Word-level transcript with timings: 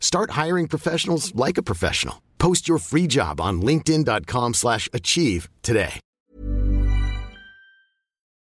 Start 0.00 0.30
hiring 0.32 0.66
professionals 0.66 1.32
like 1.36 1.58
a 1.58 1.62
professional. 1.62 2.16
Post 2.38 2.66
your 2.66 2.78
free 2.78 3.06
job 3.06 3.40
on 3.40 3.60
linkedin.com/achieve 3.60 4.54
slash 4.54 4.88
achieve 4.92 5.48
today. 5.62 6.00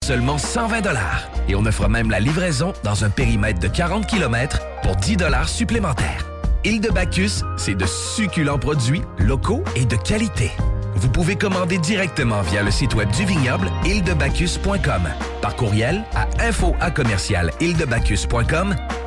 Seulement 0.08 0.38
120 0.38 0.80
dollars 0.82 1.28
et 1.50 1.56
on 1.56 1.66
offre 1.66 1.90
même 1.90 2.10
la 2.10 2.22
livraison 2.22 2.72
dans 2.86 3.04
un 3.04 3.10
périmètre 3.10 3.60
de 3.60 3.68
40 3.68 4.08
km 4.08 4.62
pour 4.82 4.96
10 4.96 5.18
dollars 5.18 5.50
supplémentaires. 5.50 6.26
Île 6.64 6.80
de 6.80 6.90
Bacchus, 6.90 7.44
c'est 7.58 7.76
de 7.76 7.86
succulents 7.86 8.58
produits 8.58 9.02
locaux 9.20 9.64
et 9.76 9.84
de 9.86 9.98
qualité. 9.98 10.52
Vous 10.98 11.10
pouvez 11.10 11.36
commander 11.36 11.78
directement 11.78 12.42
via 12.42 12.64
le 12.64 12.72
site 12.72 12.96
web 12.96 13.12
du 13.12 13.24
vignoble 13.24 13.70
îledebacchus.com, 13.86 15.04
par 15.44 15.56
courriel 15.56 16.04
à 16.16 16.28
info 16.44 16.76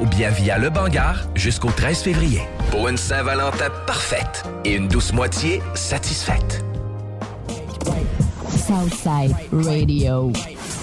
ou 0.01 0.07
bien 0.07 0.31
via 0.31 0.57
le 0.57 0.71
Bangar 0.71 1.27
jusqu'au 1.35 1.71
13 1.71 2.03
février. 2.03 2.43
Pour 2.71 2.87
une 2.89 2.97
Saint-Valentin 2.97 3.71
parfaite 3.89 4.45
et 4.65 4.77
une 4.77 4.87
douce 4.87 5.13
moitié 5.13 5.61
satisfaite. 5.75 6.65
Southside 8.49 9.35
Radio. 9.53 10.31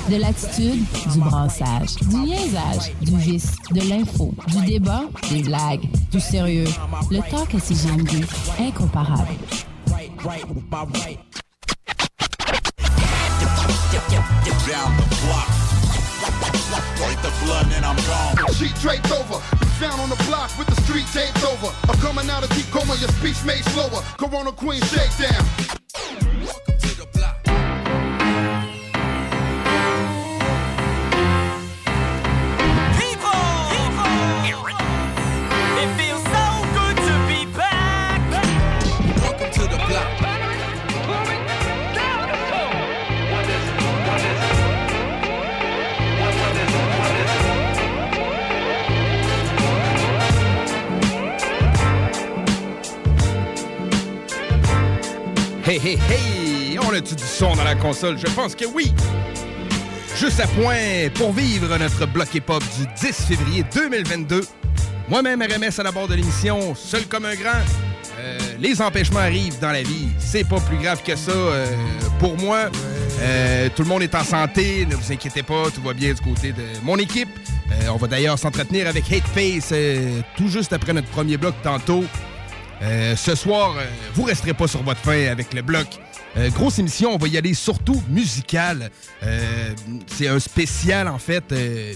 De 0.09 0.17
l'attitude, 0.17 0.83
du 1.13 1.19
brassage, 1.19 1.95
du 2.02 2.25
liaisage, 2.25 2.91
du 3.02 3.17
vice, 3.17 3.55
de 3.72 3.89
l'info, 3.89 4.33
du 4.47 4.66
débat, 4.66 5.03
des 5.30 5.44
blagues, 5.44 5.88
du 6.11 6.19
sérieux. 6.19 6.67
Le 7.09 7.19
talk 7.30 7.55
à 7.55 7.59
CGMD, 7.59 8.25
incomparable. 8.59 9.28
Down 14.67 14.97
the 14.97 15.07
block. 15.23 15.47
Break 16.99 17.17
the 17.23 17.31
blood 17.45 17.67
and 17.71 17.85
I'm 17.85 17.95
gone. 18.05 18.53
Sheet 18.53 18.75
draped 18.81 19.11
over, 19.11 19.39
found 19.79 20.02
on 20.02 20.09
the 20.09 20.21
block 20.27 20.52
with 20.57 20.67
the 20.67 20.75
street 20.83 21.05
taped 21.13 21.44
over. 21.44 21.73
I'm 21.88 21.97
coming 21.99 22.29
out 22.29 22.44
of 22.44 22.49
deep 22.49 22.69
coma, 22.71 22.95
your 22.99 23.09
speech 23.19 23.44
made 23.45 23.63
slower. 23.71 24.02
Corona 24.17 24.52
Queen 24.52 24.81
shakedown. 24.81 25.45
Hey, 55.67 55.79
hey, 55.83 55.97
hey! 56.09 56.79
On 56.79 56.94
a-tu 56.94 57.13
du 57.13 57.23
son 57.25 57.53
dans 57.53 57.66
la 57.66 57.75
console? 57.75 58.17
Je 58.17 58.28
pense 58.33 58.55
que 58.55 58.63
oui! 58.63 58.94
Juste 60.16 60.39
à 60.39 60.47
point 60.47 61.09
pour 61.13 61.33
vivre 61.33 61.78
notre 61.78 62.05
bloc 62.05 62.33
hip-hop 62.33 62.63
du 62.79 62.88
10 63.05 63.25
février 63.25 63.66
2022. 63.75 64.45
Moi-même, 65.09 65.41
RMS 65.41 65.77
à 65.77 65.83
la 65.83 65.91
barre 65.91 66.07
de 66.07 66.16
l'émission, 66.16 66.73
seul 66.73 67.06
comme 67.07 67.25
un 67.25 67.35
grand. 67.35 67.59
Euh, 68.17 68.39
les 68.61 68.81
empêchements 68.81 69.19
arrivent 69.19 69.59
dans 69.59 69.73
la 69.73 69.83
vie. 69.83 70.07
C'est 70.19 70.47
pas 70.47 70.61
plus 70.61 70.77
grave 70.77 71.03
que 71.03 71.17
ça 71.17 71.31
euh, 71.31 71.67
pour 72.19 72.38
moi. 72.38 72.69
Euh, 73.19 73.67
tout 73.75 73.83
le 73.83 73.89
monde 73.89 74.03
est 74.03 74.16
en 74.16 74.23
santé, 74.23 74.85
ne 74.89 74.95
vous 74.95 75.11
inquiétez 75.11 75.44
pas, 75.44 75.69
tout 75.75 75.81
va 75.81 75.91
bien 75.91 76.13
du 76.13 76.22
côté 76.22 76.53
de 76.53 76.63
mon 76.81 76.95
équipe. 76.95 77.27
On 77.89 77.97
va 77.97 78.07
d'ailleurs 78.07 78.39
s'entretenir 78.39 78.88
avec 78.88 79.11
Hateface 79.11 79.72
euh, 79.73 80.22
tout 80.38 80.47
juste 80.47 80.72
après 80.72 80.94
notre 80.94 81.09
premier 81.09 81.35
bloc 81.35 81.56
tantôt. 81.61 82.06
Euh, 82.81 83.15
ce 83.15 83.35
soir, 83.35 83.75
euh, 83.77 83.85
vous 84.13 84.23
resterez 84.23 84.53
pas 84.53 84.67
sur 84.67 84.83
votre 84.83 84.99
fin 84.99 85.27
avec 85.27 85.53
le 85.53 85.61
bloc. 85.61 85.88
Euh, 86.38 86.49
grosse 86.49 86.77
émission, 86.77 87.15
on 87.15 87.17
va 87.17 87.27
y 87.27 87.38
aller 87.38 87.53
surtout 87.53 88.01
musical. 88.09 88.91
Euh, 89.23 89.73
c'est 90.07 90.27
un 90.27 90.39
spécial, 90.39 91.07
en 91.07 91.17
fait, 91.17 91.53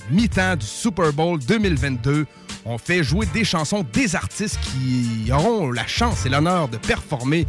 mi-temps 0.09 0.55
du 0.55 0.65
Super 0.65 1.13
Bowl 1.13 1.39
2022. 1.39 2.25
On 2.65 2.77
fait 2.77 3.03
jouer 3.03 3.27
des 3.33 3.43
chansons 3.43 3.85
des 3.93 4.15
artistes 4.15 4.59
qui 4.61 5.31
auront 5.31 5.71
la 5.71 5.85
chance 5.85 6.25
et 6.25 6.29
l'honneur 6.29 6.67
de 6.67 6.77
performer 6.77 7.47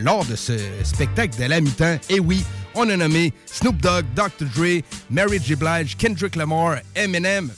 lors 0.00 0.24
de 0.24 0.34
ce 0.34 0.56
spectacle 0.82 1.38
de 1.38 1.44
la 1.44 1.60
mi-temps. 1.60 1.98
Et 2.08 2.18
oui, 2.18 2.42
on 2.74 2.88
a 2.88 2.96
nommé 2.96 3.32
Snoop 3.46 3.76
Dogg, 3.82 4.04
Dr. 4.16 4.46
Dre, 4.54 4.82
Mary 5.10 5.40
J. 5.44 5.56
Blige, 5.56 5.96
Kendrick 5.96 6.36
Lamar, 6.36 6.76
Eminem, 6.94 7.50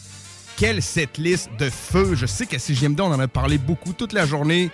quelle 0.56 0.82
cette 0.82 1.18
liste 1.18 1.50
de 1.58 1.68
feu? 1.70 2.14
Je 2.14 2.26
sais 2.26 2.46
qu'à 2.46 2.58
CGMD, 2.58 3.00
on 3.00 3.12
en 3.12 3.20
a 3.20 3.28
parlé 3.28 3.58
beaucoup 3.58 3.92
toute 3.92 4.12
la 4.12 4.26
journée. 4.26 4.70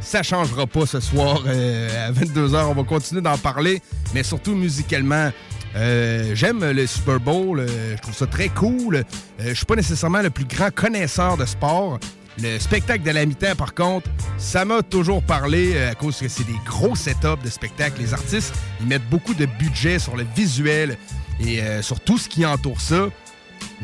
Ça 0.00 0.22
changera 0.22 0.66
pas 0.66 0.86
ce 0.86 1.00
soir. 1.00 1.42
euh, 1.46 2.08
à 2.08 2.12
22h, 2.12 2.64
on 2.66 2.74
va 2.74 2.84
continuer 2.84 3.20
d'en 3.20 3.36
parler, 3.38 3.82
mais 4.14 4.22
surtout 4.22 4.54
musicalement. 4.54 5.30
Euh, 5.76 6.34
J'aime 6.34 6.64
le 6.70 6.86
Super 6.86 7.18
Bowl, 7.18 7.58
euh, 7.60 7.96
je 7.96 8.02
trouve 8.02 8.14
ça 8.14 8.26
très 8.26 8.48
cool. 8.48 9.04
Je 9.40 9.54
suis 9.54 9.64
pas 9.66 9.74
nécessairement 9.76 10.22
le 10.22 10.30
plus 10.30 10.44
grand 10.44 10.72
connaisseur 10.72 11.36
de 11.36 11.44
sport. 11.44 11.98
Le 12.40 12.58
spectacle 12.58 13.04
de 13.04 13.10
la 13.10 13.24
mi-temps, 13.26 13.54
par 13.56 13.74
contre, 13.74 14.08
ça 14.38 14.64
m'a 14.64 14.82
toujours 14.82 15.22
parlé 15.22 15.80
à 15.84 15.94
cause 15.94 16.18
que 16.18 16.28
c'est 16.28 16.44
des 16.44 16.58
gros 16.66 16.96
setups 16.96 17.42
de 17.44 17.48
spectacles. 17.48 18.00
Les 18.00 18.12
artistes, 18.12 18.52
ils 18.80 18.86
mettent 18.86 19.08
beaucoup 19.08 19.34
de 19.34 19.46
budget 19.46 19.98
sur 20.00 20.16
le 20.16 20.26
visuel 20.34 20.96
et 21.40 21.60
sur 21.80 22.00
tout 22.00 22.18
ce 22.18 22.28
qui 22.28 22.44
entoure 22.44 22.80
ça. 22.80 23.06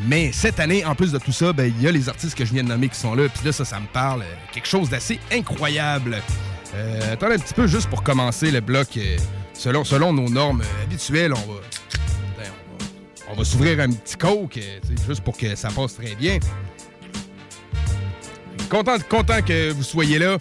Mais 0.07 0.31
cette 0.31 0.59
année, 0.59 0.83
en 0.85 0.95
plus 0.95 1.11
de 1.11 1.19
tout 1.19 1.31
ça, 1.31 1.53
ben, 1.53 1.71
il 1.77 1.83
y 1.83 1.87
a 1.87 1.91
les 1.91 2.09
artistes 2.09 2.35
que 2.35 2.45
je 2.45 2.53
viens 2.53 2.63
de 2.63 2.69
nommer 2.69 2.89
qui 2.89 2.99
sont 2.99 3.13
là. 3.13 3.27
Puis 3.29 3.45
là, 3.45 3.51
ça, 3.51 3.65
ça 3.65 3.79
me 3.79 3.87
parle. 3.87 4.21
euh, 4.21 4.35
quelque 4.51 4.67
chose 4.67 4.89
d'assez 4.89 5.19
incroyable. 5.31 6.21
Euh, 6.73 7.13
attendez 7.13 7.35
un 7.35 7.39
petit 7.39 7.53
peu 7.53 7.67
juste 7.67 7.89
pour 7.89 8.01
commencer 8.01 8.49
le 8.49 8.61
bloc. 8.61 8.87
euh, 8.97 9.17
selon, 9.53 9.83
selon 9.83 10.13
nos 10.13 10.29
normes 10.29 10.61
euh, 10.61 10.83
habituelles, 10.83 11.33
on 11.33 11.51
va, 11.51 11.59
Attends, 12.39 12.51
on 13.27 13.31
va, 13.33 13.37
va 13.39 13.43
s'ouvrir 13.45 13.79
un 13.79 13.89
petit 13.89 14.15
coke, 14.15 14.59
juste 15.07 15.21
pour 15.21 15.37
que 15.37 15.55
ça 15.55 15.69
passe 15.69 15.95
très 15.95 16.15
bien. 16.15 16.39
Content, 18.69 18.97
content 19.09 19.41
que 19.41 19.71
vous 19.71 19.83
soyez 19.83 20.17
là. 20.17 20.37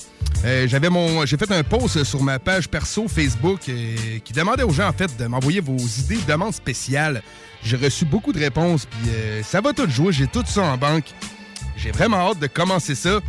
J'avais 0.66 0.88
mon, 0.88 1.26
j'ai 1.26 1.36
fait 1.36 1.50
un 1.50 1.62
post 1.62 2.02
sur 2.04 2.22
ma 2.22 2.38
page 2.38 2.68
perso 2.68 3.06
Facebook 3.08 3.60
qui 3.60 4.32
demandait 4.32 4.62
aux 4.62 4.70
gens 4.70 4.88
en 4.88 4.92
fait 4.92 5.14
de 5.18 5.26
m'envoyer 5.26 5.60
vos 5.60 5.76
idées 5.76 6.16
de 6.16 6.26
demandes 6.26 6.54
spéciales. 6.54 7.22
J'ai 7.62 7.76
reçu 7.76 8.04
beaucoup 8.04 8.32
de 8.32 8.38
réponses 8.38 8.86
puis 8.86 9.10
euh, 9.10 9.42
ça 9.42 9.60
va 9.60 9.72
tout 9.72 9.88
jouer. 9.88 10.12
J'ai 10.12 10.26
tout 10.26 10.44
ça 10.46 10.62
en 10.62 10.76
banque. 10.76 11.04
J'ai 11.76 11.90
vraiment 11.92 12.30
hâte 12.30 12.38
de 12.38 12.46
commencer 12.46 12.94
ça. 12.94 13.20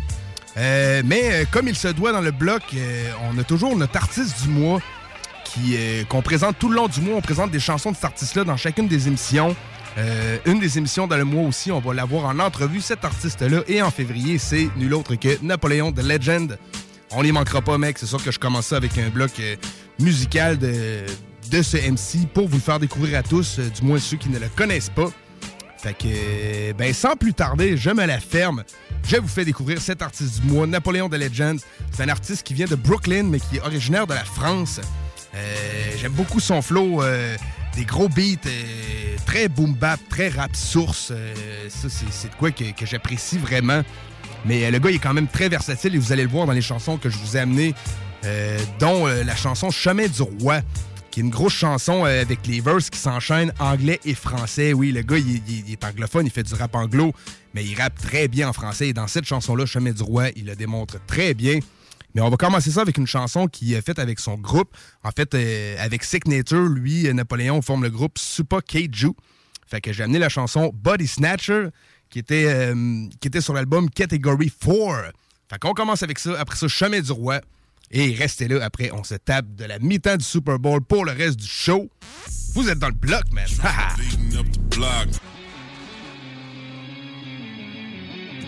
Euh, 0.57 1.01
mais 1.05 1.21
euh, 1.31 1.45
comme 1.49 1.67
il 1.67 1.75
se 1.75 1.89
doit 1.89 2.11
dans 2.11 2.21
le 2.21 2.31
bloc, 2.31 2.63
on 3.29 3.37
a 3.37 3.43
toujours 3.43 3.75
notre 3.75 3.97
artiste 3.97 4.41
du 4.43 4.49
mois 4.49 4.79
qu'on 6.07 6.21
présente 6.21 6.57
tout 6.57 6.69
le 6.69 6.75
long 6.75 6.87
du 6.87 7.01
mois. 7.01 7.17
On 7.17 7.21
présente 7.21 7.51
des 7.51 7.59
chansons 7.59 7.91
de 7.91 7.95
cet 7.95 8.05
artiste-là 8.05 8.43
dans 8.45 8.57
chacune 8.57 8.87
des 8.87 9.07
émissions. 9.07 9.55
Une 10.45 10.61
des 10.61 10.77
émissions 10.77 11.07
dans 11.07 11.17
le 11.17 11.25
mois 11.25 11.45
aussi, 11.45 11.73
on 11.73 11.81
va 11.81 11.93
l'avoir 11.93 12.23
en 12.23 12.39
entrevue, 12.39 12.79
cet 12.79 13.03
artiste-là. 13.03 13.61
Et 13.67 13.81
en 13.81 13.91
février, 13.91 14.37
c'est 14.37 14.69
nul 14.77 14.93
autre 14.93 15.15
que 15.15 15.37
Napoléon 15.41 15.91
de 15.91 16.01
Legend. 16.01 16.57
On 17.11 17.21
les 17.21 17.33
manquera 17.33 17.59
pas, 17.59 17.77
mec. 17.77 17.97
C'est 17.97 18.05
sûr 18.05 18.23
que 18.23 18.31
je 18.31 18.39
commence 18.39 18.67
ça 18.67 18.77
avec 18.77 18.97
un 18.97 19.09
bloc 19.09 19.31
musical 19.99 20.57
de, 20.57 21.03
de 21.51 21.61
ce 21.61 21.75
MC 21.75 22.27
pour 22.33 22.47
vous 22.47 22.55
le 22.55 22.61
faire 22.61 22.79
découvrir 22.79 23.19
à 23.19 23.23
tous, 23.23 23.59
euh, 23.59 23.69
du 23.69 23.81
moins 23.83 23.99
ceux 23.99 24.15
qui 24.15 24.29
ne 24.29 24.39
le 24.39 24.47
connaissent 24.55 24.89
pas. 24.89 25.09
Fait 25.77 25.93
que, 25.93 26.05
euh, 26.05 26.73
ben, 26.73 26.93
sans 26.93 27.17
plus 27.17 27.33
tarder, 27.33 27.75
je 27.75 27.89
me 27.89 28.05
la 28.05 28.21
ferme. 28.21 28.63
Je 29.05 29.17
vous 29.17 29.27
fais 29.27 29.43
découvrir 29.43 29.81
cet 29.81 30.01
artiste 30.01 30.39
du 30.39 30.47
mois, 30.47 30.65
Napoléon 30.65 31.09
de 31.09 31.17
Legend. 31.17 31.59
C'est 31.91 32.03
un 32.03 32.09
artiste 32.09 32.43
qui 32.43 32.53
vient 32.53 32.67
de 32.67 32.75
Brooklyn, 32.75 33.23
mais 33.23 33.39
qui 33.41 33.57
est 33.57 33.61
originaire 33.61 34.07
de 34.07 34.13
la 34.13 34.23
France. 34.23 34.79
Euh, 35.35 35.91
J'aime 35.99 36.13
beaucoup 36.13 36.39
son 36.39 36.61
flow, 36.61 37.03
des 37.75 37.85
gros 37.85 38.07
beats, 38.07 38.49
très 39.25 39.49
boom 39.49 39.73
bap, 39.73 39.99
très 40.09 40.29
rap 40.29 40.55
source. 40.55 41.11
Ça, 41.69 41.87
c'est 41.89 42.29
de 42.29 42.35
quoi 42.35 42.51
que, 42.51 42.63
j'apprécie 42.85 43.37
vraiment. 43.37 43.81
Mais 44.45 44.71
le 44.71 44.79
gars, 44.79 44.89
il 44.89 44.95
est 44.95 44.99
quand 44.99 45.13
même 45.13 45.27
très 45.27 45.49
versatile 45.49 45.95
et 45.95 45.97
vous 45.97 46.11
allez 46.13 46.23
le 46.23 46.29
voir 46.29 46.45
dans 46.45 46.53
les 46.53 46.61
chansons 46.61 46.97
que 46.97 47.09
je 47.09 47.17
vous 47.17 47.37
ai 47.37 47.41
amenées, 47.41 47.73
dont 48.79 49.07
la 49.07 49.35
chanson 49.35 49.69
Chemin 49.69 50.07
du 50.07 50.21
Roi, 50.21 50.61
qui 51.11 51.19
est 51.19 51.23
une 51.23 51.29
grosse 51.29 51.53
chanson 51.53 52.05
euh, 52.05 52.21
avec 52.21 52.47
les 52.47 52.61
verses 52.61 52.89
qui 52.89 52.97
s'enchaînent 52.97 53.53
anglais 53.59 53.99
et 54.05 54.15
français. 54.15 54.73
Oui, 54.73 54.91
le 54.91 55.01
gars, 55.01 55.17
il, 55.17 55.71
est 55.71 55.83
anglophone, 55.83 56.25
il 56.25 56.31
fait 56.31 56.43
du 56.43 56.53
rap 56.53 56.73
anglo, 56.73 57.13
mais 57.53 57.63
il 57.65 57.79
rappe 57.79 57.99
très 58.01 58.27
bien 58.27 58.49
en 58.49 58.53
français. 58.53 58.87
Et 58.87 58.93
dans 58.93 59.07
cette 59.07 59.25
chanson-là, 59.25 59.65
Chemin 59.65 59.91
du 59.91 60.01
Roi, 60.01 60.29
il 60.35 60.45
le 60.45 60.55
démontre 60.55 61.05
très 61.05 61.33
bien. 61.33 61.59
Mais 62.15 62.21
on 62.21 62.29
va 62.29 62.37
commencer 62.37 62.71
ça 62.71 62.81
avec 62.81 62.97
une 62.97 63.07
chanson 63.07 63.47
qui 63.47 63.73
est 63.73 63.85
faite 63.85 63.99
avec 63.99 64.19
son 64.19 64.35
groupe. 64.35 64.75
En 65.03 65.11
fait, 65.11 65.33
euh, 65.35 65.75
avec 65.79 66.03
Sick 66.03 66.27
Nature, 66.27 66.67
lui 66.67 67.05
et 67.05 67.13
Napoléon 67.13 67.61
forment 67.61 67.83
le 67.83 67.89
groupe 67.89 68.17
Supa 68.17 68.61
Keiju. 68.61 69.11
Fait 69.67 69.81
que 69.81 69.93
j'ai 69.93 70.03
amené 70.03 70.19
la 70.19 70.29
chanson 70.29 70.71
Body 70.73 71.07
Snatcher 71.07 71.67
qui 72.09 72.19
était, 72.19 72.45
euh, 72.47 73.05
qui 73.21 73.27
était 73.27 73.41
sur 73.41 73.53
l'album 73.53 73.89
Category 73.89 74.51
4. 74.51 75.13
Fait 75.49 75.59
qu'on 75.59 75.73
commence 75.73 76.03
avec 76.03 76.19
ça. 76.19 76.37
Après 76.39 76.57
ça, 76.57 76.67
Chemin 76.67 76.99
du 76.99 77.11
Roi. 77.11 77.41
Et 77.91 78.13
restez 78.13 78.47
là. 78.47 78.63
Après, 78.63 78.91
on 78.91 79.03
se 79.03 79.15
tape 79.15 79.53
de 79.55 79.65
la 79.65 79.79
mi-temps 79.79 80.17
du 80.17 80.23
Super 80.23 80.59
Bowl 80.59 80.81
pour 80.81 81.05
le 81.05 81.11
reste 81.11 81.39
du 81.39 81.47
show. 81.47 81.89
Vous 82.53 82.69
êtes 82.69 82.79
dans 82.79 82.87
le 82.87 82.93
bloc, 82.93 83.23
man. 83.33 83.47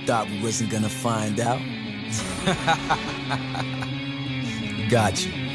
Thought 0.05 0.29
we 0.29 0.43
wasn't 0.43 0.69
gonna 0.69 0.89
find 0.89 1.39
out. 1.39 1.61
Got 4.89 5.25
you. 5.25 5.52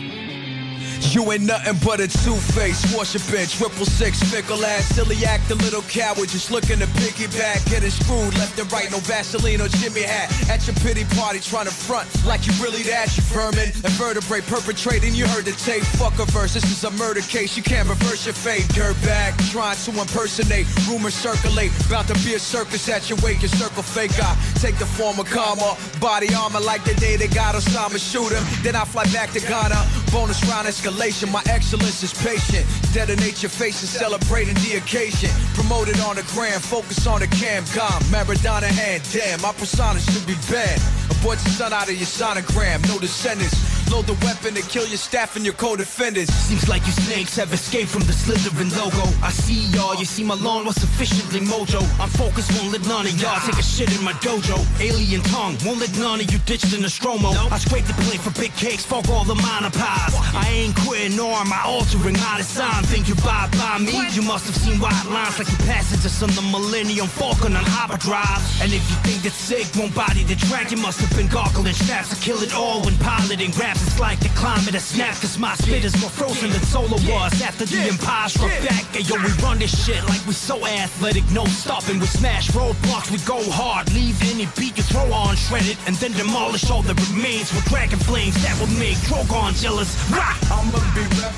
You 1.00 1.32
ain't 1.32 1.44
nothing 1.44 1.76
but 1.84 2.00
a 2.00 2.08
two-face, 2.08 2.94
worshiping 2.94 3.46
triple 3.46 3.86
six, 3.86 4.22
fickle 4.22 4.64
ass, 4.64 4.94
silly 4.94 5.16
act, 5.24 5.50
a 5.50 5.54
little 5.54 5.82
coward, 5.82 6.28
just 6.28 6.50
looking 6.50 6.78
to 6.78 6.86
piggyback, 7.00 7.68
getting 7.70 7.90
screwed 7.90 8.34
left 8.38 8.58
and 8.58 8.70
right, 8.72 8.90
no 8.90 8.98
Vaseline 8.98 9.60
or 9.60 9.68
Jimmy 9.68 10.02
hat. 10.02 10.30
At 10.50 10.66
your 10.66 10.76
pity 10.76 11.04
party, 11.16 11.40
trying 11.40 11.66
to 11.66 11.72
front 11.72 12.06
like 12.26 12.46
you 12.46 12.52
really 12.62 12.82
that, 12.84 13.16
you 13.16 13.22
vermin, 13.34 13.68
invertebrate, 13.82 14.46
perpetrating. 14.46 15.14
You 15.14 15.26
heard 15.26 15.44
the 15.44 15.52
tape, 15.52 15.82
fuck 15.82 16.18
a 16.18 16.24
verse. 16.26 16.54
This 16.54 16.64
is 16.70 16.84
a 16.84 16.90
murder 16.92 17.20
case, 17.20 17.56
you 17.56 17.62
can't 17.62 17.88
reverse 17.88 18.26
your 18.26 18.34
fate. 18.34 18.68
Dirtbag, 18.76 19.34
trying 19.50 19.76
to 19.76 19.90
impersonate, 19.90 20.66
rumors 20.86 21.14
circulate, 21.14 21.72
about 21.86 22.06
to 22.08 22.14
be 22.24 22.34
a 22.34 22.38
circus 22.38 22.88
at 22.88 23.08
your 23.08 23.18
wake, 23.22 23.42
your 23.42 23.50
circle 23.50 23.82
fake. 23.82 24.12
I 24.22 24.36
take 24.60 24.78
the 24.78 24.86
form 24.86 25.18
of 25.18 25.26
karma, 25.26 25.76
body 26.00 26.28
armor 26.34 26.60
like 26.60 26.84
the 26.84 26.94
day 26.94 27.16
they 27.16 27.28
got 27.28 27.54
Osama 27.54 27.98
shoot 27.98 28.30
him. 28.30 28.44
Then 28.62 28.76
I 28.76 28.84
fly 28.84 29.04
back 29.12 29.30
to 29.32 29.40
Ghana, 29.40 29.80
bonus 30.12 30.44
round 30.46 30.68
My 30.88 31.42
excellence 31.50 32.02
is 32.02 32.14
patient. 32.14 32.64
Detonate 32.94 33.42
your 33.42 33.50
face 33.50 33.82
and 33.82 33.88
celebrating 33.88 34.54
the 34.54 34.78
occasion. 34.78 35.28
Promoted 35.54 36.00
on 36.00 36.16
the 36.16 36.22
gram, 36.32 36.60
focus 36.60 37.06
on 37.06 37.20
the 37.20 37.26
cam 37.26 37.64
com. 37.66 38.00
Maradona 38.08 38.66
hand, 38.66 39.02
damn, 39.12 39.40
my 39.42 39.52
persona 39.52 40.00
should 40.00 40.26
be 40.26 40.34
banned. 40.50 40.80
Abort 41.10 41.38
your 41.44 41.52
son 41.52 41.72
out 41.72 41.88
of 41.88 41.94
your 41.94 42.06
sonogram, 42.08 42.80
no 42.88 42.98
descendants. 42.98 43.54
Load 43.90 44.06
the 44.06 44.16
weapon 44.24 44.54
to 44.54 44.62
kill 44.68 44.86
your 44.86 44.98
staff 44.98 45.36
and 45.36 45.44
your 45.44 45.54
co-defendants. 45.54 46.32
Seems 46.32 46.68
like 46.68 46.84
you 46.84 46.92
snakes 46.92 47.36
have 47.36 47.52
escaped 47.52 47.88
from 47.88 48.02
the 48.02 48.12
Slytherin 48.12 48.68
logo. 48.76 49.08
I 49.24 49.30
see 49.30 49.68
y'all, 49.76 49.94
you 49.96 50.04
see 50.04 50.24
my 50.24 50.34
lawn 50.34 50.66
was 50.66 50.76
sufficiently 50.76 51.40
mojo. 51.40 51.80
I'm 52.00 52.10
focused, 52.10 52.52
won't 52.60 52.72
let 52.72 52.86
none 52.86 53.06
of 53.06 53.20
y'all 53.20 53.40
take 53.40 53.58
a 53.58 53.62
shit 53.62 53.88
in 53.96 54.04
my 54.04 54.12
dojo. 54.24 54.60
Alien 54.80 55.22
tongue, 55.22 55.56
won't 55.64 55.80
let 55.80 55.96
none 55.98 56.20
of 56.20 56.30
you 56.30 56.38
ditch 56.44 56.62
the 56.62 56.78
Nostromo. 56.78 57.30
I 57.50 57.58
scrape 57.58 57.86
the 57.86 57.94
plate 58.04 58.20
for 58.20 58.32
big 58.38 58.54
cakes, 58.56 58.84
fuck 58.84 59.08
all 59.08 59.24
the 59.24 59.36
minor 59.36 59.70
pies. 59.70 60.12
I 60.36 60.48
ain't 60.52 60.77
queer 60.84 61.08
nor 61.10 61.32
am 61.32 61.52
I 61.52 61.62
altering 61.64 62.18
my 62.18 62.36
design. 62.38 62.82
Think 62.84 63.08
you 63.08 63.14
buy 63.16 63.48
by 63.58 63.78
me? 63.78 63.94
You 64.12 64.22
must 64.22 64.46
have 64.46 64.56
seen 64.56 64.78
white 64.78 64.96
lines 65.08 65.38
like 65.38 65.48
you 65.48 65.58
pass 65.66 65.92
into 65.92 66.08
some 66.08 66.30
the 66.30 66.42
Millennium 66.42 67.06
Falcon 67.06 67.56
on 67.56 67.64
hyperdrive. 67.64 68.42
And 68.62 68.72
if 68.72 68.82
you 68.90 68.96
think 69.06 69.24
it's 69.24 69.36
sick, 69.36 69.66
won't 69.76 69.94
body 69.94 70.24
the 70.24 70.36
track, 70.36 70.70
you 70.70 70.76
must 70.78 71.00
have 71.00 71.12
been 71.16 71.28
gargling 71.28 71.74
straps 71.74 72.10
to 72.10 72.16
kill 72.20 72.42
it 72.42 72.54
all 72.54 72.82
when 72.82 72.96
piloting 72.98 73.50
raps. 73.58 73.82
It's 73.86 74.00
like 74.00 74.20
the 74.20 74.28
climate 74.38 74.74
has 74.74 74.84
snapped, 74.84 75.20
cause 75.20 75.38
my 75.38 75.54
spit 75.56 75.84
is 75.84 75.94
more 76.00 76.10
frozen 76.10 76.50
than 76.50 76.62
solar 76.62 77.00
was 77.08 77.40
after 77.42 77.64
the 77.64 77.78
empire 77.88 78.28
struck 78.28 78.54
back. 78.66 78.84
Yo, 78.94 79.16
we 79.16 79.30
run 79.42 79.58
this 79.58 79.72
shit 79.72 80.02
like 80.08 80.22
we 80.26 80.32
so 80.32 80.64
athletic, 80.66 81.24
no 81.32 81.44
stopping. 81.46 81.98
We 82.00 82.06
smash 82.06 82.50
roadblocks, 82.50 83.10
we 83.10 83.18
go 83.24 83.38
hard, 83.50 83.92
leave 83.94 84.18
any 84.32 84.46
beat 84.56 84.76
you 84.76 84.82
throw 84.82 85.10
on 85.12 85.36
shredded, 85.36 85.78
and 85.86 85.96
then 85.96 86.12
demolish 86.12 86.70
all 86.70 86.82
that 86.82 86.98
remains 87.10 87.52
with 87.54 87.64
dragon 87.66 87.98
flames 87.98 88.34
that 88.42 88.58
will 88.60 88.72
make 88.78 88.96
Drogon 89.08 89.54
jealous. 89.60 89.94
Rah! 90.10 90.36
I'ma 90.68 90.80
be 90.94 91.00
rap. 91.16 91.34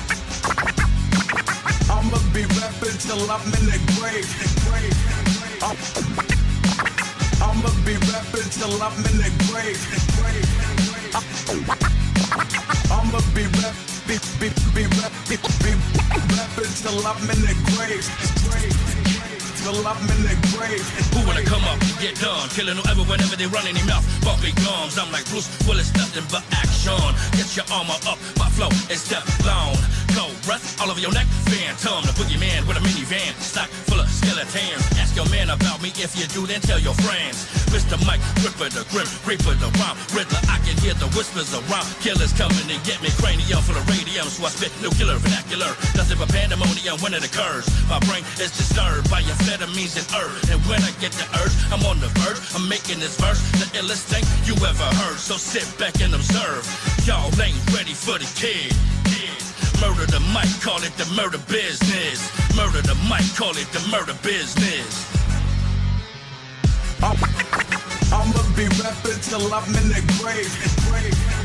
I'ma 1.89 2.17
be 2.33 2.43
rapping 2.43 2.97
till 2.99 3.31
I'm 3.31 3.45
in 3.47 3.65
the 3.71 3.79
grave. 3.95 4.27
I'm- 5.63 5.77
I'ma 7.41 7.69
be 7.85 7.95
rapping 8.11 8.49
till 8.51 8.83
I'm 8.83 8.97
in 9.09 9.17
the 9.23 9.31
grave. 9.47 9.81
I'ma 12.91 13.19
be 13.33 13.43
rap, 13.61 13.75
be, 14.07 14.17
be, 14.39 14.49
be 14.75 14.83
rap, 14.99 15.13
be, 15.29 15.37
be 15.63 15.71
rapping 16.35 16.73
till 16.83 17.07
I'm 17.07 17.29
in 17.29 17.41
the 17.47 17.55
grave. 17.71 19.10
Till 19.61 19.85
I'm 19.85 20.01
in 20.09 20.21
the 20.25 20.35
grave. 20.57 20.81
Who 21.13 21.25
wanna 21.27 21.43
come 21.43 21.63
up 21.65 21.77
get 22.01 22.15
done? 22.19 22.49
Killing 22.49 22.77
whoever 22.77 23.03
whenever 23.03 23.35
they 23.35 23.45
run 23.45 23.63
their 23.63 23.85
mouth. 23.85 24.01
Bumping 24.25 24.55
gums. 24.65 24.97
I'm 24.97 25.11
like 25.11 25.25
Bruce 25.29 25.47
Willis, 25.67 25.93
nothing 25.93 26.25
but 26.33 26.43
action. 26.51 26.97
Get 27.37 27.55
your 27.55 27.65
armor 27.71 27.99
up. 28.09 28.17
My 28.41 28.49
flow 28.49 28.69
is 28.89 29.07
death 29.07 29.29
Go 30.15 30.27
rust 30.47 30.79
all 30.81 30.89
over 30.91 30.99
your 30.99 31.13
neck. 31.13 31.27
Phantom, 31.47 32.03
the 32.03 32.13
boogeyman 32.17 32.67
with 32.67 32.77
a 32.77 32.83
minivan. 32.83 33.31
Stock 33.39 33.69
full 33.87 33.99
of 33.99 34.09
skeletons. 34.09 34.83
Ask 34.99 35.15
your 35.15 35.27
man 35.29 35.49
about 35.49 35.81
me. 35.81 35.89
If 35.95 36.17
you 36.19 36.27
do, 36.27 36.47
then 36.47 36.61
tell 36.61 36.79
your 36.79 36.95
friends. 37.05 37.47
Mr. 37.71 37.95
Mike, 38.05 38.23
Ripper, 38.43 38.67
the 38.71 38.83
Grim 38.91 39.07
Reaper, 39.23 39.55
the 39.55 39.71
Rhyme 39.79 39.97
Riddler. 40.11 40.41
I 40.51 40.59
can 40.67 40.75
hear 40.83 40.93
the 40.95 41.07
whispers 41.15 41.53
around. 41.55 41.87
Killers 42.03 42.33
coming 42.33 42.67
to 42.67 42.77
get 42.83 42.99
me. 42.99 43.09
Cranium 43.19 43.63
full 43.63 43.77
of 43.77 43.85
radium. 43.87 44.27
So 44.27 44.43
I 44.43 44.51
spit 44.51 44.73
nuclear 44.81 45.15
vernacular. 45.19 45.71
Nothing 45.95 46.19
but 46.19 46.29
pandemonium 46.29 46.99
when 46.99 47.13
it 47.13 47.23
occurs. 47.23 47.69
My 47.87 47.99
brain 48.07 48.23
is 48.39 48.51
disturbed 48.51 49.07
by 49.09 49.23
amphetamines 49.23 49.95
and 49.95 50.07
herb. 50.11 50.35
And 50.51 50.59
when 50.67 50.81
I 50.83 50.91
get 50.99 51.15
the 51.15 51.27
urge, 51.39 51.55
I'm 51.71 51.83
on 51.87 51.99
the 52.03 52.11
verge. 52.19 52.39
I'm 52.55 52.67
making 52.67 52.99
this 52.99 53.15
verse 53.15 53.39
the 53.59 53.67
illest 53.79 54.11
thing 54.11 54.23
you 54.43 54.55
ever 54.65 54.89
heard. 55.03 55.19
So 55.19 55.37
sit 55.37 55.67
back 55.79 56.01
and 56.01 56.13
observe. 56.13 56.67
Y'all 57.07 57.31
ain't 57.39 57.59
ready 57.71 57.93
for 57.93 58.19
the 58.19 58.27
kid. 58.35 58.75
Murder 59.81 60.05
the 60.05 60.19
mic, 60.31 60.47
call 60.61 60.77
it 60.83 60.93
the 60.97 61.05
murder 61.15 61.39
business. 61.49 62.29
Murder 62.55 62.81
the 62.81 62.95
mic, 63.09 63.25
call 63.35 63.57
it 63.57 63.67
the 63.73 63.81
murder 63.89 64.13
business. 64.21 65.09
I'ma 67.01 68.41
be 68.55 68.67
rapping 68.77 69.19
till 69.21 69.51
I'm 69.51 69.65
in 69.73 69.89
the 69.89 70.01
grave. 70.21 70.53
I'm. 70.91 71.41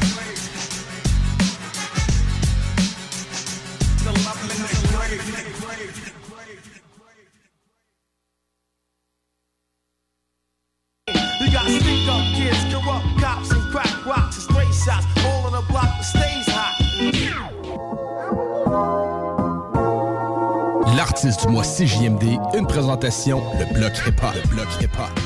You 11.41 11.53
got 11.53 11.67
sneak 11.67 12.09
up 12.09 12.23
kids, 12.35 12.65
corrupt 12.73 13.21
cops, 13.21 13.51
and 13.51 13.63
crack 13.73 14.07
rocks 14.07 14.37
and 14.37 14.45
straight 14.45 14.75
shots. 14.75 15.07
All 15.25 15.47
on 15.47 15.53
the 15.53 15.63
block 15.73 15.96
du 21.35 21.49
mois 21.49 21.65
6 21.65 21.87
CJMD, 21.87 22.39
une 22.57 22.67
présentation, 22.67 23.43
le 23.59 23.75
bloc 23.75 23.93
hip-hop, 24.07 24.35
le 24.35 24.49
bloc 24.49 24.69
hip-hop. 24.81 25.26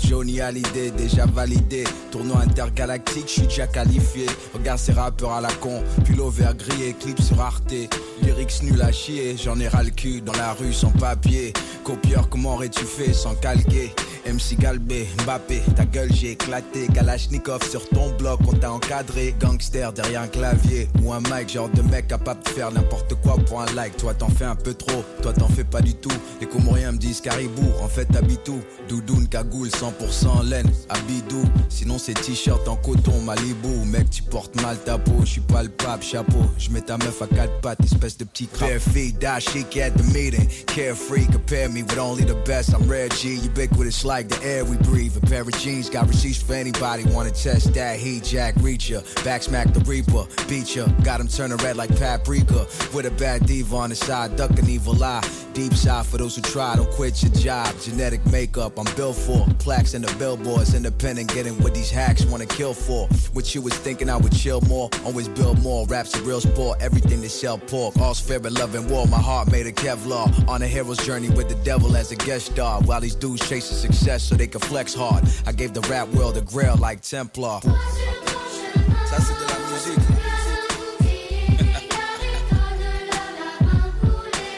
Johnny 0.00 0.40
Hallyday, 0.40 0.90
déjà 0.90 1.26
validé. 1.26 1.84
Tournoi 2.10 2.38
intergalactique, 2.38 3.26
je 3.26 3.32
suis 3.32 3.42
déjà 3.42 3.66
qualifié. 3.66 4.26
Regarde 4.54 4.78
ces 4.78 4.92
rappeurs 4.92 5.32
à 5.32 5.40
la 5.40 5.52
con. 5.52 5.82
Pull 6.04 6.20
vert 6.30 6.54
grillé, 6.54 6.94
clip 6.94 7.20
sur 7.20 7.40
Arte. 7.40 7.74
Lyrics 8.22 8.62
nul 8.62 8.80
à 8.82 8.92
chier, 8.92 9.36
j'en 9.36 9.58
ai 9.60 9.68
ras 9.68 9.82
le 9.82 9.90
cul 9.90 10.20
dans 10.20 10.32
la 10.32 10.52
rue 10.52 10.72
sans 10.72 10.90
papier. 10.90 11.52
Copieur, 11.84 12.28
comment 12.28 12.54
aurais-tu 12.54 12.84
fait 12.84 13.12
sans 13.12 13.34
calquer? 13.34 13.92
MC 14.26 14.58
Galbé, 14.58 15.08
Mbappé, 15.22 15.62
ta 15.76 15.84
gueule 15.84 16.12
j'ai 16.12 16.32
éclaté. 16.32 16.86
Kalachnikov 16.94 17.62
sur 17.68 17.88
ton 17.88 18.10
bloc, 18.16 18.40
on 18.46 18.52
t'a 18.52 18.72
encadré. 18.72 19.34
Gangster 19.40 19.92
derrière 19.92 20.22
un 20.22 20.28
clavier 20.28 20.88
ou 21.02 21.12
un 21.12 21.20
mic, 21.20 21.48
genre 21.48 21.68
de 21.68 21.82
mec 21.82 22.08
capable 22.08 22.42
de 22.42 22.48
faire 22.48 22.70
n'importe 22.72 23.14
quoi 23.22 23.36
pour 23.46 23.60
un 23.60 23.66
like. 23.74 23.96
Toi 23.96 24.14
t'en 24.14 24.28
fais 24.28 24.44
un 24.44 24.56
peu 24.56 24.74
trop, 24.74 25.04
toi 25.22 25.32
t'en 25.32 25.48
fais 25.48 25.64
pas 25.64 25.80
du 25.80 25.94
tout. 25.94 26.12
Les 26.40 26.46
Comoriens 26.46 26.92
me 26.92 26.98
disent 26.98 27.20
caribou, 27.20 27.66
en 27.82 27.88
fait 27.88 28.06
t'habites 28.06 28.48
où? 28.48 28.60
Doudoune, 28.88 29.28
cagoule, 29.28 29.68
100% 29.68 30.48
laine, 30.48 30.70
Abidou. 30.88 31.44
Sinon 31.68 31.98
c'est 31.98 32.14
t-shirt 32.14 32.66
en 32.68 32.76
coton, 32.76 33.20
Malibu. 33.22 33.84
Mec, 33.86 34.10
tu 34.10 34.22
portes 34.22 34.60
mal 34.62 34.76
ta 34.78 34.98
peau, 34.98 35.20
je 35.24 35.32
suis 35.32 35.40
pas 35.40 35.62
le 35.62 35.68
pape, 35.68 36.02
chapeau. 36.02 36.44
Je 36.58 36.70
mets 36.70 36.80
ta 36.80 36.96
meuf 36.98 37.22
à 37.22 37.26
quatre 37.26 37.60
pattes, 37.60 37.84
espèce 37.84 38.16
de 38.18 38.24
petit 38.24 38.46
crap. 38.46 38.70
Die 38.94 39.40
chic 39.40 39.76
at 39.76 39.90
the 39.90 40.04
meeting. 40.14 40.48
Carefree, 40.66 41.26
compare 41.26 41.68
me 41.68 41.82
with 41.82 41.98
only 41.98 42.24
the 42.24 42.36
best. 42.46 42.70
I'm 42.70 42.88
Reggie, 42.88 43.38
ubiquitous 43.44 44.04
like 44.10 44.28
the 44.28 44.42
air 44.44 44.64
we 44.64 44.76
breathe. 44.78 45.16
A 45.16 45.20
pair 45.20 45.42
of 45.42 45.52
jeans, 45.52 45.88
got 45.88 46.08
receipts 46.08 46.42
for 46.42 46.54
anybody. 46.54 47.04
Wanna 47.14 47.30
test 47.30 47.72
that 47.74 48.00
heat, 48.00 48.24
Jack 48.24 48.56
Reacher. 48.56 49.00
Back 49.24 49.44
smack 49.44 49.72
the 49.72 49.78
Reaper, 49.80 50.26
beat 50.48 50.74
ya. 50.74 50.86
Got 51.04 51.20
him 51.20 51.28
turning 51.28 51.58
red 51.58 51.76
like 51.76 51.96
paprika. 51.96 52.66
With 52.92 53.06
a 53.06 53.12
bad 53.12 53.46
diva 53.46 53.76
on 53.76 53.90
the 53.90 53.94
side, 53.94 54.34
duck 54.34 54.50
an 54.58 54.68
evil 54.68 55.00
eye. 55.04 55.22
Deep 55.52 55.74
side 55.74 56.06
for 56.06 56.18
those 56.18 56.34
who 56.34 56.42
try, 56.42 56.74
don't 56.74 56.90
quit 56.90 57.22
your 57.22 57.30
job. 57.32 57.72
Genetic 57.80 58.24
makeup, 58.26 58.76
I'm 58.80 58.92
built 58.96 59.14
for. 59.14 59.46
Plaques 59.60 59.94
in 59.94 60.02
the 60.02 60.12
billboards, 60.18 60.74
independent, 60.74 61.32
getting 61.32 61.56
what 61.62 61.72
these 61.72 61.90
hacks 61.90 62.24
wanna 62.24 62.46
kill 62.46 62.74
for. 62.74 63.06
What 63.32 63.54
you 63.54 63.62
was 63.62 63.74
thinking 63.74 64.10
I 64.10 64.16
would 64.16 64.32
chill 64.32 64.60
more, 64.62 64.90
always 65.04 65.28
build 65.28 65.62
more. 65.62 65.86
Raps 65.86 66.16
a 66.16 66.22
real 66.22 66.40
sport, 66.40 66.82
everything 66.82 67.20
they 67.20 67.28
sell 67.28 67.58
pork. 67.58 67.96
All's 67.98 68.18
fair 68.18 68.38
and 68.38 68.58
love 68.58 68.74
and 68.74 68.90
war, 68.90 69.06
my 69.06 69.18
heart 69.18 69.52
made 69.52 69.68
a 69.68 69.72
Kevlar. 69.72 70.26
On 70.48 70.62
a 70.62 70.66
hero's 70.66 70.98
journey 71.06 71.30
with 71.30 71.48
the 71.48 71.58
devil 71.62 71.96
as 71.96 72.10
a 72.10 72.16
guest 72.16 72.46
star. 72.46 72.82
While 72.82 73.00
these 73.00 73.14
dudes 73.14 73.48
chasing 73.48 73.76
success 73.76 73.99
so 74.00 74.34
they 74.34 74.46
can 74.46 74.60
flex 74.60 74.94
hard. 74.94 75.24
I 75.46 75.52
gave 75.52 75.74
the 75.74 75.82
rap 75.82 76.08
world 76.08 76.36
a 76.36 76.40
grail 76.40 76.76
like 76.76 77.02
Templar. 77.02 77.60
Ça 77.60 79.16
c'est 79.18 79.36
de 79.38 79.46
la 79.46 79.58
musique. 79.70 80.04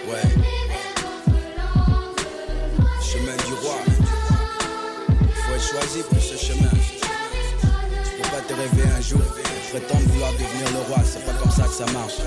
ouais. 0.09 0.29
Chemin 3.03 3.37
du 3.47 3.55
roi. 3.63 3.79
Faut 5.35 5.55
être 5.55 5.63
choisi 5.63 6.03
pour 6.09 6.21
ce 6.21 6.37
chemin. 6.37 6.71
Tu 6.71 8.23
peux 8.23 8.29
pas 8.31 8.43
te 8.47 8.55
rêver 8.55 8.89
un 8.97 9.01
jour, 9.01 9.21
prétendre 9.71 10.07
vouloir 10.13 10.33
devenir 10.33 10.71
le 10.73 10.81
roi. 10.89 11.03
C'est 11.05 11.25
pas 11.25 11.33
comme 11.35 11.51
ça 11.51 11.65
que 11.65 11.75
ça 11.75 11.87
marche. 11.93 12.19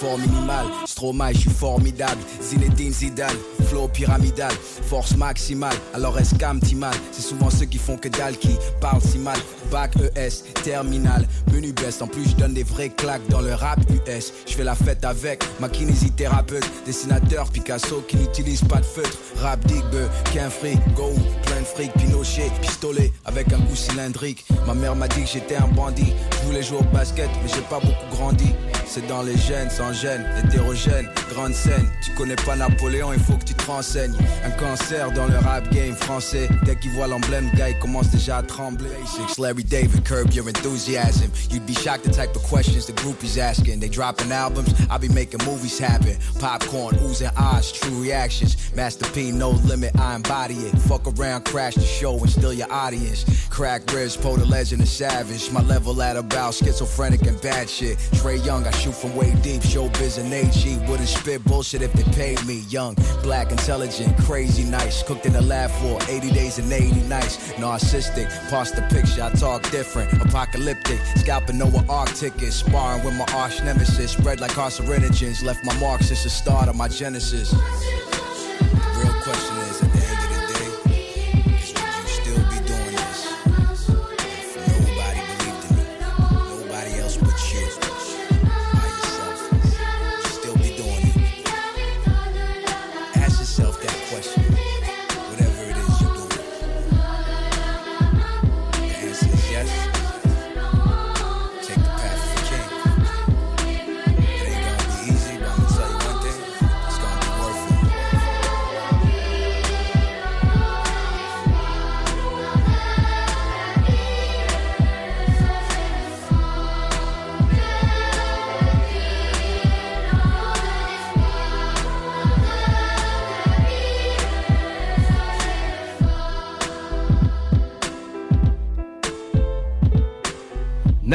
Effort 0.00 0.16
minimal, 0.18 0.66
Stromae, 0.86 1.34
je 1.34 1.40
suis 1.40 1.50
formidable. 1.50 2.22
Zinedine 2.40 2.90
Zidane, 2.92 3.36
flow 3.70 3.88
pyramidal, 3.88 4.52
force 4.88 5.16
maximale. 5.16 5.76
Alors 5.94 6.18
escam 6.18 6.60
mal, 6.76 6.94
c'est 7.12 7.22
souvent 7.22 7.50
ceux 7.50 7.66
qui 7.66 7.78
font 7.78 7.96
que 7.96 8.08
dalle 8.08 8.36
qui 8.36 8.56
parlent 8.80 9.00
si 9.00 9.18
mal. 9.18 9.38
Bac 9.70 9.92
ES, 10.16 10.42
terminal, 10.64 11.26
menu 11.52 11.72
baisse. 11.72 12.02
En 12.02 12.08
plus, 12.08 12.30
je 12.30 12.34
donne 12.34 12.54
des 12.54 12.64
vrais 12.64 12.88
claques 12.88 13.26
dans 13.28 13.40
le 13.40 13.54
rap 13.54 13.78
US. 13.90 14.32
Je 14.46 14.54
fais 14.54 14.64
la 14.64 14.74
fête 14.74 15.04
avec 15.04 15.44
ma 15.60 15.68
kinésithérapeute, 15.68 16.68
dessinateur 16.84 17.48
Picasso 17.50 18.02
qui 18.08 18.16
n'utilise 18.16 18.62
pas 18.62 18.78
de 18.78 18.84
feutre. 18.84 19.16
Rap 19.36 19.64
digbe, 19.66 20.08
qu'un 20.32 20.50
fric, 20.50 20.78
go, 20.94 21.12
plein 21.44 21.60
de 21.60 21.66
fric, 21.66 21.92
Pinochet, 21.92 22.50
pistolet 22.60 23.12
avec 23.24 23.52
un 23.52 23.58
goût 23.58 23.76
cylindrique. 23.76 24.44
Ma 24.66 24.74
mère 24.74 24.96
m'a 24.96 25.06
dit 25.06 25.22
que 25.22 25.28
j'étais 25.28 25.56
un 25.56 25.68
bandit. 25.68 26.12
Je 26.32 26.46
voulais 26.46 26.62
jouer 26.62 26.78
au 26.78 26.94
basket, 26.94 27.28
mais 27.42 27.48
j'ai 27.48 27.62
pas 27.62 27.78
beaucoup 27.78 28.16
grandi. 28.16 28.52
C'est 28.86 29.06
dans 29.06 29.22
les 29.22 29.36
gènes, 29.38 29.70
sans 29.70 29.92
gêne, 29.92 30.24
hétérogène, 30.42 31.08
grande 31.32 31.54
scène. 31.54 31.88
Tu 32.04 32.10
connais 32.12 32.34
pas 32.34 32.56
Napoléon, 32.56 33.12
il 33.12 33.20
faut 33.20 33.34
que 33.34 33.44
tu 33.44 33.54
te. 33.66 34.10
Un 34.44 34.50
cancer 34.58 35.12
dans 35.12 35.26
le 35.26 35.38
rap 35.38 35.68
game 35.72 35.94
français. 35.94 36.48
Dès 36.64 36.76
qu'il 36.76 36.92
voit 36.92 37.06
l'emblème, 37.06 37.48
le 37.52 37.58
gars 37.58 37.68
il 37.68 37.78
commence 37.78 38.10
déjà 38.10 38.38
à 38.38 38.42
trembler. 38.42 38.90
Basics, 38.90 39.38
Larry 39.38 39.64
David, 39.64 40.04
curb 40.04 40.32
your 40.32 40.48
enthusiasm. 40.48 41.30
You'd 41.50 41.66
be 41.66 41.74
shocked 41.74 42.04
the 42.04 42.10
type 42.10 42.34
of 42.34 42.42
questions 42.42 42.86
the 42.86 42.92
groupies 42.92 43.38
asking. 43.38 43.80
They 43.80 43.88
dropping 43.88 44.32
albums, 44.32 44.72
I 44.90 44.98
be 44.98 45.08
making 45.08 45.44
movies 45.46 45.78
happen. 45.78 46.16
Popcorn, 46.38 46.96
oozing 47.02 47.30
eyes, 47.36 47.72
true 47.72 48.02
reactions. 48.02 48.56
Master 48.74 49.06
P, 49.12 49.30
no 49.30 49.50
limit, 49.50 49.98
I 49.98 50.14
embody 50.16 50.54
it. 50.54 50.76
Fuck 50.82 51.06
around, 51.06 51.44
crash 51.44 51.74
the 51.74 51.84
show 51.84 52.18
and 52.18 52.30
steal 52.30 52.52
your 52.52 52.72
audience. 52.72 53.24
Crack 53.48 53.82
ribs, 53.92 54.16
po 54.16 54.36
the 54.36 54.46
legend 54.46 54.82
of 54.82 54.88
savage. 54.88 55.50
My 55.50 55.62
level 55.62 56.00
at 56.02 56.16
about 56.16 56.54
schizophrenic 56.54 57.22
and 57.22 57.40
bad 57.40 57.68
shit. 57.68 57.98
Trae 58.18 58.44
Young, 58.44 58.66
I 58.66 58.70
shoot 58.72 58.94
from 58.94 59.14
way 59.14 59.34
deep. 59.42 59.62
Showbiz 59.62 60.18
and 60.18 60.32
AG 60.32 60.90
wouldn't 60.90 61.08
spit 61.08 61.44
bullshit 61.44 61.82
if 61.82 61.92
they 61.92 62.04
paid 62.12 62.44
me. 62.46 62.64
Young, 62.68 62.96
black, 63.22 63.49
intelligent, 63.50 64.16
crazy, 64.18 64.64
nice. 64.64 65.02
Cooked 65.02 65.26
in 65.26 65.32
the 65.32 65.42
lab 65.42 65.70
for 65.70 65.98
80 66.08 66.30
days 66.30 66.58
and 66.58 66.72
80 66.72 67.02
nights. 67.08 67.36
Narcissistic, 67.54 68.28
past 68.50 68.76
the 68.76 68.82
picture, 68.82 69.22
I 69.22 69.30
talk 69.30 69.68
different. 69.70 70.12
Apocalyptic, 70.20 71.00
scalping 71.16 71.58
Noah 71.58 71.84
Arc 71.88 72.12
tickets. 72.14 72.56
Sparring 72.56 73.04
with 73.04 73.14
my 73.14 73.26
arch 73.34 73.62
nemesis. 73.62 74.12
Spread 74.12 74.40
like 74.40 74.52
carcinogens. 74.52 75.42
Left 75.44 75.64
my 75.64 75.78
mark 75.80 76.02
since 76.02 76.24
the 76.24 76.30
start 76.30 76.68
of 76.68 76.76
my 76.76 76.88
genesis. 76.88 77.54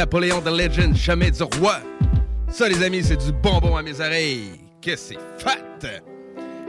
Napoléon 0.06 0.40
the 0.40 0.52
Legend, 0.52 0.96
jamais 0.96 1.32
du 1.32 1.42
roi. 1.42 1.80
Ça, 2.48 2.70
les 2.70 2.84
amis, 2.84 3.04
c'est 3.04 3.18
du 3.18 3.32
bonbon 3.32 3.76
à 3.76 3.82
mes 3.82 4.00
oreilles. 4.00 4.52
Que 4.80 4.96
c'est 4.96 5.18
fat! 5.40 5.58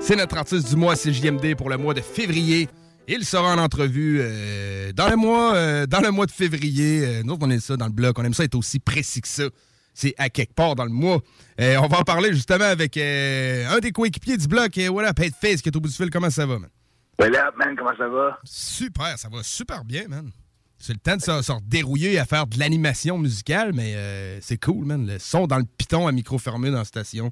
C'est 0.00 0.16
notre 0.16 0.38
artiste 0.38 0.70
du 0.70 0.76
mois 0.76 0.96
CJMD 0.96 1.54
pour 1.54 1.68
le 1.68 1.76
mois 1.76 1.92
de 1.92 2.00
février. 2.00 2.66
Il 3.06 3.26
sera 3.26 3.54
en 3.54 3.58
entrevue 3.58 4.20
euh, 4.22 4.90
dans, 4.94 5.10
le 5.10 5.16
mois, 5.16 5.54
euh, 5.54 5.84
dans 5.84 6.00
le 6.00 6.10
mois 6.12 6.24
de 6.24 6.30
février. 6.30 7.04
Euh, 7.04 7.22
nous, 7.24 7.36
on 7.38 7.50
aime 7.50 7.60
ça 7.60 7.76
dans 7.76 7.84
le 7.84 7.92
bloc. 7.92 8.18
On 8.18 8.24
aime 8.24 8.32
ça 8.32 8.42
être 8.42 8.54
aussi 8.54 8.78
précis 8.78 9.20
que 9.20 9.28
ça. 9.28 9.44
C'est 9.92 10.14
à 10.16 10.30
quelque 10.30 10.54
part 10.54 10.74
dans 10.74 10.86
le 10.86 10.90
mois. 10.90 11.20
On 11.58 11.88
va 11.88 11.98
en 11.98 12.04
parler 12.04 12.32
justement 12.32 12.64
avec 12.64 12.96
un 12.96 13.78
des 13.80 13.92
coéquipiers 13.92 14.38
du 14.38 14.48
bloc. 14.48 14.78
Et 14.78 14.88
voilà, 14.88 15.12
Pate 15.12 15.34
Face 15.38 15.60
qui 15.60 15.68
est 15.68 15.76
au 15.76 15.80
bout 15.80 15.88
du 15.88 15.94
fil. 15.94 16.08
Comment 16.08 16.30
ça 16.30 16.46
va, 16.46 16.58
man? 16.58 16.70
What 17.18 17.26
up, 17.26 17.54
man? 17.58 17.76
Comment 17.76 17.96
ça 17.98 18.08
va? 18.08 18.38
Super, 18.44 19.18
ça 19.18 19.28
va 19.28 19.42
super 19.42 19.84
bien, 19.84 20.08
man. 20.08 20.30
C'est 20.78 20.92
le 20.92 20.98
temps 20.98 21.16
de 21.16 21.22
se, 21.22 21.42
se 21.42 21.52
dérouiller 21.64 22.18
à 22.18 22.24
faire 22.26 22.46
de 22.46 22.58
l'animation 22.58 23.18
musicale, 23.18 23.72
mais 23.74 23.94
euh, 23.96 24.38
c'est 24.42 24.62
cool, 24.62 24.84
man. 24.84 25.06
Le 25.06 25.18
son 25.18 25.46
dans 25.46 25.58
le 25.58 25.64
piton 25.78 26.06
à 26.06 26.12
micro 26.12 26.38
fermé 26.38 26.70
dans 26.70 26.78
la 26.78 26.84
station. 26.84 27.30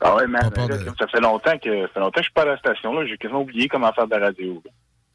Ah 0.00 0.14
ouais, 0.16 0.26
man. 0.26 0.50
Là, 0.56 0.66
de- 0.68 0.84
Ça 0.98 1.06
fait 1.10 1.20
longtemps 1.20 1.58
que 1.58 1.82
ça 1.82 1.88
fait 1.94 2.00
longtemps 2.00 2.10
que 2.12 2.20
je 2.20 2.24
suis 2.24 2.32
pas 2.32 2.42
à 2.42 2.46
la 2.46 2.58
station. 2.58 2.92
là. 2.92 3.06
J'ai 3.06 3.16
quasiment 3.16 3.42
oublié 3.42 3.66
comment 3.68 3.92
faire 3.92 4.06
de 4.06 4.14
la 4.14 4.26
radio. 4.26 4.62
là. 4.64 4.70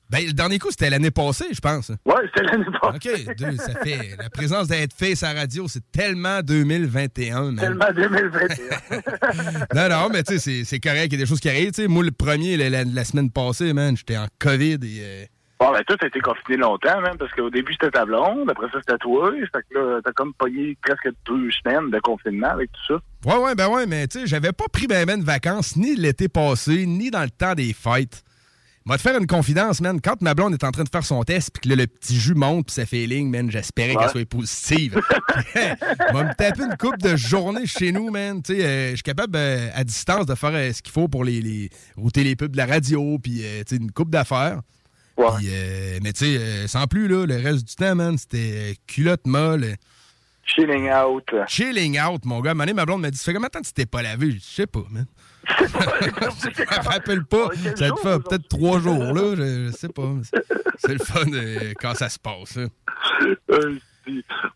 Ben, 0.10 0.26
le 0.26 0.34
dernier 0.34 0.60
coup, 0.60 0.68
c'était 0.72 0.90
l'année 0.90 1.10
passée, 1.12 1.46
je 1.54 1.62
pense. 1.62 1.88
Ouais, 2.06 2.16
c'était 2.26 2.44
l'année 2.44 2.66
passée. 2.82 3.24
OK, 3.30 3.36
deux, 3.38 3.56
ça 3.56 3.74
fait... 3.82 4.18
La 4.20 4.30
présence 4.30 4.68
d'Headface 4.68 5.24
à 5.24 5.34
la 5.34 5.40
radio, 5.42 5.70
c'est 5.70 5.90
tellement 5.94 6.42
2021, 6.42 7.52
man. 7.54 7.56
Tellement 7.56 7.86
2021. 7.96 9.02
Non, 9.74 9.88
non, 9.90 10.10
mais 10.12 10.24
tu 10.24 10.34
sais, 10.34 10.40
c'est- 10.40 10.64
c'est 10.66 10.80
correct, 10.82 11.06
il 11.06 11.14
y 11.14 11.16
a 11.16 11.20
des 11.20 11.26
choses 11.26 11.40
qui 11.40 11.48
arrivent. 11.48 11.72
Tu 11.72 11.84
sais, 11.84 11.88
moi, 11.88 12.04
le 12.04 12.12
premier, 12.12 12.58
la, 12.58 12.70
la- 12.70 12.84
la 12.84 13.06
semaine 13.06 13.32
passée, 13.32 13.72
man, 13.72 13.96
j'étais 13.96 14.18
en 14.18 14.28
COVID 14.40 14.80
et... 14.84 15.00
euh, 15.02 15.26
Bon, 15.62 15.72
ben, 15.72 15.84
toi, 15.84 15.96
t'as 16.00 16.08
été 16.08 16.20
confiné 16.22 16.58
longtemps, 16.58 17.00
man, 17.02 17.16
parce 17.20 17.32
qu'au 17.34 17.52
début, 17.52 17.74
c'était 17.74 17.92
ta 17.92 18.04
blonde, 18.04 18.50
après 18.50 18.66
ça, 18.72 18.80
c'était 18.80 18.98
toi. 18.98 19.32
Fait 19.32 19.60
que 19.70 19.78
là, 19.78 20.00
t'as 20.04 20.12
comme 20.14 20.34
pogné 20.34 20.76
presque 20.82 21.08
deux 21.28 21.52
semaines 21.52 21.92
de 21.92 22.00
confinement 22.00 22.48
avec 22.48 22.72
tout 22.72 22.96
ça. 22.96 23.30
Ouais, 23.32 23.44
ouais, 23.44 23.54
ben 23.54 23.68
ouais, 23.70 23.86
mais 23.86 24.08
tu 24.08 24.22
sais, 24.22 24.26
j'avais 24.26 24.54
pas 24.54 24.64
pris 24.74 24.88
ben 24.88 25.06
ben 25.06 25.20
de 25.20 25.24
vacances 25.24 25.76
ni 25.76 25.96
l'été 25.96 26.30
passé, 26.30 26.88
ni 26.88 27.12
dans 27.12 27.22
le 27.22 27.30
temps 27.30 27.54
des 27.54 27.74
fêtes. 27.74 28.24
Moi, 28.86 28.98
te 28.98 29.04
faire 29.04 29.16
une 29.20 29.28
confidence, 29.28 29.80
man. 29.82 30.02
Quand 30.02 30.20
ma 30.24 30.34
blonde 30.34 30.56
est 30.56 30.64
en 30.64 30.72
train 30.72 30.84
de 30.84 30.90
faire 30.90 31.06
son 31.06 31.22
test, 31.22 31.52
puis 31.54 31.62
que 31.62 31.70
là, 31.70 31.76
le 31.76 31.86
petit 31.86 32.20
jus 32.20 32.34
monte, 32.34 32.66
puis 32.66 32.74
ça 32.74 32.88
fait 32.88 33.06
ligne, 33.06 33.30
man, 33.30 33.52
j'espérais 33.52 33.90
Ouais. 33.96 33.98
qu'elle 34.02 34.10
soit 34.10 34.26
positive. 34.28 35.00
Moi, 36.12 36.24
me 36.24 36.34
taper 36.34 36.64
une 36.64 36.76
coupe 36.76 36.98
de 36.98 37.16
journée 37.16 37.68
chez 37.68 37.92
nous, 37.92 38.10
man. 38.10 38.42
Tu 38.42 38.56
sais, 38.56 38.66
euh, 38.66 38.90
je 38.90 38.96
suis 38.96 39.04
capable, 39.04 39.36
euh, 39.36 39.70
à 39.76 39.84
distance, 39.84 40.26
de 40.26 40.34
faire 40.34 40.56
euh, 40.56 40.74
ce 40.74 40.82
qu'il 40.82 40.92
faut 40.92 41.08
pour 41.08 41.24
les, 41.24 41.40
les 41.40 41.70
router 41.96 42.24
les 42.24 42.36
pubs 42.36 42.52
de 42.52 42.58
la 42.58 42.66
radio, 42.66 43.20
puis, 43.22 43.44
tu 43.44 43.46
sais, 43.68 43.76
une 43.76 43.92
coupe 43.92 44.10
d'affaires. 44.10 44.62
Puis, 45.16 45.48
euh, 45.50 46.00
mais 46.02 46.14
tu 46.14 46.26
sais, 46.26 46.38
euh, 46.38 46.68
sans 46.68 46.88
plus, 46.88 47.08
là, 47.08 47.26
le 47.26 47.36
reste 47.36 47.68
du 47.68 47.76
temps, 47.76 47.96
man, 47.96 48.18
c'était 48.18 48.52
euh, 48.54 48.74
culotte 48.88 49.26
molle. 49.28 49.76
Chilling 50.44 50.90
out. 50.92 51.30
Chilling 51.48 52.00
out, 52.02 52.26
mon 52.26 52.42
gars. 52.42 52.54
Donné, 52.54 52.74
ma 52.74 52.86
blonde 52.86 53.02
m'a 53.02 53.12
dit, 53.12 53.18
ça 53.18 53.26
fait 53.26 53.34
combien 53.34 53.48
de 53.48 53.52
temps 53.52 53.62
que 53.62 53.68
tu 53.68 53.74
t'es 53.74 53.86
pas 53.86 54.02
lavé? 54.02 54.32
Je 54.32 54.40
sais 54.40 54.68
pas, 54.68 54.84
man. 54.90 55.06
je 55.60 55.64
me 55.64 56.90
rappelle 56.90 57.24
pas. 57.26 57.50
Ça 57.76 57.90
te 57.90 57.96
fait 58.00 58.20
peut-être 58.24 58.48
trois 58.50 58.80
jours, 58.80 59.14
là. 59.14 59.36
Je, 59.36 59.68
je 59.68 59.72
sais 59.72 59.90
pas. 59.90 60.12
C'est- 60.78 60.94
le 60.94 61.00
fun 61.00 61.32
euh, 61.34 61.74
quand 61.80 61.94
ça 61.94 62.10
se 62.10 62.18
passe. 62.20 62.58
Euh, 62.58 63.76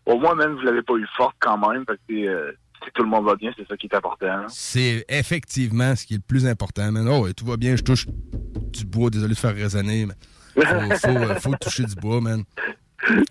Au 0.04 0.18
moins, 0.18 0.34
même, 0.34 0.54
vous 0.56 0.62
l'avez 0.62 0.82
pas 0.82 0.94
eu 0.94 1.06
forte 1.16 1.36
quand 1.38 1.56
même. 1.68 1.84
Fait 1.88 1.96
que, 2.08 2.26
euh, 2.28 2.52
si 2.84 2.90
tout 2.94 3.02
le 3.04 3.08
monde 3.08 3.24
va 3.24 3.36
bien, 3.36 3.52
c'est 3.56 3.66
ça 3.66 3.76
qui 3.76 3.86
est 3.86 3.94
important. 3.94 4.26
hein. 4.26 4.46
C'est 4.48 5.04
effectivement 5.08 5.94
ce 5.96 6.04
qui 6.04 6.14
est 6.14 6.18
le 6.18 6.22
plus 6.26 6.46
important, 6.46 6.90
man. 6.92 7.08
Oh, 7.08 7.32
tout 7.32 7.46
va 7.46 7.56
bien, 7.56 7.76
je 7.76 7.82
touche 7.82 8.06
du 8.08 8.84
bois. 8.84 9.08
Désolé 9.10 9.34
de 9.34 9.38
faire 9.38 9.54
résonner, 9.54 10.06
mais 10.06 10.14
faut, 10.64 10.96
faut, 10.96 11.08
euh, 11.16 11.34
faut 11.36 11.54
toucher 11.60 11.84
du 11.84 11.94
bois, 11.96 12.20
man. 12.20 12.42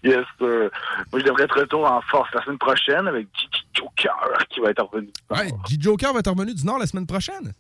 Yes, 0.04 0.24
sir. 0.40 0.70
Moi, 1.12 1.20
je 1.20 1.24
devrais 1.26 1.44
être 1.44 1.60
retour 1.60 1.86
en 1.90 2.00
force 2.02 2.30
la 2.34 2.44
semaine 2.44 2.58
prochaine 2.60 3.08
avec 3.08 3.28
Gigi 3.38 3.64
Joker 3.74 4.38
qui 4.50 4.60
va 4.62 4.70
être 4.70 4.84
revenu. 4.84 5.10
Ouais, 5.32 5.50
G. 5.68 5.78
Joker 5.80 6.14
va 6.14 6.20
être 6.20 6.30
revenu 6.32 6.54
du 6.54 6.64
Nord 6.66 6.80
la 6.80 6.88
semaine 6.88 7.08
prochaine. 7.08 7.52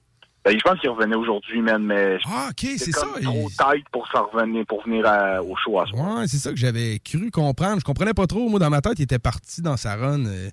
Ben, 0.45 0.55
je 0.55 0.61
pense 0.63 0.79
qu'il 0.79 0.89
revenait 0.91 1.15
aujourd'hui, 1.15 1.59
man, 1.61 1.83
mais 1.83 2.19
Ah, 2.25 2.49
OK, 2.51 2.69
c'est 2.77 2.91
ça. 2.91 3.07
trop 3.23 3.49
tight 3.49 3.89
pour 3.91 4.07
s'en 4.09 4.27
revenir, 4.27 4.63
pour 4.67 4.83
venir 4.83 5.03
à- 5.07 5.41
au 5.41 5.55
show 5.55 5.79
à 5.79 5.87
soir. 5.87 6.19
Ouais, 6.19 6.27
c'est 6.27 6.37
ça 6.37 6.51
que 6.51 6.55
j'avais 6.57 6.99
cru 6.99 7.31
comprendre. 7.31 7.79
Je 7.79 7.83
comprenais 7.83 8.13
pas 8.13 8.27
trop. 8.27 8.47
Moi, 8.47 8.59
dans 8.59 8.69
ma 8.69 8.81
tête, 8.81 8.99
il 8.99 9.03
était 9.03 9.17
parti 9.19 9.63
dans 9.63 9.75
sa 9.75 9.95
run. 9.95 10.25
Euh, 10.27 10.49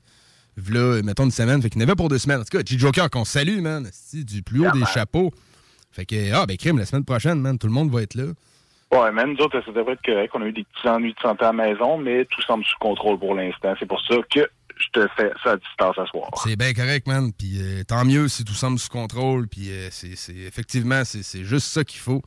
v'là, 0.57 1.02
mettons 1.02 1.25
une 1.25 1.31
semaine. 1.31 1.61
Fait 1.61 1.69
qu'il 1.69 1.81
y 1.81 1.85
en 1.85 1.88
avait 1.88 1.95
pour 1.97 2.09
deux 2.09 2.19
semaines. 2.19 2.40
En 2.40 2.45
tout 2.45 2.57
cas, 2.57 2.64
G. 2.64 2.78
Joker, 2.78 3.11
qu'on 3.11 3.26
salue, 3.26 3.61
man. 3.61 3.87
Du 4.14 4.42
plus 4.42 4.61
haut 4.61 4.64
Yeah, 4.64 4.73
des 4.73 4.78
man. 4.81 4.88
chapeaux. 4.88 5.31
Fait 5.90 6.07
que, 6.07 6.33
ah, 6.33 6.47
ben, 6.47 6.57
crime, 6.57 6.78
la 6.78 6.87
semaine 6.87 7.04
prochaine, 7.04 7.38
man. 7.38 7.59
Tout 7.59 7.66
le 7.66 7.75
monde 7.75 7.90
va 7.92 8.00
être 8.00 8.14
là. 8.14 8.33
Ouais, 8.92 9.11
même 9.11 9.32
nous 9.32 9.44
autres, 9.44 9.62
ça 9.64 9.72
devrait 9.72 9.94
être 9.94 10.04
correct. 10.04 10.30
On 10.34 10.42
a 10.42 10.46
eu 10.46 10.52
des 10.52 10.64
petits 10.64 10.87
ennuis 10.88 11.14
de 11.14 11.20
santé 11.20 11.44
à 11.44 11.52
la 11.52 11.52
maison, 11.54 11.96
mais 11.96 12.26
tout 12.26 12.42
semble 12.42 12.64
sous 12.64 12.76
contrôle 12.78 13.18
pour 13.18 13.34
l'instant. 13.34 13.75
C'est 13.78 13.87
pour 13.87 14.00
ça 14.06 14.16
que 14.30 14.40
je 14.76 14.87
te 14.92 15.08
fais 15.16 15.30
ça 15.42 15.52
à 15.52 15.56
distance 15.56 15.99
à 15.99 16.06
soir. 16.06 16.28
C'est 16.44 16.56
bien 16.56 16.75
correct, 16.75 17.06
man. 17.06 17.32
Puis 17.32 17.58
euh, 17.61 17.84
tant 17.84 18.04
mieux 18.04 18.28
si 18.28 18.44
tout 18.44 18.52
semble 18.52 18.78
sous 18.78 18.90
contrôle. 18.90 19.49
Puis 19.49 19.70
euh, 19.70 19.88
c'est, 19.90 20.14
c'est- 20.16 20.37
effectivement, 20.37 21.04
c'est, 21.04 21.22
c'est 21.22 21.44
juste 21.44 21.68
ça 21.68 21.84
qu'il 21.84 22.00
faut. 22.00 22.20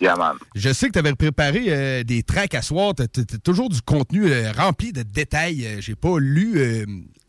Yeah, 0.00 0.16
man. 0.16 0.36
Je 0.56 0.72
sais 0.72 0.88
que 0.88 0.92
tu 0.92 0.98
avais 0.98 1.14
préparé 1.14 1.66
euh, 1.68 2.02
des 2.02 2.22
tracks 2.24 2.54
à 2.54 2.62
soir. 2.62 2.94
Tu 2.96 3.02
as 3.20 3.38
toujours 3.38 3.68
du 3.68 3.80
contenu 3.82 4.26
rempli 4.56 4.92
de 4.92 5.02
détails. 5.02 5.76
J'ai 5.80 5.94
pas 5.96 6.18
lu, 6.18 6.84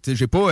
j'ai 0.07 0.27
pas 0.27 0.47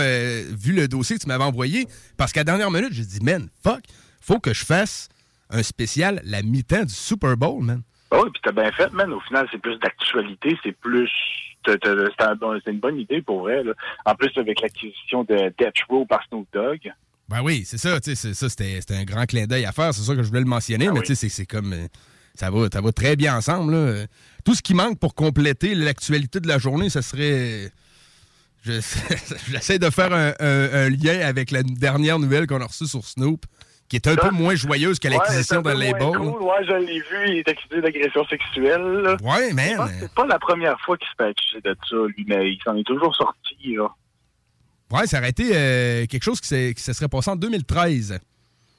vu 0.50 0.72
le 0.74 0.86
dossier 0.88 1.16
que 1.16 1.22
tu 1.22 1.28
m'avais 1.28 1.44
envoyé 1.44 1.86
parce 2.16 2.32
qu'à 2.32 2.40
la 2.40 2.44
dernière 2.44 2.70
minute, 2.70 2.92
j'ai 2.92 3.04
dit, 3.04 3.20
man, 3.20 3.48
fuck, 3.64 3.82
faut 4.20 4.38
que 4.40 4.52
je 4.52 4.64
fasse 4.64 5.08
un 5.50 5.62
spécial 5.62 6.20
la 6.24 6.42
mi-temps 6.42 6.84
du 6.84 6.94
Super 6.94 7.36
Bowl, 7.36 7.62
man. 7.64 7.82
Oui, 8.12 8.30
puis 8.32 8.40
t'as 8.42 8.52
bien 8.52 8.70
fait, 8.72 8.90
man. 8.92 9.12
Au 9.12 9.20
final, 9.20 9.46
c'est 9.52 9.58
plus 9.60 9.78
d'actualité, 9.78 10.56
c'est 10.62 10.72
plus... 10.72 11.08
C'est 11.66 12.70
une 12.70 12.78
bonne 12.80 12.98
idée 12.98 13.20
pour 13.20 13.40
vrai. 13.40 13.62
Là. 13.62 13.72
En 14.06 14.14
plus, 14.14 14.30
avec 14.36 14.60
l'acquisition 14.62 15.24
de 15.24 15.52
Death 15.58 15.82
Row 15.88 16.06
par 16.06 16.20
Snoop 16.28 16.46
Dogg. 16.52 16.92
Ben 17.28 17.42
oui, 17.42 17.64
c'est 17.66 17.76
ça, 17.76 17.98
ça, 18.00 18.48
c'était, 18.48 18.80
un 18.94 19.04
grand 19.04 19.26
clin 19.26 19.46
d'œil 19.46 19.66
à 19.66 19.72
faire, 19.72 19.92
c'est 19.92 20.00
ça 20.02 20.14
que 20.16 20.22
je 20.22 20.28
voulais 20.28 20.40
le 20.40 20.46
mentionner, 20.46 20.88
mais 20.90 21.02
tu 21.02 21.14
sais, 21.14 21.28
c'est, 21.28 21.44
comme, 21.44 21.74
euh, 21.74 21.86
ça 22.34 22.50
va, 22.50 22.68
ça 22.72 22.80
va 22.80 22.90
très 22.90 23.16
bien 23.16 23.36
ensemble, 23.36 23.74
là. 23.74 24.06
Tout 24.46 24.54
ce 24.54 24.62
qui 24.62 24.72
manque 24.72 24.98
pour 24.98 25.14
compléter 25.14 25.74
l'actualité 25.74 26.40
de 26.40 26.48
la 26.48 26.56
journée, 26.58 26.88
ça 26.88 27.02
serait, 27.02 27.70
je- 28.64 28.80
j'essaie 29.50 29.78
de 29.78 29.90
faire 29.90 30.14
un, 30.14 30.32
un- 30.40 30.86
un 30.86 30.88
lien 30.88 31.20
avec 31.20 31.50
la 31.50 31.62
dernière 31.62 32.18
nouvelle 32.18 32.46
qu'on 32.46 32.62
a 32.62 32.66
reçue 32.66 32.86
sur 32.86 33.04
Snoop, 33.04 33.44
qui 33.88 33.96
est 33.96 34.06
un 34.06 34.16
peu 34.16 34.30
moins 34.30 34.54
joyeuse 34.54 34.98
que 34.98 35.08
l'acquisition 35.08 35.58
ouais, 35.58 35.62
d'un 35.62 35.74
label. 35.74 36.16
cool. 36.16 36.42
Ouais, 36.42 36.64
je 36.66 36.72
l'ai 36.74 37.00
vu, 37.00 37.28
il 37.28 37.38
est 37.38 37.48
accusé 37.48 37.80
d'agression 37.80 38.24
sexuelle. 38.26 38.82
là. 38.82 39.16
Ouais, 39.22 39.52
man. 39.52 39.90
C'est 39.98 40.12
pas 40.12 40.26
la 40.26 40.38
première 40.38 40.78
fois 40.80 40.96
qu'il 40.98 41.06
se 41.08 41.12
fait 41.16 41.30
accuser 41.30 41.60
de 41.62 41.76
ça, 41.88 41.96
lui, 42.16 42.24
mais 42.28 42.52
il 42.52 42.58
s'en 42.64 42.76
est 42.76 42.84
toujours 42.86 43.14
sorti, 43.16 43.76
là. 43.76 43.88
Ouais, 44.90 45.06
ça 45.06 45.18
aurait 45.18 45.30
été 45.30 45.50
euh, 45.54 46.06
quelque 46.06 46.22
chose 46.22 46.40
qui, 46.40 46.48
se 46.48 46.92
serait 46.92 47.08
passé 47.08 47.30
en 47.30 47.36
2013. 47.36 48.18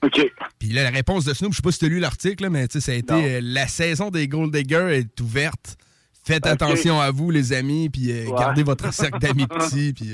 OK. 0.02 0.32
Puis 0.58 0.70
là, 0.70 0.84
la 0.84 0.90
réponse 0.90 1.26
de 1.26 1.34
Snoop, 1.34 1.52
je 1.52 1.58
sais 1.58 1.62
pas 1.62 1.72
si 1.72 1.80
tu 1.80 1.86
as 1.86 1.90
lu 1.90 2.00
l'article, 2.00 2.50
mais 2.50 2.68
tu 2.68 2.80
sais, 2.80 2.86
ça 2.86 2.92
a 2.94 2.96
été 2.96 3.14
euh, 3.14 3.40
la 3.44 3.68
saison 3.68 4.10
des 4.10 4.28
Gold 4.28 4.52
Diggers 4.56 4.90
est 4.98 5.22
ouverte. 5.22 5.78
Faites 6.24 6.46
attention 6.48 7.00
à 7.00 7.12
vous, 7.12 7.32
les 7.32 7.54
amis, 7.54 7.90
puis 7.90 8.12
euh, 8.12 8.26
Ouais. 8.26 8.40
gardez 8.40 8.64
votre 8.64 8.92
cercle 8.94 9.20
d'amis 9.20 9.46
petits. 9.48 9.94
Puis, 9.94 10.14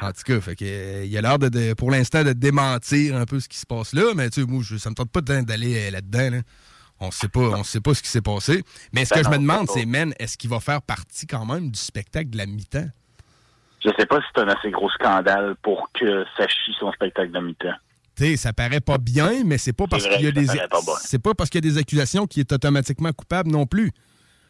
en 0.00 0.12
tout 0.12 0.22
cas, 0.24 0.40
fait 0.40 0.56
que, 0.56 0.64
euh, 0.64 1.04
il 1.04 1.16
a 1.16 1.20
l'air, 1.20 1.38
de, 1.38 1.48
de- 1.48 1.74
pour 1.74 1.90
l'instant, 1.90 2.24
de 2.24 2.32
démentir 2.32 3.16
un 3.16 3.24
peu 3.26 3.40
ce 3.40 3.48
qui 3.48 3.58
se 3.58 3.66
passe 3.66 3.92
là, 3.92 4.12
mais 4.14 4.30
tu 4.30 4.40
sais, 4.42 4.46
moi, 4.46 4.62
je, 4.64 4.76
ça 4.76 4.90
me 4.90 4.94
tente 4.94 5.10
pas 5.10 5.20
d'aller 5.20 5.88
euh, 5.88 5.90
là-dedans. 5.90 6.30
là. 6.36 6.42
On 7.00 7.10
sait 7.12 7.28
pas, 7.28 7.40
on 7.40 7.62
sait 7.62 7.80
pas 7.80 7.94
ce 7.94 8.02
qui 8.02 8.08
s'est 8.08 8.20
passé. 8.22 8.64
Mais 8.92 9.04
ce 9.04 9.14
Ben 9.14 9.20
que 9.20 9.24
je 9.26 9.30
me 9.30 9.38
demande, 9.38 9.68
c'est 9.70 9.86
man, 9.86 10.12
est-ce 10.18 10.36
qu'il 10.36 10.50
va 10.50 10.58
faire 10.58 10.82
partie 10.82 11.26
quand 11.28 11.46
même 11.46 11.70
du 11.70 11.78
spectacle 11.78 12.30
de 12.30 12.36
la 12.38 12.46
mi-temps? 12.46 12.88
Je 13.84 13.90
sais 13.96 14.06
pas 14.06 14.18
si 14.20 14.26
c'est 14.34 14.42
un 14.42 14.48
assez 14.48 14.70
gros 14.72 14.90
scandale 14.90 15.54
pour 15.62 15.88
que 15.92 16.24
ça 16.36 16.48
chie 16.48 16.74
son 16.80 16.90
spectacle 16.92 17.30
de 17.30 17.38
mi-temps. 17.38 17.74
Tu 18.16 18.24
sais, 18.24 18.36
ça 18.36 18.52
paraît 18.52 18.80
pas 18.80 18.98
bien, 18.98 19.44
mais 19.44 19.58
c'est 19.58 19.72
pas 19.72 19.86
parce 19.86 20.08
qu'il 20.08 20.22
y 20.22 20.26
a 20.26 20.32
des 20.32 20.46
bon. 20.46 20.92
c'est 21.00 21.20
pas 21.22 21.34
parce 21.34 21.48
qu'il 21.50 21.64
y 21.64 21.68
a 21.68 21.70
des 21.72 21.78
accusations 21.78 22.26
qu'il 22.26 22.40
est 22.40 22.52
automatiquement 22.52 23.12
coupable 23.12 23.48
non 23.52 23.64
plus. 23.64 23.92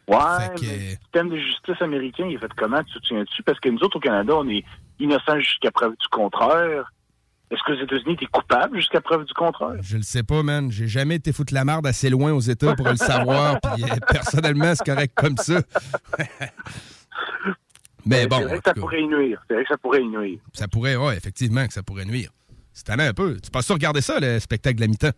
Ouais, 0.07 0.17
Fait 0.39 0.55
que- 0.59 0.65
mais 0.65 0.77
le 0.77 0.89
système 1.03 1.29
de 1.29 1.37
justice 1.37 1.79
américain, 1.81 2.25
il 2.27 2.33
est 2.33 2.39
fait 2.39 2.51
comment, 2.57 2.83
tu 2.83 2.99
te 2.99 3.05
souviens-tu? 3.05 3.43
Parce 3.43 3.59
que 3.59 3.69
nous 3.69 3.77
autres, 3.81 3.97
au 3.97 3.99
Canada, 3.99 4.33
on 4.35 4.49
est 4.49 4.65
innocents 4.99 5.39
jusqu'à 5.39 5.71
preuve 5.71 5.91
du 5.91 6.07
contraire. 6.11 6.91
Est-ce 7.51 7.63
que 7.63 7.71
les 7.71 7.83
États-Unis 7.83 8.13
étaient 8.13 8.27
coupables 8.27 8.77
jusqu'à 8.77 9.01
preuve 9.01 9.25
du 9.25 9.33
contraire? 9.33 9.77
Je 9.81 9.97
le 9.97 10.03
sais 10.03 10.21
pas, 10.21 10.43
man. 10.43 10.71
J'ai 10.71 10.87
jamais 10.87 11.15
été 11.15 11.33
foutre 11.33 11.53
la 11.53 11.65
marde 11.65 11.87
assez 11.87 12.09
loin 12.09 12.31
aux 12.31 12.39
États 12.39 12.75
pour 12.75 12.87
le 12.87 12.95
savoir. 12.95 13.59
Puis 13.75 13.83
euh, 13.83 13.95
personnellement, 14.07 14.75
c'est 14.75 14.85
correct 14.85 15.13
comme 15.15 15.37
ça. 15.37 15.61
Mais 18.05 18.27
bon, 18.27 18.37
C'est 18.37 18.45
vrai 18.45 18.57
que 18.59 18.63
ça 18.65 18.73
pourrait 18.73 19.01
y 19.01 19.07
nuire. 19.07 19.41
C'est 19.47 19.55
vrai 19.55 19.63
que 19.63 19.69
ça 19.69 19.77
pourrait 19.77 20.03
y 20.03 20.07
nuire. 20.07 20.39
ça 20.53 20.67
pourrait, 20.67 20.95
ouais, 20.95 21.17
effectivement, 21.17 21.65
que 21.65 21.73
ça 21.73 21.83
pourrait 21.83 22.05
nuire. 22.05 22.29
C'est 22.71 22.89
un 22.91 23.13
peu. 23.13 23.37
Tu 23.41 23.51
penses 23.51 23.69
regarder 23.71 24.01
ça, 24.01 24.19
le 24.19 24.39
spectacle 24.39 24.77
de 24.77 24.81
la 24.81 24.87
mi-temps? 24.87 25.11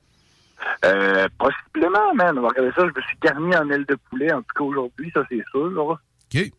Euh, 0.85 1.27
possiblement, 1.37 2.13
man. 2.15 2.37
On 2.37 2.41
va 2.41 2.47
regarder 2.49 2.71
ça. 2.71 2.81
Je 2.81 2.99
me 2.99 3.01
suis 3.01 3.17
garni 3.21 3.55
en 3.55 3.69
aile 3.69 3.85
de 3.85 3.95
poulet, 4.09 4.31
en 4.31 4.41
tout 4.41 4.53
cas 4.55 4.63
aujourd'hui, 4.63 5.11
ça 5.13 5.23
c'est 5.29 5.43
sûr. 5.51 5.99
OK. 6.33 6.51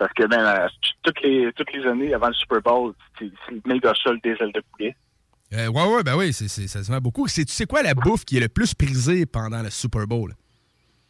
Parce 0.00 0.14
que, 0.14 0.26
ben, 0.26 0.40
euh, 0.40 0.66
toutes 1.02 1.20
les, 1.20 1.52
toutes 1.52 1.70
les 1.74 1.86
années 1.86 2.14
avant 2.14 2.28
le 2.28 2.32
Super 2.32 2.62
Bowl, 2.62 2.94
c'est 3.18 3.26
le 3.26 3.60
méga 3.66 3.92
solde 4.02 4.22
des 4.22 4.34
ailes 4.40 4.52
de 4.54 4.62
poulet. 4.72 4.96
Euh, 5.52 5.66
ouais, 5.68 5.94
ouais, 5.94 6.02
ben 6.02 6.16
oui, 6.16 6.32
ça 6.32 6.48
se 6.48 6.90
vend 6.90 7.00
beaucoup. 7.02 7.28
C'est, 7.28 7.44
tu 7.44 7.52
sais 7.52 7.66
quoi 7.66 7.82
la 7.82 7.92
bouffe 7.92 8.24
qui 8.24 8.38
est 8.38 8.40
le 8.40 8.48
plus 8.48 8.72
prisée 8.72 9.26
pendant 9.26 9.62
le 9.62 9.68
Super 9.68 10.06
Bowl? 10.06 10.32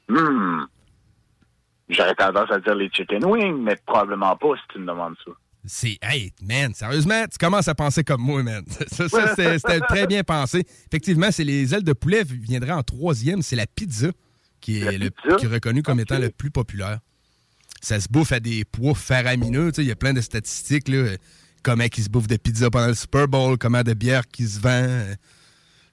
Hmm. 0.08 0.64
J'aurais 1.88 2.16
tendance 2.16 2.50
à 2.50 2.58
dire 2.58 2.74
les 2.74 2.90
chicken 2.90 3.24
wings, 3.24 3.62
mais 3.62 3.76
probablement 3.86 4.34
pas 4.34 4.56
si 4.56 4.62
tu 4.72 4.80
me 4.80 4.86
demandes 4.88 5.14
ça. 5.24 5.30
C'est, 5.64 5.98
hey, 6.02 6.32
man, 6.42 6.74
sérieusement, 6.74 7.26
tu 7.30 7.38
commences 7.38 7.68
à 7.68 7.76
penser 7.76 8.02
comme 8.02 8.22
moi, 8.22 8.42
man. 8.42 8.64
Ça, 8.88 9.08
c'était 9.36 9.80
très 9.80 10.08
bien 10.08 10.24
pensé. 10.24 10.64
Effectivement, 10.88 11.30
c'est 11.30 11.44
les 11.44 11.72
ailes 11.76 11.84
de 11.84 11.92
poulet 11.92 12.24
viendraient 12.24 12.72
en 12.72 12.82
troisième. 12.82 13.40
C'est 13.42 13.54
la 13.54 13.66
pizza 13.68 14.08
qui 14.60 14.80
est, 14.80 14.98
le, 14.98 15.10
qui 15.36 15.44
est 15.44 15.48
reconnue 15.48 15.84
comme 15.84 16.00
étant 16.00 16.18
le 16.18 16.30
plus 16.30 16.50
populaire. 16.50 16.98
Ça 17.80 17.98
se 18.00 18.08
bouffe 18.10 18.32
à 18.32 18.40
des 18.40 18.64
poids 18.64 18.94
faramineux. 18.94 19.72
Tu 19.72 19.76
sais, 19.76 19.82
Il 19.84 19.88
y 19.88 19.92
a 19.92 19.96
plein 19.96 20.12
de 20.12 20.20
statistiques, 20.20 20.88
là. 20.88 21.16
Comment 21.62 21.84
ils 21.84 22.04
se 22.04 22.08
bouffent 22.08 22.26
de 22.26 22.36
pizza 22.36 22.70
pendant 22.70 22.86
le 22.88 22.94
Super 22.94 23.28
Bowl, 23.28 23.58
comment 23.58 23.82
de 23.82 23.92
bière 23.94 24.26
qui 24.26 24.46
se 24.46 24.60
vend. 24.60 24.68
euh, 24.70 25.14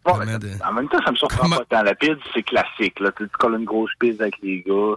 Bon, 0.06 0.14
comment 0.14 0.26
mais 0.26 0.40
de- 0.40 0.52
En 0.66 0.72
même 0.74 0.88
temps, 0.88 1.02
ça 1.06 1.12
me 1.12 1.18
surprend 1.18 1.50
pas 1.50 1.66
tant. 1.70 1.84
La 1.84 1.94
pizza, 1.96 2.14
c'est 2.34 2.44
classique. 2.44 3.00
Là. 3.00 3.12
Tu 3.18 3.28
colles 3.40 3.56
une 3.60 3.66
grosse 3.66 3.92
pizza 4.00 4.24
avec 4.24 4.36
les 4.42 4.64
gars. 4.66 4.96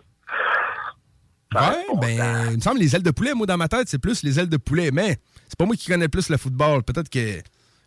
Ouais, 1.53 1.85
ben, 2.01 2.51
il 2.53 2.57
me 2.59 2.61
semble 2.61 2.79
les 2.79 2.95
ailes 2.95 3.03
de 3.03 3.11
poulet, 3.11 3.35
moi, 3.35 3.45
dans 3.47 3.57
ma 3.57 3.67
tête, 3.67 3.89
c'est 3.89 3.99
plus 3.99 4.23
les 4.23 4.39
ailes 4.39 4.49
de 4.49 4.57
poulet. 4.57 4.91
Mais 4.93 5.19
c'est 5.49 5.59
pas 5.59 5.67
moi 5.67 5.75
qui 5.75 5.89
connais 5.89 6.09
plus 6.09 6.29
le 6.29 6.37
football. 6.37 6.85
Peut-être 6.85 7.09
que 7.09 7.41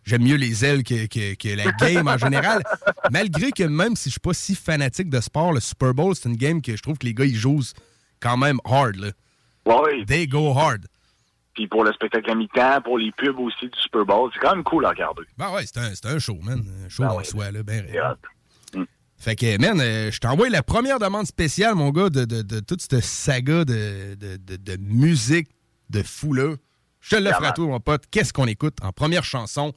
j'aime 0.04 0.22
mieux 0.22 0.36
les 0.36 0.66
ailes 0.66 0.82
que, 0.82 1.06
que- 1.06 1.34
que 1.34 1.48
la 1.56 1.72
game 1.72 2.06
en 2.06 2.18
général. 2.18 2.62
Malgré 3.10 3.50
que 3.52 3.62
même 3.64 3.96
si 3.96 4.10
je 4.10 4.12
suis 4.14 4.20
pas 4.20 4.34
si 4.34 4.54
fanatique 4.54 5.08
de 5.08 5.18
sport, 5.22 5.54
le 5.54 5.60
Super 5.60 5.94
Bowl, 5.94 6.14
c'est 6.14 6.28
une 6.28 6.36
game 6.36 6.60
que 6.60 6.76
je 6.76 6.82
trouve 6.82 6.98
que 6.98 7.06
les 7.06 7.14
gars, 7.14 7.24
ils 7.24 7.34
jouent 7.36 7.62
quand 8.24 8.36
même 8.38 8.58
hard. 8.64 8.96
Là. 8.96 9.10
Ouais. 9.66 10.04
They 10.06 10.26
go 10.26 10.52
hard. 10.58 10.86
Puis 11.54 11.68
pour 11.68 11.84
le 11.84 11.92
spectacle 11.92 12.28
à 12.30 12.34
mi-temps, 12.34 12.80
pour 12.82 12.98
les 12.98 13.12
pubs 13.12 13.38
aussi 13.38 13.66
du 13.68 13.78
Super 13.78 14.04
Bowl, 14.04 14.28
c'est 14.34 14.40
quand 14.40 14.54
même 14.56 14.64
cool 14.64 14.84
à 14.86 14.88
regarder. 14.90 15.22
Ben 15.38 15.52
ouais, 15.52 15.64
c'est 15.66 15.78
un, 15.78 15.92
un 16.16 16.18
show, 16.18 16.36
man. 16.42 16.64
Un 16.84 16.88
show 16.88 17.02
Ben 17.04 17.10
en 17.10 17.16
ouais. 17.18 17.24
soi, 17.24 17.50
là, 17.52 17.62
ben 17.62 17.86
hot. 17.94 18.80
Fait 19.16 19.36
que, 19.36 19.58
man, 19.60 19.80
euh, 19.80 20.10
je 20.10 20.18
t'envoie 20.18 20.50
la 20.50 20.62
première 20.62 20.98
demande 20.98 21.26
spéciale, 21.26 21.74
mon 21.76 21.90
gars, 21.90 22.10
de, 22.10 22.24
de- 22.24 22.42
de 22.42 22.60
toute 22.60 22.82
cette 22.82 23.00
saga 23.02 23.64
de, 23.64 24.16
de- 24.16 24.36
de- 24.36 24.56
de 24.56 24.76
musique 24.82 25.48
de 25.90 26.02
fou, 26.02 26.32
là. 26.34 26.56
Je 27.00 27.16
te 27.16 27.22
l'offre 27.22 27.44
à 27.44 27.52
toi, 27.52 27.66
mon 27.66 27.80
pote. 27.80 28.04
Qu'est-ce 28.10 28.32
qu'on 28.32 28.46
écoute 28.46 28.76
en 28.82 28.92
première 28.92 29.24
chanson 29.24 29.72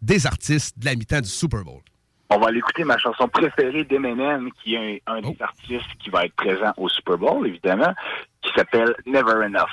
des 0.00 0.26
artistes 0.26 0.78
de 0.78 0.86
la 0.86 0.94
mi-temps 0.96 1.20
du 1.20 1.28
Super 1.28 1.62
Bowl? 1.64 1.82
On 2.30 2.38
va 2.38 2.48
aller 2.48 2.58
écouter 2.58 2.84
ma 2.84 2.98
chanson 2.98 3.26
préférée 3.28 3.84
d'Eminem, 3.84 4.50
qui 4.62 4.74
est 4.74 5.02
un, 5.06 5.14
un 5.16 5.20
des 5.22 5.36
artistes 5.40 5.88
qui 5.98 6.10
va 6.10 6.26
être 6.26 6.34
présent 6.34 6.72
au 6.76 6.88
Super 6.88 7.16
Bowl, 7.16 7.46
évidemment, 7.46 7.94
qui 8.42 8.50
s'appelle 8.54 8.94
Never 9.06 9.44
Enough. 9.44 9.68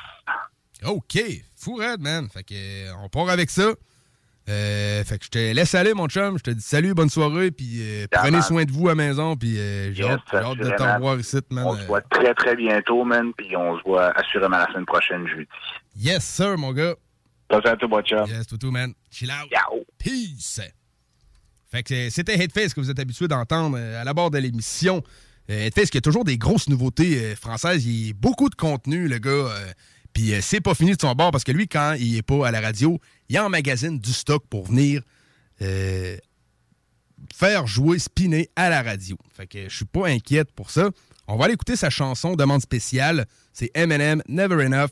OK. 0.85 1.19
Fou 1.57 1.75
raide, 1.75 1.99
man. 2.01 2.27
Fait 2.29 2.43
que, 2.43 2.53
euh, 2.53 2.93
on 3.03 3.09
part 3.09 3.29
avec 3.29 3.49
ça. 3.49 3.71
Euh, 4.47 5.03
fait 5.03 5.17
que 5.17 5.25
je 5.25 5.29
te 5.31 5.53
laisse 5.53 5.73
aller, 5.73 5.93
mon 5.95 6.07
chum. 6.07 6.37
Je 6.37 6.43
te 6.43 6.51
dis 6.51 6.61
salut, 6.61 6.93
bonne 6.93 7.09
soirée, 7.09 7.49
puis 7.51 7.79
euh, 7.81 8.05
prenez 8.11 8.41
soin 8.41 8.63
de 8.63 8.71
vous 8.71 8.87
à 8.87 8.91
la 8.91 8.95
maison, 8.95 9.35
puis 9.35 9.57
euh, 9.57 9.91
j'ai 9.93 10.03
Yes, 10.03 10.19
hâte, 10.31 10.57
de 10.57 10.69
t'en 10.77 10.95
revoir 10.95 11.17
ici, 11.19 11.39
man. 11.49 11.65
On 11.65 11.75
se 11.75 11.83
voit 11.85 12.01
très, 12.01 12.33
très 12.35 12.55
bientôt, 12.55 13.03
man, 13.03 13.33
puis 13.35 13.57
on 13.57 13.77
se 13.79 13.83
voit 13.83 14.11
assurément 14.15 14.57
la 14.57 14.67
semaine 14.67 14.85
prochaine, 14.85 15.27
jeudi. 15.27 15.47
Yes, 15.97 16.23
sir, 16.23 16.57
mon 16.59 16.73
gars. 16.73 16.93
Attention 17.49 17.71
à 17.71 17.75
toi, 17.75 17.87
mon 17.87 18.01
chum. 18.01 18.25
Yes, 18.27 18.45
tout, 18.45 18.57
tout, 18.57 18.69
man. 18.71 18.93
Chill 19.09 19.31
out. 19.31 19.49
Ciao. 19.51 19.83
Peace. 19.97 20.61
Fait 21.71 21.83
que 21.83 22.09
c'était 22.09 22.39
Headface 22.39 22.73
que 22.73 22.81
vous 22.81 22.89
êtes 22.89 22.99
habitué 22.99 23.27
d'entendre 23.27 23.77
euh, 23.79 24.01
à 24.01 24.03
la 24.03 24.13
barre 24.13 24.31
de 24.31 24.37
l'émission. 24.37 25.03
Euh, 25.49 25.65
Headface 25.65 25.89
qui 25.89 25.97
a 25.97 26.01
toujours 26.01 26.23
des 26.23 26.37
grosses 26.37 26.69
nouveautés 26.69 27.17
euh, 27.23 27.35
françaises. 27.35 27.85
Il 27.85 28.07
y 28.07 28.09
a 28.11 28.13
beaucoup 28.13 28.49
de 28.49 28.55
contenu, 28.55 29.07
le 29.07 29.19
gars. 29.19 29.49
Puis 30.13 30.33
c'est 30.41 30.61
pas 30.61 30.73
fini 30.73 30.95
de 30.95 31.01
son 31.01 31.13
bord 31.13 31.31
parce 31.31 31.43
que 31.43 31.51
lui, 31.51 31.67
quand 31.67 31.95
il 31.99 32.15
est 32.15 32.21
pas 32.21 32.47
à 32.47 32.51
la 32.51 32.61
radio, 32.61 32.99
il 33.27 33.37
emmagasine 33.37 33.99
du 33.99 34.13
stock 34.13 34.45
pour 34.49 34.65
venir 34.65 35.01
faire 37.33 37.67
jouer, 37.67 37.99
spinner 37.99 38.49
à 38.55 38.69
la 38.69 38.81
radio. 38.81 39.17
Fait 39.35 39.47
que 39.47 39.67
je 39.67 39.75
suis 39.75 39.85
pas 39.85 40.07
inquiète 40.07 40.51
pour 40.51 40.71
ça. 40.71 40.89
On 41.27 41.35
va 41.37 41.45
aller 41.45 41.55
écouter 41.55 41.75
sa 41.75 41.89
chanson 41.89 42.35
Demande 42.35 42.61
spéciale. 42.61 43.25
C'est 43.51 43.71
Eminem, 43.73 44.21
Never 44.27 44.63
Enough. 44.63 44.91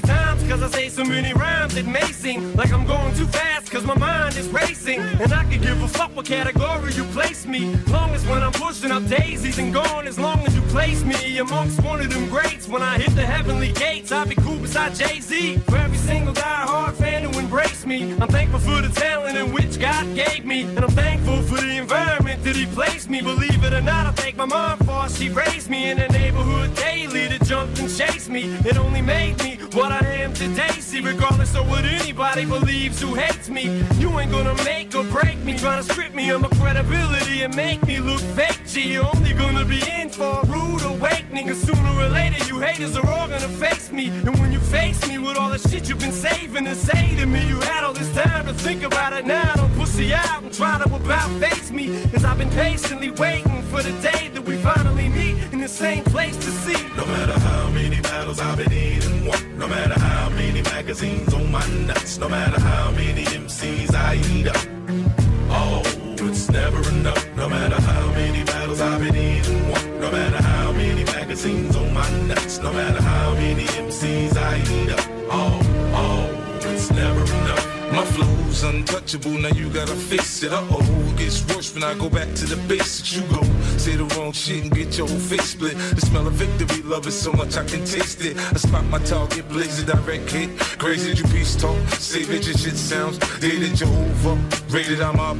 times 0.00 0.42
cause 0.48 0.62
I 0.62 0.68
say 0.68 0.88
so 0.88 1.04
many 1.04 1.32
rhymes 1.32 1.76
it 1.76 1.86
may 1.86 2.12
seem 2.12 2.54
like 2.54 2.72
I'm 2.72 2.86
going 2.86 3.14
too 3.14 3.26
fast 3.26 3.70
cause 3.70 3.84
my 3.84 3.96
mind 3.98 4.36
is 4.36 4.48
racing. 4.48 5.00
And 5.00 5.32
I 5.32 5.44
could 5.44 5.62
give 5.62 5.82
a 5.82 5.88
fuck 5.88 6.14
what 6.14 6.26
category 6.26 6.92
you 6.92 7.04
place 7.04 7.46
me. 7.46 7.74
Long 7.88 8.10
as 8.14 8.24
when 8.26 8.42
I'm 8.42 8.52
pushing 8.52 8.92
up 8.92 9.06
daisies 9.06 9.58
and 9.58 9.72
gone, 9.72 10.06
as 10.06 10.18
long 10.18 10.38
as 10.46 10.54
you 10.54 10.62
place 10.62 11.02
me 11.04 11.38
amongst 11.38 11.82
one 11.82 12.00
of 12.00 12.12
them 12.12 12.28
greats. 12.28 12.68
When 12.68 12.82
I 12.82 12.98
hit 12.98 13.14
the 13.14 13.26
heavenly 13.26 13.72
gates, 13.72 14.12
I'll 14.12 14.26
be 14.26 14.36
cool 14.36 14.58
beside 14.58 14.94
Jay-Z. 14.94 15.58
For 15.58 15.76
every 15.76 15.98
single 15.98 16.34
die-hard 16.34 16.94
fan 16.94 17.24
who 17.24 17.38
embrace 17.38 17.84
me. 17.86 18.12
I'm 18.12 18.28
thankful 18.28 18.60
for 18.60 18.80
the 18.80 18.88
talent 18.88 19.36
in 19.36 19.52
which 19.52 19.80
God 19.80 20.14
gave 20.14 20.44
me. 20.44 20.62
And 20.62 20.80
I'm 20.80 20.90
thankful 20.90 21.42
for 21.42 21.60
the 21.60 21.76
environment 21.76 22.44
that 22.44 22.56
he 22.56 22.66
placed 22.66 23.10
me. 23.10 23.20
Believe 23.20 23.64
it 23.64 23.72
or 23.72 23.80
not, 23.80 24.06
I 24.06 24.12
thank 24.12 24.36
my 24.36 24.46
mom 24.46 24.78
for 24.78 25.08
she 25.08 25.28
raised 25.28 25.68
me 25.70 25.90
in 25.90 25.98
the 25.98 26.08
neighborhood 26.08 26.74
daily 26.76 27.28
to 27.28 27.38
jump 27.44 27.76
and 27.78 27.94
chase 27.94 28.28
me. 28.28 28.44
It 28.64 28.76
only 28.78 29.02
made 29.02 29.42
me 29.42 29.56
what 29.74 29.90
I 29.90 30.06
am 30.22 30.32
today. 30.32 30.70
See, 30.80 31.00
regardless 31.00 31.54
of 31.56 31.68
what 31.68 31.84
anybody 31.84 32.44
believes 32.44 33.00
who 33.00 33.14
hates 33.14 33.48
me, 33.48 33.84
you 33.98 34.18
ain't 34.20 34.30
gonna 34.30 34.54
make 34.64 34.94
or 34.94 35.04
break 35.04 35.38
me. 35.40 35.56
Trying 35.58 35.82
to 35.82 35.92
strip 35.92 36.14
me 36.14 36.30
of 36.30 36.42
my 36.42 36.48
credibility 36.60 37.42
and 37.42 37.54
make 37.56 37.84
me 37.86 37.98
look 37.98 38.20
fake. 38.20 38.60
G, 38.66 38.92
you're 38.92 39.06
only 39.16 39.32
gonna 39.32 39.64
be 39.64 39.82
in 40.00 40.10
for 40.10 40.40
a 40.42 40.46
rude 40.46 40.82
awakening. 40.82 41.48
Cause 41.48 41.60
sooner 41.60 41.90
or 42.00 42.08
later, 42.08 42.44
you 42.46 42.60
haters 42.60 42.96
are 42.96 43.06
all 43.08 43.26
gonna 43.26 43.48
face 43.48 43.90
me. 43.90 44.08
And 44.08 44.38
when 44.38 44.52
you 44.52 44.60
face 44.60 45.06
me 45.08 45.18
with 45.18 45.36
all 45.36 45.50
the 45.50 45.58
shit 45.58 45.88
you've 45.88 45.98
been 45.98 46.12
saving 46.12 46.64
to 46.66 46.74
say 46.74 47.16
to 47.16 47.26
me, 47.26 47.46
you 47.48 47.58
had 47.60 47.84
all 47.84 47.92
this 47.92 48.12
time 48.14 48.46
to 48.46 48.54
think 48.54 48.84
about 48.84 49.12
it 49.12 49.26
now. 49.26 49.54
Don't 49.54 49.74
pussy 49.74 50.14
out 50.14 50.42
and 50.42 50.52
try 50.52 50.78
to 50.78 50.94
about 50.94 51.30
face 51.40 51.70
me. 51.72 51.86
Cause 52.12 52.24
I've 52.24 52.38
been 52.38 52.50
patiently 52.50 53.10
waiting 53.10 53.62
for 53.62 53.82
the 53.82 53.92
day 54.00 54.30
that 54.34 54.44
we 54.44 54.56
finally 54.58 55.08
meet 55.08 55.53
the 55.64 55.68
same 55.68 56.04
place 56.04 56.36
to 56.36 56.50
see. 56.50 56.82
No 56.94 57.06
matter 57.06 57.38
how 57.40 57.70
many 57.70 57.98
battles 58.02 58.38
I've 58.38 58.58
been 58.58 58.70
in 58.70 59.02
and 59.02 59.58
no 59.58 59.66
matter 59.66 59.98
how 59.98 60.28
many 60.28 60.60
magazines 60.60 61.32
on 61.32 61.50
my 61.50 61.66
nuts, 61.86 62.18
no 62.18 62.28
matter 62.28 62.60
how 62.60 62.90
many 62.90 63.24
MCs 63.24 63.94
I 63.94 64.16
eat 64.32 64.46
up. 64.46 64.62
Oh, 65.48 65.80
it's 66.20 66.50
never 66.50 66.86
enough. 66.90 67.24
No 67.34 67.48
matter 67.48 67.80
how 67.80 68.12
many 68.12 68.44
battles 68.44 68.82
I've 68.82 69.00
been 69.00 69.16
in 69.16 69.42
and 69.42 70.00
no 70.02 70.12
matter 70.12 70.42
how 70.42 70.72
many 70.72 71.02
magazines 71.04 71.74
on 71.76 71.94
my 71.94 72.10
nuts, 72.28 72.58
no 72.58 72.70
matter 72.70 73.00
how 73.00 73.32
many 73.32 73.64
MCs 73.64 74.36
I 74.36 74.58
eat 74.70 74.92
up. 74.92 75.08
Oh. 75.30 75.63
My 77.94 78.04
flow's 78.04 78.64
untouchable, 78.64 79.38
now 79.38 79.48
you 79.50 79.70
gotta 79.70 79.94
fix 79.94 80.42
it. 80.42 80.52
Uh 80.52 80.64
oh, 80.68 81.10
it 81.10 81.16
gets 81.16 81.46
worse 81.54 81.72
when 81.72 81.84
I 81.84 81.94
go 81.94 82.10
back 82.10 82.34
to 82.34 82.44
the 82.44 82.56
basics. 82.68 83.14
You 83.14 83.22
go 83.28 83.42
say 83.78 83.94
the 83.94 84.04
wrong 84.16 84.32
shit 84.32 84.64
and 84.64 84.74
get 84.74 84.98
your 84.98 85.06
whole 85.06 85.18
face 85.18 85.50
split. 85.50 85.76
The 85.94 86.00
smell 86.00 86.26
of 86.26 86.32
victory, 86.32 86.82
love 86.82 87.06
it 87.06 87.12
so 87.12 87.32
much 87.32 87.56
I 87.56 87.64
can 87.64 87.84
taste 87.84 88.24
it. 88.24 88.36
I 88.36 88.56
spot 88.56 88.84
my 88.86 88.98
target, 88.98 89.48
blaze 89.48 89.78
a 89.78 89.84
direct 89.86 90.28
hit. 90.30 90.58
Crazy 90.78 91.12
you 91.12 91.24
peace 91.30 91.54
talk, 91.54 91.78
say 91.90 92.22
bitch 92.22 92.46
shit 92.46 92.76
sounds. 92.76 93.18
Dated 93.38 93.76
Jehovah, 93.76 94.36
rated 94.70 95.00
I'm 95.00 95.20
up, 95.20 95.36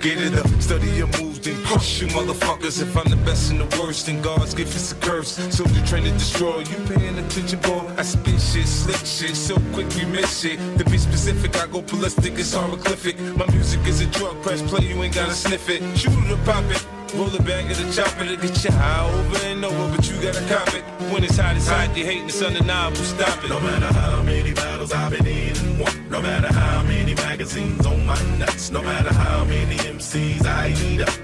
Get 0.00 0.20
it 0.20 0.34
up, 0.34 0.48
study 0.60 0.90
your 0.90 1.06
moves, 1.18 1.33
then 1.44 1.62
crush 1.64 2.00
you 2.00 2.08
motherfuckers. 2.08 2.80
If 2.80 2.96
I'm 2.96 3.08
the 3.08 3.16
best 3.16 3.50
and 3.50 3.60
the 3.60 3.80
worst, 3.80 4.06
then 4.06 4.22
God's 4.22 4.54
gift 4.54 4.74
is 4.74 4.92
a 4.92 4.94
curse. 4.96 5.36
So 5.54 5.64
you 5.66 5.84
train 5.86 6.04
to 6.04 6.10
destroy, 6.12 6.58
you 6.60 6.76
paying 6.88 7.18
attention, 7.18 7.60
boy. 7.60 7.84
I 7.98 8.02
spit 8.02 8.40
shit, 8.40 8.66
slick 8.66 9.04
shit, 9.04 9.36
so 9.36 9.54
quick 9.74 9.94
you 9.96 10.06
miss 10.06 10.44
it. 10.44 10.58
To 10.78 10.84
be 10.84 10.96
specific, 10.98 11.56
I 11.56 11.66
go 11.66 11.82
ballistic, 11.82 12.38
it's 12.38 12.54
hieroglyphic. 12.54 13.20
My 13.36 13.46
music 13.52 13.86
is 13.86 14.00
a 14.00 14.06
drug, 14.06 14.42
press 14.42 14.62
play, 14.62 14.86
you 14.86 15.02
ain't 15.02 15.14
gotta 15.14 15.34
sniff 15.34 15.68
it. 15.68 15.82
Shoot 15.96 16.12
it 16.12 16.32
or 16.32 16.44
pop 16.44 16.64
it. 16.70 16.84
Roll 17.14 17.32
it 17.32 17.44
back 17.44 17.70
of 17.70 17.76
the 17.76 17.92
chopper 17.92 18.24
to 18.24 18.36
get 18.36 18.64
you 18.64 18.72
high 18.72 19.08
over 19.08 19.38
and 19.46 19.64
over, 19.64 19.96
but 19.96 20.10
you 20.10 20.16
gotta 20.20 20.44
cop 20.48 20.74
it. 20.74 20.82
When 21.12 21.22
it's 21.22 21.36
hot, 21.36 21.54
it's 21.56 21.68
hot, 21.68 21.96
you 21.96 22.04
hating, 22.04 22.26
it's 22.26 22.42
undeniable, 22.42 22.96
stop 22.96 23.44
it. 23.44 23.50
No 23.50 23.60
matter 23.60 23.86
how 23.86 24.22
many 24.22 24.52
battles 24.52 24.92
I've 24.92 25.12
been 25.12 25.26
in 25.26 25.78
won, 25.78 26.08
no 26.08 26.22
matter 26.22 26.52
how 26.52 26.82
many 26.82 27.14
magazines 27.14 27.86
on 27.86 28.04
my 28.06 28.20
nuts, 28.38 28.70
no 28.70 28.82
matter 28.82 29.12
how 29.12 29.44
many 29.44 29.76
MCs 29.76 30.44
I 30.46 30.68
eat 30.70 31.02
up. 31.02 31.23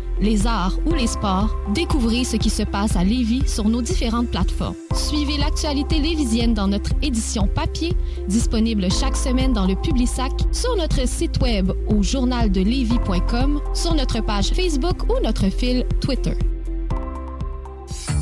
les 0.21 0.47
arts 0.47 0.77
ou 0.85 0.93
les 0.93 1.07
sports, 1.07 1.55
découvrez 1.73 2.23
ce 2.23 2.37
qui 2.37 2.49
se 2.49 2.63
passe 2.63 2.95
à 2.95 3.03
Lévis 3.03 3.43
sur 3.47 3.67
nos 3.67 3.81
différentes 3.81 4.29
plateformes. 4.29 4.75
Suivez 4.93 5.37
l'actualité 5.37 5.99
lévisienne 5.99 6.53
dans 6.53 6.67
notre 6.67 6.91
édition 7.01 7.47
papier, 7.47 7.93
disponible 8.27 8.91
chaque 8.91 9.17
semaine 9.17 9.53
dans 9.53 9.65
le 9.65 9.75
Publisac, 9.75 10.31
sur 10.51 10.75
notre 10.75 11.07
site 11.07 11.41
web 11.41 11.71
au 11.87 12.03
journaldelevis.com, 12.03 13.59
sur 13.73 13.95
notre 13.95 14.21
page 14.21 14.49
Facebook 14.49 15.03
ou 15.09 15.19
notre 15.23 15.49
fil 15.49 15.85
Twitter. 15.99 16.35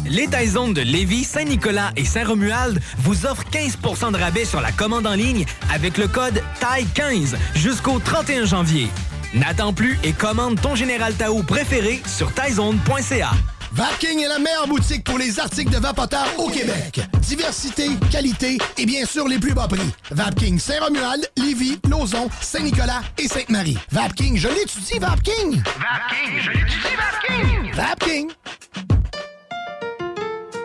Les 0.06 0.28
Taizones 0.28 0.74
de 0.74 0.82
Lévis, 0.82 1.24
Saint-Nicolas 1.24 1.92
et 1.96 2.06
Saint-Romuald 2.06 2.82
vous 3.00 3.26
offrent 3.28 3.44
15% 3.52 4.12
de 4.12 4.18
rabais 4.18 4.46
sur 4.46 4.62
la 4.62 4.72
commande 4.72 5.06
en 5.06 5.14
ligne 5.14 5.46
avec 5.72 5.98
le 5.98 6.08
code 6.08 6.42
TAI15 6.60 7.36
jusqu'au 7.54 8.00
31 8.00 8.46
janvier. 8.46 8.88
N'attends 9.34 9.74
plus 9.74 10.00
et 10.04 10.12
commande 10.12 10.60
ton 10.60 10.74
Général 10.76 11.14
Tao 11.14 11.44
préféré 11.44 12.02
sur 12.08 12.32
taizone.ca. 12.34 13.30
Vapking 13.72 14.24
est 14.24 14.28
la 14.28 14.40
meilleure 14.40 14.68
boutique 14.68 15.04
pour 15.04 15.20
les 15.20 15.40
articles 15.40 15.72
de 15.72 15.78
vapoteurs 15.78 16.28
au 16.40 16.50
Québec. 16.50 17.02
Diversité, 17.20 17.90
qualité 18.12 18.58
et 18.80 18.86
bien 18.88 19.06
sûr 19.06 19.28
les 19.28 19.38
plus 19.38 19.54
bas 19.54 19.68
prix. 19.68 19.94
Vapking 20.10 20.58
Saint-Romuald, 20.58 21.30
Lévis, 21.38 21.80
Lauson, 21.88 22.28
Saint-Nicolas 22.42 23.02
et 23.20 23.28
Sainte-Marie. 23.28 23.78
Vapking, 23.92 24.36
je 24.38 24.48
l'étudie, 24.48 24.98
Vapking! 25.00 25.62
Vapking, 25.62 26.42
je 26.42 26.50
l'étudie, 26.50 26.96
Vapking! 26.98 27.74
Vapking! 27.74 28.99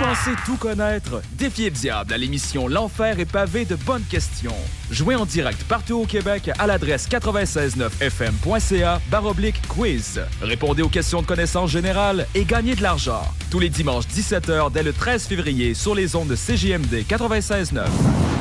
Pensez 0.00 0.30
tout 0.46 0.56
connaître? 0.56 1.20
Défiez 1.32 1.68
le 1.68 1.76
diable 1.76 2.14
à 2.14 2.16
l'émission 2.16 2.68
L'Enfer 2.68 3.20
est 3.20 3.30
pavé 3.30 3.66
de 3.66 3.76
bonnes 3.76 4.04
questions. 4.08 4.56
Jouez 4.90 5.14
en 5.14 5.26
direct 5.26 5.62
partout 5.64 5.96
au 5.96 6.06
Québec 6.06 6.50
à 6.58 6.66
l'adresse 6.66 7.06
969fm.ca 7.10 8.98
baroblique 9.10 9.60
quiz. 9.68 10.22
Répondez 10.40 10.80
aux 10.80 10.88
questions 10.88 11.20
de 11.20 11.26
connaissance 11.26 11.70
générale 11.70 12.26
et 12.34 12.46
gagnez 12.46 12.76
de 12.76 12.82
l'argent. 12.82 13.22
Tous 13.50 13.60
les 13.60 13.68
dimanches 13.68 14.06
17h 14.06 14.72
dès 14.72 14.82
le 14.82 14.94
13 14.94 15.26
février 15.26 15.74
sur 15.74 15.94
les 15.94 16.16
ondes 16.16 16.28
de 16.28 16.34
CJMD 16.34 17.04
96.9. 17.06 17.84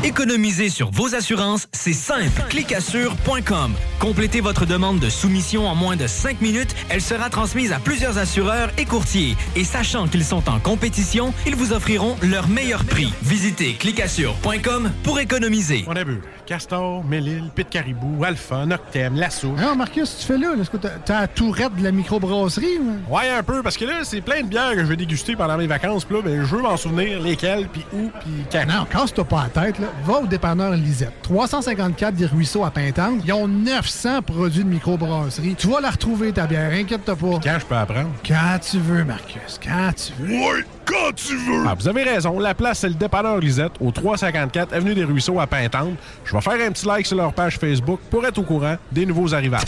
Économiser 0.06 0.70
sur 0.70 0.92
vos 0.92 1.14
assurances, 1.14 1.68
c'est 1.74 1.92
simple. 1.92 2.42
Clicassure.com. 2.48 3.74
Complétez 4.00 4.40
votre 4.40 4.66
demande 4.66 5.00
de 5.00 5.10
soumission 5.10 5.68
en 5.68 5.76
moins 5.76 5.98
de 5.98 6.08
5 6.08 6.40
minutes. 6.40 6.74
Elle 6.88 7.02
sera 7.02 7.30
transmise 7.30 7.74
à 7.74 7.80
plusieurs 7.80 8.18
assureurs 8.18 8.70
et 8.78 8.86
courtiers. 8.86 9.36
Et 9.58 9.66
sachant 9.66 10.08
qu'ils 10.08 10.24
sont 10.24 10.50
en 10.50 10.60
compétition, 10.60 11.34
ils 11.50 11.56
vous 11.56 11.74
offriront 11.74 12.16
leur 12.22 12.48
meilleur 12.48 12.86
prix. 12.86 13.12
Visitez 13.24 13.74
clicassure.com 13.74 14.92
pour 15.04 15.20
économiser. 15.20 15.84
On 15.88 15.96
a 15.96 16.04
vu. 16.04 16.22
Castor, 16.46 17.04
Mélile, 17.04 17.50
Pit 17.56 17.68
Caribou, 17.68 18.24
Alpha, 18.24 18.68
Noctem, 18.68 19.16
La 19.16 19.32
Souche. 19.32 19.60
Non, 19.60 19.76
Marcus, 19.76 20.18
tu 20.20 20.26
fais 20.26 20.38
là? 20.38 20.54
Est-ce 20.60 20.70
que 20.70 20.78
t'as 20.78 20.90
t'as 21.04 21.22
la 21.22 21.28
tourette 21.28 21.76
de 21.76 21.84
la 21.84 21.92
microbrasserie? 21.92 22.78
ou? 22.80 23.16
Ouais, 23.16 23.30
un 23.30 23.42
peu, 23.42 23.64
parce 23.64 23.78
que 23.78 23.86
là, 23.86 24.04
c'est 24.04 24.22
plein 24.22 24.42
de 24.42 24.48
bières 24.48 24.74
que 24.74 24.80
je 24.80 24.86
vais 24.86 24.96
déguster 24.96 25.36
pendant 25.36 25.58
mes 25.58 25.66
vacances. 25.66 26.06
Puis 26.06 26.16
là, 26.18 26.22
ben, 26.24 26.44
je 26.44 26.56
veux 26.56 26.62
m'en 26.62 26.78
souvenir 26.78 27.20
lesquelles, 27.20 27.68
puis 27.68 27.84
où, 27.94 28.12
puis 28.20 28.32
quand. 28.52 28.66
Non, 28.68 28.86
casse-toi 28.86 29.26
pas 29.26 29.48
la 29.56 29.64
tête, 29.64 29.80
là. 29.80 29.88
Va 30.06 30.20
au 30.20 30.28
dépanneur 30.28 30.72
Lisette. 30.74 31.14
354 31.24 32.14
des 32.14 32.28
Ruisseaux 32.28 32.64
à 32.64 32.70
Pintante. 32.70 33.22
Ils 33.26 33.34
ont 33.34 33.48
900 33.48 34.22
produits 34.22 34.64
de 34.64 34.70
microbrasserie. 34.70 35.56
Tu 35.56 35.68
vas 35.68 35.82
la 35.82 35.90
retrouver, 35.90 36.32
ta 36.32 36.46
bière, 36.46 36.72
inquiète-toi 36.74 37.16
pas. 37.16 37.40
Quand 37.44 37.58
je 37.60 37.66
peux 37.66 37.76
apprendre? 37.76 38.10
Quand 38.28 38.60
tu 38.60 38.78
veux, 38.78 39.04
Marcus. 39.04 39.60
Quand 39.64 39.92
tu 39.96 40.14
veux. 40.20 40.36
Ouais, 40.36 40.66
quand 40.90 41.14
tu 41.16 41.36
veux! 41.36 41.64
Ah, 41.68 41.76
vous 41.76 41.88
avez 41.88 42.04
raison. 42.04 42.40
La 42.40 42.56
place, 42.56 42.80
c'est 42.80 42.90
le 42.90 42.96
dépanneur 42.96 43.38
Lisette, 43.38 43.74
au 43.80 43.92
354 43.92 44.74
Avenue 44.74 44.96
des 44.96 45.04
Ruisseaux 45.04 45.40
à 45.40 45.48
Pintante. 45.48 45.96
Je 46.26 46.34
vais 46.34 46.42
faire 46.42 46.54
un 46.54 46.72
petit 46.72 46.86
like 46.86 47.06
sur 47.06 47.18
leur 47.18 47.34
page 47.34 47.58
Facebook 47.58 48.00
pour 48.10 48.26
être 48.26 48.40
au 48.40 48.44
courant 48.44 48.76
des 48.92 49.06
nouveaux 49.06 49.34
arrivages. 49.34 49.62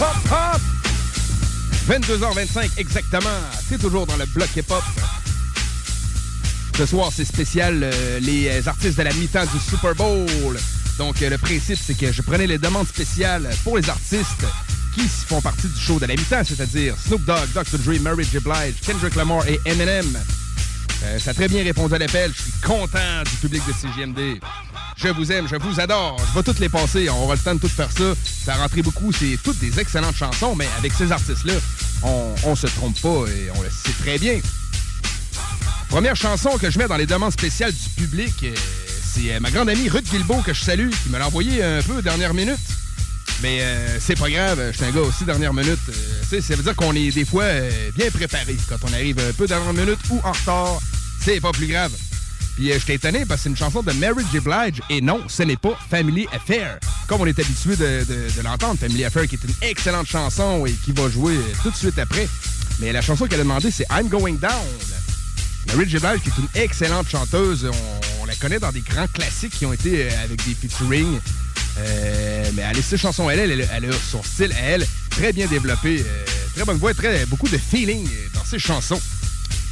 Hop, 0.00 0.32
hop! 0.32 0.60
22h25 1.88 2.78
exactement. 2.78 3.28
C'est 3.68 3.78
toujours 3.78 4.06
dans 4.06 4.16
le 4.16 4.26
bloc 4.26 4.48
hip-hop. 4.56 4.82
Ce 6.76 6.86
soir, 6.86 7.10
c'est 7.14 7.24
spécial 7.24 7.80
euh, 7.82 8.20
les 8.20 8.66
artistes 8.66 8.96
de 8.96 9.02
la 9.02 9.12
mi-temps 9.12 9.44
du 9.52 9.58
Super 9.58 9.94
Bowl. 9.94 10.56
Donc, 11.00 11.22
euh, 11.22 11.30
le 11.30 11.38
principe, 11.38 11.78
c'est 11.82 11.94
que 11.94 12.12
je 12.12 12.20
prenais 12.20 12.46
les 12.46 12.58
demandes 12.58 12.86
spéciales 12.86 13.48
pour 13.64 13.78
les 13.78 13.88
artistes 13.88 14.44
qui 14.94 15.00
font 15.08 15.40
partie 15.40 15.66
du 15.66 15.80
show 15.80 15.98
de 15.98 16.04
la 16.04 16.14
mi-temps, 16.14 16.42
c'est-à-dire 16.44 16.94
Snoop 17.06 17.24
Dogg, 17.24 17.48
Dr. 17.54 17.78
Dre, 17.78 17.98
Mary 18.02 18.22
J. 18.30 18.38
Blige, 18.38 18.74
Kendrick 18.84 19.14
Lamar 19.14 19.48
et 19.48 19.58
Eminem. 19.64 20.04
Euh, 21.04 21.18
ça 21.18 21.30
a 21.30 21.34
très 21.34 21.48
bien 21.48 21.64
répondu 21.64 21.94
à 21.94 21.98
l'appel. 21.98 22.30
Je 22.36 22.42
suis 22.42 22.52
content 22.60 23.22
du 23.24 23.36
public 23.40 23.62
de 23.66 23.72
CGMD. 23.72 24.42
Je 24.98 25.08
vous 25.08 25.32
aime, 25.32 25.48
je 25.48 25.56
vous 25.56 25.80
adore. 25.80 26.20
Je 26.28 26.38
vais 26.38 26.42
toutes 26.42 26.58
les 26.58 26.68
passer. 26.68 27.08
On 27.08 27.22
aura 27.22 27.34
le 27.34 27.40
temps 27.40 27.54
de 27.54 27.60
tout 27.60 27.68
faire 27.68 27.90
ça. 27.90 28.12
Ça 28.44 28.52
a 28.52 28.56
rentré 28.58 28.82
beaucoup. 28.82 29.10
C'est 29.10 29.38
toutes 29.42 29.58
des 29.58 29.80
excellentes 29.80 30.16
chansons, 30.16 30.54
mais 30.54 30.68
avec 30.76 30.92
ces 30.92 31.10
artistes-là, 31.10 31.54
on, 32.02 32.34
on 32.44 32.54
se 32.54 32.66
trompe 32.66 33.00
pas 33.00 33.24
et 33.26 33.50
on 33.56 33.62
le 33.62 33.70
sait 33.70 33.94
très 34.02 34.18
bien. 34.18 34.38
Première 35.90 36.14
chanson 36.14 36.50
que 36.56 36.70
je 36.70 36.78
mets 36.78 36.86
dans 36.86 36.96
les 36.96 37.06
demandes 37.06 37.32
spéciales 37.32 37.72
du 37.72 37.88
public, 37.96 38.34
euh, 38.44 38.54
c'est 39.12 39.34
euh, 39.34 39.40
ma 39.40 39.50
grande 39.50 39.68
amie 39.68 39.88
Ruth 39.88 40.08
Guilbeault 40.10 40.42
que 40.42 40.52
je 40.54 40.62
salue, 40.62 40.90
qui 40.90 41.08
me 41.10 41.18
l'a 41.18 41.26
envoyé 41.26 41.62
un 41.62 41.82
peu 41.82 42.02
dernière 42.02 42.34
minute. 42.34 42.58
Mais 43.42 43.58
euh, 43.62 43.98
c'est 44.00 44.18
pas 44.18 44.28
grave, 44.28 44.60
je 44.72 44.76
suis 44.76 44.84
un 44.84 44.90
gars 44.90 45.00
aussi 45.00 45.24
dernière 45.24 45.54
minute. 45.54 45.78
Euh, 45.88 46.40
ça 46.40 46.54
veut 46.56 46.62
dire 46.62 46.76
qu'on 46.76 46.94
est 46.94 47.10
des 47.10 47.24
fois 47.24 47.44
euh, 47.44 47.70
bien 47.96 48.10
préparé. 48.10 48.56
Quand 48.68 48.76
on 48.88 48.92
arrive 48.92 49.18
un 49.18 49.32
peu 49.32 49.46
dernière 49.46 49.72
minute 49.72 49.98
ou 50.10 50.20
en 50.22 50.32
retard, 50.32 50.78
c'est 51.22 51.40
pas 51.40 51.52
plus 51.52 51.66
grave. 51.66 51.92
Puis 52.56 52.70
t'ai 52.84 52.94
étonné 52.94 53.24
parce 53.24 53.40
que 53.40 53.44
c'est 53.44 53.48
une 53.48 53.56
chanson 53.56 53.82
de 53.82 53.92
Mary 53.92 54.22
J. 54.30 54.40
Blige 54.40 54.82
et 54.90 55.00
non, 55.00 55.20
ce 55.28 55.42
n'est 55.44 55.56
pas 55.56 55.78
Family 55.88 56.26
Affair. 56.32 56.78
Comme 57.06 57.22
on 57.22 57.26
est 57.26 57.38
habitué 57.38 57.76
de, 57.76 58.04
de- 58.04 58.42
l'entendre, 58.42 58.78
Family 58.78 59.04
Affair 59.04 59.26
qui 59.26 59.36
est 59.36 59.44
une 59.44 59.54
excellente 59.68 60.06
chanson 60.08 60.66
et 60.66 60.72
qui 60.72 60.92
va 60.92 61.08
jouer 61.08 61.38
tout 61.62 61.70
de 61.70 61.76
suite 61.76 61.98
après. 61.98 62.28
Mais 62.80 62.92
la 62.92 63.00
chanson 63.00 63.26
qu'elle 63.26 63.40
a 63.40 63.44
demandé, 63.44 63.70
c'est 63.70 63.86
I'm 63.90 64.08
Going 64.08 64.34
Down. 64.34 64.50
Mary 65.68 65.88
J. 65.88 65.98
Blige, 65.98 66.20
qui 66.22 66.28
est 66.28 66.38
une 66.38 66.62
excellente 66.62 67.08
chanteuse, 67.08 67.70
on 68.40 68.46
la 68.46 68.48
connaît 68.48 68.58
dans 68.58 68.72
des 68.72 68.80
grands 68.80 69.06
classiques 69.06 69.54
qui 69.58 69.66
ont 69.66 69.72
été 69.72 70.04
euh, 70.04 70.24
avec 70.24 70.44
des 70.44 70.54
featuring. 70.54 71.18
Euh, 71.78 72.50
mais 72.54 72.62
elle 72.62 72.78
a 72.78 72.82
ses 72.82 72.96
chansons, 72.98 73.30
elle, 73.30 73.38
elle, 73.38 73.68
elle 73.72 73.84
a 73.84 73.92
son 73.92 74.22
style, 74.22 74.54
elle, 74.60 74.86
très 75.10 75.32
bien 75.32 75.46
développé, 75.46 76.00
euh, 76.00 76.24
très 76.54 76.64
bonne 76.64 76.78
voix, 76.78 76.92
très, 76.94 77.24
beaucoup 77.26 77.48
de 77.48 77.58
feeling 77.58 78.08
dans 78.34 78.44
ses 78.44 78.58
chansons. 78.58 79.00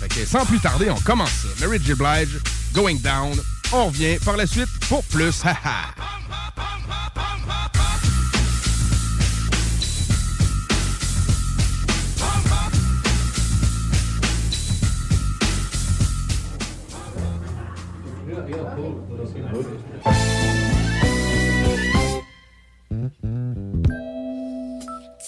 Fait 0.01 0.09
que 0.09 0.25
sans 0.25 0.47
plus 0.47 0.61
tarder, 0.61 0.91
on 0.91 1.01
commence 1.01 1.31
ça. 1.31 1.49
Mary 1.61 1.79
J. 1.85 1.95
Blige, 1.95 2.41
Going 2.73 2.97
Down. 2.97 3.37
On 3.73 3.87
revient 3.87 4.19
par 4.25 4.37
la 4.37 4.47
suite 4.47 4.71
pour 4.89 5.03
plus. 5.05 5.43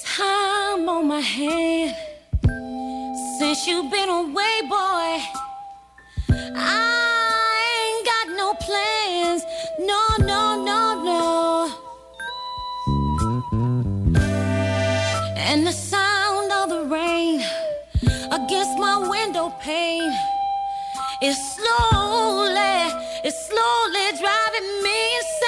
Time 0.04 0.88
on 0.88 1.06
my 1.06 1.20
hand 1.20 1.96
since 3.38 3.66
you've 3.66 3.90
been 3.90 4.08
away, 4.08 4.60
boy. 4.68 5.20
I 6.56 7.56
ain't 7.72 8.04
got 8.06 8.28
no 8.36 8.52
plans. 8.54 9.42
No, 9.78 10.02
no, 10.18 10.62
no, 10.62 11.02
no. 11.04 11.70
And 15.38 15.66
the 15.66 15.72
sound 15.72 16.52
of 16.52 16.68
the 16.68 16.84
rain 16.84 17.40
against 18.30 18.78
my 18.78 18.98
window 19.08 19.54
pane 19.62 20.12
is 21.22 21.38
slowly, 21.54 22.92
it's 23.24 23.46
slowly 23.48 24.12
driving 24.20 24.82
me 24.82 25.16
insane. 25.16 25.39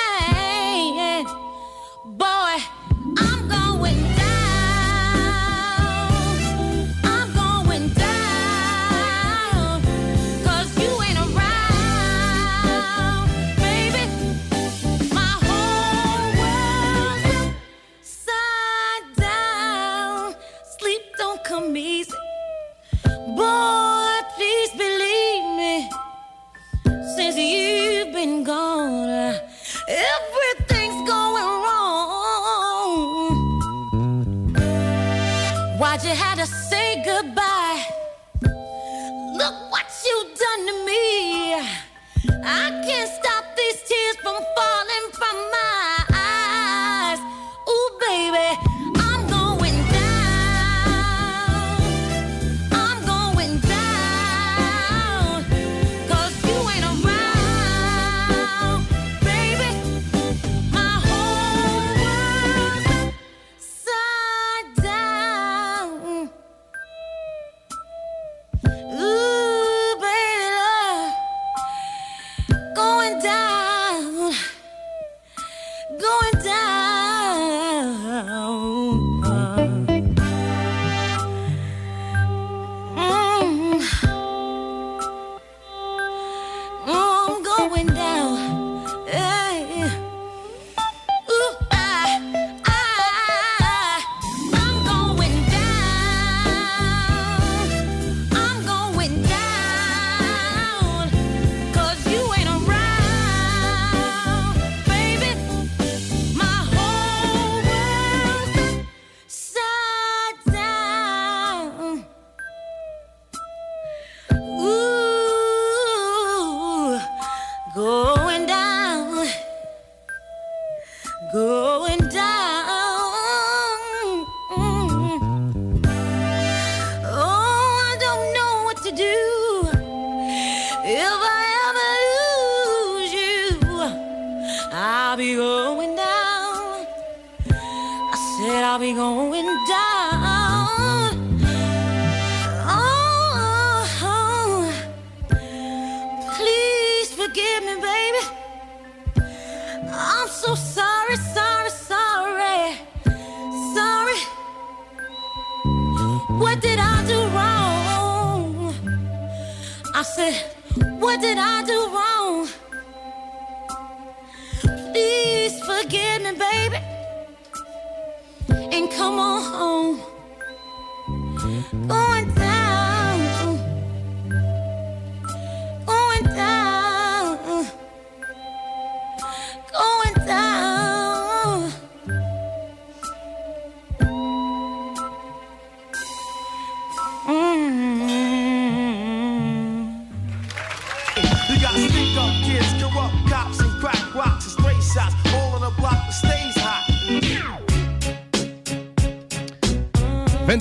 I 42.44 42.70
can't 42.84 43.10
stop 43.10 43.44
these 43.56 43.82
tears 43.82 44.16
from 44.16 44.36
falling 44.56 45.11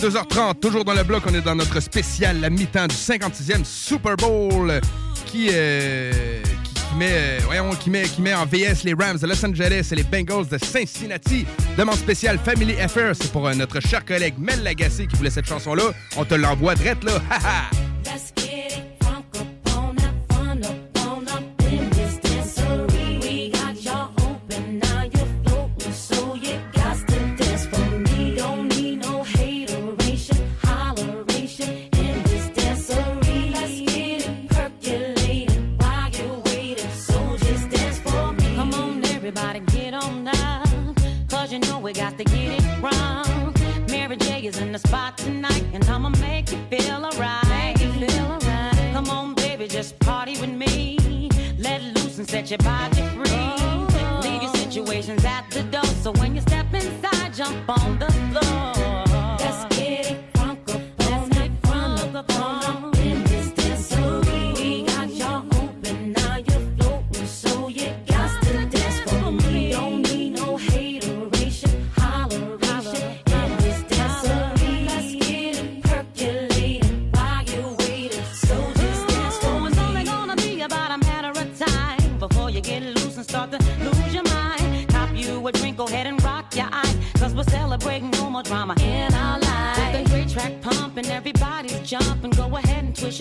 22h30, 0.01 0.59
toujours 0.59 0.83
dans 0.83 0.95
le 0.95 1.03
bloc, 1.03 1.21
on 1.29 1.33
est 1.35 1.41
dans 1.41 1.53
notre 1.53 1.79
spécial, 1.79 2.39
la 2.39 2.49
mi-temps 2.49 2.87
du 2.87 2.95
56e 2.95 3.63
Super 3.63 4.15
Bowl 4.15 4.81
qui, 5.27 5.49
euh, 5.51 6.41
qui, 6.63 6.95
met, 6.97 7.11
euh, 7.13 7.73
qui, 7.79 7.91
met, 7.91 8.01
qui 8.03 8.19
met 8.19 8.33
en 8.33 8.47
VS 8.47 8.83
les 8.83 8.95
Rams 8.95 9.19
de 9.19 9.27
Los 9.27 9.45
Angeles 9.45 9.89
et 9.91 9.95
les 9.95 10.03
Bengals 10.03 10.47
de 10.47 10.57
Cincinnati. 10.57 11.45
Demande 11.77 11.97
spéciale 11.97 12.39
Family 12.43 12.81
Affair, 12.81 13.15
c'est 13.15 13.31
pour 13.31 13.47
euh, 13.47 13.53
notre 13.53 13.79
cher 13.79 14.03
collègue 14.03 14.33
Mel 14.39 14.63
Lagacé 14.63 15.05
qui 15.05 15.15
voulait 15.17 15.29
cette 15.29 15.47
chanson-là. 15.47 15.91
On 16.17 16.25
te 16.25 16.33
l'envoie 16.33 16.73
direct 16.73 17.03
là. 17.03 17.21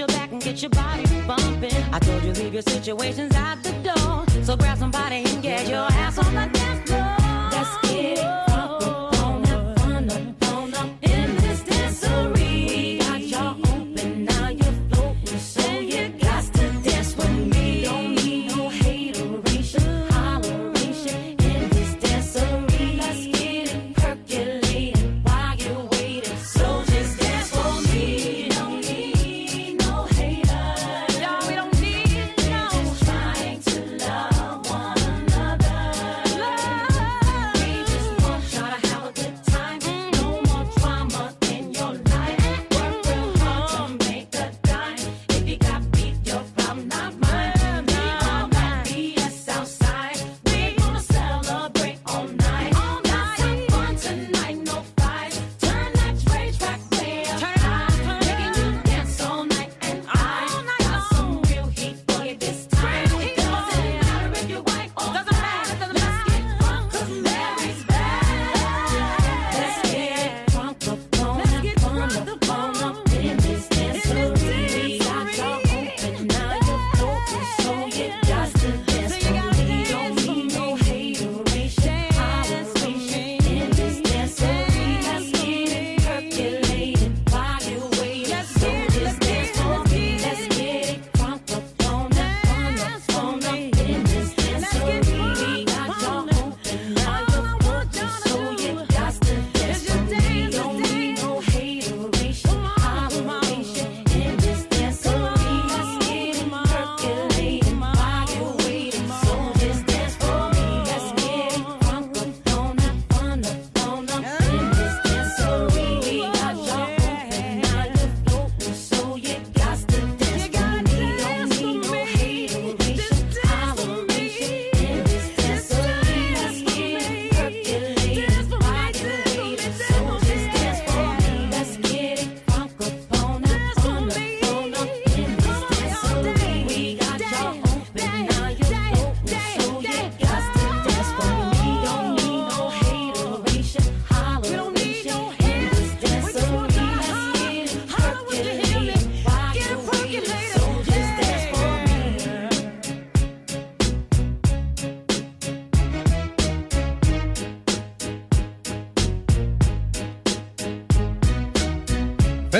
your 0.00 0.06
back 0.08 0.32
and 0.32 0.42
get 0.42 0.62
your 0.62 0.70
body 0.70 1.04
bumping. 1.26 1.76
I 1.92 1.98
told 1.98 2.22
you 2.24 2.32
leave 2.32 2.54
your 2.54 2.62
situations 2.62 3.34
out 3.34 3.62
the 3.62 3.72
door. 3.82 4.24
So 4.42 4.56
grab 4.56 4.78
somebody 4.78 5.16
and 5.16 5.42
get 5.42 5.68
your 5.68 5.86
ass 5.92 6.16
on 6.16 6.34
the 6.34 6.48
dance 6.58 6.90
floor. 6.90 7.16
Let's 7.52 7.76
get 7.86 8.18
it. 8.18 8.49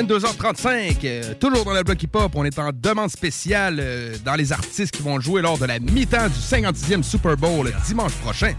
22h35, 0.01 0.97
euh, 1.03 1.33
toujours 1.39 1.63
dans 1.63 1.73
le 1.73 1.83
bloc 1.83 2.01
hip-hop, 2.01 2.31
on 2.33 2.43
est 2.43 2.57
en 2.57 2.71
demande 2.73 3.11
spéciale 3.11 3.77
euh, 3.79 4.15
dans 4.25 4.33
les 4.33 4.51
artistes 4.51 4.91
qui 4.91 5.03
vont 5.03 5.19
jouer 5.19 5.43
lors 5.43 5.59
de 5.59 5.65
la 5.65 5.77
mi-temps 5.79 6.27
du 6.27 6.39
56e 6.39 7.03
Super 7.03 7.37
Bowl 7.37 7.71
dimanche 7.85 8.13
prochain. 8.13 8.53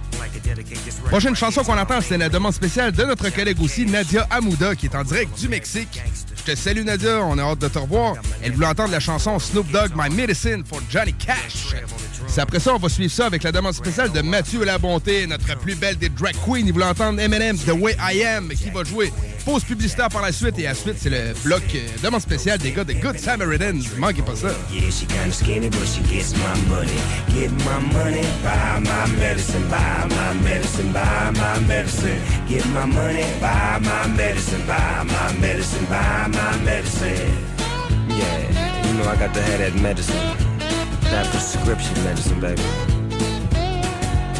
Prochaine 1.06 1.34
chanson 1.34 1.64
qu'on 1.64 1.76
entend, 1.76 2.00
c'est 2.00 2.16
la 2.16 2.28
demande 2.28 2.52
spéciale 2.52 2.92
de 2.92 3.02
notre 3.02 3.28
collègue 3.30 3.60
aussi, 3.60 3.84
Nadia 3.86 4.26
Amouda, 4.30 4.76
qui 4.76 4.86
est 4.86 4.94
en 4.94 5.02
direct 5.02 5.36
du 5.38 5.48
Mexique. 5.48 6.00
Je 6.36 6.52
te 6.52 6.56
salue 6.56 6.84
Nadia, 6.84 7.24
on 7.24 7.36
a 7.38 7.42
hâte 7.42 7.58
de 7.58 7.68
te 7.68 7.78
revoir. 7.78 8.14
Elle 8.42 8.52
voulait 8.52 8.66
entendre 8.66 8.92
la 8.92 9.00
chanson 9.00 9.38
Snoop 9.40 9.68
Dogg, 9.72 9.92
My 9.96 10.14
Medicine 10.14 10.62
for 10.64 10.80
Johnny 10.88 11.14
Cash. 11.14 11.74
C'est 12.28 12.40
après 12.40 12.60
ça, 12.60 12.74
on 12.74 12.78
va 12.78 12.88
suivre 12.88 13.12
ça 13.12 13.26
avec 13.26 13.42
la 13.42 13.52
demande 13.52 13.74
spéciale 13.74 14.12
de 14.12 14.22
Mathieu 14.22 14.64
La 14.64 14.78
Bonté, 14.78 15.26
notre 15.26 15.58
plus 15.58 15.74
belle 15.74 15.96
des 15.96 16.08
drag 16.08 16.34
queens. 16.46 16.64
Il 16.66 16.72
voulait 16.72 16.84
entendre 16.86 17.20
Eminem, 17.20 17.58
The 17.58 17.72
Way 17.72 17.96
I 18.14 18.22
Am, 18.22 18.48
qui 18.48 18.70
va 18.70 18.84
jouer. 18.84 19.12
Pause 19.44 19.64
publicitaire 19.64 20.08
par 20.08 20.22
la 20.22 20.30
suite 20.30 20.56
et 20.60 20.66
à 20.66 20.70
la 20.70 20.74
suite, 20.74 20.96
c'est 20.98 21.10
le 21.10 21.34
bloc 21.44 21.62
euh, 21.74 21.80
demande 22.02 22.20
spéciale 22.20 22.58
des 22.58 22.70
gars 22.70 22.84
de 22.84 22.92
Good 22.92 23.18
Samaritans. 23.18 23.82
Manquez 23.98 24.22
pas 24.22 24.36
ça. 24.36 24.48
Yeah, 24.72 24.88
she 24.90 25.04
kinda 25.06 25.32
skinny, 25.32 25.68
but 25.68 25.84
she 25.84 26.00
gets 26.02 26.32
my 26.36 26.54
money. 26.68 26.92
Get 27.34 27.50
my 27.64 27.80
money, 27.92 28.22
buy 28.44 28.78
my 28.78 29.18
medicine, 29.18 29.66
buy 29.68 30.06
my 30.08 30.40
medicine, 30.44 30.92
buy 30.92 31.32
my 31.34 31.58
medicine. 31.66 32.20
Get 32.48 32.64
my 32.66 32.86
money, 32.86 33.24
buy 33.40 33.80
my 33.80 34.06
medicine, 34.16 34.62
buy 34.64 35.02
my 35.04 35.40
medicine, 35.40 35.86
buy 35.86 36.28
my 36.28 36.58
medicine. 36.64 37.36
Yeah, 38.08 38.86
you 38.86 38.94
know 38.94 39.10
I 39.10 39.16
got 39.16 39.34
to 39.34 39.42
have 39.42 39.58
that 39.58 39.74
medicine. 39.82 40.14
That 41.10 41.26
prescription 41.30 41.94
medicine, 42.04 42.38
baby. 42.38 42.62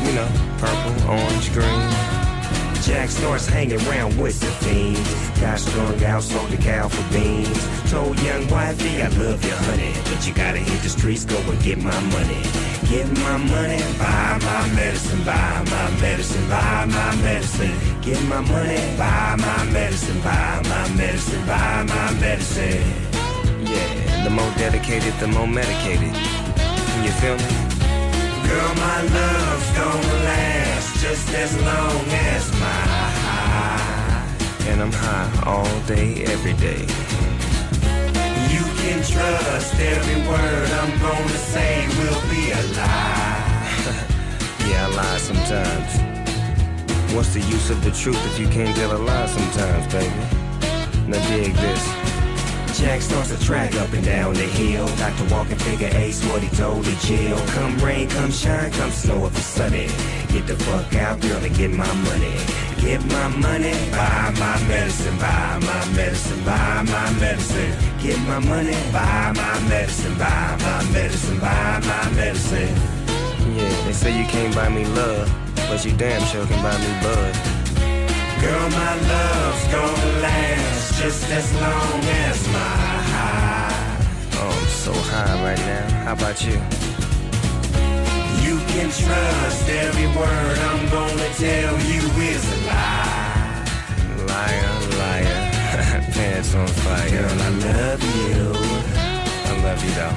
You 0.06 0.12
know, 0.14 0.28
purple, 0.58 1.10
orange, 1.10 1.52
green. 1.52 2.11
Jack 2.82 3.10
starts 3.10 3.46
hanging 3.46 3.80
around 3.86 4.18
with 4.18 4.40
the 4.40 4.50
fiends. 4.64 5.40
Got 5.40 5.60
strung 5.60 6.02
out, 6.02 6.20
sold 6.20 6.50
the 6.50 6.56
cow 6.56 6.88
for 6.88 7.12
beans. 7.12 7.90
Told 7.90 8.18
young 8.22 8.48
wifey, 8.48 9.00
I 9.00 9.06
love 9.06 9.44
you, 9.44 9.54
honey. 9.54 9.94
But 10.10 10.26
you 10.26 10.34
gotta 10.34 10.58
hit 10.58 10.82
the 10.82 10.88
streets, 10.88 11.24
go 11.24 11.38
and 11.38 11.62
get 11.62 11.78
my 11.78 12.00
money. 12.10 12.42
Get 12.90 13.06
my 13.18 13.36
money, 13.36 13.78
buy 13.98 14.38
my 14.42 14.74
medicine, 14.74 15.22
buy 15.22 15.64
my 15.70 16.00
medicine, 16.00 16.48
buy 16.48 16.84
my 16.86 17.16
medicine. 17.22 17.72
Get 18.02 18.20
my 18.24 18.40
money, 18.40 18.96
buy 18.98 19.36
my 19.38 19.64
medicine, 19.70 20.20
buy 20.20 20.60
my 20.64 20.88
medicine, 20.96 21.46
buy 21.46 21.84
my 21.84 22.12
medicine. 22.18 22.82
Yeah, 23.62 24.24
the 24.24 24.30
more 24.30 24.52
dedicated, 24.58 25.14
the 25.20 25.28
more 25.28 25.46
medicated. 25.46 26.14
You 27.04 27.12
feel 27.22 27.36
me? 27.38 27.52
Girl, 28.48 28.74
my 28.74 29.02
love's 29.02 29.70
gonna 29.78 30.24
last 30.26 30.71
just 31.02 31.34
as 31.34 31.52
long 31.62 32.06
as 32.30 32.52
my 32.52 32.82
high. 33.24 34.36
And 34.68 34.80
I'm 34.80 34.92
high 34.92 35.42
all 35.44 35.80
day, 35.80 36.22
every 36.26 36.52
day. 36.52 36.82
You 38.54 38.64
can 38.80 39.02
trust 39.02 39.74
every 39.80 40.18
word 40.30 40.68
I'm 40.80 40.92
gonna 41.00 41.40
say 41.54 41.88
will 41.98 42.22
be 42.30 42.52
a 42.52 42.62
lie. 42.78 43.48
Yeah, 44.68 44.86
I 44.86 44.94
lie 44.94 45.18
sometimes. 45.18 45.92
What's 47.12 47.34
the 47.34 47.40
use 47.40 47.68
of 47.68 47.82
the 47.82 47.90
truth 47.90 48.22
if 48.30 48.38
you 48.38 48.46
can't 48.46 48.74
tell 48.76 48.96
a 48.96 49.00
lie 49.08 49.26
sometimes, 49.26 49.92
baby? 49.92 50.14
Now 51.08 51.20
dig 51.28 51.52
this. 51.54 52.11
Jack 52.82 53.00
starts 53.00 53.28
to 53.28 53.38
track 53.38 53.72
up 53.76 53.92
and 53.92 54.04
down 54.04 54.34
the 54.34 54.42
hill. 54.42 54.88
Dr. 54.96 55.32
Walking 55.32 55.56
figure 55.56 55.90
ace 55.94 56.20
what 56.26 56.42
he 56.42 56.48
told 56.56 56.84
the 56.84 56.96
jail. 57.06 57.38
Come 57.54 57.78
rain, 57.78 58.08
come 58.08 58.32
shine, 58.32 58.72
come 58.72 58.90
snow 58.90 59.24
if 59.26 59.36
it's 59.36 59.46
sunny. 59.46 59.86
Get 60.34 60.48
the 60.48 60.56
fuck 60.56 60.92
out, 60.96 61.20
girl, 61.20 61.44
and 61.44 61.54
get 61.54 61.70
my 61.70 61.92
money. 62.08 62.34
Get 62.80 63.00
my 63.06 63.28
money, 63.28 63.72
buy 63.92 64.34
my 64.36 64.60
medicine, 64.66 65.16
buy 65.18 65.60
my 65.62 65.92
medicine, 65.94 66.44
buy 66.44 66.82
my 66.82 67.12
medicine. 67.20 67.72
Get 68.02 68.18
my 68.26 68.40
money, 68.40 68.76
buy 68.90 69.32
my 69.36 69.60
medicine, 69.68 70.18
buy 70.18 70.58
my 70.60 70.82
medicine, 70.90 71.38
buy 71.38 71.80
my 71.86 72.10
medicine. 72.16 72.74
Yeah, 73.54 73.84
they 73.86 73.92
say 73.92 74.18
you 74.18 74.26
can't 74.26 74.52
buy 74.56 74.68
me 74.68 74.84
love, 74.86 75.32
but 75.68 75.84
you 75.84 75.92
damn 75.96 76.20
sure 76.26 76.44
can 76.46 76.60
buy 76.60 76.76
me 76.82 76.92
bud. 77.00 77.34
Girl, 78.42 78.68
my 78.70 78.94
love's 79.06 79.64
gonna 79.70 80.20
last 80.20 80.81
just 81.02 81.28
as 81.30 81.52
long 81.54 82.00
as 82.26 82.46
my 82.46 82.76
high. 83.12 83.74
Oh, 84.34 84.54
I'm 84.56 84.68
so 84.68 84.92
high 84.92 85.34
right 85.42 85.58
now. 85.58 85.86
How 86.04 86.12
about 86.12 86.38
you? 86.46 86.56
You 88.46 88.56
can 88.70 88.88
trust 89.02 89.68
every 89.68 90.06
word 90.18 90.58
I'm 90.70 90.82
gonna 90.90 91.30
tell 91.34 91.74
you 91.90 92.02
is 92.30 92.44
a 92.54 92.58
lie. 92.68 93.64
Liar, 94.28 94.74
liar. 95.02 95.40
Pants 96.14 96.54
on 96.54 96.68
fire. 96.68 97.10
Girl, 97.10 97.40
I 97.48 97.50
love 97.66 98.02
you. 98.14 98.42
I 99.50 99.52
love 99.66 99.80
you 99.84 99.92
though. 99.98 100.16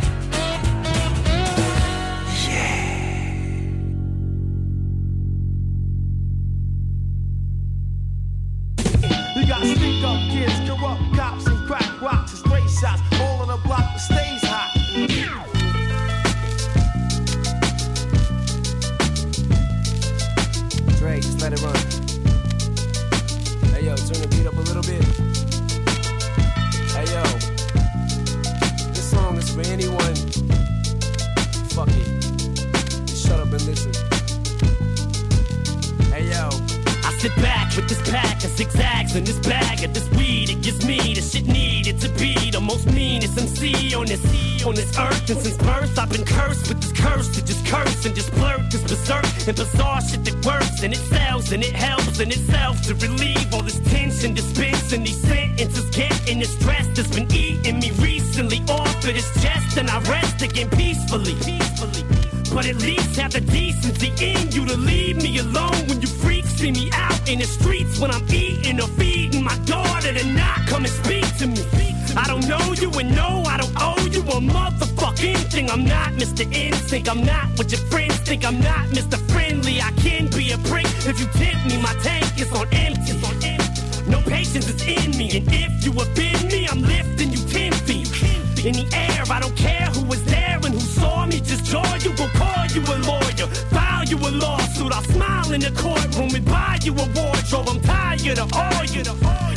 Yeah. 2.48 2.86
You 9.36 9.44
got 9.48 9.62
stink 9.66 10.04
up 10.06 10.35
shots. 12.86 13.15
Sit 37.26 37.36
back 37.42 37.76
with 37.76 37.90
this 37.90 38.02
pack 38.12 38.44
of 38.44 38.52
zigzags 38.52 39.16
and 39.16 39.26
this 39.26 39.40
bag 39.40 39.84
of 39.84 39.94
this 39.94 40.08
weed. 40.12 40.50
It 40.50 40.62
gives 40.62 40.86
me 40.86 41.00
the 41.16 41.22
shit 41.22 41.48
needed 41.48 42.00
to 42.02 42.10
be 42.10 42.52
the 42.52 42.62
most 42.62 42.86
meanest 42.92 43.38
MC 43.38 43.96
on 43.96 44.06
this 44.06 44.24
on 44.64 44.76
this 44.76 44.92
earth. 44.98 45.30
And 45.30 45.40
since 45.40 45.58
birth, 45.58 45.98
I've 45.98 46.10
been 46.10 46.26
cursed 46.26 46.68
with 46.70 46.80
this 46.82 46.92
curse 46.92 47.30
to 47.36 47.44
just 47.44 47.66
curse 47.66 48.06
and 48.06 48.14
just 48.14 48.32
blurt 48.36 48.70
this 48.72 48.84
berserk 48.84 49.26
and 49.48 49.58
bizarre 49.58 50.02
shit 50.02 50.24
that 50.26 50.38
works 50.46 50.84
and 50.84 50.94
it 50.94 51.04
sells 51.14 51.52
and 51.52 51.64
it 51.64 51.74
helps 51.74 52.20
in 52.20 52.30
itself 52.30 52.82
to 52.84 52.94
relieve 52.96 53.54
all 53.54 53.64
this 53.64 53.80
tension, 53.80 54.36
dispensing 54.36 55.04
these 55.04 55.22
sentences, 55.22 55.90
getting 55.90 56.40
the 56.40 56.46
stress 56.46 56.88
that's 56.96 57.10
been 57.16 57.28
eating 57.34 57.80
me 57.80 57.90
recently 58.10 58.60
off 58.70 58.96
of 58.98 59.14
this 59.18 59.30
chest, 59.42 59.78
and 59.78 59.90
I 59.90 60.00
rest 60.02 60.42
again 60.44 60.70
peacefully. 60.70 61.34
Peacefully. 61.50 62.04
But 62.54 62.68
at 62.68 62.78
least 62.78 63.20
have 63.20 63.34
the 63.34 63.42
decency 63.42 64.10
in 64.22 64.52
you 64.52 64.66
to 64.66 64.78
leave 64.78 65.18
me 65.18 65.40
alone 65.40 65.82
when 65.88 66.00
you 66.02 66.08
freaks 66.08 66.45
see 66.66 66.72
me 66.72 66.90
out 66.94 67.30
in 67.30 67.40
the 67.40 67.46
streets 67.46 68.00
when 68.00 68.10
I'm 68.12 68.26
eating 68.34 68.80
or 68.82 68.88
feeding 69.00 69.44
my 69.44 69.58
daughter 69.66 70.12
to 70.14 70.26
not 70.34 70.60
come 70.68 70.84
and 70.86 70.94
speak 70.94 71.26
to 71.38 71.48
me. 71.48 71.64
I 72.18 72.26
don't 72.28 72.48
know 72.48 72.74
you 72.74 72.90
and 73.00 73.16
no, 73.16 73.44
I 73.46 73.58
don't 73.58 73.76
owe 73.78 74.06
you 74.16 74.22
a 74.22 74.40
motherfucking 74.42 75.52
thing. 75.52 75.70
I'm 75.70 75.86
not 75.86 76.14
Mr. 76.14 76.44
Instinct, 76.52 77.10
I'm 77.10 77.24
not 77.24 77.46
what 77.58 77.72
your 77.72 77.82
friends 77.92 78.18
think. 78.20 78.46
I'm 78.46 78.60
not 78.60 78.84
Mr. 78.98 79.18
Friendly, 79.32 79.82
I 79.82 79.92
can 80.04 80.28
be 80.30 80.52
a 80.52 80.58
prick 80.70 80.88
if 81.10 81.20
you 81.20 81.28
tempt 81.40 81.66
me. 81.68 81.82
My 81.82 81.94
tank 82.02 82.40
is 82.40 82.52
on 82.52 82.68
empty. 82.74 83.12
It's 83.12 83.24
on 83.30 83.36
empty. 83.44 84.10
No 84.10 84.22
patience 84.22 84.68
is 84.70 84.82
in 84.88 85.12
me, 85.18 85.26
and 85.38 85.46
if 85.52 85.86
you 85.86 85.92
offend 85.92 86.52
me, 86.52 86.68
I'm 86.72 86.82
lifting 86.82 87.32
you 87.32 87.42
ten 87.56 87.74
feet 87.86 88.10
in 88.66 88.74
the 88.74 88.88
air. 88.94 89.24
I 89.30 89.40
don't 89.40 89.56
care 89.56 89.88
who 89.96 90.04
was 90.06 90.24
there 90.24 90.60
and 90.66 90.74
who 90.74 90.80
saw 90.80 91.26
me. 91.26 91.40
Just 91.42 91.66
joy 91.66 91.94
you 92.06 92.12
will 92.20 92.34
call 92.40 92.66
you 92.74 92.82
a 92.82 92.96
file 93.08 93.25
you 94.16 94.28
a 94.28 94.32
lawsuit. 94.32 94.92
I'll 94.94 95.04
smile 95.04 95.52
in 95.52 95.62
the 95.62 95.72
courtroom 95.72 96.34
and 96.36 96.46
buy 96.46 96.80
you 96.84 96.94
a 96.94 97.06
wardrobe. 97.16 97.70
I'm 97.70 97.82
tired 97.82 98.40
of 98.40 98.52
all 98.54 98.86
you. 98.86 99.04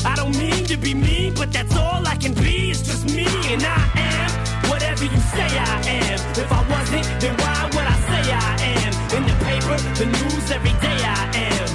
I 0.04 0.14
don't 0.16 0.36
mean 0.36 0.64
to 0.66 0.76
be 0.76 0.94
mean, 0.94 1.34
but 1.34 1.52
that's 1.52 1.74
all 1.76 2.06
I 2.06 2.16
can 2.16 2.34
be. 2.34 2.70
It's 2.70 2.82
just 2.82 3.04
me, 3.06 3.26
and 3.52 3.62
I 3.62 3.82
am 3.96 4.30
whatever 4.70 5.04
you 5.04 5.20
say 5.34 5.48
I 5.58 5.76
am. 5.86 6.18
If 6.42 6.50
I 6.52 6.62
wasn't, 6.70 7.06
then 7.20 7.34
why 7.42 7.70
would 7.74 7.88
I 7.94 7.98
say 8.10 8.22
I 8.32 8.50
am? 8.74 8.92
In 9.16 9.22
the 9.30 9.36
paper, 9.44 9.76
the 9.98 10.06
news, 10.06 10.50
every 10.50 10.74
day 10.84 10.98
I 11.02 11.22
am. 11.46 11.68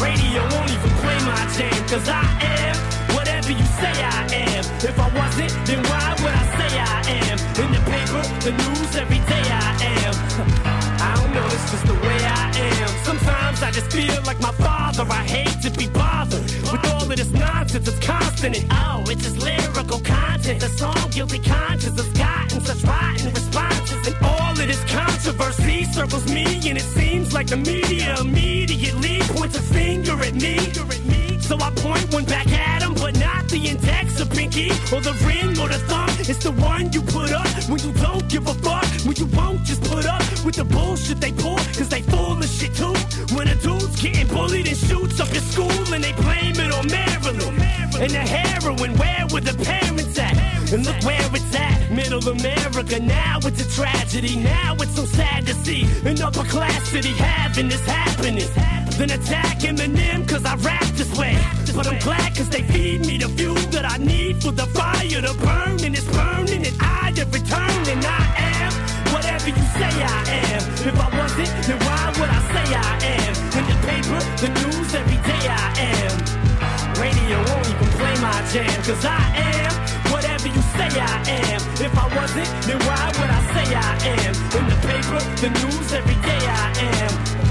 Radio 0.00 0.42
won't 0.52 0.70
even 0.70 0.92
play 1.02 1.18
my 1.24 1.42
jam, 1.56 1.80
cause 1.88 2.08
I 2.08 2.24
am 2.58 2.76
whatever 3.14 3.52
you 3.52 3.66
say 3.80 3.94
I 4.02 4.20
am. 4.44 4.64
If 4.88 4.98
I 4.98 5.08
wasn't, 5.18 5.52
then 5.66 5.80
why 5.88 6.06
would 6.20 6.34
I 6.42 6.46
say 6.58 6.70
I 6.78 6.98
am? 7.20 7.36
In 7.62 7.68
the 7.72 7.82
paper, 7.90 8.22
the 8.44 8.52
news, 8.52 8.83
I 13.62 13.70
just 13.70 13.92
feel 13.92 14.20
like 14.24 14.40
my 14.40 14.52
father. 14.52 15.04
I 15.10 15.22
hate 15.24 15.60
to 15.62 15.70
be 15.70 15.86
bothered 15.88 16.42
with 16.42 16.84
all 16.92 17.02
of 17.02 17.16
this 17.16 17.30
nonsense. 17.30 17.88
It's 17.88 18.06
constant 18.06 18.58
and 18.58 18.66
oh, 18.70 19.04
it's 19.06 19.22
just 19.22 19.38
lyrical 19.38 20.00
content. 20.00 20.60
The 20.60 20.68
song 20.68 21.10
Guilty 21.10 21.38
Conscience 21.38 21.96
has 22.00 22.12
gotten 22.12 22.60
such 22.60 22.82
rotten 22.82 23.32
responses. 23.32 24.06
And 24.08 24.16
all 24.22 24.52
of 24.52 24.58
this 24.58 24.84
controversy 24.84 25.84
circles 25.84 26.26
me, 26.32 26.44
and 26.68 26.78
it 26.78 26.88
seems 26.98 27.32
like 27.32 27.46
the 27.46 27.56
media 27.56 28.16
immediately 28.20 29.18
points 29.34 29.56
a 29.56 29.62
finger 29.62 30.12
at 30.22 30.34
me. 30.34 31.23
So 31.44 31.58
I 31.60 31.70
point 31.76 32.10
one 32.10 32.24
back 32.24 32.50
at 32.50 32.80
him, 32.80 32.94
but 32.94 33.18
not 33.20 33.46
the 33.48 33.68
index 33.68 34.18
or 34.18 34.24
pinky 34.24 34.70
or 34.90 35.00
the 35.04 35.12
ring 35.28 35.50
or 35.60 35.68
the 35.68 35.78
thumb. 35.90 36.08
It's 36.20 36.42
the 36.42 36.52
one 36.52 36.90
you 36.90 37.02
put 37.02 37.32
up 37.32 37.46
when 37.68 37.80
you 37.84 37.92
don't 38.00 38.26
give 38.30 38.46
a 38.48 38.54
fuck. 38.54 38.88
When 39.04 39.14
you 39.16 39.26
won't 39.26 39.62
just 39.62 39.82
put 39.84 40.06
up 40.06 40.22
with 40.42 40.54
the 40.54 40.64
bullshit 40.64 41.20
they 41.20 41.32
pull, 41.32 41.58
cause 41.76 41.90
they 41.90 42.00
full 42.00 42.38
of 42.38 42.48
shit 42.48 42.74
too. 42.74 42.94
When 43.36 43.48
a 43.48 43.54
dude's 43.56 44.00
getting 44.00 44.26
bullied 44.28 44.68
and 44.68 44.76
shoots 44.76 45.20
up 45.20 45.30
your 45.34 45.42
school 45.42 45.92
and 45.92 46.02
they 46.02 46.12
blame 46.12 46.56
it 46.56 46.72
on 46.72 46.86
Marilyn. 46.88 47.60
And 48.00 48.10
the 48.10 48.24
heroin, 48.24 48.96
where 48.96 49.26
were 49.30 49.42
the 49.42 49.52
parents 49.64 50.18
at? 50.18 50.34
And 50.72 50.86
look 50.86 50.96
where 51.04 51.28
it's 51.36 51.54
at, 51.54 51.90
middle 51.90 52.26
America. 52.26 52.98
Now 53.00 53.38
it's 53.44 53.60
a 53.60 53.68
tragedy. 53.68 54.36
Now 54.36 54.76
it's 54.80 54.96
so 54.96 55.04
sad 55.04 55.44
to 55.46 55.52
see 55.52 55.84
an 56.08 56.22
upper 56.22 56.44
class 56.44 56.88
city 56.88 57.12
having 57.12 57.68
this 57.68 57.84
happening. 57.84 58.48
Then 58.98 59.10
attack 59.10 59.58
Eminem 59.58 60.28
cause 60.28 60.44
I 60.44 60.54
rap 60.56 60.86
this 60.94 61.10
way. 61.18 61.36
But 61.74 61.88
I'm 61.88 61.98
glad 61.98 62.36
cause 62.36 62.48
they 62.48 62.62
feed 62.62 63.00
me 63.06 63.18
the 63.18 63.28
fuel 63.28 63.56
that 63.74 63.84
I 63.84 63.96
need 63.98 64.40
for 64.40 64.52
the 64.52 64.66
fire 64.66 65.20
to 65.20 65.34
burn. 65.42 65.82
And 65.82 65.94
it's 65.98 66.06
burning 66.06 66.64
and 66.64 66.76
I 66.80 67.10
have 67.18 67.32
returned 67.34 67.88
and 67.90 68.04
I 68.06 68.22
am 68.38 68.70
whatever 69.10 69.48
you 69.50 69.64
say 69.74 69.90
I 69.98 70.20
am. 70.46 70.62
If 70.86 70.94
I 70.94 71.08
wasn't, 71.18 71.50
then 71.66 71.78
why 71.82 72.02
would 72.14 72.30
I 72.30 72.40
say 72.54 72.66
I 72.70 72.92
am? 73.18 73.34
In 73.58 73.64
the 73.66 73.78
paper, 73.82 74.20
the 74.38 74.48
news, 74.62 74.94
every 74.94 75.18
day 75.26 75.42
I 75.50 75.66
am. 75.90 76.14
Radio 76.94 77.38
won't 77.50 77.66
even 77.66 77.90
play 77.98 78.14
my 78.22 78.38
jam 78.54 78.78
cause 78.86 79.04
I 79.04 79.26
am 79.34 79.74
whatever 80.14 80.46
you 80.46 80.62
say 80.78 80.86
I 81.02 81.18
am. 81.50 81.60
If 81.82 81.98
I 81.98 82.06
wasn't, 82.14 82.46
then 82.62 82.78
why 82.86 83.10
would 83.18 83.30
I 83.30 83.42
say 83.58 83.66
I 83.74 83.90
am? 84.22 84.34
In 84.54 84.64
the 84.70 84.78
paper, 84.86 85.18
the 85.42 85.50
news, 85.50 85.92
every 85.92 86.18
day 86.22 86.42
I 86.46 86.70
am. 87.02 87.43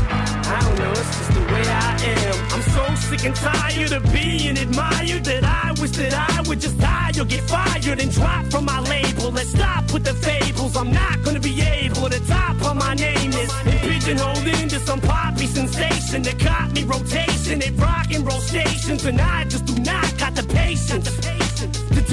I 0.54 0.60
don't 0.62 0.78
know, 0.78 0.92
it's 0.92 1.18
just 1.18 1.34
the 1.34 1.42
way 1.52 1.64
I 1.66 1.92
am. 2.14 2.36
I'm 2.54 2.62
so 2.62 2.84
sick 3.08 3.26
and 3.26 3.36
tired 3.36 3.92
of 3.92 4.04
being 4.14 4.56
admired 4.58 5.24
that 5.26 5.44
I 5.44 5.74
wish 5.82 5.92
that 5.92 6.14
I 6.14 6.42
would 6.48 6.62
just 6.62 6.78
die 6.78 7.12
or 7.20 7.26
get 7.26 7.42
fired 7.42 8.00
and 8.00 8.12
drop 8.12 8.46
from 8.52 8.66
my 8.66 8.80
label. 8.82 9.32
Let's 9.32 9.50
stop 9.50 9.92
with 9.92 10.04
the 10.04 10.14
fables. 10.14 10.78
I'm 10.78 10.92
not 10.92 11.24
gonna 11.24 11.40
be 11.40 11.60
able 11.62 12.08
to 12.08 12.20
top 12.28 12.62
on 12.64 12.78
my 12.78 12.94
name 12.94 13.32
is 13.34 13.52
and 13.66 13.80
pigeonholed 13.80 14.48
into 14.62 14.80
some 14.80 15.02
poppy 15.02 15.48
sensation 15.48 16.22
that 16.22 16.38
caught 16.40 16.72
me 16.74 16.84
rotation 16.84 17.62
at 17.64 17.74
rock 17.80 18.12
and 18.14 18.24
roll 18.26 18.42
stations, 18.42 19.06
and 19.06 19.20
I 19.20 19.46
just 19.46 19.66
do 19.66 19.76
not 19.82 20.18
got 20.20 20.36
the 20.36 20.44
patience. 20.44 21.43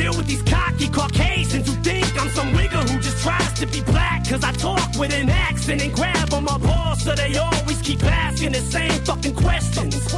Deal 0.01 0.17
with 0.17 0.29
these 0.29 0.41
cocky 0.41 0.89
Caucasians 0.89 1.69
who 1.69 1.75
think 1.83 2.09
I'm 2.19 2.31
some 2.31 2.55
wigger 2.55 2.89
who 2.89 2.99
just 3.01 3.23
tries 3.23 3.53
to 3.61 3.67
be 3.67 3.83
black. 3.83 4.27
Cause 4.27 4.43
I 4.43 4.53
talk 4.53 4.89
with 4.99 5.13
an 5.13 5.29
accent 5.29 5.83
and 5.83 5.93
grab 5.93 6.33
on 6.33 6.45
my 6.45 6.57
balls, 6.57 7.05
so 7.05 7.15
they 7.15 7.37
always 7.37 7.83
keep 7.83 8.03
asking 8.03 8.53
the 8.53 8.61
same 8.61 8.99
fucking 9.05 9.35
questions. 9.35 10.11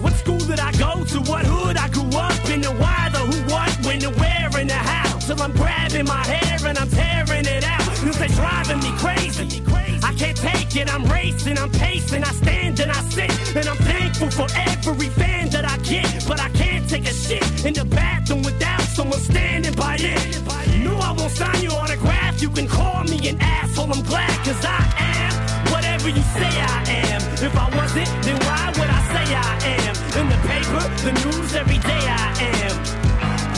What 0.00 0.14
school 0.14 0.38
did 0.38 0.60
I 0.60 0.72
go 0.78 1.04
to? 1.04 1.18
What 1.30 1.44
hood 1.44 1.76
I 1.76 1.88
grew 1.90 2.08
up 2.16 2.48
in? 2.48 2.62
The 2.62 2.72
why, 2.80 3.10
the 3.12 3.18
who, 3.18 3.36
what, 3.52 3.70
when, 3.84 3.98
the 3.98 4.08
where, 4.16 4.48
and 4.60 4.70
the 4.70 4.80
how. 4.90 5.18
Till 5.18 5.42
I'm 5.42 5.52
grabbing 5.52 6.06
my 6.06 6.24
hair 6.24 6.66
and 6.66 6.78
I'm 6.78 6.88
tearing 6.88 7.44
it 7.44 7.64
out. 7.64 7.84
Cause 7.84 8.18
they 8.18 8.28
driving 8.28 8.80
me 8.80 8.92
crazy. 8.96 9.62
I 10.02 10.14
can't 10.14 10.38
take 10.38 10.74
it, 10.74 10.88
I'm 10.88 11.04
racing, 11.04 11.58
I'm 11.58 11.70
pacing, 11.72 12.24
I 12.24 12.32
stand 12.32 12.80
and 12.80 12.90
I 12.90 13.00
sit. 13.12 13.56
And 13.56 13.68
I'm 13.68 13.76
thankful 13.76 14.30
for 14.30 14.46
every 14.56 15.10
fan 15.20 15.50
that 15.50 15.66
I 15.66 15.76
get. 15.84 16.26
But 16.26 16.40
I 16.40 16.48
can't 16.50 16.67
take 16.88 17.04
a 17.06 17.12
shit 17.12 17.44
in 17.66 17.74
the 17.74 17.84
bathroom 17.84 18.42
without 18.42 18.80
someone 18.80 19.20
standing 19.20 19.74
by 19.74 19.96
it. 20.00 20.40
No, 20.82 20.96
I 20.96 21.12
won't 21.12 21.30
sign 21.30 21.62
your 21.62 21.72
autograph. 21.72 22.40
You 22.40 22.48
can 22.48 22.66
call 22.66 23.04
me 23.04 23.28
an 23.28 23.36
asshole, 23.40 23.92
I'm 23.92 24.02
glad, 24.02 24.32
cause 24.40 24.64
I 24.64 24.80
am 24.96 25.32
whatever 25.70 26.08
you 26.08 26.22
say 26.32 26.48
I 26.48 26.80
am. 27.12 27.20
If 27.44 27.54
I 27.54 27.68
wasn't, 27.76 28.08
then 28.24 28.36
why 28.46 28.72
would 28.72 28.88
I 28.88 29.02
say 29.12 29.26
I 29.36 29.52
am? 29.76 29.94
In 30.16 30.26
the 30.32 30.40
paper, 30.48 30.82
the 31.04 31.12
news, 31.20 31.54
every 31.54 31.76
day 31.76 32.04
I 32.08 32.28
am. 32.56 32.74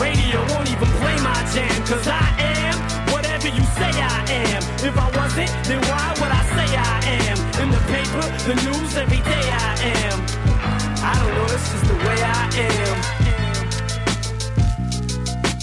Radio 0.03 0.41
won't 0.51 0.69
even 0.75 0.91
play 0.99 1.17
my 1.23 1.39
jam, 1.55 1.79
cause 1.87 2.09
I 2.09 2.27
am 2.59 2.75
whatever 3.15 3.47
you 3.47 3.63
say 3.79 3.93
I 3.95 4.27
am. 4.43 4.63
If 4.83 4.99
I 4.99 5.09
wasn't, 5.15 5.51
then 5.71 5.81
why 5.87 6.07
would 6.19 6.33
I 6.35 6.43
say 6.57 6.69
I 6.75 6.99
am? 7.31 7.39
In 7.63 7.69
the 7.71 7.83
paper, 7.95 8.25
the 8.49 8.55
news, 8.67 8.97
every 8.97 9.23
day 9.23 9.47
I 9.55 9.71
am. 10.03 10.19
I 11.03 11.15
don't 11.15 11.33
know, 11.33 11.55
it's 11.55 11.71
just 11.71 11.87
the 11.87 11.95
way 11.95 12.19
I 12.23 12.43
am. 12.67 13.20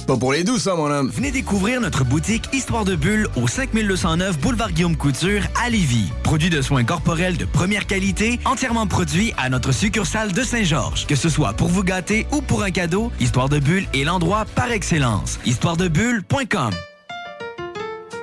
Pas 0.08 0.16
pour 0.16 0.32
les 0.32 0.46
doux, 0.46 0.58
ça, 0.58 0.74
mon 0.74 0.90
homme. 0.90 1.10
Venez 1.10 1.32
découvrir 1.32 1.82
notre 1.82 2.06
boutique 2.06 2.48
Histoire 2.54 2.86
de 2.86 2.96
Bulle 2.96 3.28
au 3.36 3.46
5209 3.46 4.40
Boulevard 4.40 4.72
Guillaume 4.72 4.96
Couture 4.96 5.44
à 5.62 5.70
Lévis. 5.70 6.10
Produit 6.24 6.50
de 6.50 6.62
soins 6.62 6.86
corporels 6.86 7.36
de 7.36 7.44
première 7.44 7.86
qualité, 7.86 8.40
entièrement 8.46 8.88
produit 8.88 9.34
à 9.38 9.50
notre 9.50 9.74
succursale 9.74 10.32
de 10.32 10.44
Saint-Georges. 10.44 11.08
Que 11.08 11.16
ce 11.16 11.28
soit 11.28 11.52
pour 11.52 11.68
vous 11.68 11.84
gâter 11.84 12.26
ou 12.32 12.42
pour 12.42 12.64
un 12.64 12.72
cadeau, 12.72 13.12
Histoire 13.20 13.50
de 13.50 13.60
Bulle 13.60 13.86
est 13.94 14.06
l'endroit 14.06 14.46
par 14.56 14.72
excellence. 14.72 15.40
Histoiredebulle.com 15.46 16.72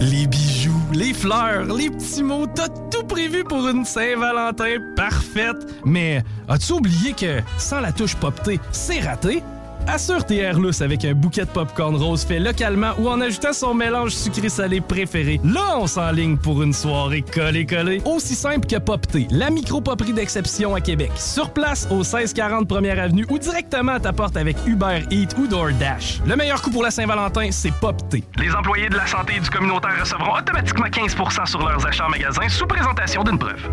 Les 0.00 0.28
bijoux, 0.28 0.80
les 0.92 1.12
fleurs, 1.12 1.64
les 1.64 1.90
petits 1.90 2.22
mots, 2.22 2.46
t'as 2.46 2.68
tout 2.68 3.04
prévu 3.04 3.42
pour 3.42 3.66
une 3.68 3.84
Saint-Valentin 3.84 4.76
parfaite. 4.94 5.56
Mais 5.84 6.22
as-tu 6.48 6.72
oublié 6.72 7.12
que 7.14 7.40
sans 7.58 7.80
la 7.80 7.90
touche 7.90 8.14
poptée, 8.14 8.60
c'est 8.70 9.00
raté? 9.00 9.42
Assure 9.88 10.22
tes 10.26 10.36
airlus 10.36 10.82
avec 10.82 11.02
un 11.06 11.14
bouquet 11.14 11.46
de 11.46 11.50
popcorn 11.50 11.96
rose 11.96 12.22
fait 12.22 12.38
localement 12.38 12.92
ou 12.98 13.08
en 13.08 13.22
ajoutant 13.22 13.54
son 13.54 13.72
mélange 13.72 14.10
sucré-salé 14.10 14.82
préféré. 14.82 15.40
Là, 15.42 15.78
on 15.78 15.86
s'enligne 15.86 16.36
pour 16.36 16.62
une 16.62 16.74
soirée 16.74 17.22
collée-collée. 17.22 18.02
Aussi 18.04 18.34
simple 18.34 18.66
que 18.66 18.76
Popté, 18.76 19.26
la 19.30 19.48
micro-poperie 19.48 20.12
d'exception 20.12 20.74
à 20.74 20.82
Québec. 20.82 21.10
Sur 21.16 21.50
place 21.50 21.88
au 21.90 22.00
1640 22.00 22.68
Première 22.68 22.98
Avenue 23.02 23.24
ou 23.30 23.38
directement 23.38 23.92
à 23.92 24.00
ta 24.00 24.12
porte 24.12 24.36
avec 24.36 24.58
Uber 24.66 25.04
Eats 25.10 25.34
ou 25.38 25.46
DoorDash. 25.46 26.20
Le 26.26 26.36
meilleur 26.36 26.60
coup 26.60 26.70
pour 26.70 26.82
la 26.82 26.90
Saint-Valentin, 26.90 27.48
c'est 27.50 27.72
Popté. 27.72 28.24
Les 28.36 28.54
employés 28.54 28.90
de 28.90 28.96
la 28.96 29.06
santé 29.06 29.36
et 29.38 29.40
du 29.40 29.48
communautaire 29.48 29.98
recevront 29.98 30.36
automatiquement 30.36 30.86
15% 30.86 31.46
sur 31.46 31.66
leurs 31.66 31.86
achats 31.86 32.04
en 32.04 32.10
magasin 32.10 32.46
sous 32.50 32.66
présentation 32.66 33.24
d'une 33.24 33.38
preuve. 33.38 33.66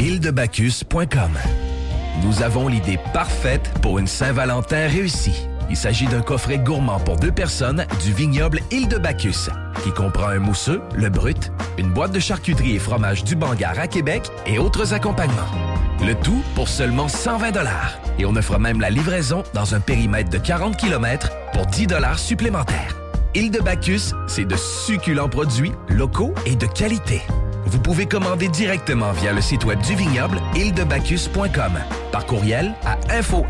îledebacchus.com 0.00 1.30
Nous 2.22 2.42
avons 2.42 2.68
l'idée 2.68 2.98
parfaite 3.12 3.70
pour 3.82 3.98
une 3.98 4.06
Saint-Valentin 4.06 4.88
réussie. 4.88 5.48
Il 5.68 5.76
s'agit 5.76 6.06
d'un 6.06 6.22
coffret 6.22 6.58
gourmand 6.58 7.00
pour 7.00 7.16
deux 7.16 7.32
personnes 7.32 7.86
du 8.02 8.12
vignoble 8.12 8.60
Île 8.70 8.88
de 8.88 8.98
Bacchus, 8.98 9.50
qui 9.82 9.90
comprend 9.92 10.28
un 10.28 10.38
mousseux, 10.38 10.80
le 10.94 11.10
brut, 11.10 11.52
une 11.76 11.92
boîte 11.92 12.12
de 12.12 12.20
charcuterie 12.20 12.76
et 12.76 12.78
fromage 12.78 13.24
du 13.24 13.36
Bangar 13.36 13.78
à 13.78 13.86
Québec 13.86 14.30
et 14.46 14.58
autres 14.58 14.94
accompagnements. 14.94 15.42
Le 16.06 16.14
tout 16.14 16.42
pour 16.54 16.68
seulement 16.68 17.08
120 17.08 17.50
dollars. 17.50 17.98
Et 18.18 18.24
on 18.24 18.36
offre 18.36 18.58
même 18.58 18.80
la 18.80 18.90
livraison 18.90 19.42
dans 19.54 19.74
un 19.74 19.80
périmètre 19.80 20.30
de 20.30 20.38
40 20.38 20.76
km 20.76 21.30
pour 21.52 21.66
10 21.66 21.86
dollars 21.86 22.18
supplémentaires. 22.18 22.94
Île 23.36 23.50
de 23.50 23.60
Bacchus, 23.60 24.14
c'est 24.26 24.46
de 24.46 24.56
succulents 24.56 25.28
produits 25.28 25.72
locaux 25.90 26.32
et 26.46 26.56
de 26.56 26.64
qualité. 26.64 27.20
vous 27.66 27.78
pouvez 27.78 28.06
commander 28.06 28.48
directement 28.48 29.12
via 29.12 29.34
le 29.34 29.42
site 29.42 29.66
web 29.66 29.78
du 29.82 29.94
vignoble 29.94 30.40
ildebacchus.com, 30.54 31.72
par 32.12 32.24
courriel 32.24 32.74
à 32.86 32.96
info 33.12 33.44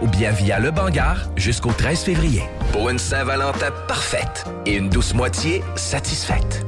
ou 0.00 0.06
bien 0.06 0.30
via 0.30 0.58
le 0.58 0.70
Bangar 0.70 1.28
jusqu'au 1.36 1.72
13 1.72 2.00
février. 2.00 2.44
Pour 2.72 2.88
une 2.88 2.98
Saint-Valentin 2.98 3.72
parfaite 3.86 4.46
et 4.64 4.76
une 4.76 4.88
douce 4.88 5.12
moitié 5.12 5.62
satisfaite. 5.76 6.64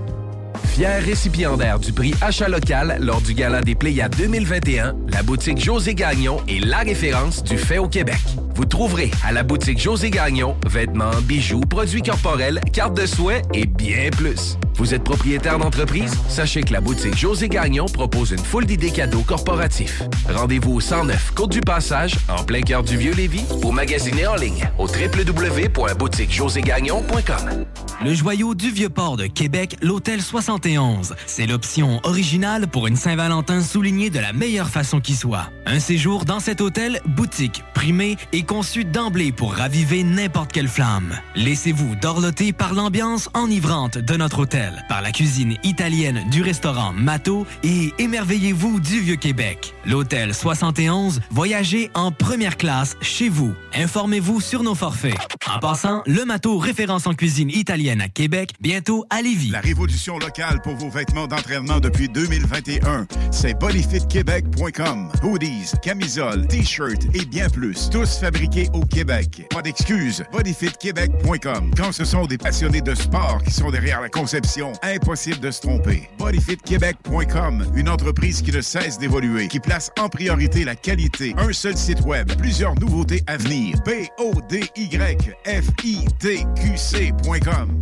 Fier 0.73 1.05
récipiendaire 1.05 1.79
du 1.79 1.93
prix 1.93 2.15
Achat 2.23 2.49
local 2.49 2.97
lors 2.99 3.21
du 3.21 3.35
Gala 3.35 3.61
des 3.61 3.75
Pléiades 3.75 4.17
2021, 4.17 4.95
la 5.09 5.23
boutique 5.23 5.63
José 5.63 5.95
Gagnon 5.95 6.41
est 6.49 6.65
la 6.65 6.79
référence 6.79 7.45
du 7.45 7.59
fait 7.59 7.77
au 7.77 7.89
Québec. 7.89 8.17
Vous 8.55 8.65
trouverez 8.65 9.11
à 9.23 9.33
la 9.33 9.43
boutique 9.43 9.79
José 9.79 10.09
Gagnon 10.11 10.57
vêtements, 10.67 11.11
bijoux, 11.25 11.61
produits 11.61 12.01
corporels, 12.01 12.59
cartes 12.73 12.97
de 12.97 13.05
soins 13.05 13.43
et 13.53 13.67
bien 13.67 14.09
plus. 14.17 14.57
Vous 14.77 14.95
êtes 14.95 15.05
propriétaire 15.05 15.59
d'entreprise? 15.59 16.15
Sachez 16.29 16.63
que 16.63 16.73
la 16.73 16.81
boutique 16.81 17.19
José 17.19 17.51
Gagnon 17.51 17.85
propose 17.87 18.31
une 18.31 18.39
foule 18.39 18.65
d'idées 18.65 18.91
cadeaux 18.91 19.23
corporatifs. 19.23 20.03
Rendez-vous 20.29 20.75
au 20.75 20.81
109 20.81 21.33
Côte 21.35 21.53
du 21.53 21.61
Passage, 21.61 22.15
en 22.29 22.45
plein 22.45 22.63
cœur 22.63 22.83
du 22.83 22.97
Vieux-Lévis, 22.97 23.45
ou 23.63 23.73
magasinez 23.73 24.27
en 24.27 24.37
ligne 24.37 24.67
au 24.79 24.87
www.boutiquejoségagnon.com. 24.87 27.67
Le 28.05 28.15
joyau 28.15 28.55
du 28.55 28.71
Vieux-Port 28.71 29.17
de 29.17 29.27
Québec, 29.27 29.77
l'Hôtel 29.83 30.23
71. 30.63 31.15
C'est 31.27 31.47
l'option 31.47 32.01
originale 32.05 32.69
pour 32.69 32.87
une 32.87 32.95
Saint-Valentin 32.95 33.63
soulignée 33.63 34.11
de 34.11 34.21
la 34.21 34.33
meilleure 34.33 34.69
façon 34.69 35.01
qui 35.01 35.17
soit. 35.17 35.51
Un 35.67 35.81
séjour 35.81 36.25
dans 36.25 36.39
cet 36.39 36.61
hôtel, 36.61 37.01
boutique, 37.05 37.65
primé 37.75 38.17
et 38.33 38.45
conçu 38.45 38.85
d'emblée 38.85 39.33
pour 39.33 39.55
raviver 39.55 40.05
n'importe 40.05 40.53
quelle 40.53 40.69
flamme. 40.69 41.19
Laissez-vous 41.35 41.97
dorloter 41.97 42.53
par 42.53 42.75
l'ambiance 42.75 43.29
enivrante 43.35 43.99
de 43.99 44.17
notre 44.17 44.41
hôtel, 44.41 44.85
par 44.89 45.03
la 45.03 45.11
cuisine 45.11 45.57
italienne 45.65 46.23
du 46.31 46.43
restaurant 46.43 46.93
Mato 46.93 47.45
et 47.65 47.93
émerveillez-vous 47.99 48.79
du 48.79 49.01
Vieux-Québec. 49.01 49.75
L'Hôtel 49.85 50.33
71, 50.33 51.23
voyagez 51.31 51.91
en 51.95 52.13
première 52.13 52.57
classe 52.57 52.97
chez 53.01 53.29
vous. 53.29 53.55
Informez-vous 53.75 54.41
sur 54.41 54.63
nos 54.63 54.77
forfaits. 54.77 55.17
En 55.53 55.59
passant, 55.59 56.03
le 56.07 56.25
Mato 56.25 56.57
référence 56.59 57.09
en 57.09 57.15
cuisine 57.15 57.51
italienne 57.51 58.01
à 58.01 58.09
Québec, 58.09 58.51
bientôt 58.61 59.05
à 59.11 59.23
Lévis. 59.23 59.51
La 59.51 59.61
révolution 59.61 60.19
locale 60.19 60.52
pour 60.61 60.75
vos 60.75 60.91
vêtements 60.91 61.27
d'entraînement 61.27 61.81
depuis 61.81 62.09
2021, 62.09 63.07
c'est 63.31 63.59
bodyfitquebec.com. 63.59 65.11
Hoodies, 65.23 65.73
camisoles, 65.83 66.47
t-shirts 66.47 67.07
et 67.15 67.25
bien 67.25 67.49
plus. 67.49 67.89
Tous 67.91 68.19
fabriqués 68.19 68.69
au 68.73 68.85
Québec. 68.85 69.47
Pas 69.51 69.63
d'excuses. 69.63 70.25
bodyfitquebec.com. 70.33 71.71
Quand 71.77 71.93
ce 71.93 72.05
sont 72.05 72.27
des 72.27 72.39
passionnés 72.39 72.81
de 72.81 72.95
sport 72.95 73.43
qui 73.45 73.53
sont 73.53 73.71
derrière 73.71 74.01
la 74.01 74.09
conception, 74.09 74.73
impossible 74.83 75.41
de 75.41 75.51
se 75.51 75.61
tromper. 75.61 76.09
bodyfitquebec.com, 76.19 77.65
une 77.75 77.89
entreprise 77.89 78.43
qui 78.43 78.53
ne 78.53 78.61
cesse 78.61 78.99
d'évoluer, 78.99 79.49
qui 79.49 79.61
place 79.61 79.91
en 79.99 80.09
priorité 80.09 80.65
la 80.65 80.77
qualité. 80.77 81.35
Un 81.39 81.53
seul 81.53 81.77
site 81.77 82.03
web, 82.03 82.31
plusieurs 82.37 82.75
nouveautés 82.81 83.23
à 83.27 83.37
venir. 83.37 83.77
B 83.85 84.09
O 84.19 84.33
D 84.49 84.65
Y 84.77 85.35
F 85.47 85.67
I 85.85 86.05
T 86.19 86.47
Q 86.57 86.77
C.com. 86.77 87.79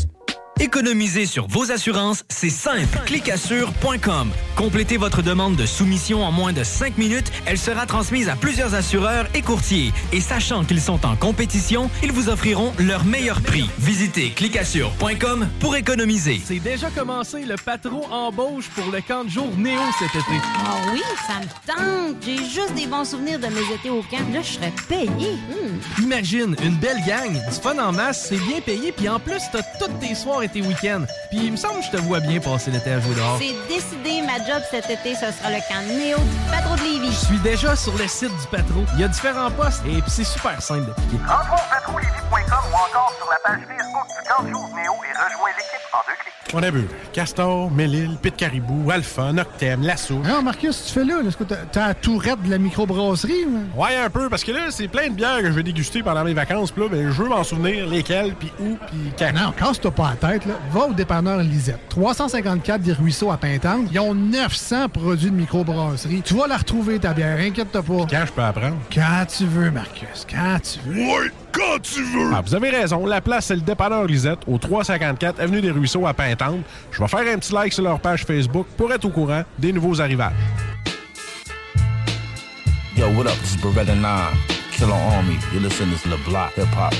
Économiser 0.61 1.25
sur 1.25 1.47
vos 1.47 1.73
assurances, 1.73 2.23
c'est 2.29 2.51
simple. 2.51 2.99
Clicassure.com. 3.07 4.31
Complétez 4.57 4.99
votre 4.99 5.23
demande 5.23 5.57
de 5.57 5.65
soumission 5.65 6.23
en 6.23 6.33
moins 6.33 6.53
de 6.53 6.65
5 6.65 6.99
minutes. 6.99 7.33
Elle 7.47 7.57
sera 7.57 7.87
transmise 7.87 8.29
à 8.29 8.37
plusieurs 8.37 8.75
assureurs 8.75 9.27
et 9.33 9.41
courtiers. 9.41 9.91
Et 10.13 10.21
sachant 10.21 10.65
qu'ils 10.65 10.83
sont 10.83 11.07
en 11.07 11.17
compétition, 11.17 11.91
ils 12.03 12.13
vous 12.13 12.29
offriront 12.29 12.75
leur 12.79 13.07
meilleur 13.07 13.41
prix. 13.41 13.71
Visitez 13.79 14.33
clicassure.com 14.33 15.49
pour 15.61 15.77
économiser. 15.77 16.43
C'est 16.45 16.59
déjà 16.59 16.91
commencé 16.91 17.47
le 17.47 17.57
patron 17.57 18.05
embauche 18.13 18.69
pour 18.75 18.93
le 18.93 19.01
camp 19.01 19.25
de 19.25 19.31
jour 19.31 19.49
Néo 19.57 19.81
cet 19.99 20.11
été. 20.11 20.43
Ah 20.67 20.77
oui, 20.93 21.01
ça 21.27 21.41
me 21.41 21.75
tente. 21.75 22.17
J'ai 22.23 22.37
juste 22.37 22.75
des 22.75 22.87
bons 22.87 23.07
souvenirs 23.07 23.39
de 23.39 23.47
mes 23.47 23.75
étés 23.75 23.89
au 23.89 24.03
camp. 24.03 24.31
Là, 24.31 24.43
je 24.43 24.53
serais 24.53 24.75
payé. 24.91 25.09
Hmm. 25.09 26.03
Imagine, 26.03 26.55
une 26.63 26.77
belle 26.77 27.03
gang, 27.07 27.33
du 27.33 27.61
fun 27.63 27.79
en 27.79 27.93
masse, 27.93 28.27
c'est 28.29 28.45
bien 28.47 28.61
payé, 28.61 28.93
puis 28.93 29.09
en 29.09 29.19
plus, 29.19 29.41
t'as 29.51 29.63
toutes 29.79 29.99
tes 30.01 30.15
soirs 30.15 30.43
et 30.43 30.50
tes 30.53 30.63
week-ends. 30.63 31.05
Puis 31.31 31.41
il 31.45 31.53
me 31.53 31.57
semble 31.57 31.81
que 31.81 31.87
je 31.87 31.91
te 31.91 31.97
vois 31.99 32.21
bien 32.21 32.41
passer 32.41 32.71
l'été 32.71 32.93
à 32.93 33.01
jouer 33.01 33.15
dehors. 33.15 33.39
C'est 33.41 33.55
décidé, 33.75 34.23
ma 34.23 34.39
job 34.45 34.63
cet 34.71 34.91
été, 34.91 35.15
ce 35.15 35.31
sera 35.33 35.51
le 35.51 35.59
camp 35.69 35.83
Néo 35.89 36.19
du 36.19 36.51
Patro 36.51 36.75
de 36.77 36.83
Lévis. 36.83 37.13
Je 37.13 37.27
suis 37.27 37.39
déjà 37.39 37.77
sur 37.77 37.97
le 37.97 38.07
site 38.09 38.31
du 38.31 38.47
Patro. 38.51 38.85
Il 38.95 39.01
y 39.01 39.05
a 39.05 39.09
différents 39.09 39.51
postes 39.51 39.83
et 39.87 40.01
puis 40.03 40.11
c'est 40.11 40.25
super 40.25 40.61
simple 40.61 40.87
d'appliquer. 40.87 41.17
Rentre 41.27 41.53
au 41.55 41.75
patrouillevie.com 41.75 42.65
ou 42.73 42.75
encore 42.75 43.13
sur 43.19 43.29
la 43.31 43.37
page 43.45 43.61
Facebook 43.67 44.07
du 44.09 44.29
camp 44.29 44.49
jour 44.51 44.69
Néo 44.77 44.93
et 44.93 45.13
rejoins 45.25 45.51
l'équipe 45.57 45.81
en 45.93 45.99
deux 46.07 46.15
clics. 46.21 46.35
On 46.53 46.63
a 46.65 46.71
vu 46.71 46.89
Castor, 47.13 47.71
Mélile, 47.71 48.17
Pit 48.21 48.35
Caribou, 48.37 48.91
Alpha, 48.91 49.33
Noctem, 49.33 49.83
Lasso. 49.83 50.15
Non, 50.17 50.43
Marcus, 50.43 50.85
tu 50.87 50.93
fais 50.93 51.05
là? 51.05 51.21
Est-ce 51.25 51.37
que 51.37 51.45
t'as- 51.45 51.65
t'as 51.71 51.89
la 51.89 51.95
tourette 51.95 52.43
de 52.43 52.51
la 52.51 52.59
microbrasserie? 52.59 53.45
ou? 53.47 53.81
Ouais, 53.81 53.95
un 53.97 54.11
peu, 54.11 54.29
parce 54.29 54.43
que 54.43 54.51
là, 54.51 54.63
c'est 54.71 54.89
plein 54.89 55.09
de 55.11 55.15
bières 55.15 55.39
que 55.39 55.47
je 55.47 55.53
vais 55.53 55.63
déguster 55.63 56.03
pendant 56.03 56.25
mes 56.25 56.35
vacances. 56.35 56.73
Puis 56.73 56.83
là, 56.83 56.89
ben, 56.89 57.11
je 57.13 57.23
veux 57.23 57.29
m'en 57.29 57.45
souvenir 57.45 57.87
lesquelles, 57.87 58.35
puis 58.35 58.51
où, 58.59 58.77
puis 58.89 59.13
quand. 59.17 59.33
Non, 59.33 59.53
casse-toi 59.53 59.93
pas 59.93 60.15
la 60.21 60.29
tête. 60.29 60.40
Là. 60.47 60.55
Va 60.73 60.87
au 60.87 60.93
dépanneur 60.93 61.39
Lisette. 61.39 61.81
354 61.91 62.81
des 62.81 62.93
Ruisseaux 62.93 63.31
à 63.31 63.37
Pintante. 63.37 63.89
Ils 63.93 64.01
ont 64.01 64.15
900 64.15 64.89
produits 64.89 65.31
de 65.31 65.37
microbrasserie. 65.37 66.23
Tu 66.25 66.35
vas 66.35 66.47
la 66.47 66.57
retrouver, 66.57 66.99
ta 66.99 67.13
bière. 67.13 67.39
Inquiète-toi 67.39 67.83
pas. 67.83 68.07
Quand 68.11 68.25
je 68.27 68.33
peux 68.33 68.43
apprendre? 68.43 68.77
Quand 68.95 69.25
tu 69.27 69.45
veux, 69.47 69.71
Marcus. 69.71 70.27
Quand 70.31 70.59
tu 70.63 70.79
veux. 70.89 70.97
Ouais, 70.97 71.31
quand 71.53 71.81
tu 71.83 72.03
veux! 72.03 72.31
Ah, 72.35 72.43
vous 72.45 72.55
avez 72.55 72.71
raison. 72.71 73.07
La 73.07 73.21
place, 73.21 73.47
c'est 73.47 73.57
le 73.57 73.63
dépanneur 73.63 74.05
Lisette, 74.07 74.41
au 74.47 74.59
354 74.59 75.41
Avenue 75.41 75.61
des 75.61 75.71
Ruisseaux 75.71 76.07
à 76.07 76.15
Pintante. 76.15 76.61
Je 76.91 77.01
vais 77.01 77.09
faire 77.09 77.35
un 77.35 77.39
petit 77.39 77.53
like 77.53 77.73
sur 77.73 77.85
leur 77.85 78.01
page 78.01 78.25
Facebook 78.25 78.67
pour 78.77 78.93
être 78.93 79.05
au 79.05 79.11
courant 79.11 79.43
des 79.59 79.73
nouveaux 79.73 80.01
arrivages. 80.01 80.33
Yo, 82.97 83.07
what 83.17 83.27
up? 83.27 83.39
This 83.41 83.55
is 83.55 83.61
Beretta 83.63 83.95
9, 83.95 84.37
Killer 84.73 84.93
Army. 84.93 85.39
You're 85.53 85.63
listening 85.63 85.97
to 86.03 86.09
the 86.11 86.19
Block 86.29 86.53
Hip 86.57 86.69
Hop. 86.77 86.95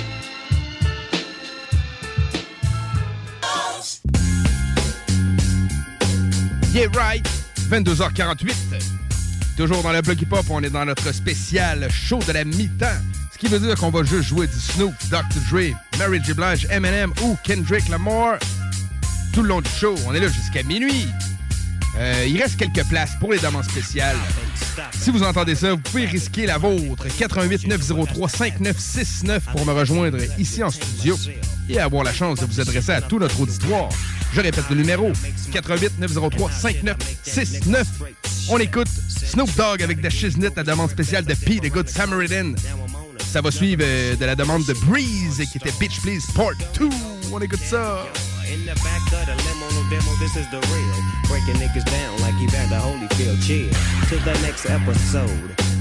Yeah, 6.73 6.87
right. 6.95 7.27
22h48. 7.69 8.55
Toujours 9.57 9.83
dans 9.83 9.93
le 9.93 10.01
bloc 10.03 10.23
hip-hop, 10.23 10.45
on 10.51 10.63
est 10.63 10.71
dans 10.71 10.85
notre 10.85 11.13
spécial 11.13 11.89
show 11.91 12.21
de 12.27 12.33
la 12.33 12.45
mi-temps. 12.45 12.87
Ce 13.33 13.39
qui 13.39 13.49
veut 13.49 13.59
dire 13.59 13.75
qu'on 13.75 13.91
va 13.91 14.05
juste 14.05 14.29
jouer 14.29 14.47
du 14.47 14.59
Snoop, 14.59 14.95
Dr. 15.11 15.41
Dre, 15.51 15.77
Mary 15.99 16.21
J. 16.25 16.33
Blige, 16.33 16.67
Eminem 16.71 17.13
ou 17.23 17.37
Kendrick 17.43 17.89
Lamar 17.89 18.39
tout 19.33 19.43
le 19.43 19.49
long 19.49 19.61
du 19.61 19.71
show. 19.71 19.95
On 20.07 20.15
est 20.15 20.21
là 20.21 20.29
jusqu'à 20.29 20.63
minuit. 20.63 21.07
Euh, 21.99 22.27
il 22.29 22.41
reste 22.41 22.57
quelques 22.57 22.87
places 22.89 23.13
pour 23.19 23.33
les 23.33 23.39
demandes 23.39 23.65
spéciales. 23.65 24.17
Si 24.93 25.11
vous 25.11 25.23
entendez 25.23 25.55
ça, 25.55 25.73
vous 25.73 25.79
pouvez 25.79 26.07
risquer 26.07 26.47
la 26.47 26.59
vôtre. 26.59 27.07
88 27.19 27.67
903 27.67 28.29
5969 28.29 29.45
pour 29.53 29.67
me 29.67 29.73
rejoindre 29.73 30.19
ici 30.39 30.63
en 30.63 30.71
studio 30.71 31.19
et 31.69 31.81
avoir 31.81 32.05
la 32.05 32.13
chance 32.13 32.39
de 32.41 32.47
vous 32.47 32.61
adresser 32.61 32.93
à 32.93 33.01
tout 33.01 33.19
notre 33.19 33.41
auditoire. 33.41 33.89
Je 34.33 34.41
répète 34.41 34.65
le 34.71 34.77
numéro 34.77 35.13
88 35.53 35.99
903 35.99 36.51
5969. 36.51 37.87
On 38.51 38.59
écoute 38.59 38.89
Snoop 38.89 39.55
Dogg 39.57 39.83
avec 39.83 40.01
The 40.01 40.11
Shiznit, 40.11 40.51
la 40.57 40.63
demande 40.63 40.91
spéciale 40.91 41.25
de 41.25 41.35
P, 41.35 41.57
The 41.57 41.73
Good 41.73 41.89
Samaritan. 41.89 42.53
Ça 43.33 43.41
va 43.41 43.51
suivre 43.51 43.83
euh, 43.85 44.17
de 44.17 44.25
la 44.25 44.35
demande 44.35 44.65
de 44.65 44.73
Breeze 44.87 45.43
qui 45.51 45.59
était 45.59 45.73
Bitch 45.79 46.01
Please 46.01 46.27
Part 46.35 46.55
2. 46.79 46.89
On 47.33 47.41
écoute 47.41 47.61
ça. 47.61 48.07
In 48.53 48.63
the 48.67 48.75
back 48.83 49.01
of 49.13 49.27
the 49.27 49.37
limo, 49.47 49.67
no 49.71 49.89
demo, 49.89 50.11
this 50.19 50.35
is 50.35 50.49
the 50.51 50.59
real. 50.73 51.01
Breaking 51.29 51.55
niggas 51.63 51.85
down 51.85 52.19
like 52.21 52.35
Evander 52.43 52.81
Holyfield. 52.81 53.41
Chill 53.47 53.69
to 54.09 54.17
the 54.25 54.37
next 54.43 54.67
episode. 54.69 55.31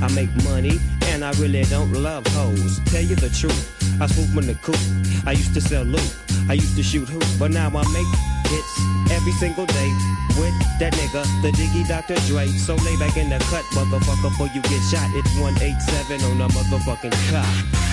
I 0.02 0.08
make 0.14 0.30
money 0.44 0.80
and 1.08 1.26
I 1.26 1.32
really 1.42 1.64
don't 1.64 1.92
love 1.94 2.28
hoes. 2.28 2.80
Tell 2.86 3.02
you 3.02 3.16
the 3.16 3.30
truth, 3.30 4.00
I 4.00 4.06
swoop 4.06 4.38
in 4.38 4.48
the 4.48 4.56
coop. 4.62 4.78
I 5.26 5.32
used 5.32 5.56
to 5.56 5.62
sell 5.62 5.84
loot, 5.84 6.16
I 6.48 6.54
used 6.54 6.76
to 6.78 6.84
shoot 6.84 7.10
hoop, 7.10 7.26
but 7.40 7.50
now 7.50 7.70
I 7.70 7.84
make 7.92 8.39
hits 8.50 9.12
every 9.12 9.32
single 9.32 9.66
day 9.66 9.94
with 10.38 10.58
that 10.80 10.94
nigga, 10.94 11.24
the 11.42 11.52
Diggy 11.52 11.88
Dr. 11.88 12.16
Dre. 12.28 12.48
So 12.48 12.76
lay 12.76 12.98
back 12.98 13.16
in 13.18 13.30
the 13.30 13.40
cut, 13.50 13.66
motherfucker, 13.78 14.30
before 14.30 14.48
you 14.48 14.62
get 14.64 14.82
shot. 14.90 15.10
It's 15.14 15.34
187 15.38 16.22
on 16.24 16.38
the 16.40 16.48
motherfucking 16.48 17.16
cop. 17.30 17.89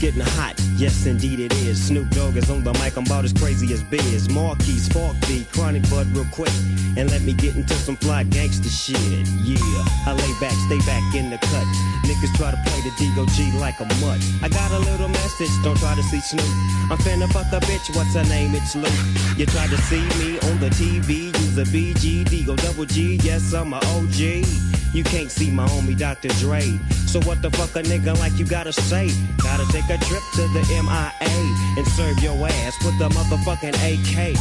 Getting 0.00 0.20
hot. 0.20 0.54
Yes, 0.76 1.06
indeed 1.06 1.40
it 1.40 1.52
is. 1.66 1.88
Snoop 1.88 2.08
Dogg 2.10 2.36
is 2.36 2.48
on 2.50 2.62
the 2.62 2.72
mic. 2.74 2.96
I'm 2.96 3.04
about 3.04 3.24
as 3.24 3.32
crazy 3.32 3.72
as 3.74 3.82
Biz. 3.82 4.30
Markie, 4.30 4.78
B, 5.26 5.44
Chronic 5.50 5.82
Bud, 5.90 6.06
real 6.14 6.24
quick. 6.30 6.52
And 6.96 7.10
let 7.10 7.22
me 7.22 7.32
get 7.32 7.56
into 7.56 7.74
some 7.74 7.96
fly 7.96 8.22
gangster 8.22 8.68
shit. 8.68 8.96
Yeah, 9.42 9.58
I 10.06 10.12
lay 10.14 10.32
back, 10.38 10.54
stay 10.66 10.78
back 10.86 11.02
in 11.16 11.30
the 11.30 11.38
cut. 11.38 11.66
Niggas 12.06 12.32
try 12.36 12.52
to 12.52 12.60
play 12.64 12.80
the 12.86 12.94
D-O-G 12.96 13.58
like 13.58 13.80
a 13.80 13.86
mutt. 13.98 14.22
I 14.40 14.48
got 14.48 14.70
a 14.70 14.78
little 14.78 15.08
message, 15.08 15.50
don't 15.64 15.76
try 15.78 15.96
to 15.96 16.02
see 16.04 16.20
Snoop. 16.20 16.46
I'm 16.92 16.98
finna 16.98 17.26
fuck 17.32 17.50
a 17.50 17.58
bitch, 17.66 17.94
what's 17.96 18.14
her 18.14 18.22
name? 18.24 18.54
It's 18.54 18.76
Luke. 18.76 18.92
You 19.36 19.46
try 19.46 19.66
to 19.66 19.76
see 19.90 20.02
me 20.22 20.38
on 20.48 20.60
the 20.60 20.70
TV, 20.78 21.34
use 21.42 21.58
a 21.58 21.64
BG, 21.64 22.28
D-O 22.30 22.54
double 22.54 22.86
G. 22.86 23.18
Yes, 23.24 23.52
I'm 23.52 23.72
a 23.72 23.78
OG. 23.78 24.77
You 24.92 25.04
can't 25.04 25.30
see 25.30 25.50
my 25.50 25.66
homie 25.66 25.96
Dr. 25.96 26.28
Dre. 26.40 26.62
So 27.06 27.20
what 27.22 27.42
the 27.42 27.50
fuck 27.50 27.76
a 27.76 27.82
nigga 27.86 28.18
like 28.18 28.32
you 28.38 28.46
gotta 28.46 28.72
say? 28.72 29.10
Gotta 29.38 29.66
take 29.72 29.84
a 29.84 29.98
trip 30.04 30.22
to 30.34 30.42
the 30.48 30.64
MIA 30.68 31.34
and 31.76 31.86
serve 31.88 32.18
your 32.20 32.34
ass 32.46 32.76
with 32.84 32.98
the 32.98 33.08
motherfucking 33.08 33.74
AK. 33.74 34.36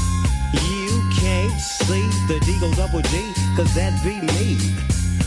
You 0.54 1.10
can't 1.20 1.60
see 1.60 2.02
the 2.28 2.40
Deagle 2.46 2.76
Double 2.76 3.02
G, 3.02 3.34
cause 3.56 3.74
that 3.76 4.02
be 4.04 4.22
me. 4.22 4.58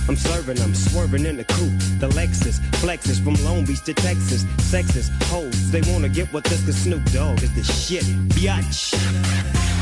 I'm 0.09 0.17
serving 0.17 0.57
them, 0.57 0.75
swerving 0.75 1.27
in 1.27 1.37
the 1.37 1.45
coupe. 1.45 1.79
The 2.01 2.09
Lexus 2.09 2.59
flexes 2.81 3.23
from 3.23 3.35
Long 3.45 3.65
Beach 3.65 3.85
to 3.85 3.95
Texas. 3.95 4.45
Sexist 4.73 5.11
hoes, 5.25 5.71
they 5.71 5.83
wanna 5.93 6.09
get 6.09 6.33
with 6.33 6.45
this 6.45 6.65
cause 6.65 6.73
Snoop 6.73 7.05
Dogg 7.13 7.43
is 7.43 7.55
the 7.55 7.63
shit. 7.63 8.05
Biatch. 8.31 9.80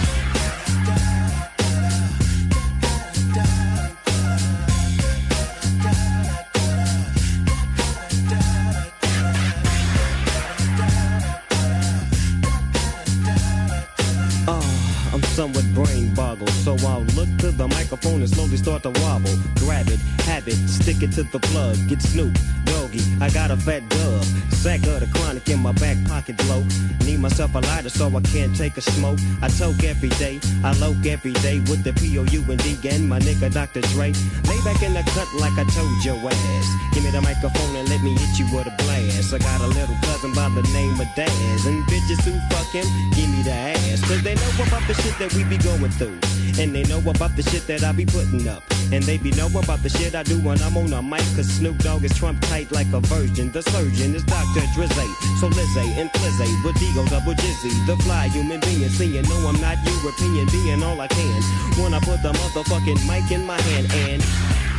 Somewhat 15.38 15.72
brain 15.72 16.12
boggled, 16.14 16.50
so 16.50 16.76
I'll 16.84 17.06
look 17.14 17.28
to 17.38 17.52
the 17.52 17.68
microphone 17.68 18.22
and 18.22 18.28
slowly 18.28 18.56
start 18.56 18.82
to 18.82 18.90
wobble. 19.02 19.38
Grab 19.54 19.86
it, 19.86 20.00
have 20.26 20.48
it, 20.48 20.58
stick 20.66 21.00
it 21.00 21.12
to 21.12 21.22
the 21.22 21.38
plug. 21.38 21.76
Get 21.86 22.02
Snoop, 22.02 22.36
doggy, 22.64 23.00
I 23.20 23.30
got 23.30 23.52
a 23.52 23.56
fat 23.56 23.88
dub. 23.88 24.24
Sack 24.50 24.82
of 24.88 24.98
the 24.98 25.06
chronic 25.14 25.48
in 25.48 25.60
my 25.60 25.70
back 25.78 25.96
pocket 26.08 26.36
blow. 26.38 26.64
Need 27.06 27.20
myself 27.20 27.54
a 27.54 27.60
lighter 27.60 27.88
so 27.88 28.08
I 28.08 28.20
can't 28.22 28.56
take 28.56 28.76
a 28.76 28.80
smoke. 28.80 29.20
I 29.40 29.46
toke 29.46 29.84
every 29.84 30.08
day, 30.18 30.40
I 30.64 30.72
loke 30.78 31.06
every 31.06 31.34
day 31.46 31.60
with 31.70 31.84
the 31.84 31.92
P-O-U 31.92 32.42
and 32.50 32.60
D 32.60 32.76
and 32.90 33.08
my 33.08 33.20
nigga 33.20 33.52
Dr. 33.54 33.82
Dre. 33.94 34.10
Lay 34.50 34.60
back 34.66 34.82
in 34.82 34.92
the 34.94 35.04
cut 35.14 35.28
like 35.38 35.54
I 35.54 35.62
told 35.70 36.04
your 36.04 36.18
ass. 36.18 36.66
Give 36.92 37.04
me 37.04 37.10
the 37.12 37.22
microphone 37.22 37.76
and 37.76 37.88
let 37.88 38.02
me 38.02 38.18
hit 38.18 38.38
you 38.40 38.46
with 38.50 38.66
a 38.66 38.74
blast. 38.82 39.32
I 39.32 39.38
got 39.38 39.60
a 39.60 39.68
little 39.68 39.94
cousin 40.02 40.32
by 40.34 40.48
the 40.48 40.66
name 40.74 40.98
of 40.98 41.06
Daz. 41.14 41.66
And 41.66 41.84
bitches 41.84 42.18
who 42.26 42.34
fuck 42.50 42.66
him, 42.74 42.86
give 43.14 43.30
me 43.30 43.42
the 43.42 43.54
ass. 43.54 44.00
Cause 44.02 44.22
they 44.22 44.34
know 44.34 44.50
about 44.66 44.82
the 44.88 44.94
shit 44.94 45.16
that 45.22 45.27
we 45.34 45.44
be 45.44 45.58
going 45.58 45.90
through. 45.90 46.18
And 46.58 46.74
they 46.74 46.82
know 46.84 46.98
about 46.98 47.36
the 47.36 47.42
shit 47.42 47.66
that 47.66 47.84
I 47.84 47.92
be 47.92 48.04
putting 48.04 48.48
up. 48.48 48.62
And 48.92 49.02
they 49.04 49.18
be 49.18 49.30
know 49.32 49.48
about 49.48 49.82
the 49.82 49.88
shit 49.88 50.14
I 50.14 50.22
do 50.22 50.40
when 50.40 50.60
I'm 50.62 50.76
on 50.76 50.92
a 50.92 51.02
mic. 51.02 51.22
Cause 51.36 51.46
Snoop 51.46 51.78
Dogg 51.78 52.04
is 52.04 52.16
Trump 52.16 52.40
tight 52.48 52.72
like 52.72 52.90
a 52.92 53.00
virgin. 53.00 53.52
The 53.52 53.62
surgeon 53.62 54.14
is 54.14 54.24
Dr. 54.24 54.64
Drizzy. 54.74 55.08
So 55.40 55.48
Lizzie 55.48 55.92
and 56.00 56.10
Flizzy 56.10 56.50
with 56.64 56.76
Digo 56.76 57.08
double 57.10 57.34
jizzy. 57.34 57.72
The 57.86 57.96
fly 58.04 58.28
human 58.28 58.60
being. 58.60 58.88
Seeing 58.88 59.22
no, 59.28 59.36
I'm 59.48 59.60
not 59.60 59.76
European. 59.84 60.46
Being 60.48 60.82
all 60.82 61.00
I 61.00 61.08
can. 61.08 61.42
When 61.82 61.94
I 61.94 62.00
put 62.00 62.22
the 62.22 62.32
motherfucking 62.32 63.06
mic 63.06 63.30
in 63.30 63.46
my 63.46 63.60
hand. 63.60 63.92
And 63.92 64.22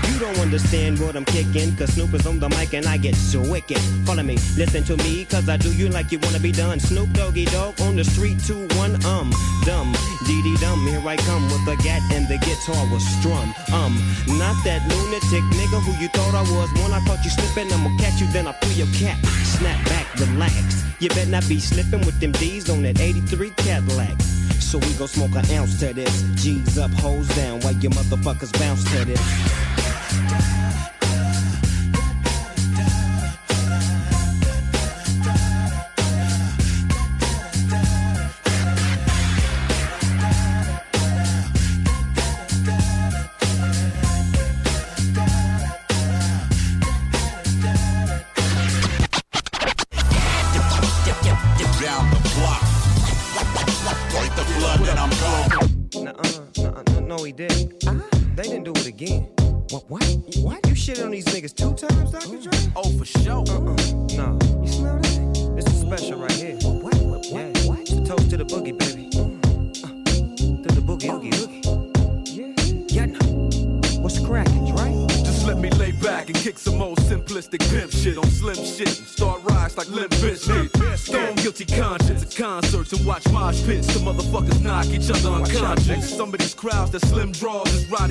you 0.10 0.20
don't 0.20 0.40
understand 0.40 1.00
what 1.00 1.16
I'm 1.16 1.26
kicking. 1.26 1.76
Cause 1.76 1.94
Snoop 1.94 2.14
is 2.14 2.26
on 2.26 2.40
the 2.40 2.50
mic 2.50 2.74
and 2.74 2.86
I 2.86 2.98
get 2.98 3.16
so 3.16 3.42
wicked. 3.42 3.80
Follow 4.06 4.24
me, 4.24 4.38
listen 4.58 4.84
to 4.86 4.98
me. 4.98 5.26
Cause 5.26 5.48
I 5.50 5.58
do 5.58 5.72
you 5.74 5.90
like 5.90 6.12
you 6.12 6.20
wanna 6.20 6.40
be 6.40 6.52
done. 6.52 6.80
Snoop 6.80 7.12
Doggy 7.14 7.46
Dogg 7.46 7.80
on 7.82 7.96
the 7.96 8.04
street. 8.04 8.40
Two, 8.46 8.68
one, 8.78 8.94
um. 9.06 9.32
Dumb. 9.66 9.94
Dee 10.26 10.42
dee 10.42 10.58
dum. 10.58 10.80
Here 10.88 11.06
I 11.06 11.18
come 11.18 11.44
with 11.52 11.66
the 11.66 11.76
gat 11.84 12.02
and 12.14 12.28
the 12.28 12.38
guitar 12.38 12.84
was 12.92 13.06
strum. 13.20 13.54
Um. 13.74 13.94
Not 14.38 14.56
that 14.66 14.82
lunatic 14.90 15.44
nigga 15.58 15.80
who 15.84 15.94
you 16.02 16.10
thought 16.10 16.36
I 16.36 16.42
was. 16.42 16.70
When 16.82 16.94
I 16.94 17.00
caught 17.06 17.24
you 17.24 17.32
slipping, 17.32 17.72
I'ma 17.72 17.90
catch 17.98 18.20
you, 18.22 18.28
then 18.32 18.48
I 18.48 18.54
pull 18.54 18.72
your 18.74 18.92
cap. 18.94 19.18
Snap 19.44 19.84
back, 19.86 20.08
relax. 20.20 20.84
You 21.00 21.10
better 21.10 21.30
not 21.30 21.48
be 21.48 21.60
slipping 21.60 22.06
with 22.06 22.20
them 22.20 22.32
D's 22.34 22.70
on 22.70 22.82
that 22.84 23.00
83 23.00 23.52
Cadillac. 23.52 24.20
So 24.60 24.78
we 24.78 24.94
gon' 24.94 25.08
smoke 25.08 25.36
an 25.36 25.50
ounce 25.52 25.80
to 25.80 25.94
this. 25.94 26.24
G's 26.36 26.78
up, 26.78 26.92
hoes 26.92 27.28
down, 27.36 27.62
while 27.62 27.74
you 27.74 27.90
motherfuckers 27.90 28.52
bounce 28.60 28.84
to 28.92 29.06
this. 29.06 29.89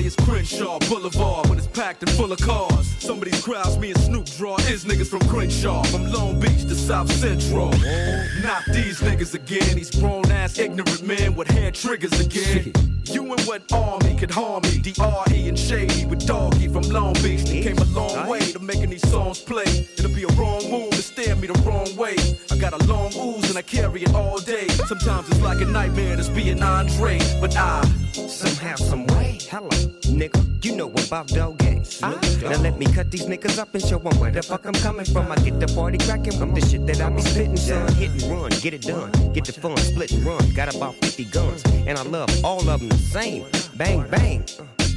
Is 0.09 0.15
Crenshaw 0.25 0.79
Boulevard 0.89 1.47
when 1.49 1.59
it's 1.59 1.67
packed 1.67 2.01
and 2.01 2.11
full 2.11 2.31
of 2.31 2.39
cars. 2.39 2.87
Some 2.99 3.17
of 3.19 3.25
these 3.25 3.43
crowds 3.43 3.77
me 3.77 3.91
and 3.91 3.99
Snoop 3.99 4.25
draw 4.37 4.57
is 4.73 4.83
niggas 4.83 5.07
from 5.07 5.19
Crenshaw, 5.27 5.83
from 5.83 6.11
Long 6.11 6.39
Beach 6.39 6.63
to 6.63 6.73
South 6.73 7.11
Central. 7.11 7.69
Not 8.41 8.63
these 8.73 8.99
niggas 9.01 9.35
again, 9.35 9.75
these 9.75 9.91
grown 9.91 10.31
ass 10.31 10.57
ignorant 10.57 11.03
men 11.03 11.35
with 11.35 11.47
hair 11.49 11.71
triggers 11.71 12.19
again. 12.19 12.73
You 13.09 13.23
and 13.33 13.41
what 13.47 13.63
army 13.73 14.15
could 14.15 14.29
harm 14.29 14.61
me? 14.61 14.77
D.R.E. 14.77 15.49
and 15.49 15.57
Shady 15.57 16.05
with 16.05 16.27
Doggy 16.27 16.67
from 16.67 16.83
Long 16.83 17.13
Beach. 17.13 17.43
They 17.43 17.63
came 17.63 17.79
a 17.79 17.83
long 17.85 18.29
way 18.29 18.39
to 18.51 18.59
making 18.59 18.91
these 18.91 19.09
songs 19.09 19.39
play. 19.41 19.63
It'll 19.97 20.13
be 20.13 20.25
a 20.25 20.27
wrong 20.39 20.69
move 20.69 20.91
to 20.91 21.01
stare 21.01 21.35
me 21.35 21.47
the 21.47 21.59
wrong 21.63 21.95
way. 21.95 22.15
I 22.51 22.57
got 22.59 22.79
a 22.79 22.85
long 22.85 23.11
ooze 23.15 23.49
and 23.49 23.57
I 23.57 23.63
carry 23.63 24.03
it 24.03 24.13
all 24.13 24.37
day. 24.37 24.67
Sometimes 24.67 25.27
it's 25.29 25.41
like 25.41 25.59
a 25.59 25.65
nightmare 25.65 26.17
to 26.17 26.31
be 26.33 26.51
an 26.51 26.61
Andre, 26.61 27.17
but 27.41 27.57
I 27.57 27.81
let 32.61 32.77
me 32.77 32.85
cut 32.85 33.11
these 33.11 33.25
niggas 33.25 33.57
up 33.57 33.73
and 33.73 33.83
show 33.83 33.99
'em 33.99 34.19
where 34.19 34.31
the 34.31 34.41
fuck 34.41 34.65
I'm 34.65 34.73
coming 34.73 35.05
from. 35.05 35.31
I 35.31 35.35
get 35.37 35.59
the 35.59 35.67
party 35.73 35.97
cracking 35.97 36.39
with 36.39 36.55
the 36.55 36.61
shit 36.69 36.85
that 36.87 37.01
I 37.01 37.09
be 37.09 37.21
spitting, 37.21 37.57
son. 37.57 37.91
Hit 37.95 38.11
and 38.11 38.23
run, 38.31 38.51
get 38.61 38.73
it 38.73 38.81
done. 38.81 39.11
Get 39.33 39.45
the 39.45 39.53
fun, 39.53 39.77
split 39.77 40.11
and 40.11 40.25
run. 40.25 40.43
Got 40.53 40.75
about 40.75 40.95
50 41.01 41.25
guns, 41.25 41.63
and 41.87 41.97
I 41.97 42.03
love 42.03 42.29
all 42.43 42.59
of 42.69 42.79
them 42.79 42.89
the 42.89 42.97
same. 42.97 43.45
Bang, 43.75 44.05
bang. 44.09 44.43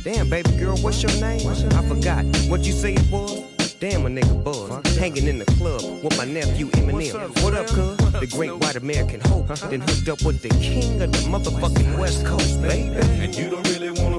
Damn, 0.04 0.28
baby 0.28 0.50
girl, 0.56 0.76
what's 0.78 1.02
your 1.02 1.12
name? 1.20 1.46
I 1.48 1.82
forgot 1.86 2.24
what 2.48 2.62
you 2.64 2.72
say 2.72 2.94
it 2.94 3.10
was. 3.10 3.42
Damn, 3.78 4.06
a 4.06 4.08
nigga 4.08 4.44
buzz. 4.44 4.96
Hanging 4.96 5.26
in 5.26 5.38
the 5.40 5.44
club 5.58 5.82
with 6.04 6.16
my 6.16 6.24
nephew 6.24 6.66
Eminem. 6.70 7.42
What 7.42 7.54
up, 7.54 7.66
cuz? 7.66 7.96
The 8.20 8.28
great 8.28 8.54
white 8.56 8.76
American 8.76 9.20
hope. 9.20 9.48
Then 9.70 9.80
hooked 9.80 10.08
up 10.08 10.22
with 10.22 10.40
the 10.40 10.50
king 10.60 11.02
of 11.02 11.10
the 11.10 11.18
motherfucking 11.30 11.98
West 11.98 12.24
Coast, 12.24 12.62
baby. 12.62 12.94
And 13.22 13.34
you 13.34 13.50
don't 13.50 13.66
really 13.68 13.90
wanna 13.90 14.11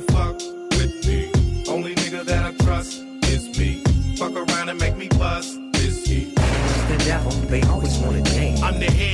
the 8.84 8.92
head 8.92 9.13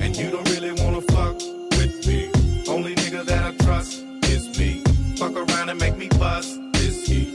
And 0.00 0.16
you 0.16 0.30
don't 0.30 0.48
really 0.50 0.72
wanna 0.82 1.00
fuck 1.02 1.36
with 1.76 2.06
me. 2.06 2.30
Only 2.68 2.94
nigga 2.94 3.24
that 3.24 3.44
I 3.44 3.64
trust 3.64 4.04
is 4.24 4.56
me. 4.58 4.82
Fuck 5.16 5.36
around 5.36 5.68
and 5.68 5.78
make 5.80 5.96
me 5.96 6.08
bust 6.18 6.60
this 6.72 7.06
heat. 7.06 7.34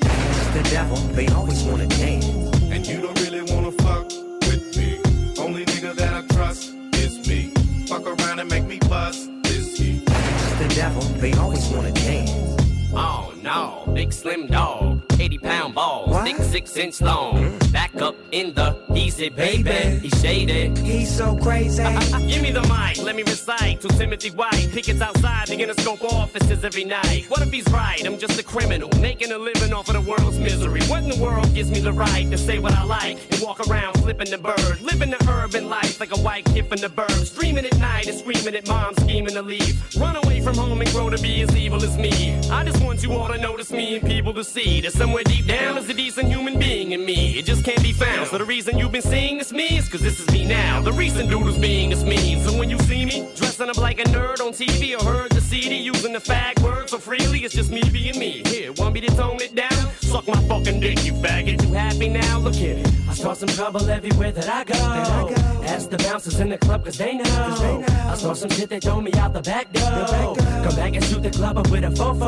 The 0.54 0.68
devil, 0.72 0.98
they 1.14 1.28
always 1.28 1.64
wanna 1.64 1.88
name. 1.88 2.24
And 2.72 2.86
you 2.86 3.02
don't 3.02 3.20
really 3.22 3.42
wanna 3.54 3.72
fuck 3.84 4.08
with 4.48 4.76
me. 4.78 5.00
Only 5.40 5.66
nigga 5.66 5.96
that 5.96 6.14
I 6.14 6.22
trust 6.36 6.74
is 6.94 7.28
me. 7.28 7.52
Fuck 7.88 8.06
around 8.06 8.40
and 8.40 8.50
make 8.50 8.66
me 8.66 8.80
bust 8.90 9.30
this 9.44 9.78
heat. 9.78 10.06
The 10.06 10.72
devil, 10.76 11.02
they 11.22 11.34
always 11.34 11.68
wanna 11.70 11.92
name. 11.92 12.58
Oh 12.94 13.34
no, 13.42 13.92
big 13.94 14.12
slim 14.12 14.48
dog. 14.48 15.02
80 15.20 15.38
pound 15.40 15.76
balls, 15.76 16.16
thick 16.24 16.38
six 16.38 16.78
inch 16.78 17.02
long. 17.02 17.58
Back 17.72 17.96
up 18.02 18.16
in 18.32 18.54
the 18.54 18.76
baby. 19.18 20.00
He's 20.00 20.22
shaded. 20.22 20.78
He's 20.78 21.10
so 21.10 21.36
crazy. 21.38 21.84
Give 22.28 22.42
me 22.42 22.52
the 22.52 22.62
mic, 22.62 23.04
let 23.04 23.16
me 23.16 23.24
recite 23.24 23.82
to 23.82 23.88
Timothy 23.90 24.30
White. 24.30 24.70
Pickets 24.72 25.02
outside, 25.02 25.48
the 25.48 25.58
Interscope 25.58 26.04
offices 26.04 26.64
every 26.64 26.84
night. 26.84 27.26
What 27.28 27.42
if 27.42 27.52
he's 27.52 27.68
right? 27.72 28.06
I'm 28.06 28.20
just 28.20 28.40
a 28.40 28.44
criminal, 28.44 28.90
making 29.00 29.32
a 29.32 29.38
living 29.38 29.74
off 29.74 29.90
of 29.90 29.96
the 29.96 30.02
world's 30.02 30.38
misery. 30.38 30.82
What 30.84 31.04
in 31.04 31.10
the 31.10 31.22
world 31.22 31.54
gives 31.56 31.72
me 31.72 31.80
the 31.80 31.94
right 31.94 32.30
to 32.30 32.38
say 32.38 32.60
what 32.60 32.74
I 32.74 32.84
like 32.84 33.18
and 33.32 33.42
walk 33.42 33.60
around 33.68 33.94
flipping 33.96 34.30
the 34.30 34.38
bird? 34.38 34.82
Living 34.82 35.10
the 35.10 35.30
urban 35.30 35.68
life 35.68 36.00
like 36.00 36.16
a 36.16 36.20
white 36.20 36.46
kid 36.46 36.68
from 36.68 36.78
the 36.80 36.90
burbs. 36.90 37.36
Dreaming 37.36 37.66
at 37.66 37.78
night 37.80 38.08
and 38.08 38.18
screaming 38.18 38.56
at 38.56 38.68
mom, 38.68 38.94
scheming 39.00 39.34
to 39.34 39.42
leave. 39.42 39.76
Run 39.98 40.16
away 40.16 40.42
from 40.42 40.56
home 40.56 40.80
and 40.82 40.90
grow 40.92 41.10
to 41.10 41.18
be 41.20 41.42
as 41.42 41.56
evil 41.56 41.84
as 41.84 41.98
me. 41.98 42.38
I 42.52 42.64
just 42.64 42.84
want 42.84 43.02
you 43.02 43.14
all 43.14 43.28
to 43.30 43.38
notice 43.40 43.72
me 43.72 43.96
and 43.96 44.08
people 44.08 44.34
to 44.36 44.44
see 44.44 44.82
that 44.82 44.94
somewhere 44.94 45.24
deep 45.24 45.48
down 45.48 45.78
is 45.78 45.90
a 45.90 45.94
decent 45.94 46.28
human 46.30 46.60
being 46.60 46.92
in 46.92 47.04
me. 47.04 47.38
It 47.40 47.46
just 47.46 47.66
can't 47.66 47.82
be 47.82 47.94
found. 47.94 48.28
So 48.28 48.38
the 48.38 48.46
reason 48.46 48.78
you've 48.78 48.92
been 48.92 49.02
seeing 49.10 49.38
this 49.38 49.52
me 49.52 49.78
is 49.78 49.88
cause 49.90 50.02
this 50.02 50.20
is 50.20 50.30
me 50.32 50.46
now. 50.46 50.82
The 50.82 50.92
recent 50.92 51.30
who's 51.30 51.58
being 51.58 51.92
is 51.92 52.04
me. 52.04 52.40
So 52.44 52.58
when 52.58 52.70
you 52.70 52.78
see 52.80 53.06
me 53.06 53.28
dressing 53.36 53.70
up 53.70 53.78
like 53.78 54.00
a 54.00 54.04
nerd 54.04 54.42
on 54.42 54.52
TV 54.52 55.00
or 55.00 55.04
heard 55.04 55.32
the 55.32 55.42
CD 55.42 55.78
using 55.78 56.14
the 56.14 56.20
fag 56.20 56.62
word 56.62 56.90
so 56.90 56.98
freely, 56.98 57.40
it's 57.44 57.54
just 57.54 57.72
me 57.72 57.82
being 57.92 58.20
me. 58.20 58.44
Here, 58.46 58.72
want 58.74 58.94
me 58.94 59.02
to 59.02 59.16
tone 59.16 59.42
it 59.42 59.56
down? 59.56 59.92
Suck 60.02 60.28
my 60.28 60.42
fucking 60.48 60.80
dick, 60.80 61.04
you 61.06 61.14
faggot. 61.14 61.62
You 61.64 61.74
happy 61.74 62.10
now? 62.10 62.40
Look 62.40 62.56
here. 62.56 62.84
I 63.10 63.14
start 63.14 63.38
some 63.38 63.50
trouble 63.50 63.90
everywhere 63.90 64.32
that 64.32 64.50
I 64.50 64.64
go. 64.64 65.34
Ask 65.64 65.90
the 65.90 65.98
bouncers 65.98 66.40
in 66.40 66.50
the 66.50 66.58
club 66.58 66.84
cause 66.86 66.98
they 66.98 67.14
know. 67.14 67.84
I 68.12 68.16
saw 68.16 68.34
some 68.34 68.50
shit 68.50 68.70
that 68.70 68.84
throw 68.84 69.02
me 69.02 69.12
out 69.14 69.34
the 69.34 69.42
back 69.42 69.72
door. 69.74 70.36
Come 70.64 70.76
back 70.76 70.96
and 70.96 71.04
shoot 71.04 71.24
the 71.24 71.32
club 71.32 71.58
up 71.58 71.70
with 71.70 71.84
a 71.84 71.90
fofo. 71.90 72.28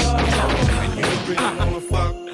You 0.95 1.33
really 1.33 1.57
wanna 1.57 1.81
fuck 1.81 2.28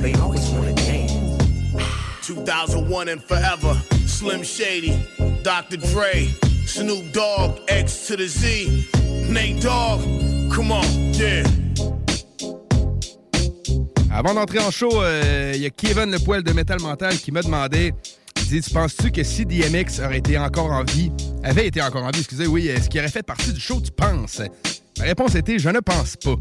They 0.00 0.14
always 0.14 0.48
wanna 0.50 0.74
dance. 0.74 1.12
2001 2.22 3.08
and 3.08 3.22
forever. 3.22 3.74
Slim 4.06 4.42
Shady, 4.42 4.96
Dr. 5.42 5.76
Dre, 5.76 6.28
Snoop 6.66 7.12
Dogg, 7.12 7.60
X 7.68 8.06
to 8.08 8.16
the 8.16 8.26
Z, 8.26 8.88
Nate 9.28 9.60
Dogg. 9.60 10.00
Come 10.50 10.72
on, 10.72 10.84
yeah. 11.12 11.44
Avant 14.10 14.32
d'entrer 14.32 14.60
en 14.60 14.70
show, 14.70 15.02
euh, 15.02 15.52
il 15.54 15.60
y 15.60 15.66
a 15.66 15.70
Kevin 15.70 16.10
Le 16.10 16.18
Poil 16.18 16.42
de 16.42 16.52
Metal 16.52 16.80
Mental 16.80 17.16
qui 17.18 17.30
m'a 17.30 17.42
demandé 17.42 17.92
il 18.36 18.48
dit, 18.48 18.60
Tu 18.60 18.70
penses-tu 18.70 19.10
que 19.10 19.22
si 19.22 19.44
DMX 19.44 20.00
aurait 20.04 20.18
été 20.18 20.38
encore 20.38 20.70
en 20.70 20.84
vie, 20.84 21.10
avait 21.42 21.66
été 21.66 21.82
encore 21.82 22.04
en 22.04 22.10
vie, 22.10 22.20
excusez, 22.20 22.46
oui, 22.46 22.68
est-ce 22.68 22.88
qu'il 22.88 23.00
aurait 23.00 23.10
fait 23.10 23.22
partie 23.24 23.52
du 23.52 23.60
show, 23.60 23.80
tu 23.80 23.90
penses? 23.90 24.40
Ma 24.98 25.04
réponse 25.04 25.34
était 25.34 25.58
Je 25.58 25.68
ne 25.68 25.80
pense 25.80 26.16
pas. 26.16 26.36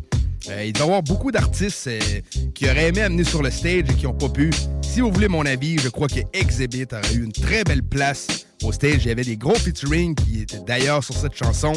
Euh, 0.49 0.63
il 0.65 0.73
doit 0.73 0.83
y 0.83 0.87
avoir 0.87 1.03
beaucoup 1.03 1.31
d'artistes 1.31 1.87
euh, 1.87 1.99
qui 2.53 2.65
auraient 2.65 2.89
aimé 2.89 3.01
amener 3.01 3.23
sur 3.23 3.41
le 3.41 3.49
stage 3.49 3.83
et 3.89 3.95
qui 3.95 4.05
n'ont 4.05 4.13
pas 4.13 4.29
pu. 4.29 4.51
Si 4.81 5.01
vous 5.01 5.11
voulez 5.11 5.27
mon 5.27 5.45
avis, 5.45 5.77
je 5.79 5.89
crois 5.89 6.07
que 6.07 6.19
Exhibit 6.33 6.87
aurait 6.91 7.13
eu 7.13 7.23
une 7.23 7.31
très 7.31 7.63
belle 7.63 7.83
place 7.83 8.45
au 8.63 8.71
stage. 8.71 9.05
Il 9.05 9.07
y 9.07 9.11
avait 9.11 9.23
des 9.23 9.37
gros 9.37 9.55
featuring 9.55 10.15
qui 10.15 10.41
étaient 10.41 10.61
d'ailleurs 10.65 11.03
sur 11.03 11.15
cette 11.15 11.35
chanson 11.35 11.73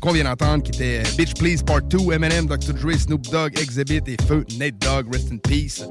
qu'on 0.00 0.12
vient 0.12 0.24
d'entendre, 0.24 0.62
qui 0.62 0.72
était 0.72 1.02
euh, 1.04 1.16
Bitch 1.16 1.34
Please 1.34 1.62
Part 1.64 1.82
2, 1.82 2.12
Eminem, 2.12 2.46
Dr. 2.46 2.74
Dre, 2.74 2.92
Snoop 2.98 3.22
Dogg, 3.30 3.58
Exhibit 3.58 4.02
et 4.06 4.16
Feu, 4.26 4.44
Nate 4.58 4.78
Dogg, 4.78 5.12
Rest 5.12 5.32
in 5.32 5.38
Peace. 5.38 5.84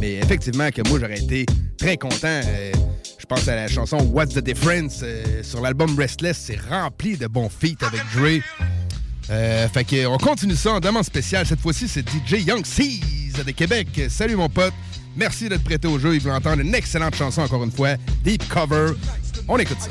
Mais 0.00 0.14
effectivement, 0.14 0.70
que 0.70 0.86
moi, 0.88 0.98
j'aurais 1.00 1.18
été 1.18 1.46
très 1.76 1.96
content. 1.96 2.40
Je 3.18 3.26
pense 3.26 3.48
à 3.48 3.56
la 3.56 3.68
chanson 3.68 3.98
What's 4.12 4.34
the 4.34 4.38
Difference 4.38 5.04
sur 5.42 5.60
l'album 5.60 5.98
Restless. 5.98 6.38
C'est 6.46 6.60
rempli 6.70 7.16
de 7.16 7.26
bons 7.26 7.48
feats 7.48 7.84
avec 7.84 8.00
Dre. 8.14 8.40
Euh, 9.30 9.68
fait 9.68 9.84
que 9.84 10.06
on 10.06 10.18
continue 10.18 10.56
ça 10.56 10.72
en 10.72 10.80
demande 10.80 11.04
spéciale. 11.04 11.46
Cette 11.46 11.60
fois-ci, 11.60 11.86
c'est 11.88 12.08
DJ 12.08 12.46
Young 12.46 12.64
Seas 12.64 13.44
de 13.44 13.50
Québec. 13.52 13.88
Salut 14.08 14.36
mon 14.36 14.48
pote. 14.48 14.74
Merci 15.16 15.48
d'être 15.48 15.64
prêté 15.64 15.86
au 15.88 15.98
jeu. 15.98 16.14
Il 16.14 16.20
veut 16.20 16.32
entendre 16.32 16.62
une 16.62 16.74
excellente 16.74 17.14
chanson 17.14 17.42
encore 17.42 17.62
une 17.64 17.70
fois. 17.72 17.96
Deep 18.24 18.48
Cover. 18.48 18.92
On 19.48 19.58
écoute 19.58 19.78
ça. 19.80 19.90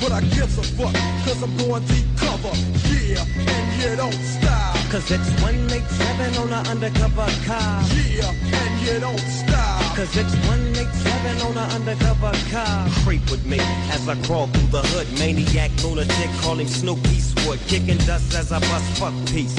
But 0.00 0.12
I 0.12 0.20
gives 0.20 0.56
a 0.58 0.62
fuck, 0.62 0.94
cause 1.24 1.42
I'm 1.42 1.56
going 1.56 1.84
deep 1.86 2.06
cover. 2.16 2.54
Yeah, 2.86 3.24
and 3.36 3.82
you 3.82 3.96
don't 3.96 4.12
stop. 4.12 4.76
Cause 4.90 5.10
it's 5.10 5.28
187 5.42 6.36
on 6.38 6.52
an 6.52 6.66
undercover 6.66 7.26
car. 7.44 7.82
Yeah, 8.06 8.30
and 8.30 8.86
you 8.86 9.00
don't 9.00 9.18
stop. 9.18 9.96
Cause 9.96 10.16
it's 10.16 10.34
187 10.46 11.40
on 11.42 11.58
an 11.58 11.70
undercover 11.72 12.32
car. 12.50 12.88
Creep 13.04 13.28
with 13.30 13.44
me 13.44 13.58
as 13.90 14.08
I 14.08 14.14
crawl 14.22 14.46
through 14.46 14.70
the 14.70 14.86
hood. 14.88 15.08
Maniac 15.18 15.70
lunatic, 15.82 16.30
call 16.40 16.54
him 16.54 16.68
Snoop 16.68 17.04
Eastwood. 17.08 17.58
Kicking 17.66 17.98
dust 18.06 18.34
as 18.34 18.52
I 18.52 18.60
bust 18.60 18.98
fuck 18.98 19.14
peace. 19.26 19.56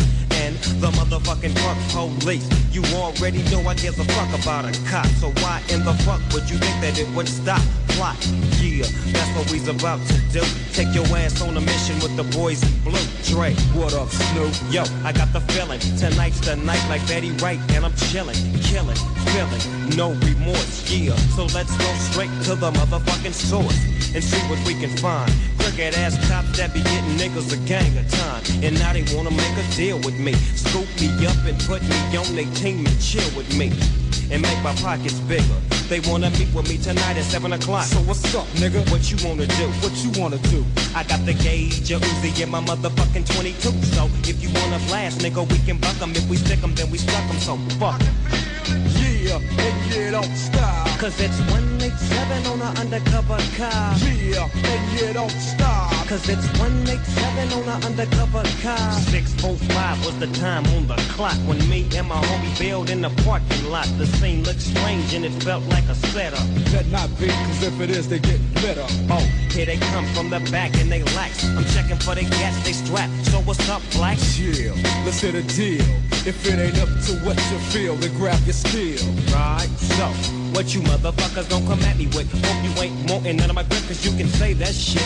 The 0.80 0.92
motherfucking 0.92 1.58
fuck 1.60 1.78
police. 2.20 2.48
You 2.72 2.84
already 2.96 3.42
know 3.50 3.62
I 3.68 3.76
give 3.76 4.00
a 4.00 4.04
fuck 4.04 4.32
about 4.40 4.66
a 4.66 4.72
cop. 4.90 5.08
So 5.22 5.30
why 5.42 5.62
in 5.70 5.84
the 5.84 5.94
fuck 6.06 6.22
would 6.34 6.50
you 6.50 6.58
think 6.58 6.82
that 6.82 7.00
it 7.00 7.08
would 7.16 7.28
stop? 7.28 7.62
Plot. 7.90 8.18
Yeah, 8.62 8.86
that's 9.12 9.32
what 9.38 9.52
we's 9.52 9.68
about 9.68 10.00
to 10.08 10.18
do. 10.32 10.42
Take 10.74 10.94
your 10.94 11.06
ass 11.18 11.42
on 11.42 11.58
a 11.58 11.62
mission 11.62 11.96
with 12.00 12.16
the 12.16 12.24
boys 12.38 12.62
in 12.64 12.84
blue. 12.84 13.00
Dre, 13.30 13.54
what 13.78 13.94
up, 13.94 14.10
Snoop? 14.10 14.52
Yo, 14.72 14.82
I 15.06 15.14
got 15.14 15.32
the 15.32 15.40
feeling. 15.54 15.80
Tonight's 16.00 16.40
the 16.40 16.56
night 16.56 16.84
like 16.90 17.06
Betty 17.08 17.30
Wright, 17.34 17.60
and 17.76 17.86
I'm 17.86 17.94
chilling, 17.94 18.36
killing, 18.58 18.98
feeling, 19.30 19.96
no 19.96 20.14
remorse. 20.26 20.90
Yeah, 20.92 21.16
so 21.38 21.46
let's 21.54 21.70
go 21.78 21.86
straight 22.10 22.32
to 22.46 22.56
the 22.56 22.72
motherfucking 22.72 23.34
source 23.34 23.78
and 24.16 24.24
see 24.24 24.42
what 24.50 24.58
we 24.66 24.74
can 24.74 24.90
find. 24.98 25.32
Crooked 25.60 25.94
ass 25.94 26.18
cops 26.28 26.58
that 26.58 26.74
be 26.74 26.82
getting 26.82 27.18
niggas 27.22 27.54
a 27.54 27.58
gang 27.68 27.96
of 28.00 28.10
time, 28.10 28.42
and 28.64 28.74
now 28.80 28.94
they 28.94 29.06
wanna 29.16 29.30
make 29.30 29.58
a 29.58 29.76
deal 29.76 29.98
with 30.00 30.18
me. 30.18 30.34
Scoop 30.56 30.90
me 31.00 31.28
up 31.28 31.38
and 31.46 31.60
put 31.70 31.84
me 31.84 32.18
on 32.18 32.36
they 32.36 32.46
team 32.58 32.84
and 32.84 33.00
chill 33.00 33.30
with 33.38 33.56
me. 33.56 33.70
And 34.32 34.42
make 34.42 34.62
my 34.64 34.74
pockets 34.76 35.20
bigger. 35.22 35.60
They 35.90 36.00
wanna 36.02 36.30
meet 36.32 36.54
with 36.54 36.70
me 36.70 36.78
tonight 36.78 37.18
at 37.18 37.26
7 37.26 37.52
o'clock. 37.54 37.86
So 37.86 37.98
what's 38.02 38.36
up, 38.36 38.46
nigga? 38.62 38.88
What 38.92 39.10
you 39.10 39.18
wanna 39.28 39.48
do? 39.48 39.68
What 39.82 39.96
you 40.04 40.12
wanna 40.22 40.38
do? 40.50 40.64
I 40.96 41.04
got 41.04 41.26
the 41.26 41.34
gauge, 41.34 41.90
a 41.92 42.00
Uzi 42.00 42.44
and 42.44 42.52
my 42.52 42.62
motherfucking 42.62 43.26
22. 43.34 43.72
So 43.96 44.10
if 44.24 44.42
you 44.44 44.50
wanna 44.54 44.80
blast, 44.88 45.20
nigga, 45.20 45.42
we 45.50 45.58
can 45.66 45.78
buck 45.78 46.00
'em. 46.02 46.12
If 46.12 46.30
we 46.30 46.38
stick 46.38 46.62
'em, 46.64 46.76
then 46.76 46.92
we 46.92 47.00
stuck 47.00 47.24
'em. 47.30 47.40
So 47.40 47.58
fuck. 47.80 48.02
Yeah, 49.00 49.40
and 49.66 49.96
you 49.96 50.12
don't 50.12 50.38
stop. 50.38 50.89
Cause 51.00 51.18
it's 51.22 51.40
187 51.48 52.46
on 52.48 52.62
an 52.62 52.78
undercover 52.78 53.38
car. 53.56 53.96
Yeah, 54.04 54.50
and 54.52 55.00
you 55.00 55.14
don't 55.14 55.32
stop. 55.32 55.94
Cause 56.10 56.28
it's 56.28 56.46
187 56.60 57.54
on 57.54 57.64
an 57.70 57.86
undercover 57.86 58.44
car. 58.62 58.92
645 59.08 60.06
was 60.06 60.20
the 60.20 60.28
time 60.38 60.66
on 60.76 60.88
the 60.88 60.98
clock 61.14 61.38
when 61.48 61.58
me 61.70 61.88
and 61.96 62.10
my 62.10 62.20
homie 62.20 62.60
bailed 62.60 62.90
in 62.90 63.00
the 63.00 63.10
parking 63.24 63.72
lot. 63.72 63.88
The 63.98 64.08
scene 64.08 64.44
looked 64.44 64.60
strange 64.60 65.14
and 65.14 65.24
it 65.24 65.32
felt 65.42 65.64
like 65.70 65.86
a 65.86 65.96
setup. 65.96 66.46
Better 66.66 66.90
not 66.90 67.08
be, 67.18 67.28
cause 67.28 67.64
if 67.64 67.80
it 67.80 67.92
is, 67.92 68.10
they 68.10 68.20
get 68.20 68.42
lit 68.62 68.78
up. 68.78 68.92
Oh, 69.10 69.26
here 69.52 69.68
they 69.68 69.78
come 69.78 70.06
from 70.08 70.30
the 70.30 70.42
back 70.52 70.76
and 70.82 70.92
they 70.92 71.04
lax. 71.16 71.46
I'm 71.46 71.64
checking 71.64 71.96
for 71.96 72.14
the 72.14 72.24
gas 72.24 72.62
they 72.66 72.74
strap. 72.74 73.10
So 73.24 73.40
what's 73.48 73.70
up, 73.70 73.82
black? 73.94 74.18
Chill, 74.36 74.76
let's 75.06 75.22
hit 75.22 75.34
a 75.34 75.44
deal. 75.44 75.86
If 76.28 76.46
it 76.46 76.60
ain't 76.60 76.78
up 76.78 76.90
to 77.06 77.14
what 77.24 77.38
you 77.50 77.58
feel, 77.72 77.96
then 77.96 78.14
grab 78.18 78.44
your 78.44 78.52
steel. 78.52 79.00
Right, 79.32 79.70
so 79.80 80.39
what 80.54 80.74
you 80.74 80.82
motherfuckers 80.82 81.50
don't 81.50 81.66
come 81.68 81.80
at 81.82 81.98
me 81.98 82.08
with? 82.08 82.32
Hope 82.46 82.64
you 82.64 82.72
ain't 82.82 83.10
wanting 83.10 83.38
none 83.38 83.50
of 83.50 83.56
my 83.56 83.64
grip, 83.64 83.84
cause 83.88 84.06
you 84.06 84.12
can 84.18 84.28
say 84.28 84.54
that 84.54 84.74
shit. 84.74 85.04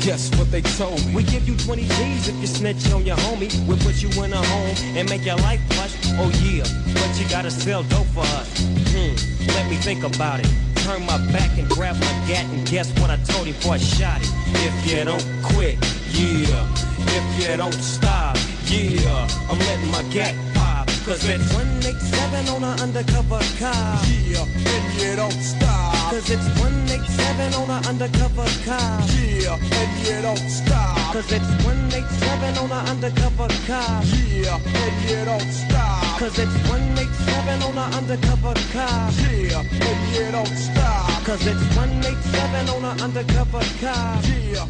Guess 0.00 0.30
what 0.38 0.50
they 0.50 0.62
told 0.62 1.04
me? 1.06 1.14
We 1.14 1.22
give 1.24 1.46
you 1.46 1.56
20 1.56 1.82
G's 1.82 2.28
if 2.28 2.36
you 2.36 2.46
snitch 2.46 2.90
on 2.92 3.04
your 3.04 3.16
homie. 3.16 3.50
We'll 3.66 3.78
put 3.78 4.02
you 4.02 4.08
in 4.22 4.32
a 4.32 4.42
home 4.42 4.74
and 4.96 5.08
make 5.08 5.24
your 5.24 5.36
life 5.36 5.60
plush. 5.70 5.94
Oh 6.18 6.30
yeah, 6.42 6.64
but 6.94 7.20
you 7.20 7.28
gotta 7.28 7.50
sell 7.50 7.82
dope 7.84 8.06
for 8.08 8.20
us. 8.20 8.48
Hmm, 8.92 9.14
let 9.48 9.68
me 9.68 9.76
think 9.76 10.04
about 10.04 10.40
it. 10.40 10.48
Turn 10.76 11.04
my 11.04 11.18
back 11.32 11.58
and 11.58 11.68
grab 11.68 11.96
my 11.96 12.12
gat 12.26 12.44
and 12.46 12.66
guess 12.66 12.90
what 13.00 13.10
I 13.10 13.16
told 13.24 13.46
him 13.46 13.54
before 13.54 13.74
I 13.74 13.78
shot 13.78 14.20
it. 14.22 14.28
If 14.64 14.90
you 14.90 15.04
don't 15.04 15.24
quit, 15.42 15.76
yeah. 16.12 16.89
If 17.06 17.48
you 17.48 17.56
don't 17.56 17.72
stop, 17.74 18.36
yeah. 18.66 19.28
I'm 19.48 19.58
letting 19.58 19.90
my 19.90 20.02
gat 20.12 20.34
pop. 20.54 20.86
Cause 21.04 21.24
it's 21.28 21.52
187 21.54 22.48
on 22.48 22.62
an 22.62 22.80
undercover 22.80 23.40
car. 23.58 23.98
Yeah, 24.24 24.44
and 24.44 25.00
you 25.00 25.16
don't 25.16 25.32
stop. 25.42 26.12
Cause 26.12 26.30
it's 26.30 26.46
187 26.60 27.54
on 27.54 27.70
an 27.70 27.86
undercover 27.86 28.46
car. 28.64 29.00
Yeah, 29.18 29.56
and 29.56 30.06
you 30.06 30.22
don't 30.22 30.48
stop. 30.50 31.12
Cause 31.12 31.32
it's 31.32 31.50
187 31.64 32.58
on 32.58 32.70
an 32.70 32.86
undercover 32.86 33.48
car. 33.66 34.02
Yeah, 34.28 34.60
and 34.60 35.10
you 35.10 35.24
don't 35.24 35.50
stop. 35.50 36.18
Cause 36.20 36.38
it's 36.38 36.54
187 36.68 37.62
on 37.62 37.78
an 37.78 37.94
undercover 37.94 38.54
car. 38.72 39.10
Yeah, 39.32 39.62
and 39.62 40.14
you 40.14 40.30
don't 40.30 40.46
stop. 40.46 41.09
Cause 41.24 41.46
it's 41.46 41.76
187 41.76 42.68
on 42.70 42.84
an 42.84 43.00
undercover 43.00 43.60
car. 43.80 44.20
Yeah. 44.22 44.66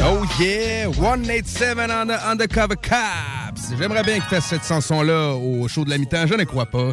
Oh 0.00 0.24
yeah, 0.40 0.86
187 0.86 1.90
on 1.90 2.06
the 2.08 2.18
Undercover 2.26 2.76
Cops. 2.76 3.72
J'aimerais 3.78 4.02
bien 4.02 4.14
qu'il 4.14 4.24
fasse 4.24 4.46
cette 4.46 4.64
chanson-là 4.64 5.34
au 5.34 5.68
show 5.68 5.84
de 5.84 5.90
la 5.90 5.98
mi-temps, 5.98 6.26
je 6.26 6.34
ne 6.34 6.44
crois 6.44 6.66
pas. 6.66 6.92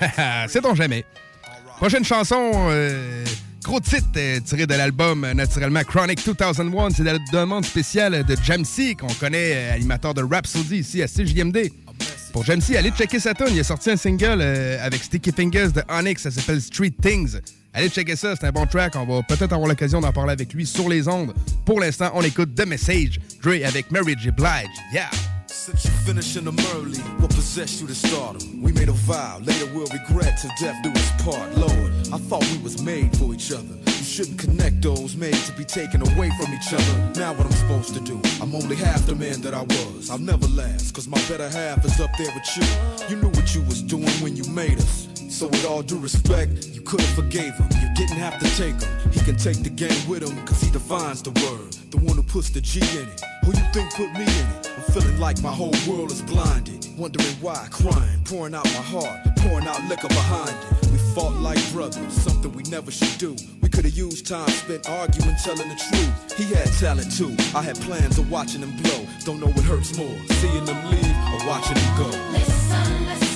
Sait-on 0.48 0.74
jamais. 0.74 1.04
Prochaine 1.78 2.04
chanson, 2.04 2.52
euh, 2.70 3.24
gros 3.62 3.80
titre 3.80 4.08
euh, 4.16 4.40
tiré 4.40 4.66
de 4.66 4.74
l'album 4.74 5.24
euh, 5.24 5.34
naturellement 5.34 5.82
Chronic 5.84 6.20
2001. 6.24 6.90
C'est 6.90 7.04
la 7.04 7.18
demande 7.32 7.64
spéciale 7.64 8.24
de 8.24 8.36
Jamsey, 8.42 8.94
qu'on 8.96 9.12
connaît, 9.14 9.54
euh, 9.54 9.74
animateur 9.74 10.14
de 10.14 10.22
Rhapsody 10.22 10.78
ici 10.78 11.02
à 11.02 11.06
CJMD. 11.06 11.70
Pour 12.32 12.44
Jamsey, 12.44 12.76
allez 12.76 12.90
checker 12.90 13.20
sa 13.20 13.34
tune. 13.34 13.46
Il 13.50 13.60
a 13.60 13.64
sorti 13.64 13.90
un 13.90 13.96
single 13.96 14.40
euh, 14.40 14.84
avec 14.84 15.02
Sticky 15.02 15.32
Fingers 15.32 15.68
de 15.68 15.82
Onyx, 15.88 16.22
ça 16.22 16.30
s'appelle 16.30 16.60
Street 16.60 16.92
Things. 17.00 17.38
Allez 17.74 17.90
checker 17.90 18.16
ça, 18.16 18.34
c'est 18.34 18.46
un 18.46 18.52
bon 18.52 18.66
track. 18.66 18.94
On 18.96 19.04
va 19.04 19.22
peut-être 19.22 19.52
avoir 19.52 19.68
l'occasion 19.68 20.00
d'en 20.00 20.12
parler 20.12 20.32
avec 20.32 20.52
lui 20.52 20.66
sur 20.66 20.88
les 20.88 21.06
ondes. 21.06 21.34
Pour 21.64 21.80
l'instant, 21.80 22.10
on 22.14 22.22
écoute 22.22 22.54
The 22.54 22.66
Message, 22.66 23.20
Dre 23.42 23.64
avec 23.66 23.90
Mary 23.90 24.14
J. 24.18 24.30
Blige. 24.30 24.68
Yeah! 24.92 25.10
Since 25.48 25.84
you 25.84 25.90
finishing 26.06 26.44
them 26.44 26.58
early, 26.74 26.98
what 27.20 27.28
possessed 27.34 27.80
you 27.80 27.86
to 27.86 27.94
stardom? 27.94 28.62
We 28.62 28.72
made 28.72 28.88
a 28.88 28.92
vow, 28.92 29.38
later 29.40 29.66
we'll 29.74 29.86
regret 29.86 30.38
till 30.40 30.50
death 30.58 30.76
do 30.82 30.90
us 30.90 31.10
part. 31.22 31.56
Lord, 31.56 31.92
I 32.12 32.16
thought 32.16 32.44
we 32.52 32.58
was 32.62 32.82
made 32.82 33.14
for 33.16 33.34
each 33.34 33.52
other. 33.52 33.76
You 33.86 34.04
shouldn't 34.04 34.38
connect 34.38 34.80
those 34.80 35.14
made 35.16 35.34
to 35.34 35.52
be 35.52 35.64
taken 35.64 36.00
away 36.00 36.30
from 36.40 36.54
each 36.54 36.72
other. 36.72 37.20
Now 37.20 37.34
what 37.34 37.46
I'm 37.46 37.52
supposed 37.52 37.92
to 37.94 38.00
do? 38.00 38.20
I'm 38.40 38.54
only 38.54 38.76
half 38.76 39.04
the 39.04 39.14
man 39.14 39.42
that 39.42 39.52
I 39.52 39.62
was. 39.62 40.08
I'll 40.10 40.18
never 40.18 40.46
last, 40.48 40.94
cause 40.94 41.06
my 41.06 41.20
better 41.28 41.48
half 41.50 41.84
is 41.84 42.00
up 42.00 42.10
there 42.16 42.32
with 42.34 42.48
you. 42.56 42.64
You 43.10 43.22
knew 43.22 43.30
what 43.30 43.54
you 43.54 43.62
was 43.62 43.82
doing 43.82 44.08
when 44.22 44.36
you 44.36 44.44
made 44.44 44.78
us. 44.78 45.08
So 45.28 45.46
with 45.46 45.66
all 45.66 45.82
due 45.82 45.98
respect, 45.98 46.68
you 46.68 46.80
could've 46.80 47.06
forgave 47.10 47.54
him. 47.54 47.68
You 47.82 47.94
didn't 47.94 48.16
have 48.16 48.38
to 48.40 48.48
take 48.56 48.80
him. 48.80 49.10
He 49.12 49.20
can 49.20 49.36
take 49.36 49.62
the 49.62 49.70
game 49.70 50.08
with 50.08 50.22
him, 50.22 50.34
cause 50.46 50.60
he 50.60 50.70
defines 50.70 51.22
the 51.22 51.30
word. 51.30 51.72
The 51.92 51.98
one 51.98 52.16
who 52.16 52.22
puts 52.22 52.48
the 52.48 52.60
G 52.62 52.80
in 52.80 53.08
it. 53.08 53.20
Who 53.44 53.48
you 53.48 53.64
think 53.72 53.92
put 53.94 54.10
me 54.14 54.22
in 54.22 54.46
it? 54.56 54.70
I'm 54.76 54.82
feeling 54.92 55.20
like 55.20 55.40
my 55.42 55.52
whole 55.52 55.74
world 55.86 56.10
is 56.10 56.22
blinded. 56.22 56.86
Wondering 56.96 57.36
why, 57.40 57.68
crying, 57.70 58.20
pouring 58.24 58.54
out 58.54 58.64
my 58.64 58.82
heart, 58.82 59.20
pouring 59.36 59.68
out 59.68 59.82
liquor 59.84 60.08
behind 60.08 60.48
it. 60.50 60.90
We 60.90 60.98
fought 61.14 61.34
like 61.34 61.60
brothers, 61.72 62.12
something 62.14 62.50
we 62.52 62.62
never 62.64 62.90
should 62.90 63.18
do. 63.18 63.36
We 63.60 63.68
could've 63.68 63.96
used 63.96 64.26
time 64.26 64.48
spent 64.48 64.88
arguing, 64.88 65.36
telling 65.44 65.68
the 65.68 65.76
truth. 65.76 66.38
He 66.38 66.52
had 66.54 66.66
talent 66.80 67.14
too. 67.14 67.36
I 67.54 67.62
had 67.62 67.78
plans 67.80 68.18
of 68.18 68.30
watching 68.30 68.62
him 68.62 68.74
blow. 68.82 69.06
Don't 69.24 69.40
know 69.40 69.52
what 69.52 69.64
hurts 69.64 69.96
more, 69.96 70.18
seeing 70.40 70.64
them 70.64 70.90
leave 70.90 71.16
or 71.32 71.46
watching 71.46 71.76
him 71.76 71.96
go. 71.96 72.08
Listen, 72.32 73.06
listen, 73.06 73.27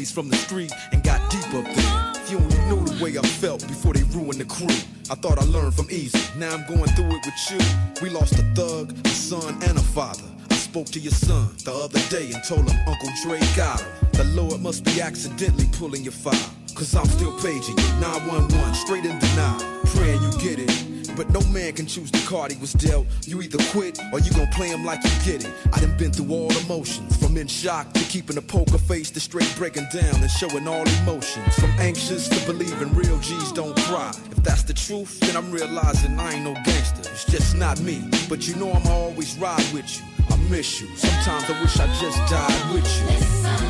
homies 0.00 0.12
from 0.12 0.28
the 0.28 0.36
street 0.36 0.72
and 0.92 1.02
got 1.02 1.20
deep 1.30 1.44
up 1.54 1.64
there. 1.64 2.12
If 2.22 2.30
you 2.30 2.38
only 2.38 2.58
knew 2.68 2.84
the 2.84 3.02
way 3.02 3.18
I 3.18 3.22
felt 3.22 3.66
before 3.66 3.92
they 3.94 4.02
ruined 4.14 4.40
the 4.40 4.44
crew. 4.44 4.66
I 5.10 5.14
thought 5.16 5.38
I 5.38 5.44
learned 5.44 5.74
from 5.74 5.86
Eazy, 5.86 6.36
now 6.36 6.54
I'm 6.54 6.66
going 6.66 6.88
through 6.94 7.10
it 7.16 7.26
with 7.26 7.50
you. 7.50 7.58
We 8.02 8.10
lost 8.10 8.34
a 8.34 8.42
thug, 8.54 8.94
a 9.04 9.08
son, 9.08 9.54
and 9.62 9.76
a 9.76 9.82
father. 9.82 10.22
I 10.50 10.54
spoke 10.54 10.86
to 10.86 11.00
your 11.00 11.12
son 11.12 11.48
the 11.64 11.72
other 11.72 12.00
day 12.08 12.30
and 12.32 12.42
told 12.44 12.70
him 12.70 12.78
Uncle 12.86 13.10
Dre 13.22 13.40
got 13.56 13.80
him. 13.80 13.88
The 14.12 14.24
Lord 14.24 14.60
must 14.60 14.84
be 14.84 15.00
accidentally 15.00 15.66
pulling 15.72 16.02
your 16.02 16.12
file. 16.12 16.50
Cause 16.74 16.94
I'm 16.94 17.06
still 17.06 17.36
paging 17.40 17.76
you, 17.76 17.90
911, 18.00 18.74
straight 18.74 19.04
in 19.04 19.18
denial. 19.18 19.60
Praying 19.86 20.22
you 20.22 20.30
get 20.38 20.58
it. 20.60 20.89
But 21.20 21.28
no 21.32 21.42
man 21.50 21.74
can 21.74 21.84
choose 21.84 22.10
the 22.10 22.26
card 22.26 22.50
he 22.50 22.58
was 22.58 22.72
dealt. 22.72 23.06
You 23.26 23.42
either 23.42 23.58
quit 23.72 23.98
or 24.10 24.20
you 24.20 24.30
gon' 24.30 24.46
play 24.46 24.68
him 24.68 24.86
like 24.86 25.04
you 25.04 25.10
get 25.22 25.44
it. 25.44 25.52
I 25.70 25.78
done 25.78 25.94
been 25.98 26.10
through 26.10 26.34
all 26.34 26.50
emotions, 26.64 27.14
from 27.18 27.36
in 27.36 27.46
shock 27.46 27.92
to 27.92 28.00
keeping 28.04 28.38
a 28.38 28.40
poker 28.40 28.78
face 28.78 29.10
to 29.10 29.20
straight 29.20 29.54
breaking 29.58 29.86
down 29.92 30.14
and 30.14 30.30
showing 30.30 30.66
all 30.66 30.88
emotions. 31.02 31.54
From 31.56 31.72
anxious 31.72 32.26
to 32.30 32.46
believing 32.50 32.94
real 32.94 33.18
G's 33.18 33.52
don't 33.52 33.76
cry. 33.80 34.14
If 34.30 34.42
that's 34.42 34.62
the 34.62 34.72
truth, 34.72 35.20
then 35.20 35.36
I'm 35.36 35.52
realizing 35.52 36.18
I 36.18 36.32
ain't 36.32 36.44
no 36.44 36.54
gangster. 36.64 37.10
It's 37.10 37.26
just 37.26 37.54
not 37.54 37.78
me. 37.82 38.02
But 38.30 38.48
you 38.48 38.56
know 38.56 38.72
I'ma 38.72 38.90
always 38.90 39.36
ride 39.36 39.66
with 39.74 40.00
you. 40.00 40.06
I 40.30 40.38
miss 40.48 40.80
you. 40.80 40.88
Sometimes 40.96 41.50
I 41.50 41.60
wish 41.60 41.78
I 41.78 41.86
just 42.00 42.16
died 42.30 42.72
with 42.72 43.64
you. 43.64 43.69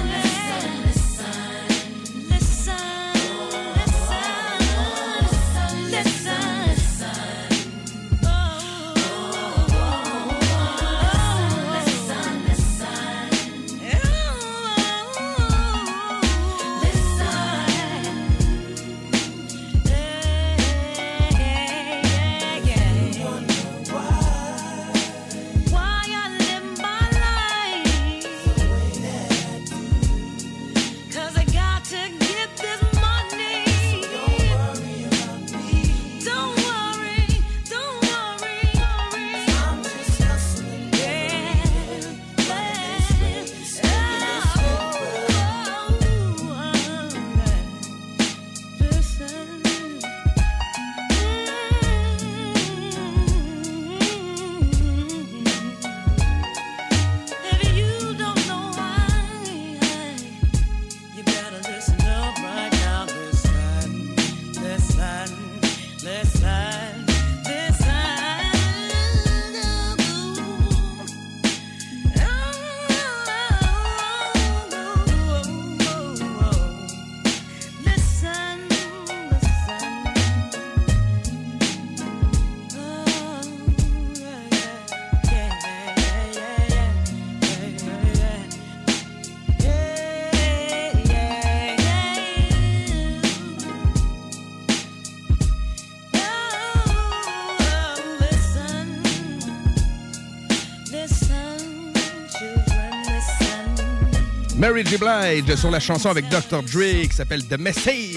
Blige 104.84 105.56
sur 105.56 105.70
la 105.70 105.80
chanson 105.80 106.08
avec 106.08 106.28
Dr. 106.28 106.62
Dre 106.62 107.02
qui 107.08 107.14
s'appelle 107.14 107.44
The 107.46 107.58
Message. 107.58 108.16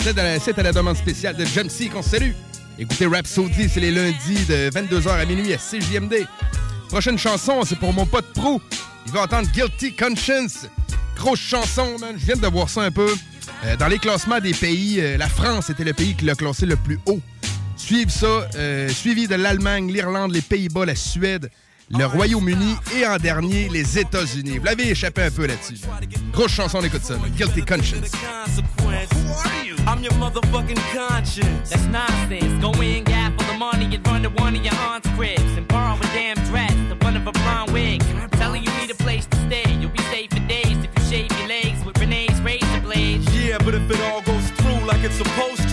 C'est 0.00 0.18
à, 0.58 0.62
la- 0.62 0.72
demande 0.72 0.96
spéciale 0.96 1.36
de 1.36 1.44
Jamsey 1.44 1.88
qu'on 1.88 2.02
salue. 2.02 2.30
Écoutez 2.78 3.06
Rhapsody, 3.06 3.68
c'est 3.68 3.80
les 3.80 3.90
lundis 3.90 4.44
de 4.48 4.70
22h 4.70 5.08
à 5.10 5.24
minuit 5.24 5.52
à 5.52 5.58
CJMD. 5.58 6.26
Prochaine 6.88 7.18
chanson, 7.18 7.62
c'est 7.66 7.78
pour 7.78 7.92
mon 7.92 8.06
pote 8.06 8.32
Pro. 8.34 8.62
Il 9.06 9.12
va 9.12 9.22
entendre 9.24 9.48
Guilty 9.52 9.94
Conscience. 9.94 10.66
Grosse 11.16 11.40
chanson, 11.40 11.96
man. 11.98 12.14
Je 12.16 12.24
viens 12.26 12.36
de 12.36 12.46
voir 12.46 12.68
ça 12.68 12.82
un 12.82 12.90
peu. 12.90 13.12
Euh, 13.64 13.76
dans 13.76 13.88
les 13.88 13.98
classements 13.98 14.38
des 14.40 14.54
pays, 14.54 15.00
euh, 15.00 15.16
la 15.16 15.28
France 15.28 15.70
était 15.70 15.84
le 15.84 15.92
pays 15.92 16.14
qui 16.14 16.24
l'a 16.24 16.34
classé 16.36 16.64
le 16.66 16.76
plus 16.76 17.00
haut. 17.06 17.20
Suivent 17.76 18.10
ça, 18.10 18.48
euh, 18.54 18.88
suivi 18.88 19.26
de 19.26 19.34
l'Allemagne, 19.34 19.90
l'Irlande, 19.92 20.32
les 20.32 20.40
Pays-Bas, 20.42 20.84
la 20.86 20.94
Suède, 20.94 21.50
le 21.90 22.06
Royaume-Uni 22.06 22.76
et 22.96 23.06
en 23.06 23.16
dernier, 23.16 23.68
les 23.68 23.98
États-Unis. 23.98 24.58
Vous 24.58 24.64
l'avez 24.64 24.90
échappé 24.90 25.22
un 25.22 25.30
peu 25.30 25.46
là-dessus. 25.46 25.80
Grosse 26.32 26.52
chanson, 26.52 26.78
on 26.78 26.84
écoute 26.84 27.02
ça. 27.02 27.14
Guilty 27.36 27.62
Conscience. 27.62 28.12
I'm 29.86 30.02
your 30.02 30.12
motherfucking 30.14 30.78
conscience. 30.92 31.70
That's 31.70 31.86
nonsense. 31.86 32.60
Go 32.60 32.72
in, 32.82 33.04
gap 33.04 33.40
for 33.40 33.50
the 33.50 33.58
money, 33.58 33.86
and 33.94 34.06
run 34.06 34.22
to 34.22 34.28
one 34.28 34.54
of 34.54 34.62
your 34.62 34.74
aunt's 34.74 35.08
cribs 35.16 35.56
and 35.56 35.66
borrow 35.66 35.96
a 35.96 36.06
damn 36.12 36.36
dress, 36.50 36.74
the 36.90 36.96
one 37.02 37.16
of 37.16 37.26
a 37.26 37.32
blonde 37.32 37.72
wig. 37.72 38.02
Telling 38.32 38.62
you 38.62 38.70
need 38.80 38.90
a 38.90 38.94
place 38.94 39.24
to 39.26 39.36
stay. 39.46 39.64
You'll 39.80 39.90
be 39.90 40.02
safe 40.12 40.28
for 40.30 40.40
days 40.46 40.76
if 40.84 40.90
you 40.94 41.02
shave 41.08 41.38
your 41.38 41.48
legs 41.48 41.82
with 41.86 41.98
Renee's 41.98 42.38
razor 42.42 42.80
blades. 42.82 43.24
Yeah, 43.34 43.56
but 43.64 43.74
if 43.74 43.90
it 43.90 43.98
all 44.02 44.20
goes 44.20 44.50
through 44.60 44.84
like 44.86 45.02
it's 45.02 45.16
supposed 45.16 45.62
to, 45.62 45.67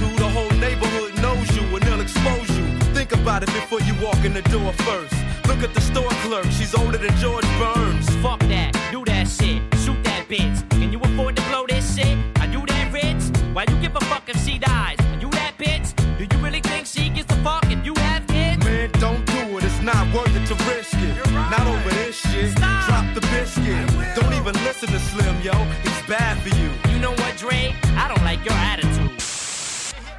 Think 3.35 3.49
about 3.49 3.57
it 3.57 3.61
before 3.61 3.81
you 3.81 3.93
walk 4.01 4.23
in 4.23 4.33
the 4.33 4.41
door 4.43 4.71
first. 4.87 5.13
Look 5.47 5.61
at 5.61 5.73
the 5.73 5.81
store 5.81 6.07
clerk, 6.23 6.45
she's 6.45 6.73
older 6.73 6.97
than 6.97 7.13
George 7.17 7.43
Burns. 7.59 8.07
Fuck 8.23 8.39
that, 8.47 8.71
do 8.93 9.03
that 9.05 9.27
shit, 9.27 9.61
shoot 9.83 10.01
that 10.05 10.29
bitch. 10.29 10.69
Can 10.69 10.93
you 10.93 11.01
afford 11.01 11.35
to 11.35 11.41
blow 11.49 11.65
this 11.67 11.97
shit? 11.97 12.17
Are 12.39 12.47
you 12.47 12.65
that 12.65 12.93
rich? 12.93 13.21
Why 13.51 13.65
you 13.67 13.77
give 13.81 13.93
a 13.93 13.99
fuck 14.05 14.29
if 14.29 14.41
she 14.45 14.57
dies? 14.57 14.97
Are 14.99 15.19
you 15.19 15.29
that 15.31 15.53
bitch? 15.57 15.91
Do 16.17 16.23
you 16.23 16.41
really 16.41 16.61
think 16.61 16.85
she 16.87 17.09
gives 17.09 17.29
a 17.33 17.35
fuck 17.43 17.65
if 17.69 17.85
you 17.85 17.93
have 17.95 18.25
kids? 18.27 18.63
Man, 18.63 18.89
don't 19.03 19.25
do 19.25 19.57
it, 19.57 19.65
it's 19.65 19.81
not 19.81 20.07
worth 20.15 20.33
it 20.33 20.45
to 20.47 20.55
risk 20.71 20.95
it. 20.95 21.31
Not 21.33 21.67
over 21.67 21.89
this 21.89 22.15
shit. 22.15 22.51
Stop. 22.51 22.87
Drop 22.87 23.05
the 23.15 23.21
biscuit. 23.35 24.15
Don't 24.15 24.33
even 24.33 24.55
listen 24.63 24.87
to 24.87 24.99
Slim, 24.99 25.41
yo. 25.41 25.51
He's 25.83 26.01
bad 26.07 26.39
for 26.39 26.55
you. 26.55 26.71
You 26.89 26.99
know 26.99 27.11
what, 27.11 27.35
Dre? 27.35 27.75
I 27.97 28.07
don't 28.07 28.23
like 28.23 28.45
your 28.45 28.55
attitude. 28.55 29.11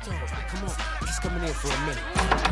Come 0.04 0.68
on, 0.68 0.76
just 1.00 1.22
coming 1.22 1.42
in 1.42 1.54
for 1.54 1.72
a 1.72 1.80
minute. 1.86 2.45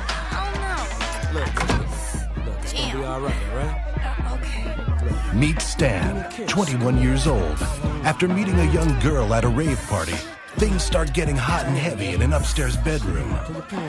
Be 2.97 3.05
all 3.05 3.21
right, 3.21 3.35
all 3.51 3.57
right? 3.57 5.35
Meet 5.35 5.61
Stan, 5.61 6.31
21 6.47 6.99
years 6.99 7.27
old. 7.27 7.59
After 8.05 8.29
meeting 8.29 8.59
a 8.61 8.73
young 8.73 8.99
girl 9.01 9.35
at 9.35 9.45
a 9.45 9.49
rave 9.49 9.81
party, 9.89 10.15
things 10.57 10.85
start 10.85 11.13
getting 11.13 11.37
hot 11.37 11.67
and 11.67 11.77
heavy 11.77 12.09
in 12.09 12.23
an 12.23 12.33
upstairs 12.33 12.77
bedroom. 12.77 13.37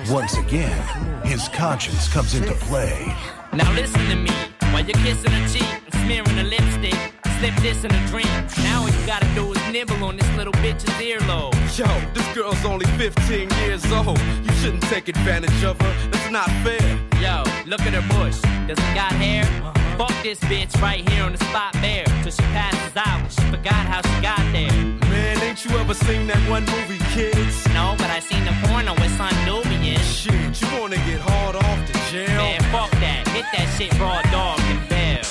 Once 0.10 0.38
again, 0.38 0.76
his 1.24 1.47
conscience 1.49 2.08
comes 2.08 2.34
into 2.34 2.53
play. 2.53 3.14
Now 3.53 3.72
listen 3.74 4.03
to 4.10 4.16
me. 4.16 4.32
While 4.72 4.86
you're 4.86 4.97
kissing 4.97 5.32
her 5.32 5.47
cheek 5.47 5.82
and 5.86 5.93
smearing 6.03 6.38
her 6.38 6.43
lipstick, 6.43 6.99
slip 7.38 7.56
this 7.58 7.84
in 7.84 7.91
a 7.93 8.08
drink. 8.08 8.30
Now 8.58 8.82
all 8.82 8.89
you 8.89 9.06
gotta 9.06 9.28
do 9.36 9.51
is 9.53 9.72
nibble 9.72 10.03
on 10.03 10.18
this 10.18 10.36
little 10.36 10.53
bitch's 10.53 10.89
earlobe. 10.99 11.53
Yo, 11.78 11.86
this 12.14 12.28
girl's 12.34 12.66
only 12.66 12.88
15 12.97 13.49
years 13.62 13.86
old. 13.91 14.20
You 14.20 14.53
shouldn't 14.62 14.84
take 14.84 15.08
advantage 15.10 15.64
of 15.64 15.80
her. 15.80 16.14
That's 16.26 16.34
not 16.34 16.65
fair. 16.65 16.97
Yo, 17.21 17.43
look 17.67 17.82
at 17.82 17.93
her 17.93 18.01
bush. 18.17 18.41
Does 18.65 18.80
it 18.80 18.95
got 18.95 19.11
hair? 19.11 19.43
Uh-huh. 19.43 19.97
Fuck 20.07 20.23
this 20.23 20.39
bitch 20.39 20.73
right 20.82 21.07
here 21.07 21.21
on 21.21 21.34
the 21.34 21.38
spot 21.38 21.73
bare. 21.73 22.03
Till 22.23 22.32
she 22.32 22.41
passes 22.49 22.97
out. 22.97 23.32
She 23.32 23.41
forgot 23.51 23.86
how 23.86 24.01
she 24.01 24.21
got 24.23 24.41
there. 24.51 24.71
Man, 25.07 25.37
ain't 25.43 25.63
you 25.63 25.70
ever 25.78 25.93
seen 25.93 26.25
that 26.25 26.41
one 26.50 26.66
movie, 26.66 26.97
Kids? 27.13 27.67
No, 27.75 27.93
but 28.00 28.09
I 28.09 28.20
seen 28.21 28.43
the 28.43 28.55
porno 28.66 28.93
with 28.95 29.16
Son 29.17 29.33
Nubian. 29.45 30.00
Shit, 30.01 30.59
you 30.62 30.82
wanna 30.82 30.95
get 31.05 31.21
hard 31.21 31.58
off 31.58 31.86
to 31.86 31.93
jail? 32.09 32.37
Man, 32.37 32.59
fuck 32.71 32.89
that. 33.01 33.28
Hit 33.28 33.45
that 33.54 33.75
shit 33.78 33.93
raw 34.00 34.24
dog 34.32 34.59
and 34.62 34.89
bell. 34.89 35.21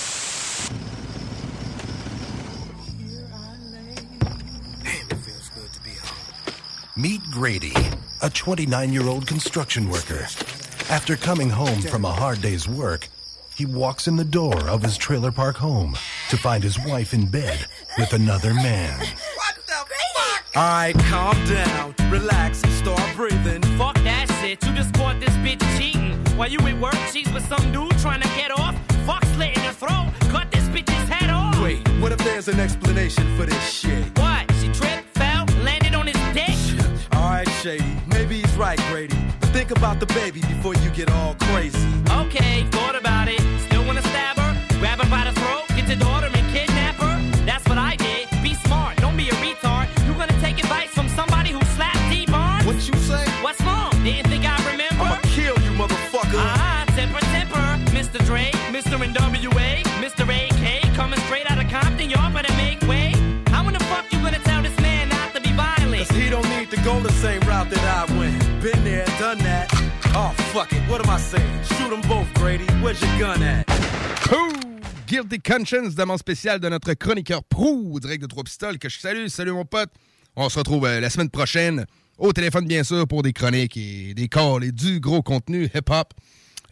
Meet 6.97 7.23
Grady, 7.33 7.75
a 8.23 8.31
29 8.31 8.93
year 8.93 9.09
old 9.09 9.27
construction 9.27 9.91
worker. 9.91 10.29
After 10.91 11.17
coming 11.17 11.49
home 11.51 11.81
from 11.81 12.05
a 12.05 12.13
hard 12.13 12.41
day's 12.43 12.69
work, 12.69 13.09
he 13.57 13.65
walks 13.67 14.07
in 14.07 14.17
the 14.17 14.25
door 14.25 14.69
of 14.69 14.83
his 14.83 14.97
trailer 14.97 15.33
park 15.33 15.57
home 15.57 15.97
to 16.29 16.37
find 16.37 16.63
his 16.63 16.79
wife 16.85 17.15
in 17.15 17.27
bed 17.27 17.67
with 17.99 18.13
another 18.13 18.53
man. 18.55 19.01
Alright, 20.55 20.95
calm 21.11 21.37
down, 21.47 21.95
relax, 22.11 22.59
start 22.77 23.03
breathing. 23.17 23.63
Fuck 23.77 23.97
that 24.05 24.31
shit. 24.41 24.65
You 24.65 24.75
just 24.75 24.95
caught 24.95 25.19
this 25.19 25.35
bitch 25.39 25.63
cheating. 25.79 26.13
While 26.37 26.51
you 26.51 26.61
at 26.61 26.79
work, 26.79 26.95
she's 27.11 27.33
with 27.33 27.45
some 27.47 27.73
dude 27.73 27.99
trying 27.99 28.21
to 28.21 28.29
get 28.29 28.53
off. 28.53 28.77
Fuck 29.05 29.25
slit 29.35 29.57
in 29.57 29.63
her 29.65 29.73
throat. 29.73 30.13
Cut 30.31 30.51
this 30.53 30.69
bitch's 30.69 31.09
head 31.09 31.31
off. 31.31 31.61
Wait, 31.61 31.87
what 32.01 32.13
if 32.13 32.19
there's 32.19 32.49
an 32.49 32.61
explanation 32.61 33.37
for 33.37 33.47
this 33.47 33.71
shit? 33.73 34.17
What? 34.19 34.53
She 34.61 34.69
tripped, 34.69 35.09
fell, 35.19 35.45
landed 35.65 35.95
on 35.95 36.07
his 36.07 36.35
dick? 36.35 36.55
Alright, 37.15 37.49
Shady, 37.49 37.97
maybe 38.07 38.41
he's 38.41 38.57
right, 38.57 38.79
Grady. 38.91 39.24
Think 39.55 39.71
about 39.71 40.01
the 40.01 40.07
baby 40.07 40.41
before 40.41 40.75
you 40.75 40.91
get 40.91 41.09
all 41.13 41.37
crazy. 41.39 41.79
Okay, 42.11 42.67
thought 42.73 42.97
about 42.97 43.29
it. 43.29 43.41
Still 43.67 43.85
wanna 43.87 44.03
stab 44.03 44.37
her? 44.37 44.53
Grab 44.81 44.99
her 44.99 45.09
by 45.09 45.31
the 45.31 45.33
throat, 45.41 45.63
get 45.77 45.87
your 45.87 45.97
daughter 45.97 46.27
and 46.27 46.45
kidnap 46.53 46.97
her? 46.97 47.15
That's 47.47 47.65
what 47.69 47.79
I 47.79 47.95
did. 47.95 48.27
Be 48.43 48.55
smart, 48.67 48.97
don't 48.97 49.17
be 49.17 49.29
a 49.29 49.35
retard. 49.35 49.87
You 50.09 50.13
gonna 50.15 50.39
take 50.41 50.59
advice 50.59 50.91
from 50.91 51.09
somebody 51.09 51.51
who 51.51 51.63
slapped 51.77 52.03
Dee 52.11 52.27
Barnes? 52.27 52.67
What 52.67 52.83
you 52.89 52.99
say? 52.99 53.25
What's 53.45 53.61
wrong? 53.63 53.93
Didn't 54.03 54.27
think 54.29 54.45
I 54.45 54.59
remember? 54.73 55.05
I'ma 55.05 55.19
kill 55.39 55.57
you, 55.63 55.71
motherfucker. 55.79 56.43
Ah, 56.43 56.85
temper, 56.97 57.21
temper. 57.31 57.65
Mr. 57.95 58.19
Dre, 58.27 58.51
Mr. 58.75 58.99
NWA, 58.99 59.85
Mr. 60.03 60.25
AK, 60.27 60.93
coming 60.97 61.21
straight 61.27 61.49
out 61.49 61.59
of 61.63 61.71
Compton, 61.71 62.11
y'all 62.11 62.33
better 62.33 62.53
make 62.57 62.81
way. 62.89 63.15
How 63.55 63.65
in 63.69 63.75
the 63.75 63.85
fuck 63.85 64.05
you 64.13 64.19
gonna 64.19 64.41
tell 64.41 64.63
this 64.63 64.77
man 64.81 65.11
not 65.11 65.33
to 65.33 65.41
be 65.41 65.53
violent? 65.53 66.09
Cause 66.09 66.17
he 66.17 66.29
don't 66.29 66.49
need 66.51 66.73
to 66.73 66.77
go 66.83 66.99
the 66.99 67.13
same 67.13 67.41
route 67.43 67.71
that 67.71 67.85
I 68.01 68.19
went. 68.19 68.35
Been 68.61 68.83
there, 68.83 69.05
fuck 70.55 70.73
it, 70.73 70.89
what 70.89 71.05
am 71.05 71.11
I 71.11 71.19
saying? 71.19 71.63
Shoot 71.65 71.91
them 71.91 72.01
both, 72.03 72.33
Grady. 72.35 72.65
Where's 72.81 73.03
your 73.03 73.19
gun 73.19 73.43
at? 73.43 73.67
Guilty 75.07 75.39
Conscience, 75.41 75.95
demande 75.97 76.19
spéciale 76.19 76.61
de 76.61 76.69
notre 76.69 76.95
chroniqueur 76.95 77.43
Prou, 77.43 77.99
direct 78.01 78.23
de 78.23 78.29
Trois 78.29 78.45
Pistoles, 78.45 78.79
que 78.79 78.89
je 78.89 78.99
salue. 78.99 79.27
Salut 79.27 79.51
mon 79.53 79.65
pote. 79.65 79.91
On 80.37 80.49
se 80.49 80.59
retrouve 80.59 80.87
euh, 80.87 81.01
la 81.01 81.11
semaine 81.11 81.29
prochaine, 81.29 81.85
au 82.19 82.33
téléphone 82.33 82.67
bien 82.67 82.85
sûr, 82.85 83.07
pour 83.07 83.23
des 83.23 83.33
chroniques 83.33 83.77
et 83.77 84.15
des 84.15 84.29
calls 84.29 84.63
et 84.65 84.73
du 84.73 85.01
gros 85.01 85.23
contenu 85.23 85.65
hip-hop. 85.75 86.15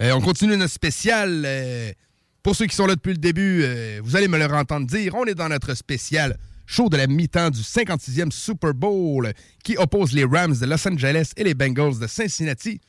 Euh, 0.01 0.13
on 0.13 0.21
continue 0.21 0.57
notre 0.57 0.73
spécial. 0.73 1.43
euh, 1.45 1.91
pour 2.43 2.55
ceux 2.55 2.67
qui 2.67 2.77
sont 2.77 2.87
là 2.87 2.95
depuis 2.95 3.13
le 3.13 3.19
début, 3.19 3.65
vous 4.03 4.17
allez 4.17 4.27
me 4.27 4.37
le 4.37 4.45
entendre 4.47 4.87
dire, 4.87 5.15
on 5.15 5.25
est 5.27 5.35
dans 5.35 5.49
notre 5.49 5.75
spécial 5.75 6.37
show 6.67 6.89
de 6.89 6.97
la 6.97 7.07
mi-temps 7.07 7.51
du 7.51 7.61
56e 7.61 8.33
Super 8.33 8.75
Bowl 8.75 9.33
qui 9.63 9.77
oppose 9.77 10.13
les 10.13 10.25
Rams 10.25 10.57
de 10.57 10.67
Los 10.67 10.89
Angeles 10.89 11.31
et 11.37 11.45
les 11.45 11.55
Bengals 11.55 12.01
de 12.01 12.07
Cincinnati. 12.09 12.81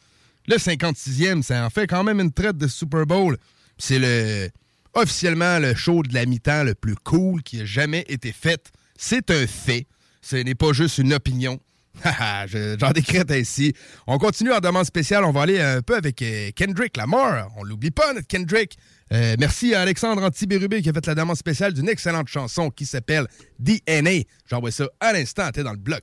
Le 0.47 0.55
56e, 0.57 1.41
ça 1.41 1.65
en 1.65 1.69
fait 1.69 1.87
quand 1.87 2.03
même 2.03 2.19
une 2.19 2.31
traite 2.31 2.57
de 2.57 2.67
Super 2.67 3.05
Bowl. 3.05 3.37
C'est 3.77 3.99
le 3.99 4.49
officiellement 4.93 5.59
le 5.59 5.73
show 5.73 6.03
de 6.03 6.13
la 6.13 6.25
mi-temps 6.25 6.63
le 6.63 6.75
plus 6.75 6.95
cool 6.95 7.41
qui 7.43 7.61
a 7.61 7.65
jamais 7.65 8.05
été 8.07 8.31
fait. 8.31 8.71
C'est 8.97 9.31
un 9.31 9.47
fait. 9.47 9.87
Ce 10.21 10.35
n'est 10.35 10.55
pas 10.55 10.71
juste 10.73 10.97
une 10.99 11.13
opinion. 11.13 11.59
Haha, 12.03 12.47
je- 12.47 12.77
J'en 12.79 12.91
décrète 12.91 13.31
ainsi. 13.31 13.73
On 14.07 14.17
continue 14.17 14.51
en 14.51 14.59
demande 14.59 14.85
spéciale. 14.85 15.25
On 15.25 15.31
va 15.31 15.41
aller 15.43 15.59
un 15.59 15.81
peu 15.81 15.95
avec 15.95 16.21
euh, 16.21 16.51
Kendrick 16.55 16.97
Lamar. 16.97 17.49
On 17.57 17.63
l'oublie 17.63 17.91
pas, 17.91 18.13
notre 18.13 18.27
Kendrick. 18.27 18.77
Euh, 19.13 19.35
merci 19.39 19.75
à 19.75 19.81
Alexandre 19.81 20.23
Antibérubé 20.23 20.81
qui 20.81 20.89
a 20.89 20.93
fait 20.93 21.05
la 21.05 21.15
demande 21.15 21.37
spéciale 21.37 21.73
d'une 21.73 21.87
excellente 21.87 22.27
chanson 22.27 22.69
qui 22.71 22.85
s'appelle 22.85 23.27
DNA. 23.59 24.23
J'envoie 24.49 24.71
ça 24.71 24.85
à 24.99 25.13
l'instant. 25.13 25.51
T'es 25.51 25.63
dans 25.63 25.71
le 25.71 25.77
bloc. 25.77 26.01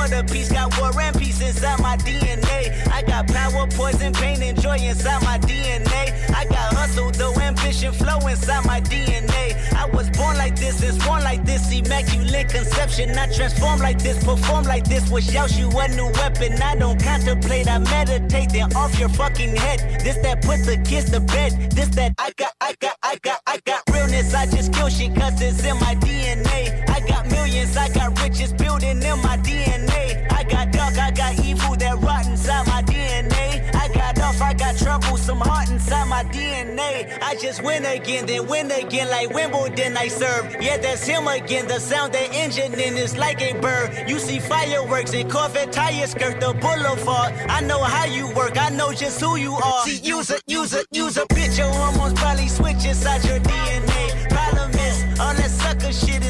Quarter 0.00 0.22
piece, 0.32 0.50
got 0.50 0.78
war 0.78 0.98
and 0.98 1.18
peace 1.18 1.40
inside 1.40 1.78
my 1.80 1.96
DNA. 1.98 2.88
I 2.90 3.02
got 3.02 3.26
power, 3.28 3.66
poison, 3.66 4.12
pain, 4.14 4.42
and 4.42 4.60
joy 4.60 4.78
inside 4.78 5.22
my 5.22 5.38
DNA. 5.38 6.02
I 6.34 6.44
got 6.46 6.72
hustle, 6.72 7.10
though 7.10 7.34
ambition, 7.40 7.92
flow 7.92 8.18
inside 8.26 8.64
my 8.64 8.80
DNA. 8.80 9.44
I 9.74 9.84
was 9.86 10.08
born 10.10 10.38
like 10.38 10.56
this, 10.56 10.82
and 10.82 10.98
born 11.04 11.22
like 11.22 11.44
this, 11.44 11.70
immaculate 11.70 12.48
conception. 12.48 13.10
I 13.18 13.26
transform 13.34 13.80
like 13.80 14.02
this, 14.02 14.24
perform 14.24 14.64
like 14.64 14.84
this, 14.84 15.10
wish 15.10 15.34
out 15.34 15.54
you 15.58 15.68
a 15.68 15.88
new 15.88 16.10
weapon. 16.20 16.52
I 16.62 16.76
don't 16.76 17.02
contemplate, 17.02 17.68
I 17.68 17.78
meditate, 17.78 18.50
then 18.52 18.74
off 18.74 18.98
your 18.98 19.10
fucking 19.10 19.54
head. 19.54 20.00
This 20.02 20.16
that 20.22 20.40
put 20.42 20.64
the 20.64 20.78
kids 20.78 21.10
to 21.10 21.20
bed. 21.20 21.72
This 21.72 21.88
that 21.90 22.14
I 22.18 22.32
got, 22.36 22.52
I 22.60 22.74
got, 22.80 22.96
I 23.02 23.16
got, 23.22 23.40
I 23.46 23.60
got 23.66 23.82
realness. 23.92 24.32
I 24.32 24.46
just 24.46 24.72
kill 24.72 24.88
shit 24.88 25.14
cause 25.14 25.40
it's 25.42 25.62
in 25.64 25.76
my 25.78 25.94
DNA. 25.96 26.89
I 27.00 27.06
got 27.06 27.30
millions, 27.30 27.76
I 27.76 27.88
got 27.88 28.20
riches 28.20 28.52
building 28.52 29.02
in 29.02 29.18
my 29.22 29.38
DNA. 29.38 30.30
I 30.30 30.44
got 30.44 30.70
dark, 30.70 30.98
I 30.98 31.10
got 31.10 31.38
evil 31.42 31.74
that 31.76 31.98
rot 32.00 32.26
inside 32.26 32.66
my 32.66 32.82
DNA. 32.82 33.74
I 33.74 33.88
got 33.88 34.18
off, 34.20 34.40
I 34.42 34.52
got 34.52 34.76
trouble, 34.76 35.16
some 35.16 35.40
heart 35.40 35.70
inside 35.70 36.06
my 36.08 36.24
DNA. 36.24 37.18
I 37.22 37.36
just 37.36 37.62
win 37.62 37.86
again, 37.86 38.26
then 38.26 38.46
win 38.48 38.70
again, 38.70 39.08
like 39.08 39.30
Wimbledon 39.30 39.96
I 39.96 40.08
serve. 40.08 40.56
Yeah, 40.60 40.76
that's 40.76 41.06
him 41.06 41.26
again. 41.26 41.66
The 41.68 41.80
sound 41.80 42.12
that 42.12 42.34
engine 42.34 42.78
in 42.78 42.98
is 42.98 43.16
like 43.16 43.40
a 43.40 43.58
bird. 43.60 44.06
You 44.06 44.18
see 44.18 44.38
fireworks 44.38 45.14
and 45.14 45.30
Corvette 45.30 45.72
tires 45.72 46.10
skirt 46.10 46.38
the 46.38 46.52
boulevard. 46.52 47.32
I 47.48 47.60
know 47.62 47.82
how 47.82 48.04
you 48.04 48.28
work, 48.34 48.58
I 48.58 48.68
know 48.68 48.92
just 48.92 49.18
who 49.20 49.36
you 49.36 49.54
are. 49.54 49.84
See, 49.86 50.00
use 50.06 50.30
a, 50.30 50.38
use 50.46 50.74
a, 50.74 50.84
use 50.92 51.16
a 51.16 51.24
bitch. 51.26 51.56
Your 51.56 51.72
hormones 51.72 52.18
probably 52.20 52.48
switch 52.48 52.84
inside 52.84 53.24
your 53.24 53.38
DNA. 53.40 54.28
Problem 54.28 54.70
is, 54.72 55.18
all 55.18 55.34
that 55.34 55.50
sucker 55.50 55.92
shit 55.92 56.16
inside 56.16 56.29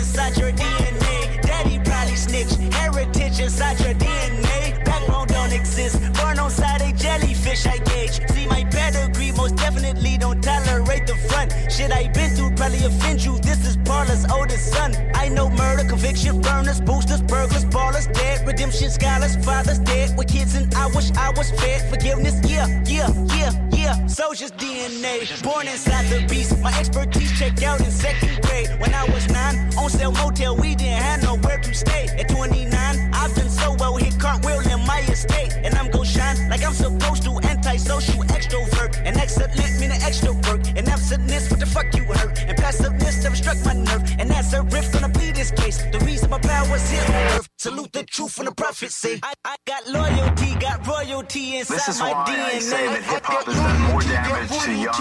I 7.51 7.79
gauge. 7.79 8.21
See 8.31 8.47
my 8.47 8.63
pedigree, 8.71 9.33
most 9.33 9.57
definitely 9.57 10.17
don't 10.17 10.41
tolerate 10.41 11.05
the 11.09 11.17
front. 11.29 11.53
Shit 11.69 11.91
I 11.91 12.07
been 12.07 12.31
through 12.37 12.53
probably 12.55 12.85
offend 12.85 13.25
you. 13.25 13.39
This 13.41 13.67
is 13.67 13.77
Paula's 13.79 14.25
oldest 14.31 14.73
son. 14.73 14.95
I 15.17 15.29
know 15.29 15.51
murder, 15.51 15.83
conviction, 15.83 16.41
burners, 16.41 16.81
boosters, 16.81 17.23
burglars, 17.23 17.65
ballers, 17.65 18.07
dead, 18.13 18.47
redemption 18.47 18.89
scholars, 18.89 19.35
fathers 19.45 19.81
dead 19.81 20.17
with 20.17 20.29
kids, 20.29 20.55
and 20.55 20.73
I 20.77 20.87
wish 20.95 21.11
I 21.13 21.31
was 21.31 21.51
fed 21.51 21.91
forgiveness. 21.91 22.39
Yeah, 22.49 22.69
yeah, 22.87 23.11
yeah, 23.35 23.53
yeah. 23.73 24.07
Soldier's 24.07 24.53
DNA, 24.53 25.43
born 25.43 25.67
inside 25.67 26.07
the 26.07 26.25
beast. 26.29 26.57
My 26.61 26.73
expertise 26.79 27.37
checked 27.37 27.65
out 27.65 27.81
in 27.81 27.91
second 27.91 28.43
grade 28.43 28.69
when 28.79 28.95
I 28.95 29.05
was 29.11 29.29
nine. 29.29 29.57
On 29.77 29.91
sale 29.91 30.13
motel, 30.13 30.55
we 30.55 30.77
didn't 30.77 31.03
have 31.03 31.25
nowhere 31.25 31.59
to 31.59 31.75
stay. 31.75 32.07
At 32.17 32.29
29, 32.29 33.10
I've 33.21 33.35
done 33.35 33.51
so 33.51 33.77
well, 33.79 33.97
hit 33.97 34.19
cartwheel 34.19 34.61
in 34.61 34.87
my 34.87 35.01
estate, 35.01 35.53
and 35.63 35.75
I'm 35.75 35.91
gon' 35.91 36.07
shine 36.07 36.49
like 36.49 36.65
I'm 36.65 36.73
supposed 36.73 37.23
to. 37.25 37.39
Antisocial 37.41 38.25
extrovert, 38.25 38.97
and 39.05 39.15
excellent 39.19 39.55
meaning 39.79 40.01
extra 40.03 40.33
work, 40.33 40.63
and 40.75 40.89
absentness. 40.89 41.51
What 41.51 41.61
the 41.61 41.67
fuck 41.67 41.95
you 41.95 42.05
hurt? 42.05 42.40
And 42.71 42.79
passiveness 42.79 43.23
never 43.25 43.35
struck 43.35 43.65
my 43.65 43.73
nerve, 43.73 44.03
and 44.21 44.31
that's 44.31 44.53
a 44.53 44.63
riff 44.63 44.93
gonna 44.93 45.09
be 45.09 45.33
this 45.33 45.51
case. 45.51 45.83
The 45.91 45.99
reason 46.07 46.31
my 46.31 46.39
power's 46.39 46.89
here 46.89 47.03
on 47.03 47.15
earth. 47.35 47.49
Salute 47.59 47.93
the 47.93 48.05
truth 48.05 48.39
and 48.39 48.47
the 48.47 48.55
prophecy. 48.55 49.19
I, 49.25 49.33
I 49.45 49.57
got 49.67 49.89
loyalty, 49.89 50.55
got 50.55 50.87
royalty 50.87 51.57
inside 51.57 51.75
This 51.75 51.89
is 51.89 51.99
my 51.99 52.13
why 52.13 52.25
DNA. 52.29 52.45
I 52.45 52.59
say 52.61 52.87
that 52.87 53.03
hip 53.03 53.25
hop 53.25 53.45
has 53.47 53.57
done 53.57 53.81
more 53.91 54.03
damage 54.03 54.51
to 54.63 54.73
young 54.73 54.95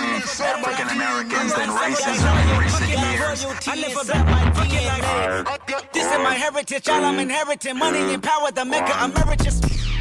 African 0.49 0.89
Americans 0.97 1.53
than 1.53 1.69
racism 1.69 2.35
in 2.41 2.59
recent 2.59 2.89
years. 2.89 3.67
I 3.67 3.75
never 3.75 4.03
bet 4.03 4.25
my 4.25 4.65
DNA. 4.65 5.93
This 5.93 6.11
is 6.11 6.17
my 6.19 6.33
heritage, 6.33 6.89
all 6.89 7.05
I'm 7.05 7.19
inheriting. 7.19 7.77
Money 7.77 7.99
and 7.99 8.23
power, 8.23 8.51
the 8.51 8.65
mecca 8.65 8.97
emeritus. 9.05 9.88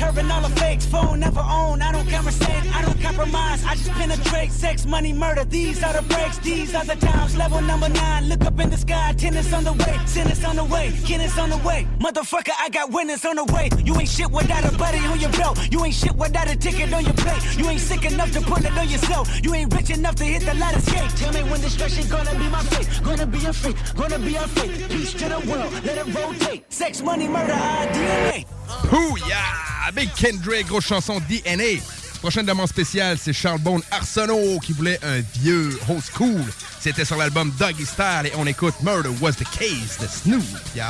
curving 0.00 0.30
all 0.30 0.40
the 0.40 0.48
fakes, 0.60 0.86
phone 0.86 1.20
never 1.20 1.40
own, 1.40 1.82
I 1.82 1.92
don't 1.92 2.08
conversate, 2.08 2.64
I 2.74 2.80
don't 2.86 3.00
compromise, 3.02 3.62
I 3.64 3.74
just 3.74 3.90
penetrate, 3.90 4.50
sex, 4.50 4.86
money, 4.86 5.12
murder, 5.12 5.44
these 5.44 5.82
are 5.82 5.92
the 5.92 6.02
breaks, 6.14 6.38
these 6.38 6.74
are 6.74 6.86
the 6.86 6.96
times, 6.96 7.36
level 7.36 7.60
number 7.60 7.90
nine, 7.90 8.28
look 8.30 8.42
up 8.46 8.58
in 8.58 8.70
the 8.70 8.78
sky, 8.78 9.14
tennis 9.18 9.52
on 9.52 9.64
the 9.64 9.74
way, 9.74 9.94
sentence 10.06 10.42
on 10.42 10.56
the 10.56 10.64
way, 10.64 10.90
Guinness 11.04 11.36
on 11.38 11.50
the 11.50 11.58
way, 11.58 11.86
motherfucker, 11.98 12.54
I 12.58 12.70
got 12.70 12.90
winners 12.90 13.26
on 13.26 13.36
the 13.36 13.44
way, 13.52 13.68
you 13.84 13.94
ain't 14.00 14.08
shit 14.08 14.30
without 14.30 14.64
a 14.64 14.74
buddy 14.78 15.00
on 15.00 15.20
your 15.20 15.32
belt, 15.32 15.58
you 15.70 15.84
ain't 15.84 15.94
shit 15.94 16.16
without 16.16 16.50
a 16.50 16.56
ticket 16.56 16.90
on 16.94 17.04
your 17.04 17.14
plate, 17.14 17.58
you 17.58 17.68
ain't 17.68 17.80
sick 17.80 18.04
enough 18.10 18.32
to 18.32 18.40
put 18.40 18.64
it 18.64 18.72
on 18.78 18.88
yourself, 18.88 19.28
you 19.44 19.52
ain't 19.54 19.72
rich 19.74 19.90
enough 19.90 20.14
to 20.14 20.24
hit 20.24 20.42
the 20.46 20.54
ladder 20.54 20.80
skate, 20.80 21.10
tell 21.20 21.32
me 21.34 21.42
when 21.50 21.60
destruction 21.60 22.08
gonna 22.08 22.32
be 22.38 22.48
my 22.48 22.62
fate, 22.72 22.88
gonna 23.04 23.26
be 23.26 23.44
a 23.44 23.52
fate, 23.52 23.76
gonna 23.94 24.18
be 24.18 24.38
our 24.38 24.48
fate, 24.48 24.88
peace 24.88 25.12
to 25.12 25.28
the 25.28 25.40
world, 25.50 25.70
let 25.84 25.98
it 25.98 26.14
rotate, 26.14 26.64
sex, 26.72 27.02
money, 27.02 27.28
murder, 27.28 27.52
our 27.52 27.86
DNA. 27.88 28.59
Ouh, 28.92 29.16
yeah! 29.26 29.90
Big 29.94 30.12
Kendrick, 30.14 30.66
grosse 30.68 30.86
chanson 30.86 31.20
DNA. 31.28 31.80
Prochaine 32.20 32.46
demande 32.46 32.68
spéciale, 32.68 33.16
c'est 33.18 33.32
Charles 33.32 33.60
Bone 33.60 33.82
Arsenault 33.90 34.58
qui 34.60 34.72
voulait 34.72 35.00
un 35.02 35.20
vieux 35.40 35.78
old 35.88 36.02
school. 36.02 36.44
C'était 36.78 37.04
sur 37.04 37.16
l'album 37.16 37.50
Doggy 37.58 37.86
Style 37.86 38.26
et 38.26 38.32
on 38.36 38.46
écoute 38.46 38.74
Murder 38.82 39.10
Was 39.20 39.32
the 39.32 39.44
Case 39.58 39.98
de 40.00 40.06
Snoop. 40.06 40.44
Yo! 40.76 40.82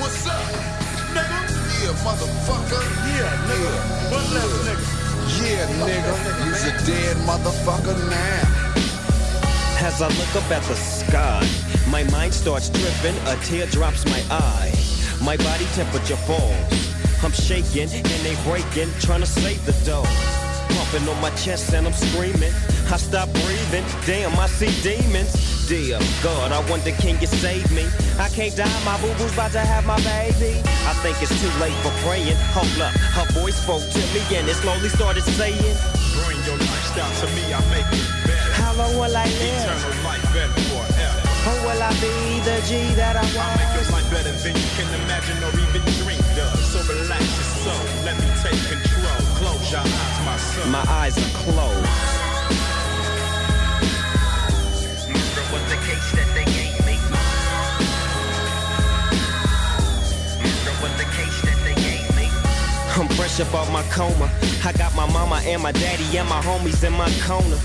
What's 0.00 0.26
up, 0.26 0.32
nigga? 1.14 1.40
Yeah, 1.82 1.92
motherfucker. 2.02 2.82
Yeah, 3.14 3.30
nigga. 3.46 3.72
One 4.10 4.26
nigga. 4.32 4.76
Yeah, 5.40 5.66
nigga. 5.86 6.12
You's 6.46 6.64
a 6.64 6.72
dead 6.86 7.16
motherfucker 7.26 7.96
now. 8.10 8.74
As 9.86 10.00
I 10.00 10.08
look 10.08 10.34
up 10.36 10.50
at 10.50 10.62
the 10.64 10.74
sky, 10.74 11.46
my 11.90 12.02
mind 12.04 12.32
starts 12.32 12.70
tripping, 12.70 13.16
a 13.26 13.36
tear 13.44 13.66
drops 13.66 14.04
my 14.06 14.22
eye. 14.30 14.72
My 15.24 15.38
body 15.38 15.64
temperature 15.72 16.20
falls. 16.28 16.52
I'm 17.24 17.32
shaking 17.32 17.88
and 17.88 18.20
they 18.20 18.36
breaking, 18.44 18.92
trying 19.00 19.20
to 19.20 19.26
save 19.26 19.64
the 19.64 19.72
dough. 19.88 20.04
Pumping 20.76 21.08
on 21.08 21.18
my 21.22 21.30
chest 21.30 21.72
and 21.72 21.86
I'm 21.86 21.94
screaming. 21.94 22.52
I 22.92 22.98
stop 22.98 23.32
breathing, 23.32 23.84
damn, 24.04 24.38
I 24.38 24.46
see 24.48 24.68
demons. 24.82 25.32
Dear 25.66 25.98
God, 26.22 26.52
I 26.52 26.60
wonder 26.68 26.90
can 27.00 27.18
you 27.22 27.26
save 27.26 27.64
me? 27.72 27.88
I 28.18 28.28
can't 28.28 28.54
die, 28.54 28.84
my 28.84 29.00
boo 29.00 29.08
boo's 29.16 29.32
about 29.32 29.52
to 29.52 29.60
have 29.60 29.86
my 29.86 29.96
baby. 30.04 30.60
I 30.84 30.92
think 31.00 31.16
it's 31.22 31.32
too 31.40 31.48
late 31.58 31.72
for 31.80 31.92
praying. 32.04 32.36
Hold 32.52 32.76
up, 32.84 32.92
her 33.16 33.24
voice 33.32 33.56
spoke 33.56 33.80
to 33.80 34.02
me 34.12 34.20
and 34.36 34.46
it 34.46 34.56
slowly 34.60 34.90
started 34.90 35.24
saying, 35.24 35.76
Bring 36.20 36.36
your 36.44 36.58
lifestyle 36.60 37.08
to 37.24 37.26
me, 37.32 37.48
I 37.48 37.64
make 37.72 37.88
it 37.96 38.04
better. 38.28 38.52
How 38.60 38.74
long 38.76 38.92
will 39.00 39.16
I 39.16 39.24
live? 39.24 39.40
Eternal 39.40 40.04
life 40.04 40.22
better 40.36 40.60
forever. 40.68 40.93
Or 41.46 41.56
will 41.66 41.82
I 41.82 41.92
be 42.00 42.40
the 42.40 42.56
G 42.68 42.94
that 42.96 43.16
I 43.16 43.20
I'll 43.20 43.56
make 43.60 43.72
your 43.76 43.84
was? 43.84 43.92
life 43.92 44.08
better 44.10 44.32
than 44.32 44.54
you 44.56 44.68
can 44.76 44.88
imagine 45.04 45.38
or 45.44 45.52
even 45.60 45.82
dream 46.00 46.24
of. 46.40 46.56
So 46.72 46.80
relax 46.88 47.20
your 47.20 47.50
soul, 47.64 47.84
let 48.04 48.16
me 48.16 48.28
take 48.40 48.60
control. 48.64 49.20
Close 49.36 49.70
your 49.70 49.80
eyes, 49.84 50.18
my 50.24 50.36
son. 50.38 50.70
My 50.72 50.84
eyes 50.88 51.16
are 51.20 51.32
closed. 51.44 51.88
Murder 55.12 55.44
was 55.52 55.64
the 55.68 55.78
case 55.84 56.08
that 56.16 56.28
they 56.34 56.46
gave 56.48 56.76
me. 56.88 56.96
Murder 60.40 60.74
was 60.82 60.94
the 60.96 61.08
case 61.12 61.38
that 61.44 61.58
they 61.64 61.74
gave 61.76 62.08
me. 62.16 62.26
I'm 62.96 63.08
fresh 63.16 63.40
up 63.40 63.52
out 63.54 63.70
my 63.70 63.82
coma. 63.92 64.30
I 64.64 64.72
got 64.72 64.94
my 64.94 65.06
mama 65.12 65.40
and 65.44 65.62
my 65.62 65.72
daddy 65.72 66.16
and 66.16 66.28
my 66.28 66.40
homies 66.40 66.82
in 66.84 66.92
my 66.94 67.10
corner. 67.26 67.58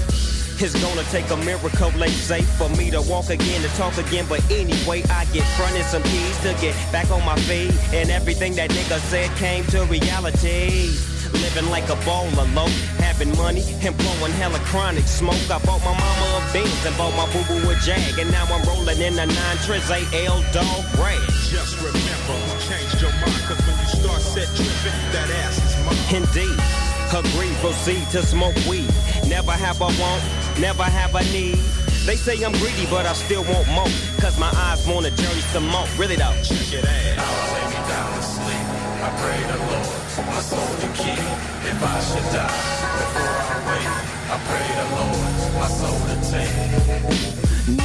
It's 0.62 0.76
gonna 0.84 1.04
take 1.08 1.30
a 1.32 1.38
miracle, 1.38 1.90
they 1.92 2.10
say, 2.10 2.42
for 2.42 2.68
me 2.76 2.92
to 2.92 3.02
walk 3.04 3.30
again, 3.30 3.62
to 3.62 3.70
talk 3.78 3.98
again. 3.98 4.26
But 4.28 4.44
anyway, 4.52 5.04
I 5.10 5.24
get 5.32 5.48
fronted 5.56 5.86
some 5.86 6.04
keys 6.04 6.38
to 6.44 6.52
get 6.60 6.76
back 6.92 7.10
on 7.12 7.24
my 7.24 7.38
feet. 7.48 7.72
And 7.94 8.12
everything 8.12 8.56
that 8.56 8.70
nigga 8.72 9.00
said 9.08 9.32
came 9.38 9.64
to 9.72 9.86
reality. 9.86 10.92
Living 11.32 11.70
like 11.72 11.88
a 11.88 11.96
baller 12.04 12.44
low, 12.54 12.68
having 13.00 13.32
money 13.38 13.64
and 13.88 13.96
blowing 13.96 14.34
hella 14.34 14.60
chronic 14.68 15.08
smoke. 15.08 15.40
I 15.50 15.60
bought 15.64 15.80
my 15.80 15.96
mama 15.96 16.28
a 16.36 16.52
Benz 16.52 16.86
and 16.86 16.98
bought 16.98 17.16
my 17.16 17.24
boo 17.32 17.40
boo 17.48 17.70
a 17.70 17.76
Jag. 17.80 18.20
And 18.20 18.30
now 18.30 18.44
I'm 18.52 18.62
rolling 18.68 19.00
in 19.00 19.14
a 19.14 19.26
9 19.26 19.36
Triz 19.64 19.88
AL 19.88 20.44
dog 20.52 20.84
rag. 21.00 21.24
Just 21.48 21.80
remember 21.80 22.36
who 22.36 22.52
changed 22.68 23.00
your 23.00 23.16
mind, 23.24 23.44
cause 23.48 23.64
when 23.64 23.80
you 23.80 23.88
start 23.96 24.22
set 24.22 24.48
tripping, 24.60 25.00
that 25.16 25.30
ass 25.40 25.56
is 25.56 25.76
mine. 25.88 26.20
Indeed. 26.20 26.90
Agree, 27.10 27.50
proceed 27.60 28.08
to 28.12 28.22
smoke 28.22 28.56
weed. 28.70 28.88
Never 29.26 29.52
have 29.52 29.82
a 29.82 29.90
want, 29.98 30.22
never 30.60 30.84
have 30.84 31.16
a 31.16 31.24
need. 31.32 31.58
They 32.06 32.16
say 32.16 32.44
I'm 32.44 32.52
greedy, 32.54 32.86
but 32.90 33.06
I 33.06 33.14
still 33.14 33.44
want 33.44 33.68
more. 33.70 33.88
Cause 34.20 34.38
my 34.40 34.52
eyes 34.68 34.86
want 34.88 35.06
a 35.06 35.12
journey 35.12 35.42
some 35.54 35.68
more. 35.68 35.88
Really 35.98 36.16
though. 36.16 36.36
Check 36.44 36.74
it 36.74 36.86
out. 36.86 37.40
Lay 37.54 37.66
me 37.70 37.82
down 37.88 38.10
to 38.16 38.24
sleep. 38.24 38.66
I 39.00 39.10
pray 39.22 39.40
the 39.52 39.58
Lord, 39.58 40.28
my 40.28 40.42
soul 40.42 40.72
to 40.84 40.88
keep. 41.00 41.24
If 41.72 41.80
I 41.84 41.96
should 42.08 42.28
die 42.36 42.80
before 43.00 43.40
I 43.40 43.58
wake, 43.68 43.96
I 44.28 44.38
pray 44.48 44.68
the 44.80 44.88
Lord, 44.98 45.32
my 45.60 45.70
soul 45.80 46.00
to 46.10 46.16
take. 46.32 46.80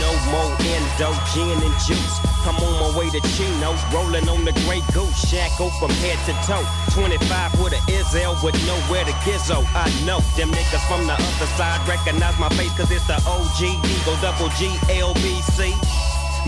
No 0.03 0.11
more 0.33 0.53
endo, 0.75 1.09
gin 1.33 1.59
and 1.63 1.77
juice. 1.87 2.34
I'm 2.47 2.57
on 2.61 2.75
my 2.77 2.99
way 2.99 3.09
to 3.09 3.21
Chino, 3.33 3.73
rolling 3.93 4.29
on 4.29 4.45
the 4.45 4.53
Grey 4.69 4.83
Goose, 4.93 5.17
shack 5.29 5.51
from 5.57 5.91
head 6.05 6.19
to 6.29 6.35
toe. 6.45 6.65
25 6.93 7.61
with 7.61 7.73
a 7.73 7.81
Izzel 7.89 8.37
with 8.45 8.55
nowhere 8.67 9.05
to 9.05 9.13
gizzo. 9.25 9.65
I 9.73 9.89
know 10.05 10.21
them 10.37 10.53
niggas 10.53 10.85
from 10.87 11.07
the 11.07 11.15
other 11.15 11.51
side 11.57 11.81
recognize 11.89 12.39
my 12.39 12.51
face, 12.51 12.73
cause 12.77 12.91
it's 12.91 13.07
the 13.07 13.17
OG 13.25 13.81
Eagle 13.81 14.17
Double 14.21 14.53
G 14.61 14.69
LBC. 14.93 15.73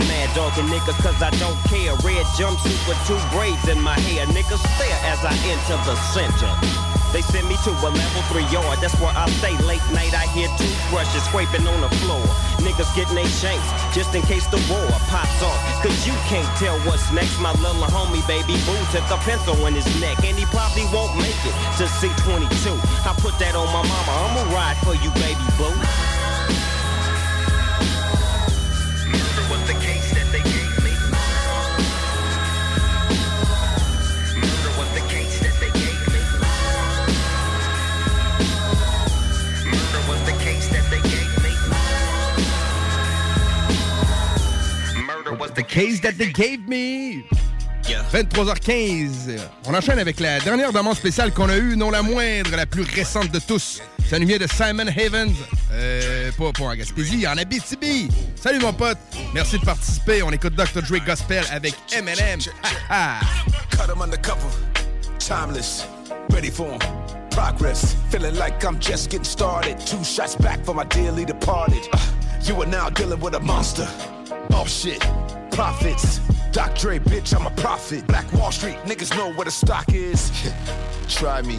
Mad 0.04 0.28
dogging 0.36 0.68
niggas 0.68 1.00
cause 1.00 1.22
I 1.22 1.30
don't 1.40 1.56
care. 1.64 1.96
Red 2.04 2.26
jumpsuit 2.36 2.76
with 2.86 3.00
two 3.08 3.16
braids 3.32 3.66
in 3.68 3.80
my 3.80 3.98
hair. 4.00 4.26
Niggas 4.26 4.60
stare 4.76 5.00
as 5.08 5.24
I 5.24 5.32
enter 5.48 5.76
the 5.88 5.96
center. 6.12 6.95
They 7.12 7.22
send 7.22 7.48
me 7.48 7.56
to 7.64 7.70
a 7.70 7.90
level 7.90 8.22
three 8.30 8.46
yard. 8.52 8.78
That's 8.80 8.94
where 9.00 9.12
I 9.14 9.28
stay 9.38 9.56
late 9.64 9.84
night. 9.92 10.14
I 10.14 10.26
hear 10.34 10.48
toothbrushes 10.58 11.24
scraping 11.24 11.66
on 11.66 11.80
the 11.80 11.90
floor. 12.02 12.22
Niggas 12.64 12.90
getting 12.96 13.14
they 13.14 13.26
shanks 13.26 13.66
just 13.94 14.14
in 14.14 14.22
case 14.22 14.46
the 14.46 14.58
war 14.70 14.86
pops 15.08 15.42
off. 15.42 15.60
Cause 15.82 16.06
you 16.06 16.14
can't 16.26 16.48
tell 16.56 16.78
what's 16.88 17.10
next. 17.12 17.38
My 17.40 17.52
little 17.62 17.86
homie, 17.88 18.24
baby 18.26 18.56
boo, 18.66 18.78
took 18.92 19.06
a 19.10 19.18
pencil 19.22 19.54
in 19.66 19.74
his 19.74 19.88
neck. 20.00 20.18
And 20.24 20.36
he 20.36 20.44
probably 20.46 20.84
won't 20.92 21.16
make 21.16 21.40
it 21.46 21.56
to 21.78 21.84
C22. 21.86 22.74
I 23.06 23.14
put 23.20 23.38
that 23.38 23.54
on 23.54 23.66
my 23.72 23.82
mama. 23.84 24.12
I'ma 24.26 24.42
ride 24.54 24.78
for 24.84 24.94
you, 24.94 25.10
baby 25.20 25.46
boo. 25.56 26.15
The 45.56 45.62
case 45.62 46.00
that 46.02 46.18
they 46.18 46.30
gave 46.30 46.68
me. 46.68 47.24
23h15. 48.12 49.38
On 49.66 49.74
enchaîne 49.74 49.98
avec 49.98 50.20
la 50.20 50.38
dernière 50.40 50.72
demande 50.72 50.96
spéciale 50.96 51.32
qu'on 51.32 51.48
a 51.48 51.56
eue, 51.56 51.76
non 51.76 51.90
la 51.90 52.02
moindre, 52.02 52.54
la 52.56 52.66
plus 52.66 52.82
récente 52.82 53.30
de 53.30 53.38
tous. 53.38 53.80
Ça 54.10 54.18
nous 54.18 54.26
vient 54.26 54.38
de 54.38 54.46
Simon 54.46 54.86
Havens. 54.86 55.32
Euh, 55.72 56.30
pas, 56.36 56.52
pas 56.52 56.64
en 56.64 56.74
Gaspésie, 56.74 57.26
en 57.26 57.38
Abitibi. 57.38 58.08
Salut 58.34 58.58
mon 58.58 58.72
pote. 58.72 58.98
Merci 59.32 59.58
de 59.58 59.64
participer. 59.64 60.22
On 60.22 60.30
écoute 60.30 60.54
Dr. 60.54 60.82
Dre 60.82 61.04
Gospel 61.04 61.44
avec 61.50 61.74
ha. 62.90 63.20
Cut 63.70 63.90
him 63.90 64.02
undercover, 64.02 64.50
timeless, 65.18 65.86
ready 66.32 66.50
for 66.50 66.66
him. 66.66 66.80
Progress, 67.30 67.94
feeling 68.10 68.36
like 68.36 68.64
I'm 68.64 68.78
just 68.80 69.10
getting 69.10 69.24
started. 69.24 69.78
Two 69.86 70.02
shots 70.04 70.36
back 70.36 70.64
for 70.64 70.74
my 70.74 70.84
dearly 70.84 71.24
departed. 71.24 71.88
You 72.42 72.60
are 72.62 72.66
now 72.66 72.90
dealing 72.90 73.20
with 73.20 73.34
a 73.34 73.40
monster. 73.40 73.88
Oh 74.52 74.64
shit, 74.66 75.04
profits. 75.56 76.18
Doc 76.52 76.76
Dre, 76.76 76.98
bitch, 76.98 77.34
I'm 77.34 77.46
a 77.46 77.50
prophet. 77.62 78.06
Black 78.06 78.30
Wall 78.34 78.52
Street, 78.52 78.76
niggas 78.84 79.16
know 79.16 79.32
where 79.32 79.46
the 79.46 79.50
stock 79.50 79.86
is. 79.94 80.30
Try 81.08 81.40
me. 81.40 81.56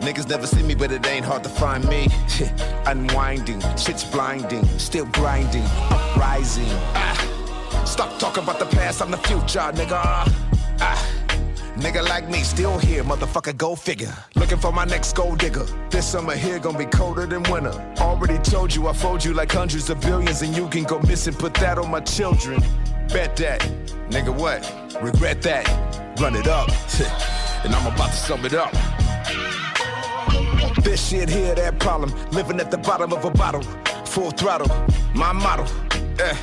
Niggas 0.00 0.28
never 0.28 0.44
see 0.44 0.64
me, 0.64 0.74
but 0.74 0.90
it 0.90 1.06
ain't 1.06 1.24
hard 1.24 1.44
to 1.44 1.48
find 1.48 1.88
me. 1.88 2.08
Unwinding, 2.86 3.60
shit's 3.76 4.02
blinding, 4.02 4.64
still 4.76 5.06
grinding, 5.06 5.62
uprising. 5.88 6.66
Ah, 6.94 7.84
stop 7.86 8.18
talking 8.18 8.42
about 8.42 8.58
the 8.58 8.66
past, 8.66 9.00
I'm 9.00 9.12
the 9.12 9.18
future, 9.18 9.70
nigga. 9.72 10.00
Ah. 10.80 11.14
Nigga 11.76 12.02
like 12.08 12.28
me, 12.28 12.42
still 12.42 12.76
here, 12.76 13.04
motherfucker, 13.04 13.56
go 13.56 13.76
figure. 13.76 14.12
Looking 14.34 14.58
for 14.58 14.72
my 14.72 14.84
next 14.84 15.14
gold 15.14 15.38
digger. 15.38 15.64
This 15.90 16.08
summer 16.08 16.34
here 16.34 16.58
gonna 16.58 16.76
be 16.76 16.86
colder 16.86 17.24
than 17.24 17.44
winter. 17.44 17.94
Already 17.98 18.38
told 18.38 18.74
you 18.74 18.88
I 18.88 18.92
fold 18.92 19.24
you 19.24 19.32
like 19.32 19.52
hundreds 19.52 19.88
of 19.88 20.00
billions, 20.00 20.42
and 20.42 20.56
you 20.56 20.68
can 20.68 20.82
go 20.82 20.98
missing, 21.02 21.34
put 21.34 21.54
that 21.54 21.78
on 21.78 21.88
my 21.88 22.00
children. 22.00 22.60
Bet 23.12 23.36
that. 23.36 23.60
Nigga, 24.10 24.34
what? 24.34 24.60
Regret 25.02 25.40
that. 25.42 25.66
Run 26.20 26.36
it 26.36 26.46
up. 26.46 26.68
and 27.64 27.74
I'm 27.74 27.86
about 27.92 28.10
to 28.10 28.16
sum 28.16 28.44
it 28.44 28.54
up. 28.54 28.72
This 30.82 31.08
shit 31.08 31.28
here, 31.28 31.54
that 31.54 31.78
problem. 31.78 32.12
Living 32.30 32.60
at 32.60 32.70
the 32.70 32.78
bottom 32.78 33.12
of 33.12 33.24
a 33.24 33.30
bottle. 33.30 33.62
Full 34.04 34.30
throttle. 34.32 34.68
My 35.14 35.32
motto. 35.32 35.64
Eh. 36.18 36.34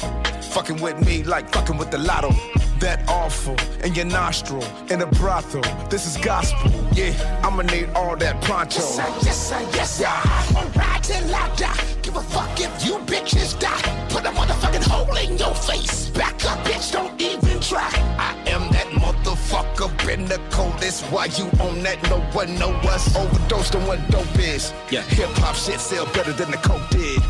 Fucking 0.54 0.82
with 0.82 1.06
me 1.06 1.24
like 1.24 1.52
fucking 1.54 1.78
with 1.78 1.92
the 1.92 2.00
lotto. 2.00 2.32
That 2.80 3.08
awful 3.08 3.56
in 3.84 3.94
your 3.94 4.06
nostril, 4.06 4.64
in 4.90 5.02
a 5.02 5.06
brothel. 5.06 5.62
This 5.90 6.06
is 6.06 6.18
gospel. 6.24 6.72
Yeah, 6.94 7.42
I'ma 7.44 7.64
need 7.64 7.90
all 7.96 8.16
that 8.18 8.42
pronto. 8.42 8.80
Yes, 8.80 8.96
sir, 8.96 9.20
yes, 9.22 9.50
sir, 9.50 9.70
yes, 9.74 10.02
I 10.02 11.56
die. 11.56 11.95
Give 12.16 12.24
a 12.24 12.30
fuck 12.30 12.60
if 12.62 12.86
you 12.86 12.94
bitches 13.00 13.60
die. 13.60 14.08
Put 14.08 14.26
a 14.26 14.30
motherfucking 14.30 14.88
hole 14.88 15.18
in 15.18 15.38
your 15.38 15.54
face. 15.54 16.10
Back 16.12 16.46
up, 16.46 16.60
bitch, 16.60 16.94
don't 16.94 17.22
even 17.22 17.60
try. 17.60 17.90
I 18.18 18.34
am 18.48 18.72
that 18.72 18.88
motherfucker, 18.94 19.90
been 20.06 20.26
the 20.26 20.40
coldest. 20.50 21.04
Why 21.12 21.26
you 21.26 21.44
on 21.60 21.84
that? 21.84 22.02
No 22.04 22.22
one 22.32 22.58
know 22.58 22.72
us. 22.88 23.14
Overdosed 23.18 23.76
on 23.76 23.86
what 23.86 24.00
dope 24.10 24.40
is. 24.40 24.72
Yeah. 24.90 25.02
Hip 25.02 25.28
hop 25.40 25.56
shit 25.56 25.82
sell 25.82 26.06
better 26.14 26.32
than 26.32 26.52
the 26.52 26.58
coke 26.58 26.90
did. 26.90 27.22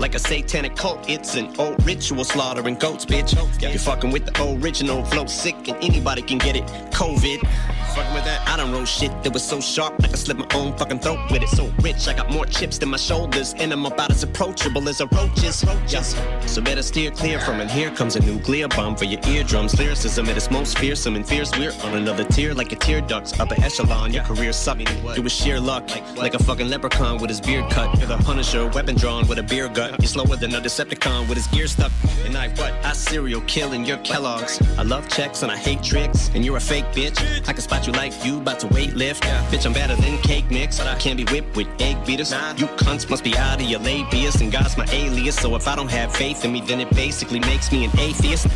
Like 0.00 0.14
a 0.14 0.18
satanic 0.18 0.76
cult, 0.76 1.10
it's 1.10 1.34
an 1.34 1.54
old 1.58 1.84
ritual 1.84 2.24
slaughtering 2.24 2.76
goats, 2.76 3.04
bitch. 3.04 3.34
You're 3.60 3.78
fucking 3.78 4.10
with 4.10 4.24
the 4.24 4.58
original 4.64 5.04
flow 5.04 5.26
sick, 5.26 5.68
and 5.68 5.76
anybody 5.84 6.22
can 6.22 6.38
get 6.38 6.56
it. 6.56 6.64
COVID. 6.90 7.46
Fucking 7.94 8.14
with 8.14 8.24
that. 8.24 8.48
I 8.48 8.56
done 8.56 8.72
wrote 8.72 8.88
shit 8.88 9.10
that 9.22 9.32
was 9.32 9.44
so 9.44 9.60
sharp, 9.60 9.94
I 10.02 10.08
could 10.08 10.18
slit 10.18 10.38
my 10.38 10.46
own 10.54 10.74
fucking 10.78 11.00
throat 11.00 11.18
with 11.30 11.42
it. 11.42 11.48
So 11.50 11.70
rich, 11.82 12.08
I 12.08 12.14
got 12.14 12.30
more 12.30 12.46
chips 12.46 12.78
than 12.78 12.88
my 12.88 12.96
shoulders, 12.96 13.52
and 13.54 13.72
I'm 13.72 13.84
about 13.84 14.10
as 14.10 14.22
approachable 14.22 14.88
as 14.88 15.02
a 15.02 15.06
roaches. 15.08 15.64
Yeah. 15.88 16.00
So 16.46 16.62
better 16.62 16.82
steer 16.82 17.10
clear 17.10 17.38
from 17.38 17.60
it. 17.60 17.70
Here 17.70 17.90
comes 17.90 18.16
a 18.16 18.20
nuclear 18.20 18.68
bomb 18.68 18.96
for 18.96 19.04
your 19.04 19.20
eardrums. 19.26 19.78
Lyricism 19.78 20.26
at 20.30 20.36
its 20.36 20.50
most 20.50 20.78
fearsome 20.78 21.16
and 21.16 21.28
fierce. 21.28 21.50
We're 21.58 21.74
on 21.84 21.94
another 21.94 22.24
tier 22.24 22.54
like 22.54 22.72
a 22.72 22.76
tear 22.76 23.02
ducts. 23.02 23.38
Upper 23.38 23.60
echelon, 23.62 24.14
your 24.14 24.24
career 24.24 24.52
sucked. 24.52 24.88
It 25.18 25.22
was 25.22 25.32
sheer 25.32 25.60
luck, 25.60 25.90
like 26.16 26.32
a 26.32 26.42
fucking 26.42 26.68
leprechaun 26.68 27.20
with 27.20 27.28
his 27.28 27.40
beard 27.40 27.70
cut. 27.70 27.98
You're 27.98 28.08
the 28.08 28.16
Punisher, 28.18 28.68
weapon 28.68 28.96
drawn 28.96 29.26
with 29.28 29.38
a 29.38 29.42
beer 29.42 29.68
gut. 29.68 29.89
You're 29.98 30.06
slower 30.06 30.36
than 30.36 30.54
a 30.54 30.60
Decepticon 30.60 31.28
with 31.28 31.36
his 31.36 31.46
gear 31.48 31.66
stuck. 31.66 31.90
And 32.24 32.36
I 32.36 32.48
what? 32.50 32.72
I 32.84 32.92
serial 32.92 33.40
killing 33.42 33.84
your 33.84 33.98
Kellogg's. 33.98 34.60
I 34.78 34.82
love 34.82 35.08
checks 35.08 35.42
and 35.42 35.50
I 35.50 35.56
hate 35.56 35.82
tricks. 35.82 36.30
And 36.34 36.44
you're 36.44 36.56
a 36.56 36.60
fake 36.60 36.86
bitch. 36.92 37.18
I 37.48 37.52
can 37.52 37.60
spot 37.60 37.86
you 37.86 37.92
like 37.92 38.12
you 38.24 38.38
about 38.38 38.60
to 38.60 38.68
weight 38.68 38.94
lift. 38.94 39.24
Bitch, 39.24 39.66
I'm 39.66 39.72
better 39.72 39.96
than 39.96 40.18
cake 40.18 40.50
mix. 40.50 40.78
But 40.78 40.86
I 40.86 40.98
can't 40.98 41.16
be 41.16 41.24
whipped 41.24 41.56
with 41.56 41.68
egg 41.80 42.04
beaters. 42.06 42.30
You 42.30 42.66
cunts 42.78 43.10
must 43.10 43.24
be 43.24 43.36
out 43.36 43.60
of 43.60 43.66
your 43.66 43.80
labius. 43.80 44.40
And 44.40 44.52
God's 44.52 44.76
my 44.76 44.86
alias. 44.92 45.36
So 45.36 45.56
if 45.56 45.66
I 45.66 45.74
don't 45.74 45.90
have 45.90 46.14
faith 46.14 46.44
in 46.44 46.52
me, 46.52 46.60
then 46.60 46.80
it 46.80 46.90
basically 46.90 47.40
makes 47.40 47.72
me 47.72 47.84
an 47.84 47.98
atheist. 47.98 48.46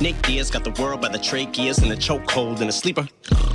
Nick 0.00 0.20
Diaz 0.22 0.50
got 0.50 0.62
the 0.62 0.70
world 0.82 1.00
by 1.00 1.08
the 1.08 1.18
tracheas 1.18 1.82
and 1.82 1.90
a 1.90 1.96
chokehold 1.96 2.60
and 2.60 2.68
a 2.68 2.72
sleeper. 2.72 3.08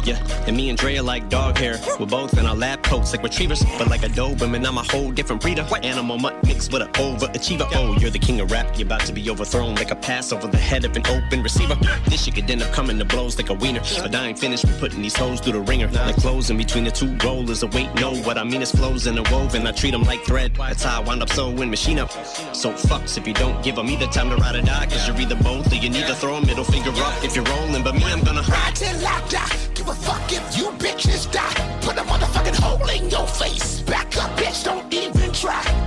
Yeah, 0.03 0.17
and 0.47 0.57
me 0.57 0.69
and 0.69 0.77
Dre 0.77 0.97
are 0.97 1.03
like 1.03 1.29
dog 1.29 1.59
hair. 1.59 1.79
We're 1.99 2.07
both 2.07 2.35
in 2.39 2.47
our 2.47 2.55
lab 2.55 2.81
coats 2.81 3.11
like 3.11 3.21
retrievers, 3.21 3.63
but 3.77 3.88
like 3.88 4.01
a 4.01 4.07
Doberman, 4.07 4.65
I'm 4.65 4.79
a 4.79 4.83
whole 4.83 5.11
different 5.11 5.43
breeder. 5.43 5.67
Animal 5.83 6.17
mutt 6.17 6.43
mixed 6.43 6.73
with 6.73 6.81
an 6.81 6.89
overachiever. 7.02 7.68
Oh, 7.73 7.98
you're 7.99 8.11
the 8.11 8.19
king 8.19 8.40
of 8.41 8.52
rap. 8.52 8.78
You're 8.78 8.86
about 8.86 9.02
to 9.02 9.14
be 9.14 9.30
overthrown 9.30 9.76
like 9.76 9.91
a 9.91 9.95
pass 9.95 10.32
over 10.32 10.48
the 10.48 10.57
head 10.57 10.86
of 10.86 10.95
an 10.95 11.06
open 11.07 11.41
receiver. 11.41 11.76
This 12.06 12.23
shit 12.23 12.36
could 12.36 12.49
end 12.49 12.61
up 12.61 12.72
coming 12.72 12.98
to 12.99 13.06
blows 13.06 13.38
like 13.38 13.49
a 13.49 13.53
wiener. 13.53 13.82
But 14.02 14.14
I 14.15 14.28
ain't 14.28 14.40
finished 14.40 14.65
with 14.65 14.80
putting 14.80 15.02
these 15.02 15.15
hoes 15.15 15.40
through 15.40 15.53
the 15.53 15.61
ringer. 15.61 15.88
Like 15.88 16.15
clothes 16.18 16.49
in 16.49 16.57
between 16.57 16.84
the 16.84 16.91
two 16.91 17.15
rollers. 17.23 17.64
A 17.64 17.68
wait, 17.68 17.94
no, 17.95 18.15
what 18.18 18.38
I 18.38 18.44
mean 18.44 18.61
is 18.61 18.72
flows 18.72 19.07
in 19.07 19.18
a 19.18 19.23
woven. 19.32 19.65
I 19.65 19.72
treat 19.72 19.91
them 19.91 20.03
like 20.03 20.22
thread. 20.22 20.56
That's 20.56 20.84
how 20.84 21.02
I 21.02 21.03
wind 21.03 21.22
up 21.22 21.30
sewing 21.30 21.69
machine 21.69 21.99
up. 21.99 22.11
So 22.56 22.72
fucks 22.72 23.18
if 23.18 23.28
you 23.28 23.34
don't 23.34 23.61
give 23.64 23.76
them 23.76 23.90
either 23.90 24.07
time 24.07 24.30
to 24.30 24.36
ride 24.38 24.56
or 24.56 24.61
die. 24.61 24.86
Cause 24.86 25.07
you're 25.07 25.19
either 25.19 25.36
both 25.36 25.72
or 25.72 25.76
you 25.76 25.90
need 25.90 26.07
to 26.07 26.15
throw 26.15 26.36
a 26.36 26.45
middle 26.45 26.64
finger 26.64 26.91
up 26.91 27.23
if 27.23 27.36
you're 27.36 27.45
rolling. 27.45 27.84
But 27.84 27.95
me, 27.95 28.03
I'm 28.06 28.23
gonna 28.23 28.41
Ride 28.41 28.76
till 28.76 29.07
I 29.07 29.22
die. 29.30 29.57
Give 29.73 29.88
a 29.88 29.94
fuck 29.94 30.32
if 30.32 30.57
you 30.57 30.65
bitches 30.78 31.32
die. 31.32 31.80
Put 31.82 31.98
a 31.98 32.02
motherfucking 32.02 32.60
hole 32.60 32.90
in 32.90 33.10
your 33.10 33.28
face. 33.28 33.82
Back 33.82 34.18
up, 34.18 34.38
bitch, 34.38 34.64
don't 34.65 34.94
even 34.94 35.32
try. 35.32 35.81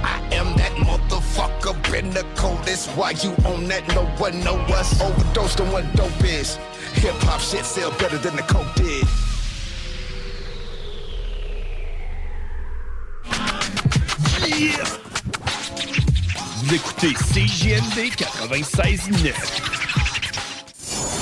I 1.67 1.71
am 1.71 1.77
that 1.77 1.85
motherfucker, 1.85 1.93
been 1.93 2.11
the 2.11 2.25
coldest. 2.37 2.91
Why 2.91 3.11
you 3.11 3.31
on 3.47 3.67
that? 3.69 3.87
No 3.95 4.05
one 4.19 4.39
know 4.45 4.57
us. 4.75 5.01
Overdosed 5.01 5.61
on 5.61 5.73
what 5.73 5.85
dope 5.97 6.25
is. 6.25 6.57
Hip 6.95 7.15
hop 7.23 7.41
shit 7.41 7.65
sell 7.65 7.91
better 7.93 8.19
than 8.19 8.37
the 8.37 8.43
coke 8.43 8.75
did. 8.75 9.07
Yeah! 14.47 14.85
Vous 16.57 16.75
écoutez 16.75 17.15
CJMD 17.15 18.11
96.9. 18.17 20.24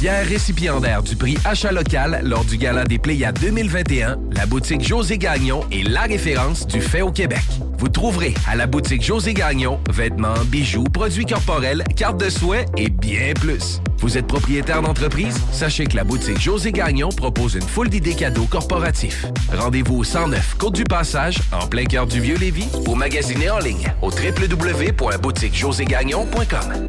Fier 0.00 0.26
récipiendaire 0.26 1.02
du 1.02 1.14
prix 1.14 1.36
Achat 1.44 1.72
local 1.72 2.22
lors 2.24 2.46
du 2.46 2.56
Gala 2.56 2.84
des 2.84 2.98
Pléiades 2.98 3.38
2021, 3.38 4.18
la 4.34 4.46
boutique 4.46 4.80
José 4.80 5.18
Gagnon 5.18 5.66
est 5.70 5.86
la 5.86 6.04
référence 6.04 6.66
du 6.66 6.80
fait 6.80 7.02
au 7.02 7.12
Québec. 7.12 7.42
Vous 7.76 7.90
trouverez 7.90 8.32
à 8.48 8.56
la 8.56 8.66
boutique 8.66 9.04
José 9.04 9.34
Gagnon 9.34 9.78
vêtements, 9.90 10.42
bijoux, 10.46 10.84
produits 10.84 11.26
corporels, 11.26 11.84
cartes 11.96 12.18
de 12.18 12.30
souhait 12.30 12.64
et 12.78 12.88
bien 12.88 13.34
plus. 13.34 13.82
Vous 13.98 14.16
êtes 14.16 14.26
propriétaire 14.26 14.80
d'entreprise? 14.80 15.38
Sachez 15.52 15.84
que 15.84 15.96
la 15.96 16.04
boutique 16.04 16.40
José 16.40 16.72
Gagnon 16.72 17.10
propose 17.10 17.56
une 17.56 17.60
foule 17.60 17.90
d'idées 17.90 18.14
cadeaux 18.14 18.46
corporatifs. 18.46 19.26
Rendez-vous 19.52 19.98
au 19.98 20.04
109 20.04 20.54
Côte 20.56 20.76
du 20.76 20.84
Passage, 20.84 21.36
en 21.52 21.66
plein 21.66 21.84
cœur 21.84 22.06
du 22.06 22.22
Vieux-Lévis, 22.22 22.70
ou 22.88 22.94
magasinez 22.94 23.50
en 23.50 23.58
ligne 23.58 23.92
au 24.00 24.08
www.boutiquejoségagnon.com. 24.08 26.88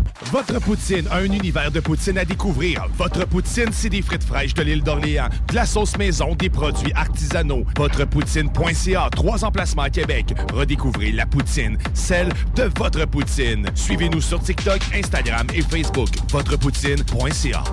Votre 0.29 0.59
poutine 0.59 1.07
un 1.11 1.25
univers 1.25 1.71
de 1.71 1.79
poutine 1.79 2.17
à 2.17 2.25
découvrir. 2.25 2.85
Votre 2.97 3.25
poutine, 3.25 3.69
c'est 3.71 3.89
des 3.89 4.01
frites 4.01 4.23
fraîches 4.23 4.53
de 4.53 4.61
l'île 4.61 4.83
d'Orléans, 4.83 5.27
de 5.49 5.55
la 5.55 5.65
sauce 5.65 5.97
maison, 5.97 6.35
des 6.35 6.49
produits 6.49 6.93
artisanaux. 6.93 7.65
Votrepoutine.ca, 7.77 9.09
trois 9.11 9.43
emplacements 9.43 9.83
à 9.83 9.89
Québec. 9.89 10.33
Redécouvrez 10.53 11.11
la 11.11 11.25
poutine, 11.25 11.77
celle 11.93 12.29
de 12.55 12.69
votre 12.77 13.05
poutine. 13.05 13.67
Suivez-nous 13.75 14.21
sur 14.21 14.41
TikTok, 14.41 14.79
Instagram 14.93 15.47
et 15.53 15.63
Facebook. 15.63 16.09
Votrepoutine.ca. 16.29 17.63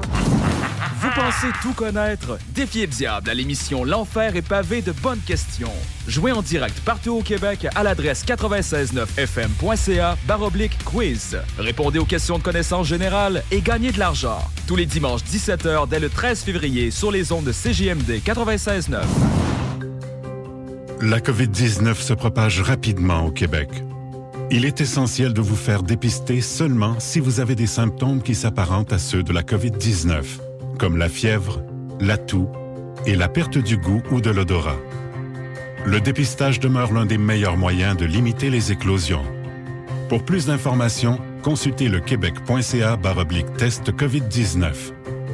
Vous 1.00 1.10
pensez 1.14 1.46
tout 1.62 1.74
connaître? 1.74 2.38
Défiez 2.48 2.86
le 2.86 2.92
diable 2.92 3.30
à 3.30 3.34
l'émission 3.34 3.84
L'Enfer 3.84 4.34
est 4.34 4.42
pavé 4.42 4.82
de 4.82 4.90
bonnes 4.90 5.20
questions. 5.20 5.70
Jouez 6.08 6.32
en 6.32 6.42
direct 6.42 6.80
partout 6.80 7.12
au 7.12 7.22
Québec 7.22 7.68
à 7.76 7.84
l'adresse 7.84 8.24
969fm.ca 8.26 10.16
baroblique 10.26 10.76
quiz. 10.84 11.38
Répondez 11.56 12.00
aux 12.00 12.04
questions 12.04 12.37
de 12.38 12.42
connaissance 12.42 12.86
générale 12.86 13.42
et 13.50 13.60
gagnez 13.60 13.92
de 13.92 13.98
l'argent. 13.98 14.38
Tous 14.66 14.76
les 14.76 14.86
dimanches 14.86 15.22
17h 15.22 15.88
dès 15.88 16.00
le 16.00 16.08
13 16.08 16.42
février 16.42 16.90
sur 16.90 17.10
les 17.10 17.32
ondes 17.32 17.44
de 17.44 17.52
CJMD 17.52 18.22
96.9. 18.24 18.98
La 21.00 21.20
COVID-19 21.20 21.94
se 21.94 22.14
propage 22.14 22.60
rapidement 22.60 23.26
au 23.26 23.30
Québec. 23.30 23.68
Il 24.50 24.64
est 24.64 24.80
essentiel 24.80 25.32
de 25.34 25.40
vous 25.40 25.56
faire 25.56 25.82
dépister 25.82 26.40
seulement 26.40 26.98
si 26.98 27.20
vous 27.20 27.40
avez 27.40 27.54
des 27.54 27.66
symptômes 27.66 28.22
qui 28.22 28.34
s'apparentent 28.34 28.92
à 28.92 28.98
ceux 28.98 29.22
de 29.22 29.32
la 29.32 29.42
COVID-19, 29.42 30.22
comme 30.78 30.96
la 30.96 31.08
fièvre, 31.08 31.62
la 32.00 32.16
toux 32.16 32.48
et 33.06 33.14
la 33.14 33.28
perte 33.28 33.58
du 33.58 33.76
goût 33.76 34.02
ou 34.10 34.20
de 34.20 34.30
l'odorat. 34.30 34.78
Le 35.84 36.00
dépistage 36.00 36.60
demeure 36.60 36.92
l'un 36.92 37.06
des 37.06 37.18
meilleurs 37.18 37.56
moyens 37.56 37.96
de 37.96 38.06
limiter 38.06 38.50
les 38.50 38.72
éclosions. 38.72 39.24
Pour 40.08 40.24
plus 40.24 40.46
d'informations, 40.46 41.18
consultez 41.42 41.88
le 41.88 42.00
québec.ca 42.00 42.96
baroblique 42.96 43.52
test 43.58 43.92
COVID-19. 43.92 44.72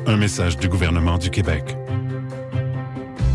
Un 0.07 0.17
message 0.17 0.57
du 0.59 0.69
gouvernement 0.69 1.17
du 1.17 1.31
Québec. 1.31 1.77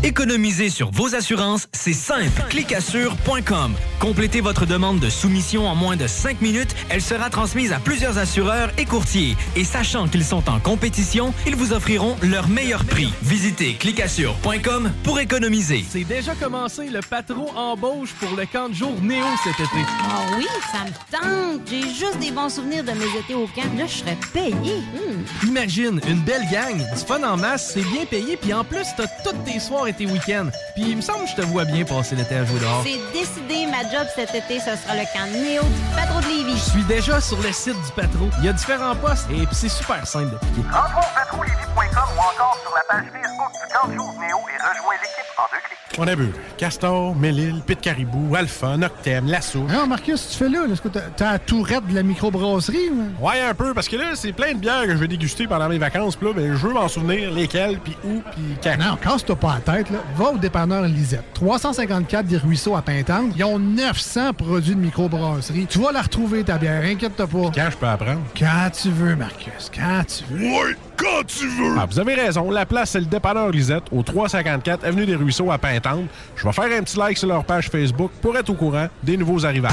Économiser 0.02 0.70
sur 0.70 0.90
vos 0.90 1.14
assurances, 1.14 1.68
c'est 1.74 1.92
simple. 1.92 2.42
Clicassure.com. 2.48 3.74
Complétez 3.98 4.40
votre 4.40 4.64
demande 4.64 4.98
de 4.98 5.10
soumission 5.10 5.68
en 5.68 5.74
moins 5.74 5.96
de 5.96 6.06
5 6.06 6.40
minutes. 6.40 6.74
Elle 6.88 7.02
sera 7.02 7.28
transmise 7.28 7.70
à 7.70 7.78
plusieurs 7.78 8.16
assureurs 8.16 8.70
et 8.78 8.86
courtiers. 8.86 9.36
Et 9.56 9.64
sachant 9.64 10.08
qu'ils 10.08 10.24
sont 10.24 10.48
en 10.48 10.58
compétition, 10.58 11.34
ils 11.46 11.54
vous 11.54 11.74
offriront 11.74 12.16
leur 12.22 12.48
meilleur 12.48 12.86
prix. 12.86 13.12
Visitez 13.22 13.74
clicassure.com 13.74 14.90
pour 15.04 15.20
économiser. 15.20 15.84
C'est 15.86 16.04
déjà 16.04 16.34
commencé 16.34 16.88
le 16.88 17.00
patron 17.00 17.54
embauche 17.54 18.14
pour 18.14 18.34
le 18.38 18.46
camp 18.46 18.70
de 18.70 18.74
jour 18.74 18.94
Néo 19.02 19.26
cet 19.44 19.60
été. 19.60 19.84
Ah 20.02 20.22
oui, 20.38 20.46
ça 20.72 20.84
me 20.84 21.58
tente. 21.58 21.68
J'ai 21.68 21.82
juste 21.82 22.18
des 22.20 22.30
bons 22.30 22.48
souvenirs 22.48 22.84
de 22.84 22.92
mes 22.92 23.18
étés 23.18 23.34
au 23.34 23.46
camp. 23.48 23.68
Là, 23.76 23.84
je 23.86 23.96
serais 23.98 24.16
payé. 24.32 24.78
Hmm. 24.94 25.46
Imagine, 25.46 26.00
une 26.08 26.20
belle 26.20 26.48
gang, 26.50 26.78
du 26.78 27.04
fun 27.06 27.22
en 27.22 27.36
masse, 27.36 27.72
c'est 27.74 27.84
bien 27.90 28.06
payé, 28.06 28.38
puis 28.38 28.54
en 28.54 28.64
plus, 28.64 28.86
t'as 28.96 29.06
toutes 29.24 29.44
tes 29.44 29.60
soirs 29.60 29.89
et 29.90 29.94
tes 29.94 30.06
week-ends. 30.06 30.48
Puis 30.74 30.84
il 30.90 30.96
me 30.96 31.02
semble 31.02 31.24
que 31.24 31.30
je 31.30 31.36
te 31.36 31.42
vois 31.42 31.64
bien 31.64 31.84
passer 31.84 32.16
l'été 32.16 32.36
à 32.36 32.44
jouer 32.44 32.58
dehors. 32.60 32.82
C'est 32.84 33.00
décidé, 33.12 33.66
ma 33.66 33.82
job 33.82 34.06
cet 34.14 34.34
été, 34.34 34.58
ce 34.58 34.76
sera 34.76 34.94
le 34.94 35.04
camp 35.12 35.26
Néo 35.32 35.62
du 35.62 35.94
patron 35.96 36.20
de 36.20 36.26
Lévis. 36.26 36.56
Je 36.56 36.70
suis 36.70 36.84
déjà 36.84 37.20
sur 37.20 37.40
le 37.42 37.52
site 37.52 37.74
du 37.74 37.92
patro. 37.94 38.28
Il 38.38 38.44
y 38.46 38.48
a 38.48 38.52
différents 38.52 38.96
postes 38.96 39.26
et 39.30 39.46
puis 39.46 39.54
c'est 39.54 39.68
super 39.68 40.06
simple 40.06 40.30
d'appliquer. 40.32 40.62
Rentre 40.72 40.98
au 40.98 41.14
patrouillevie.com 41.14 42.08
ou 42.16 42.20
encore 42.20 42.58
sur 42.62 42.74
la 42.74 42.82
page 42.88 43.06
Facebook 43.12 43.52
du 43.52 43.72
camp 43.72 43.92
jour 43.94 44.14
Néo 44.20 44.38
et 44.38 44.56
rejoins 44.62 44.94
l'équipe 44.94 45.30
en 45.38 45.42
deux 45.52 45.58
clics. 45.66 45.76
On 45.98 46.06
a 46.06 46.14
vu 46.14 46.32
Castor, 46.56 47.14
Mélile, 47.16 47.60
Pit 47.66 47.80
Caribou, 47.80 48.34
Alpha, 48.36 48.76
Noctem, 48.76 49.26
Lasso. 49.26 49.58
Non, 49.68 49.86
Marcus, 49.88 50.28
tu 50.30 50.36
fais 50.38 50.48
là, 50.48 50.60
est-ce 50.72 50.80
que 50.80 50.88
t'as- 50.88 51.00
t'as 51.16 51.32
la 51.32 51.38
tourette 51.40 51.86
de 51.88 51.94
la 51.94 52.02
microbrasserie? 52.04 52.90
ou? 52.90 53.26
Ouais, 53.26 53.40
un 53.40 53.54
peu, 53.54 53.74
parce 53.74 53.88
que 53.88 53.96
là, 53.96 54.14
c'est 54.14 54.32
plein 54.32 54.52
de 54.52 54.58
bières 54.58 54.84
que 54.84 54.92
je 54.92 54.96
vais 54.96 55.08
déguster 55.08 55.46
pendant 55.48 55.68
mes 55.68 55.78
vacances. 55.78 56.14
Puis 56.16 56.28
là, 56.28 56.32
ben, 56.34 56.52
je 56.56 56.66
veux 56.66 56.72
m'en 56.72 56.86
souvenir 56.88 57.30
lesquelles, 57.32 57.78
puis 57.80 57.96
où, 58.04 58.22
puis 58.32 58.56
quand. 58.62 58.76
Non, 58.78 58.96
casse-toi 58.96 59.36
pas 59.36 59.58
la 59.66 59.74
tête, 59.74 59.79
là. 59.88 60.00
Va 60.16 60.32
au 60.32 60.38
dépanneur 60.38 60.82
Lisette. 60.82 61.24
354 61.34 62.26
des 62.26 62.36
Ruisseaux 62.36 62.76
à 62.76 62.82
Pintante. 62.82 63.32
Ils 63.36 63.44
ont 63.44 63.58
900 63.58 64.34
produits 64.34 64.74
de 64.74 64.80
microbrasserie. 64.80 65.66
Tu 65.68 65.78
vas 65.78 65.92
la 65.92 66.02
retrouver, 66.02 66.44
ta 66.44 66.58
bière, 66.58 66.82
inquiète-toi 66.84 67.26
pas. 67.26 67.50
Quand 67.54 67.70
je 67.70 67.76
peux 67.76 67.86
apprendre? 67.86 68.20
Quand 68.38 68.70
tu 68.70 68.90
veux, 68.90 69.16
Marcus, 69.16 69.70
quand 69.74 70.02
tu 70.06 70.24
veux. 70.32 70.44
Ouais, 70.44 70.76
quand 70.96 71.24
tu 71.26 71.46
veux! 71.46 71.76
Ah, 71.78 71.86
vous 71.86 71.98
avez 71.98 72.14
raison. 72.14 72.50
La 72.50 72.66
place, 72.66 72.90
c'est 72.90 73.00
le 73.00 73.06
dépanneur 73.06 73.50
Lisette, 73.50 73.84
au 73.92 74.02
354 74.02 74.84
Avenue 74.84 75.06
des 75.06 75.16
Ruisseaux 75.16 75.50
à 75.50 75.58
Pintante. 75.58 76.06
Je 76.36 76.44
vais 76.44 76.52
faire 76.52 76.78
un 76.78 76.82
petit 76.82 76.98
like 76.98 77.16
sur 77.16 77.28
leur 77.28 77.44
page 77.44 77.70
Facebook 77.70 78.10
pour 78.20 78.36
être 78.36 78.50
au 78.50 78.54
courant 78.54 78.88
des 79.02 79.16
nouveaux 79.16 79.46
arrivages. 79.46 79.72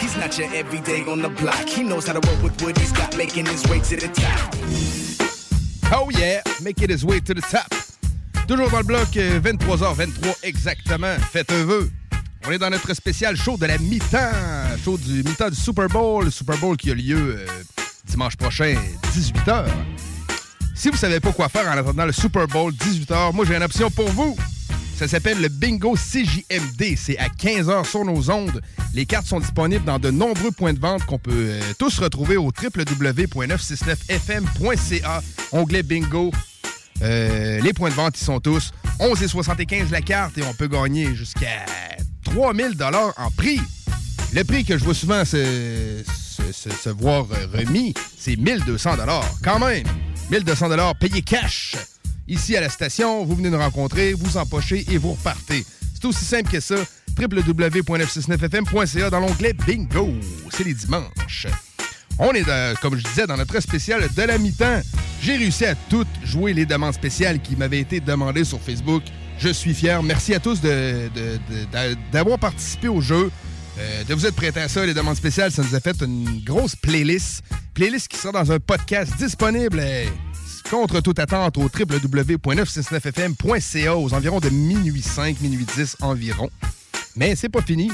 He's 0.00 0.16
not 0.16 0.38
your 0.38 0.52
everyday 0.54 1.02
on 1.08 1.22
the 1.22 1.30
block. 1.40 1.66
He 1.66 1.82
knows 1.82 2.06
how 2.06 2.12
to 2.12 2.20
roll 2.28 2.36
with 2.42 2.60
what 2.62 2.78
he's 2.78 2.92
got, 2.92 3.16
making 3.16 3.46
his 3.46 3.64
way 3.70 3.80
to 3.80 3.96
the 3.96 4.12
top. 4.12 4.54
Oh 5.92 6.10
yeah, 6.10 6.42
making 6.62 6.90
his 6.90 7.04
way 7.04 7.20
to 7.20 7.32
the 7.32 7.40
top. 7.40 7.72
Toujours 8.46 8.70
dans 8.70 8.78
le 8.78 8.84
bloc, 8.84 9.16
euh, 9.16 9.40
23h23 9.40 10.36
exactement. 10.42 11.16
Faites 11.32 11.50
un 11.50 11.64
vœu. 11.64 11.90
On 12.46 12.50
est 12.50 12.58
dans 12.58 12.68
notre 12.68 12.92
spécial 12.92 13.38
show 13.38 13.56
de 13.56 13.64
la 13.64 13.78
mi-temps. 13.78 14.18
Show 14.84 14.98
du 14.98 15.22
mi-temps 15.24 15.48
du 15.48 15.56
Super 15.56 15.88
Bowl. 15.88 16.26
Le 16.26 16.30
Super 16.30 16.58
Bowl 16.58 16.76
qui 16.76 16.90
a 16.90 16.94
lieu 16.94 17.38
euh, 17.38 17.46
dimanche 18.06 18.36
prochain, 18.36 18.76
18h. 19.14 19.64
Si 20.74 20.90
vous 20.90 20.96
savez 20.98 21.20
pas 21.20 21.32
quoi 21.32 21.48
faire 21.48 21.66
en 21.68 21.78
attendant 21.78 22.04
le 22.04 22.12
Super 22.12 22.46
Bowl, 22.46 22.70
18h, 22.72 23.32
moi 23.32 23.46
j'ai 23.46 23.56
une 23.56 23.62
option 23.62 23.90
pour 23.90 24.10
vous. 24.10 24.36
Ça 24.96 25.08
s'appelle 25.08 25.40
le 25.40 25.48
Bingo 25.48 25.96
CJMD. 25.96 26.96
C'est 26.98 27.16
à 27.18 27.28
15h 27.28 27.88
sur 27.88 28.04
nos 28.04 28.30
ondes. 28.30 28.60
Les 28.92 29.06
cartes 29.06 29.26
sont 29.26 29.40
disponibles 29.40 29.86
dans 29.86 29.98
de 29.98 30.10
nombreux 30.10 30.50
points 30.50 30.74
de 30.74 30.80
vente 30.80 31.06
qu'on 31.06 31.18
peut 31.18 31.30
euh, 31.32 31.62
tous 31.78 31.98
retrouver 31.98 32.36
au 32.36 32.48
www.969fm.ca. 32.48 35.22
Onglet 35.52 35.82
Bingo. 35.82 36.30
Euh, 37.02 37.60
les 37.60 37.72
points 37.72 37.90
de 37.90 37.94
vente, 37.94 38.18
ils 38.20 38.24
sont 38.24 38.40
tous 38.40 38.70
11,75 39.00 39.90
la 39.90 40.00
carte 40.00 40.38
et 40.38 40.42
on 40.44 40.54
peut 40.54 40.68
gagner 40.68 41.14
jusqu'à 41.14 41.66
3000 42.24 42.76
dollars 42.76 43.12
en 43.16 43.30
prix. 43.30 43.60
Le 44.32 44.42
prix 44.44 44.64
que 44.64 44.78
je 44.78 44.84
vois 44.84 44.94
souvent 44.94 45.24
se, 45.24 46.02
se- 46.52 46.88
voir 46.90 47.26
euh, 47.32 47.46
remis, 47.52 47.94
c'est 48.18 48.36
1200 48.36 48.96
dollars. 48.96 49.28
Quand 49.42 49.58
même, 49.58 49.84
1200 50.30 50.68
dollars 50.68 50.94
payés 50.96 51.22
cash. 51.22 51.74
Ici 52.26 52.56
à 52.56 52.60
la 52.62 52.68
station, 52.70 53.24
vous 53.24 53.36
venez 53.36 53.50
nous 53.50 53.58
rencontrer, 53.58 54.12
vous 54.14 54.36
empochez 54.36 54.84
et 54.90 54.96
vous 54.98 55.12
repartez. 55.12 55.64
C'est 55.94 56.04
aussi 56.06 56.24
simple 56.24 56.50
que 56.50 56.60
ça. 56.60 56.76
www.969fm.ca 57.20 59.10
dans 59.10 59.20
l'onglet 59.20 59.52
Bingo. 59.52 60.12
C'est 60.50 60.64
les 60.64 60.74
dimanches. 60.74 61.46
On 62.18 62.32
est, 62.32 62.42
dans- 62.44 62.74
comme 62.80 62.96
je 62.96 63.04
disais, 63.04 63.26
dans 63.26 63.36
notre 63.36 63.60
spécial 63.60 64.08
de 64.16 64.22
la 64.22 64.38
mi-temps. 64.38 64.80
J'ai 65.24 65.36
réussi 65.36 65.64
à 65.64 65.74
toutes 65.74 66.06
jouer 66.22 66.52
les 66.52 66.66
demandes 66.66 66.92
spéciales 66.92 67.40
qui 67.40 67.56
m'avaient 67.56 67.80
été 67.80 67.98
demandées 67.98 68.44
sur 68.44 68.60
Facebook. 68.60 69.02
Je 69.38 69.48
suis 69.48 69.72
fier. 69.72 70.02
Merci 70.02 70.34
à 70.34 70.38
tous 70.38 70.60
d'avoir 72.12 72.38
participé 72.38 72.88
au 72.88 73.00
jeu. 73.00 73.30
Euh, 73.78 74.04
de 74.04 74.12
vous 74.12 74.26
être 74.26 74.36
prêtés 74.36 74.60
à 74.60 74.68
ça, 74.68 74.84
les 74.84 74.92
demandes 74.92 75.16
spéciales, 75.16 75.50
ça 75.50 75.62
nous 75.62 75.74
a 75.74 75.80
fait 75.80 75.98
une 76.02 76.42
grosse 76.44 76.76
playlist. 76.76 77.42
Playlist 77.72 78.08
qui 78.08 78.18
sera 78.18 78.44
dans 78.44 78.52
un 78.52 78.60
podcast 78.60 79.16
disponible 79.16 79.78
euh, 79.80 80.04
contre 80.70 81.00
toute 81.00 81.18
attente 81.18 81.56
au 81.56 81.62
www.969fm.ca 81.62 83.96
aux 83.96 84.12
environs 84.12 84.40
de 84.40 84.50
minuit 84.50 85.00
5, 85.00 85.40
minuit 85.40 85.64
10 85.74 85.96
environ. 86.02 86.50
Mais 87.16 87.34
c'est 87.34 87.48
pas 87.48 87.62
fini. 87.62 87.90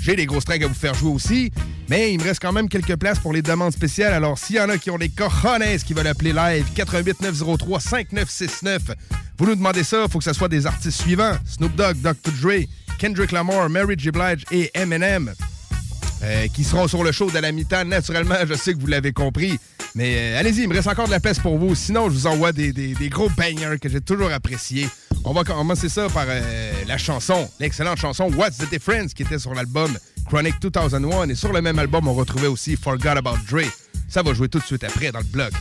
J'ai 0.00 0.16
des 0.16 0.26
grosses 0.26 0.44
tracks 0.44 0.62
à 0.62 0.66
vous 0.66 0.74
faire 0.74 0.94
jouer 0.94 1.10
aussi, 1.12 1.52
mais 1.88 2.12
il 2.12 2.18
me 2.18 2.24
reste 2.24 2.42
quand 2.42 2.52
même 2.52 2.68
quelques 2.68 2.96
places 2.96 3.20
pour 3.20 3.32
les 3.32 3.42
demandes 3.42 3.72
spéciales. 3.72 4.12
Alors, 4.12 4.36
s'il 4.36 4.56
y 4.56 4.60
en 4.60 4.68
a 4.68 4.76
qui 4.78 4.90
ont 4.90 4.98
des 4.98 5.08
cojones 5.10 5.62
qui 5.86 5.94
veulent 5.94 6.08
appeler 6.08 6.32
live, 6.32 6.66
88 6.74 7.20
903 7.20 7.78
5969, 7.80 8.82
vous 9.38 9.46
nous 9.46 9.54
demandez 9.54 9.84
ça, 9.84 10.02
il 10.04 10.10
faut 10.10 10.18
que 10.18 10.24
ce 10.24 10.32
soit 10.32 10.48
des 10.48 10.66
artistes 10.66 11.00
suivants. 11.02 11.36
Snoop 11.46 11.74
Dogg, 11.76 11.98
Dr. 12.00 12.32
Dre, 12.42 12.64
Kendrick 12.98 13.30
Lamar, 13.32 13.68
Mary 13.70 13.94
J. 13.96 14.10
Blige 14.10 14.44
et 14.50 14.70
Eminem. 14.74 15.32
euh, 16.24 16.46
qui 16.54 16.62
seront 16.62 16.86
sur 16.86 17.02
le 17.02 17.10
show 17.10 17.30
de 17.30 17.38
la 17.38 17.50
mi-temps. 17.50 17.84
Naturellement, 17.84 18.36
je 18.48 18.54
sais 18.54 18.74
que 18.74 18.78
vous 18.80 18.86
l'avez 18.86 19.12
compris. 19.12 19.58
Mais 19.96 20.14
euh, 20.16 20.38
allez-y, 20.40 20.62
il 20.62 20.68
me 20.68 20.74
reste 20.74 20.86
encore 20.86 21.06
de 21.06 21.10
la 21.10 21.18
place 21.20 21.38
pour 21.40 21.58
vous. 21.58 21.74
Sinon, 21.74 22.08
je 22.10 22.14
vous 22.14 22.26
envoie 22.28 22.52
des, 22.52 22.72
des- 22.72 22.94
gros 23.08 23.28
bangers 23.30 23.78
que 23.80 23.88
j'ai 23.88 24.00
toujours 24.00 24.30
appréciés. 24.32 24.88
On 25.24 25.32
va 25.32 25.44
commencer 25.44 25.88
ça 25.88 26.08
par 26.08 26.24
euh, 26.28 26.72
la 26.86 26.98
chanson, 26.98 27.48
l'excellente 27.60 27.98
chanson 27.98 28.30
What's 28.34 28.58
the 28.58 28.68
Difference 28.68 29.14
qui 29.14 29.22
était 29.22 29.38
sur 29.38 29.54
l'album 29.54 29.96
Chronic 30.26 30.60
2001. 30.60 31.28
Et 31.28 31.34
sur 31.34 31.52
le 31.52 31.62
même 31.62 31.78
album, 31.78 32.08
on 32.08 32.14
retrouvait 32.14 32.48
aussi 32.48 32.76
Forgot 32.76 33.10
About 33.10 33.38
Dre. 33.48 33.62
Ça 34.08 34.22
va 34.22 34.34
jouer 34.34 34.48
tout 34.48 34.58
de 34.58 34.64
suite 34.64 34.84
après 34.84 35.12
dans 35.12 35.20
le 35.20 35.24
blog. 35.24 35.52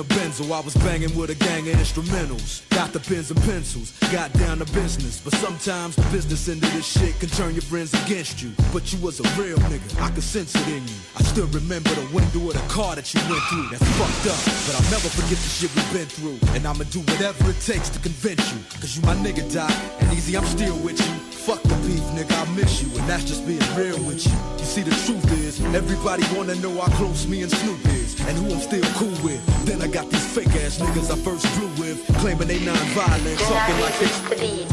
A 0.00 0.02
Benzo, 0.02 0.50
I 0.50 0.60
was 0.60 0.74
banging 0.76 1.14
with 1.14 1.28
a 1.28 1.34
gang 1.34 1.68
of 1.68 1.74
instrumentals. 1.76 2.66
Got 2.70 2.94
the 2.94 3.00
pens 3.00 3.30
and 3.30 3.38
pencils, 3.42 3.92
got 4.10 4.32
down 4.32 4.56
to 4.56 4.64
business. 4.72 5.20
But 5.20 5.34
sometimes 5.34 5.94
the 5.94 6.02
business 6.08 6.48
end 6.48 6.64
of 6.64 6.72
this 6.72 6.86
shit 6.86 7.20
can 7.20 7.28
turn 7.28 7.52
your 7.52 7.60
friends 7.68 7.92
against 7.92 8.42
you. 8.42 8.50
But 8.72 8.90
you 8.94 8.98
was 9.00 9.20
a 9.20 9.24
real 9.36 9.58
nigga, 9.68 10.00
I 10.00 10.08
could 10.08 10.22
sense 10.22 10.54
it 10.54 10.66
in 10.68 10.80
you. 10.88 10.96
I 11.16 11.22
still 11.22 11.48
remember 11.48 11.90
the 11.90 12.08
window 12.14 12.48
of 12.48 12.54
the 12.54 12.64
car 12.72 12.96
that 12.96 13.12
you 13.12 13.20
went 13.28 13.44
through. 13.52 13.68
That's 13.68 13.84
fucked 14.00 14.32
up, 14.32 14.40
but 14.64 14.74
I'll 14.80 14.90
never 14.90 15.10
forget 15.12 15.36
the 15.36 15.50
shit 15.52 15.68
we've 15.76 15.92
been 15.92 16.08
through. 16.08 16.38
And 16.56 16.64
I'ma 16.64 16.84
do 16.88 17.00
whatever 17.00 17.50
it 17.50 17.60
takes 17.60 17.90
to 17.90 17.98
convince 17.98 18.40
you. 18.54 18.60
Cause 18.80 18.96
you 18.96 19.02
my 19.02 19.16
nigga, 19.16 19.44
Doc. 19.52 19.70
And 20.00 20.08
Eazy, 20.16 20.32
I'm 20.32 20.46
still 20.46 20.78
with 20.80 20.96
you. 20.96 21.14
Fuck 21.44 21.62
the 21.64 21.76
beef, 21.84 22.04
nigga, 22.16 22.32
I 22.32 22.48
miss 22.56 22.82
you. 22.82 22.88
And 22.96 23.04
that's 23.04 23.24
just 23.24 23.46
being 23.46 23.60
real 23.76 24.00
with 24.08 24.24
you. 24.24 24.32
You 24.56 24.64
see, 24.64 24.82
the 24.82 24.96
truth 25.04 25.28
is, 25.44 25.60
everybody 25.74 26.24
wanna 26.32 26.54
know 26.56 26.72
how 26.80 26.88
close 26.96 27.26
me 27.26 27.42
and 27.42 27.52
Snoop 27.52 27.84
is. 28.00 28.16
And 28.28 28.36
who 28.38 28.54
I'm 28.54 28.60
still 28.60 28.84
cool 28.94 29.16
with. 29.24 29.40
Then 29.64 29.82
I 29.82 29.88
got 29.90 30.08
these 30.08 30.26
fake 30.34 30.54
ass 30.62 30.78
niggas 30.78 31.10
I 31.10 31.16
first 31.16 31.44
blew 31.58 31.68
with. 31.82 32.06
Claiming 32.18 32.48
they 32.48 32.64
non-violent, 32.64 33.38
talking 33.40 33.80
like 33.80 33.98
they 33.98 34.06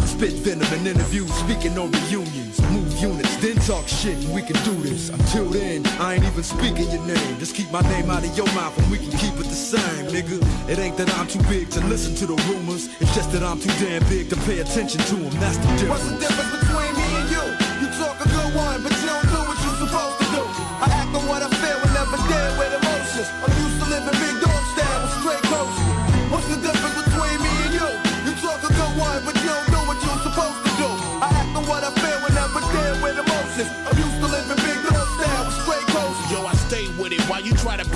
spit 0.06 0.34
venom 0.46 0.72
in 0.74 0.88
interviews, 0.88 1.34
speaking 1.34 1.78
on 1.78 1.92
reunions. 1.92 2.62
Move 2.72 2.92
units, 3.02 3.36
then 3.38 3.56
talk 3.58 3.88
shit, 3.88 4.18
and 4.24 4.34
we 4.34 4.42
can 4.42 4.58
do 4.64 4.74
this. 4.82 5.10
Until 5.10 5.46
then, 5.46 5.86
I 6.00 6.16
ain't 6.16 6.24
even 6.26 6.44
speaking 6.44 6.90
your 6.92 7.04
name. 7.06 7.40
Just 7.40 7.56
keep 7.56 7.72
my 7.72 7.82
name 7.82 8.10
out 8.10 8.24
of 8.24 8.36
your 8.38 8.48
mouth 8.54 8.78
and 8.78 8.90
we 8.92 8.98
can 8.98 9.12
keep 9.12 9.34
it 9.34 9.48
the 9.48 9.56
same, 9.56 10.08
nigga. 10.08 10.38
It 10.70 10.80
ain't 10.80 10.98
that 10.98 11.10
I'm 11.18 11.28
too 11.28 11.42
big 11.50 11.70
to 11.72 11.80
listen 11.88 12.16
to 12.16 12.26
the 12.28 12.36
rumors. 12.50 12.88
It's 13.00 13.14
just 13.16 13.32
that 13.32 13.44
I'm 13.44 13.60
too 13.60 13.74
damn 13.84 14.08
big 14.10 14.30
to 14.30 14.36
pay 14.48 14.60
attention 14.60 15.02
to 15.02 15.16
them. 15.16 15.34
That's 15.40 15.58
the 15.58 15.68
difference. 15.78 15.90
What's 15.90 16.10
the 16.10 16.18
difference 16.18 16.52
between 16.60 16.87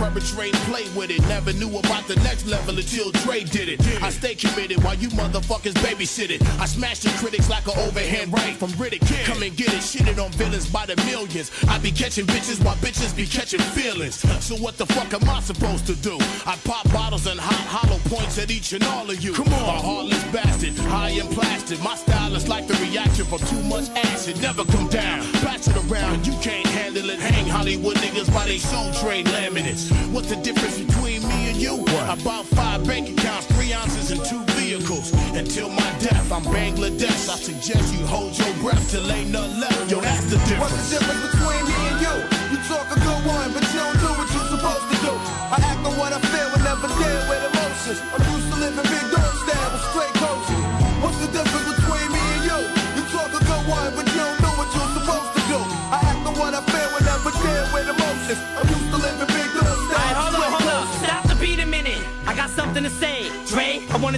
perpetrate 0.01 0.53
play 0.65 0.89
with 0.95 1.11
it. 1.11 1.21
Never 1.27 1.53
knew 1.53 1.77
about 1.77 2.07
the 2.07 2.15
next 2.27 2.47
level 2.47 2.75
until 2.75 3.11
Dre 3.21 3.43
did 3.43 3.69
it. 3.69 3.79
I 4.01 4.09
stay 4.09 4.33
committed 4.33 4.83
while 4.83 4.95
you 4.95 5.09
motherfuckers 5.09 5.77
babysit 5.85 6.31
it. 6.31 6.41
I 6.59 6.65
smash 6.65 7.01
the 7.01 7.09
critics 7.21 7.49
like 7.49 7.67
an 7.67 7.77
overhand 7.77 8.33
right 8.33 8.55
from 8.55 8.71
Riddick. 8.81 9.05
Come 9.25 9.43
and 9.43 9.55
get 9.55 9.69
it, 9.69 9.83
shitted 9.85 10.17
on 10.23 10.31
villains 10.31 10.67
by 10.67 10.87
the 10.87 10.95
millions. 11.05 11.51
I 11.67 11.77
be 11.77 11.91
catching 11.91 12.25
bitches 12.25 12.63
while 12.65 12.75
bitches 12.77 13.15
be 13.15 13.27
catching 13.27 13.59
feelings. 13.77 14.15
So 14.43 14.55
what 14.55 14.77
the 14.77 14.87
fuck 14.87 15.13
am 15.13 15.29
I 15.29 15.39
supposed 15.41 15.85
to 15.85 15.95
do? 15.95 16.17
I 16.47 16.57
pop 16.63 16.91
bottles 16.91 17.27
and 17.27 17.39
hot 17.39 17.67
hollow 17.69 17.99
points 18.05 18.39
at 18.39 18.49
each 18.49 18.73
and 18.73 18.83
all 18.85 19.07
of 19.07 19.21
you. 19.21 19.33
Come 19.33 19.53
on, 19.53 19.75
a 19.75 19.79
heartless 19.79 20.23
bastard, 20.33 20.75
high 20.89 21.11
and 21.11 21.29
plastic. 21.29 21.79
My 21.83 21.95
style 21.95 22.35
is 22.35 22.47
like 22.47 22.65
the 22.67 22.73
reaction 22.85 23.25
from 23.25 23.39
too 23.39 23.61
much 23.69 23.87
acid. 23.89 24.41
Never 24.41 24.65
come 24.65 24.87
down, 24.87 25.19
it 25.21 25.91
around. 25.91 26.25
You 26.25 26.33
can't 26.41 26.65
handle 26.67 27.09
it. 27.09 27.19
Hang 27.19 27.45
Hollywood 27.45 27.97
niggas 27.97 28.33
by 28.33 28.45
they 28.45 28.57
soul 28.57 28.91
train 28.93 29.25
laminates. 29.25 29.90
What's 30.11 30.30
the 30.30 30.35
difference 30.38 30.80
between 30.80 31.27
me 31.27 31.49
and 31.49 31.57
you? 31.57 31.84
About 32.07 32.45
five 32.45 32.85
bank 32.85 33.09
accounts, 33.09 33.47
three 33.55 33.73
ounces, 33.73 34.11
and 34.11 34.23
two 34.26 34.43
vehicles. 34.59 35.13
Until 35.34 35.69
my 35.69 35.89
death, 35.99 36.31
I'm 36.31 36.43
Bangladesh. 36.43 37.30
I 37.30 37.38
suggest 37.39 37.93
you 37.93 38.05
hold 38.05 38.38
your 38.38 38.53
breath 38.61 38.91
till 38.91 39.09
ain't 39.11 39.31
nothing 39.31 39.59
left. 39.59 39.91
Yo, 39.91 40.01
that's 40.01 40.26
the 40.26 40.38
difference. 40.49 40.72
What's 40.72 40.89
the 40.89 40.99
difference 40.99 41.23
between 41.31 41.63
me 41.65 41.77
and 41.89 41.97
you? 42.03 42.15
You 42.51 42.57
talk 42.68 42.88
a 42.91 42.99
good 42.99 43.23
one, 43.26 43.49
but 43.53 43.63
you 43.72 43.80
don't 43.80 43.99
do 43.99 44.09
what 44.19 44.27
you're 44.34 44.51
supposed 44.53 44.88
to 44.91 44.97
do. 45.05 45.13
I 45.51 45.57
act 45.61 45.85
on 45.85 45.97
what 45.97 46.11
I 46.13 46.19
feel 46.19 46.49
and 46.51 46.63
never 46.63 46.88
deal 46.88 47.22
with 47.30 47.41
emotions. 47.51 47.99
I'm 48.11 48.22
used 48.34 48.47
to 48.53 48.59
living 48.59 49.00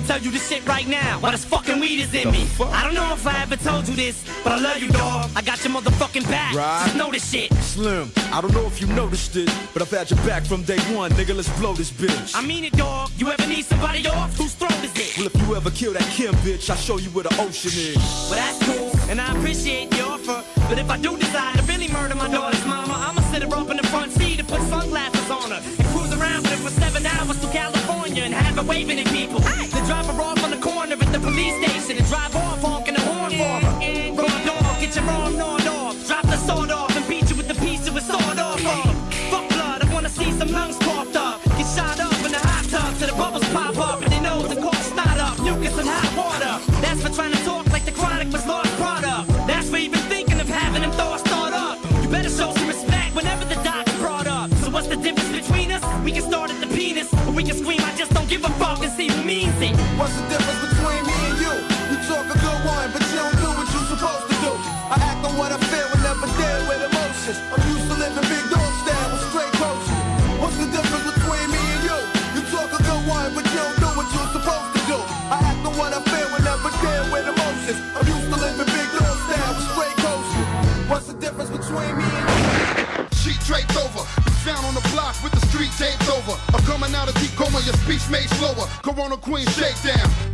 tell 0.04 0.20
you 0.20 0.32
this 0.32 0.48
shit 0.50 0.66
right 0.68 0.88
now. 0.88 1.20
Why 1.20 1.32
this 1.32 1.46
fucking 1.46 1.80
weed 1.80 2.00
is 2.00 2.14
in 2.14 2.32
me. 2.32 2.48
I 2.60 2.84
don't 2.84 2.94
know 2.94 3.14
if 3.14 3.26
I 3.26 3.42
ever 3.42 3.56
told 3.56 3.88
you 3.88 3.96
this, 3.96 4.24
but 4.44 4.54
I 4.54 4.60
love 4.60 4.80
you, 4.80 4.90
dog. 4.90 5.30
I 5.36 5.42
got 5.42 5.64
your 5.64 5.74
motherfucking 5.74 6.28
back. 6.30 6.54
Right. 6.56 6.84
Just 6.86 6.98
know 6.98 7.12
this 7.12 7.30
shit. 7.30 7.54
Slim, 7.56 8.12
I 8.32 8.42
don't 8.42 8.54
know 8.54 8.66
if 8.66 8.82
you 8.82 8.88
noticed 8.88 9.36
it, 9.36 9.50
but 9.74 9.82
I've 9.82 9.92
had 9.92 10.10
your 10.10 10.20
back 10.26 10.44
from 10.44 10.64
day 10.64 10.80
one, 10.96 11.12
nigga. 11.12 11.36
Let's 11.36 11.50
blow 11.60 11.74
this 11.74 11.92
bitch. 11.92 12.36
I 12.36 12.42
mean 12.46 12.64
it, 12.64 12.74
dog. 12.74 13.12
You 13.18 13.32
ever 13.32 13.48
need 13.48 13.66
somebody 13.66 14.08
off? 14.08 14.36
Whose 14.38 14.54
throat 14.54 14.84
is 14.84 14.94
it? 14.96 15.18
Well, 15.18 15.28
if 15.28 15.36
you 15.42 15.56
ever 15.56 15.72
kill 15.72 15.94
that 15.94 16.08
Kim 16.12 16.34
bitch, 16.36 16.70
I'll 16.70 16.76
show 16.76 16.98
you 16.98 17.10
where 17.12 17.24
the 17.24 17.36
ocean 17.42 17.72
is. 17.74 17.98
Well, 18.30 18.40
that's 18.40 18.60
cool, 18.66 18.92
and 19.10 19.20
I 19.22 19.32
appreciate 19.38 19.90
the 19.92 20.06
offer. 20.06 20.44
But 20.70 20.80
if 20.80 20.90
I 20.90 20.98
do 20.98 21.18
decide 21.18 21.58
to 21.58 21.64
really 21.64 21.88
murder 21.90 22.16
my 22.16 22.30
daughter's 22.30 22.66
mama, 22.66 22.94
I'ma 22.94 23.22
sit 23.32 23.44
her 23.44 23.56
up 23.56 23.70
in 23.70 23.78
the 23.78 23.88
front 23.88 24.12
seat 24.12 24.40
and 24.40 24.48
put 24.48 24.62
sunglasses 24.62 25.30
on 25.30 25.52
her 25.52 25.62
and 25.64 25.88
cruise 25.90 26.14
around 26.14 26.44
with 26.44 26.52
her 26.52 26.70
for 26.70 26.72
seven 26.80 27.06
hours 27.06 27.40
to 27.42 27.48
California 27.48 27.83
and 28.64 28.70
waving 28.70 29.00
at 29.00 29.08
people. 29.08 29.40
Then 29.40 29.86
drop 29.86 30.06
her 30.06 30.22
off 30.22 30.44
on 30.44 30.52
the 30.52 30.58
corner 30.58 30.94
at 30.94 31.12
the 31.12 31.20
police 31.20 31.56
station 31.64 31.98
and 31.98 32.08
drive 32.08 32.36
off 32.36 32.62
honking 32.62 32.96
the 32.96 33.02
horn 33.02 33.32
for 33.32 33.56
her. 33.66 33.74
Raw 34.14 34.46
dog, 34.46 34.80
get 34.80 34.96
your 34.96 35.06
arm 35.06 35.38
gnawed 35.38 35.68
off. 35.68 36.08
Drop 36.08 36.24
the 36.24 36.38
sword 36.38 36.72
off 36.72 36.83
your 87.94 88.10
made 88.10 88.30
slower. 88.30 88.68
Corona 88.82 89.18
Queen 89.18 89.46
shakedown. 89.48 90.33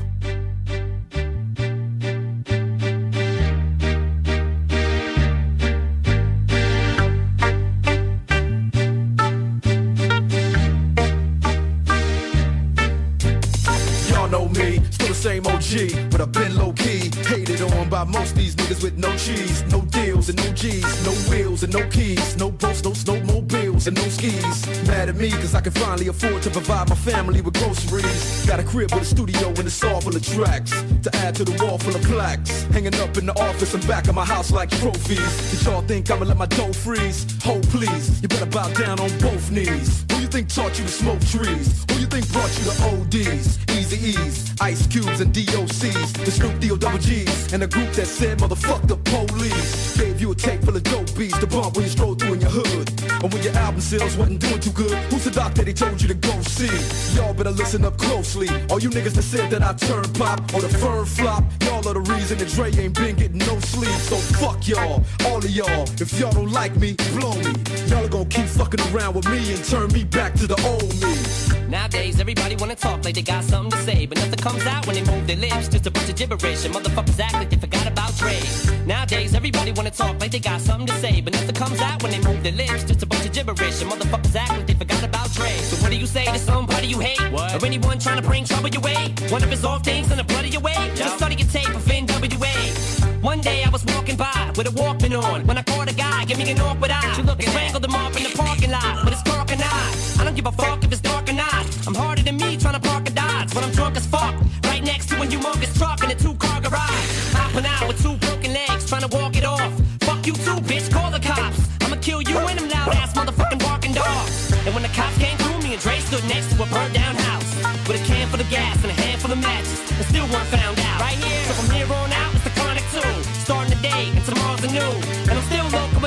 Me 25.19 25.29
cause 25.31 25.53
I 25.53 25.61
can 25.61 25.73
finally 25.73 26.07
afford 26.07 26.41
to 26.43 26.49
provide 26.49 26.89
my 26.89 26.95
family 26.95 27.41
with 27.41 27.53
groceries. 27.55 28.45
Got 28.45 28.59
a 28.59 28.63
crib 28.63 28.91
with 28.93 29.03
a 29.03 29.05
studio 29.05 29.49
and 29.49 29.59
it's 29.59 29.83
all 29.83 29.99
full 30.01 30.15
of 30.15 30.25
tracks 30.25 30.71
to 31.03 31.15
add 31.17 31.35
to 31.35 31.43
the 31.43 31.63
wall 31.63 31.77
full 31.77 31.95
of 31.95 32.01
plaques. 32.03 32.63
Hanging 32.71 32.95
up 32.95 33.17
in 33.17 33.25
the 33.25 33.37
office 33.39 33.73
and 33.73 33.85
back 33.87 34.07
of 34.07 34.15
my 34.15 34.25
house 34.25 34.51
like 34.51 34.69
trophies. 34.69 35.51
Did 35.51 35.65
y'all 35.65 35.81
think 35.81 36.09
I'ma 36.09 36.25
let 36.25 36.37
my 36.37 36.45
dough 36.45 36.73
freeze? 36.73 37.25
Hold 37.43 37.67
please, 37.69 38.21
you 38.21 38.27
better 38.27 38.45
bow 38.45 38.71
down 38.73 38.99
on 38.99 39.09
both 39.19 39.51
knees. 39.51 40.05
Who 40.11 40.19
you 40.21 40.27
think 40.27 40.47
taught 40.47 40.77
you 40.79 40.85
to 40.85 40.91
smoke 40.91 41.21
trees? 41.25 41.85
Who 41.91 41.99
you 41.99 42.07
think 42.07 42.31
brought 42.31 42.51
you 42.57 42.63
to 42.71 42.75
ODs? 42.89 43.68
Eazy-E's, 43.89 44.53
Ice 44.61 44.85
Cubes 44.85 45.19
and 45.19 45.33
DOCs, 45.33 46.23
the 46.23 46.31
Snoop 46.31 46.59
D-O 46.59 46.75
double 46.75 46.99
G's, 46.99 47.53
and 47.53 47.63
a 47.63 47.67
group 47.67 47.91
that 47.93 48.05
said 48.05 48.37
motherfuck 48.37 48.87
the 48.87 48.97
police. 48.97 49.97
Gave 49.97 50.21
you 50.21 50.31
a 50.31 50.35
tape 50.35 50.63
full 50.63 50.75
of 50.75 50.83
dope 50.83 51.15
beats 51.17 51.37
to 51.39 51.47
bump 51.47 51.75
when 51.75 51.85
you 51.85 51.89
stroll 51.89 52.13
through 52.13 52.33
in 52.33 52.41
your 52.41 52.51
hood. 52.51 52.89
And 53.23 53.33
when 53.33 53.41
your 53.41 53.53
album 53.55 53.81
sales 53.81 54.15
wasn't 54.15 54.41
doing 54.41 54.59
too 54.59 54.71
good, 54.71 54.95
who's 55.11 55.23
the 55.23 55.31
doc 55.31 55.55
that 55.55 55.65
he 55.65 55.73
told 55.73 56.01
you 56.01 56.07
to 56.07 56.13
go 56.13 56.39
see? 56.41 56.69
Y'all 57.15 57.33
better 57.33 57.49
listen 57.49 57.83
up 57.83 57.97
closely. 57.97 58.47
All 58.69 58.79
you 58.79 58.89
niggas 58.89 59.13
that 59.13 59.23
said 59.23 59.49
that 59.49 59.63
I 59.63 59.73
turn 59.73 60.03
pop 60.13 60.39
or 60.53 60.61
the 60.61 60.69
firm 60.69 61.05
flop, 61.05 61.43
y'all 61.61 61.87
are 61.87 61.93
the 61.93 62.05
reason 62.13 62.37
that 62.37 62.49
Dre 62.49 62.71
ain't 62.71 62.93
been 62.93 63.15
getting 63.15 63.39
no 63.39 63.59
sleep. 63.59 63.97
So 64.05 64.17
fuck 64.37 64.67
y'all, 64.67 65.03
all 65.25 65.37
of 65.37 65.49
y'all. 65.49 65.83
If 65.99 66.19
y'all 66.19 66.31
don't 66.31 66.51
like 66.51 66.75
me, 66.75 66.93
blow 67.17 67.33
me. 67.33 67.53
Y'all 67.87 68.05
are 68.05 68.09
gonna 68.09 68.25
keep 68.25 68.45
fucking 68.45 68.81
around 68.93 69.15
with 69.15 69.27
me 69.29 69.53
and 69.53 69.63
turn 69.65 69.91
me 69.93 70.03
back 70.03 70.35
to 70.35 70.45
the 70.45 70.59
old 70.67 70.93
me. 71.01 71.58
Nowadays, 71.69 72.19
everybody 72.19 72.55
wanna 72.55 72.75
talk 72.75 73.05
like 73.05 73.13
they 73.13 73.21
got 73.21 73.43
something 73.43 73.69
to 73.69 73.77
say, 73.85 74.07
but 74.07 74.17
nothing 74.17 74.39
comes 74.39 74.65
out 74.65 74.87
when 74.87 74.95
they 74.95 75.03
move 75.03 75.27
their 75.27 75.37
lips. 75.37 75.67
Just 75.67 75.85
a 75.85 75.91
bunch 75.91 76.09
of 76.09 76.15
gibberish, 76.15 76.65
and 76.65 76.73
motherfuckers 76.73 77.19
act 77.19 77.33
like 77.33 77.51
they 77.51 77.57
forgot 77.57 77.85
about 77.85 78.11
Dre. 78.17 78.39
Nowadays, 78.87 79.35
everybody 79.35 79.71
wanna 79.71 79.91
talk 79.91 80.19
like 80.19 80.31
they 80.31 80.39
got 80.39 80.61
something 80.61 80.87
to 80.87 80.93
say, 80.93 81.21
but 81.21 81.31
nothing 81.33 81.53
comes 81.53 81.79
out 81.79 82.01
when 82.01 82.11
they 82.11 82.21
move 82.21 82.41
their 82.41 82.53
lips. 82.53 82.85
Just 82.85 83.03
a 83.03 83.05
bunch 83.05 83.23
of 83.27 83.33
gibberish, 83.33 83.83
and 83.83 83.91
motherfuckers 83.91 84.35
act 84.35 84.49
like 84.49 84.65
they 84.65 84.73
forgot 84.73 85.03
about 85.03 85.31
Dre. 85.33 85.51
So 85.69 85.75
what 85.83 85.91
do 85.91 85.97
you 85.97 86.07
say 86.07 86.25
to 86.25 86.39
somebody 86.39 86.87
you 86.87 86.97
hate, 86.97 87.21
what? 87.31 87.61
or 87.61 87.63
anyone 87.63 87.99
trying 87.99 88.19
to 88.19 88.27
bring 88.27 88.45
trouble 88.45 88.69
your 88.69 88.81
way? 88.81 89.13
One 89.29 89.43
of 89.43 89.51
his 89.51 89.63
off 89.63 89.83
things 89.83 90.09
in 90.09 90.17
the 90.17 90.23
blood 90.23 90.45
of 90.45 90.51
your 90.51 90.63
way. 90.63 90.91
Just 90.95 91.17
study 91.17 91.35
your 91.35 91.47
tape 91.49 91.69
of 91.69 91.83
NWA. 91.85 93.08
One 93.21 93.41
day 93.41 93.63
I 93.65 93.69
was 93.69 93.83
walking 93.85 94.15
by 94.15 94.51
with 94.55 94.67
a 94.67 94.71
Walkman 94.71 95.21
on 95.21 95.45
when 95.45 95.57
I 95.57 95.63
caught 95.63 95.91
a 95.91 95.93
guy, 95.93 96.23
give 96.23 96.37
me 96.37 96.49
an 96.51 96.59
awkward 96.61 96.91
eye. 96.91 97.15
You 97.17 97.23
look 97.23 97.41
strangled 97.41 97.83
him 97.83 97.93
off 97.93 98.15
in 98.15 98.23
the 98.23 98.29
parking 98.37 98.71
lot 98.71 99.03
with 99.03 99.13
his 99.13 99.23
dark 99.23 99.51
and 99.51 99.61
eye. 99.61 99.91
I 100.19 100.23
don't 100.23 100.35
give 100.35 100.45
a 100.45 100.51
fuck 100.53 100.83
if 100.85 100.91
it's 100.91 101.01
dark 101.01 101.27
or 101.27 101.33
not. 101.33 101.65
I'm 101.85 101.95
harder 101.95 102.23
than 102.23 102.37
me 102.37 102.55
trying 102.55 102.79
to 102.79 102.79
park 102.79 103.09
a 103.09 103.11
Dodge 103.11 103.53
when 103.53 103.65
I'm 103.65 103.71
drunk 103.71 103.97
as 103.97 104.05
fuck. 104.05 104.35
Right 104.63 104.83
next 104.83 105.09
to 105.09 105.21
a 105.21 105.25
humongous 105.25 105.77
truck 105.77 106.01
in 106.03 106.11
a 106.11 106.15
two-car 106.15 106.61
garage. 106.61 107.07
Hopping 107.35 107.65
out 107.65 107.87
with 107.89 108.01
two 108.01 108.15
broken 108.25 108.53
legs, 108.53 108.87
trying 108.87 109.03
to 109.03 109.11
walk 109.15 109.35
it 109.35 109.43
off. 109.43 109.73
Fuck 109.99 110.25
you 110.25 110.33
too, 110.33 110.59
bitch. 110.63 110.89
Call 110.89 111.11
the 111.11 111.19
cops. 111.19 111.67
I'ma 111.81 111.97
kill 112.01 112.21
you 112.21 112.37
and 112.37 112.57
them 112.57 112.69
loud 112.69 112.95
ass 112.95 113.13
motherfucking 113.13 113.59
barking 113.59 113.93
dogs. 113.93 114.53
And 114.65 114.73
when 114.73 114.83
the 114.83 114.93
cops 114.95 115.17
came 115.17 115.37
through, 115.37 115.59
me 115.61 115.73
and 115.73 115.81
Dre 115.81 115.99
stood 115.99 116.23
next 116.29 116.55
to 116.55 116.63
a 116.63 116.65
burned 116.67 116.93
down 116.93 117.15
house 117.15 117.49
with 117.87 117.99
a 117.99 118.05
can 118.05 118.27
full 118.29 118.39
of 118.39 118.49
gas 118.49 118.81
and 118.83 118.91
a 118.91 118.97
handful 119.01 119.31
of 119.31 119.39
matches, 119.39 119.79
and 119.91 120.05
still 120.05 120.27
weren't 120.27 120.47
found 120.47 120.79
out. 120.79 121.01
Right 121.01 121.19
here. 121.19 121.43
So 121.47 121.53
from 121.59 121.75
here 121.75 121.91
on 121.91 122.11
out, 122.13 122.18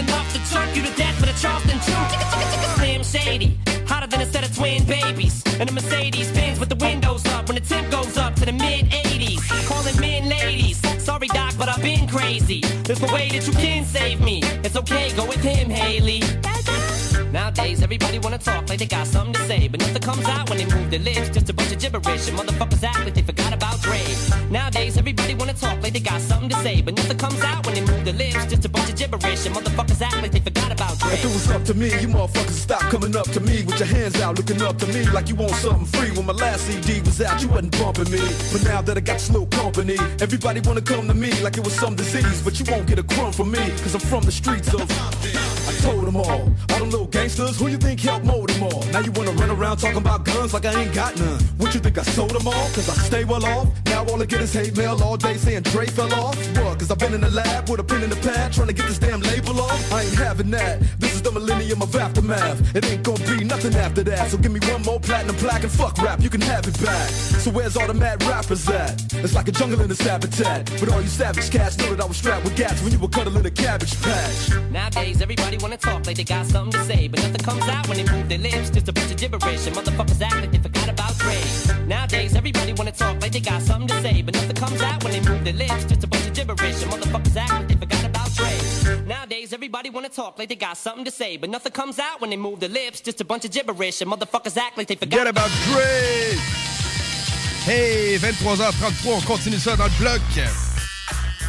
enough 0.03 0.33
to 0.33 0.39
choke 0.53 0.75
you 0.77 0.83
to 0.83 0.93
death 0.97 1.21
with 1.21 1.31
a 1.31 1.39
Charleston 1.41 1.79
chew. 1.87 2.03
Slim 2.77 3.03
Shady, 3.03 3.59
hotter 3.87 4.07
than 4.07 4.21
a 4.21 4.27
set 4.27 4.49
of 4.49 4.55
twin 4.57 4.85
babies. 4.85 5.43
And 5.61 5.69
a 5.69 5.73
Mercedes 5.73 6.31
Benz 6.33 6.59
with 6.59 6.69
the 6.69 6.77
windows 6.77 7.25
up 7.27 7.49
when 7.49 7.57
the 7.57 7.61
temp 7.61 7.91
goes 7.91 8.17
up 8.17 8.35
to 8.37 8.47
the 8.47 8.53
mid 8.53 8.87
80s. 8.91 9.41
Calling 9.69 9.99
men 10.01 10.29
ladies. 10.29 10.79
Sorry, 11.03 11.29
Doc, 11.29 11.55
but 11.59 11.69
I've 11.69 11.83
been 11.83 12.09
crazy. 12.09 12.61
There's 12.85 13.01
no 13.01 13.13
way 13.13 13.29
that 13.31 13.47
you 13.47 13.53
can 13.53 13.85
save 13.85 14.21
me. 14.21 14.41
It's 14.65 14.77
okay, 14.77 15.13
go 15.17 15.27
with 15.27 15.43
him, 15.43 15.71
Haley. 15.71 16.23
Nowadays, 17.33 17.83
everybody 17.83 18.19
wanna 18.19 18.39
talk 18.39 18.69
like 18.69 18.79
they 18.79 18.87
got 18.87 19.07
something 19.07 19.33
to 19.33 19.47
say, 19.47 19.67
but 19.67 19.81
nothing 19.81 20.03
comes 20.03 20.27
out 20.27 20.51
when 20.51 20.59
they 20.59 20.67
move 20.67 20.91
their 20.91 21.01
lips. 21.01 21.31
Just 21.31 21.49
a 21.49 21.55
bunch 21.55 21.73
of 21.73 21.79
gibberish, 21.79 22.29
and 22.29 22.39
motherfuckers 22.39 22.83
act 22.85 23.05
like 23.05 23.15
they 23.15 23.23
forgot 23.23 23.55
about 23.55 23.81
Dre. 23.81 24.03
Nowadays, 24.51 24.99
everybody 24.99 25.35
wanna 25.35 25.55
talk 25.55 25.83
like 25.83 25.95
they 25.95 26.01
got 26.01 26.21
something 26.21 26.51
to 26.51 26.57
say, 26.57 26.83
but 26.83 26.95
nothing 26.95 27.17
comes 27.17 27.41
out 27.43 27.65
when 27.65 27.75
they 27.75 27.81
move 27.81 28.05
their 28.05 28.15
lips. 28.15 28.45
Just 28.47 28.67
a 28.67 28.69
gibberish, 29.13 29.47
and 29.47 29.55
motherfuckers 29.55 30.01
act 30.01 30.23
like 30.23 30.33
they 30.33 30.41
forgot. 30.41 30.72
If 31.13 31.27
it 31.27 31.29
was 31.29 31.51
up 31.51 31.63
to 31.65 31.75
me, 31.75 31.89
you 32.01 32.09
motherfuckers 32.09 32.57
stop 32.57 32.81
coming 32.91 33.15
up 33.15 33.31
to 33.33 33.41
me 33.41 33.63
with 33.65 33.79
your 33.79 33.87
hands 33.87 34.19
out, 34.23 34.39
looking 34.39 34.63
up 34.63 34.79
to 34.79 34.87
me 34.87 35.05
like 35.11 35.29
you 35.29 35.35
want 35.35 35.53
something 35.57 35.85
free. 35.85 36.11
When 36.11 36.25
my 36.25 36.33
last 36.33 36.67
CD 36.67 37.01
was 37.01 37.21
out, 37.21 37.43
you 37.43 37.49
wasn't 37.49 37.79
bumping 37.79 38.11
me. 38.11 38.23
But 38.51 38.65
now 38.65 38.81
that 38.81 38.97
I 38.97 39.01
got 39.01 39.21
slow 39.21 39.45
company, 39.45 39.97
everybody 40.23 40.61
wanna 40.61 40.81
come 40.81 41.07
to 41.09 41.15
me 41.15 41.31
like 41.43 41.59
it 41.59 41.65
was 41.65 41.75
some 41.75 41.95
disease. 41.97 42.41
But 42.41 42.59
you 42.59 42.65
won't 42.73 42.87
get 42.87 42.99
a 42.99 43.03
crumb 43.03 43.33
from 43.33 43.51
me, 43.51 43.59
cause 43.83 43.95
I'm 43.95 44.01
from 44.01 44.25
the 44.25 44.33
streets 44.33 44.73
of. 44.73 44.91
I 45.69 45.73
told 45.83 46.07
them 46.07 46.17
all, 46.17 46.49
all 46.71 46.79
them 46.79 46.91
little 46.91 47.07
gangsters, 47.07 47.59
who 47.59 47.69
you 47.69 47.77
think 47.77 48.01
helped 48.01 48.25
mold 48.25 48.49
them 48.49 48.63
all? 48.63 48.83
Now 48.91 49.01
you 49.01 49.13
wanna 49.13 49.33
run 49.33 49.51
around 49.51 49.77
talking 49.77 49.99
about 49.99 50.25
guns 50.25 50.55
like 50.55 50.65
I 50.65 50.73
ain't 50.81 50.95
got 50.95 51.19
none. 51.19 51.41
What 51.59 51.75
you 51.75 51.81
think 51.81 51.99
I 51.99 52.03
sold 52.03 52.31
them 52.31 52.47
all? 52.49 52.69
Cause 52.73 52.89
I 52.89 52.95
stay 52.95 53.25
well 53.25 53.45
off. 53.45 53.69
Now 53.87 54.05
all 54.07 54.21
I 54.23 54.25
get 54.25 54.41
is 54.41 54.53
hate 54.53 54.77
mail 54.77 55.01
all 55.03 55.17
day 55.17 55.37
saying 55.37 55.63
Dre 55.65 55.87
fell 55.87 56.13
off. 56.15 56.37
What? 56.57 56.79
Cause 56.79 56.91
I've 56.91 56.99
been 56.99 57.15
in 57.15 57.21
the 57.21 57.31
lab 57.31 57.69
with 57.69 57.81
a 57.81 57.85
pen 57.85 58.03
in 58.03 58.11
the 58.11 58.17
pad 58.17 58.53
trying 58.53 58.69
to 58.69 58.73
get 58.73 58.87
this 58.87 58.99
damn 58.99 59.21
label 59.21 59.61
off. 59.61 59.93
I 59.93 60.03
ain't 60.03 60.15
having 60.15 60.51
that. 60.53 60.81
This 61.03 61.15
is 61.15 61.23
the 61.23 61.33
millennium 61.33 61.83
of 61.83 61.95
aftermath. 61.97 62.77
It 62.77 62.85
ain't 62.91 63.03
gonna 63.03 63.27
be 63.27 63.45
nothing 63.45 63.75
after 63.75 64.03
that. 64.05 64.31
So 64.31 64.39
give 64.39 64.53
me 64.53 64.61
one 64.73 64.83
more 64.83 65.01
platinum 65.01 65.35
plaque 65.37 65.65
and 65.65 65.73
fuck 65.73 65.99
rap, 65.99 66.21
you 66.21 66.31
can 66.31 66.41
have 66.41 66.65
it 66.67 66.81
back. 66.81 67.09
So 67.43 67.51
where's 67.51 67.77
all 67.77 67.89
the 67.89 67.95
mad 67.95 68.23
rappers 68.23 68.69
at? 68.69 69.03
It's 69.15 69.35
like 69.35 69.49
a 69.49 69.53
jungle 69.53 69.81
in 69.81 69.89
this 69.89 70.01
habitat. 70.01 70.71
But 70.79 70.93
all 70.93 71.03
you 71.03 71.09
savage 71.09 71.51
cats 71.51 71.77
know 71.79 71.91
that 71.91 72.01
I 72.01 72.07
was 72.07 72.17
strapped 72.17 72.45
with 72.45 72.57
gats 72.57 72.81
when 72.83 72.93
you 72.93 73.01
were 73.01 73.09
cuddling 73.09 73.45
a 73.45 73.51
cabbage 73.51 74.01
patch. 74.01 74.51
Nowadays, 74.71 75.21
everybody 75.21 75.59
wanna 75.59 75.77
talk 75.77 76.07
like 76.07 76.17
they 76.17 76.25
got 76.25 76.47
something 76.47 76.79
to 76.79 76.87
say, 76.87 77.09
but 77.09 77.21
nothing 77.21 77.45
comes 77.45 77.67
out 77.69 77.89
when 77.89 77.97
they 77.99 78.07
move 78.13 78.29
their 78.29 78.39
lips. 78.39 78.71
Just 78.71 78.89
a 78.89 78.93
bunch 78.93 79.11
of 79.11 79.17
gibberish, 79.17 79.67
and 79.67 79.75
motherfuckers 79.75 80.23
act 80.23 80.37
like 80.37 80.53
they 80.53 80.59
forgot 80.59 80.89
about 80.89 81.19
Dre. 81.19 81.39
Nowadays, 81.87 82.37
everybody 82.37 82.73
wanna 82.75 82.93
talk 82.93 83.21
like 83.21 83.33
they 83.33 83.41
got 83.41 83.61
something 83.61 83.89
to 83.89 84.01
say, 84.03 84.23
but 84.23 84.35
nothing 84.35 84.57
comes 84.57 84.81
out 84.83 85.03
when 85.03 85.13
they 85.13 85.21
move 85.29 85.43
their 85.43 85.59
lips. 85.65 85.85
Just 85.85 86.05
a 86.05 86.07
bunch 86.07 86.27
of 86.29 86.33
gibberish, 86.33 86.83
and 86.83 86.93
motherfuckers 86.93 87.37
act 87.37 87.53
like 87.53 87.69
they 87.69 87.75
forgot 87.75 88.05
about 88.05 88.12
Dre. 88.43 89.03
Nowadays, 89.07 89.53
everybody 89.53 89.91
wanna 89.91 90.09
talk 90.09 90.39
like 90.39 90.49
they 90.49 90.57
got 90.57 90.77
something 90.77 91.05
to 91.05 91.11
say, 91.11 91.37
but 91.37 91.51
nothing 91.51 91.73
comes 91.73 91.99
out 91.99 92.21
when 92.21 92.31
they 92.31 92.37
move 92.37 92.61
their 92.61 92.69
lips. 92.69 93.01
Just 93.01 93.21
a 93.21 93.25
bunch 93.25 93.45
of 93.45 93.51
gibberish, 93.51 94.01
and 94.01 94.11
motherfuckers 94.11 94.57
act 94.57 94.77
like 94.77 94.87
they 94.89 94.97
forgot 94.97 95.19
Forget 95.19 95.29
about! 95.29 95.51
Hey, 97.65 98.19
23h33, 98.19 99.13
on 99.15 99.21
continue 99.21 99.59
ça 99.59 99.77
dans 99.77 99.85
le 99.85 99.99
bloc. 99.99 100.21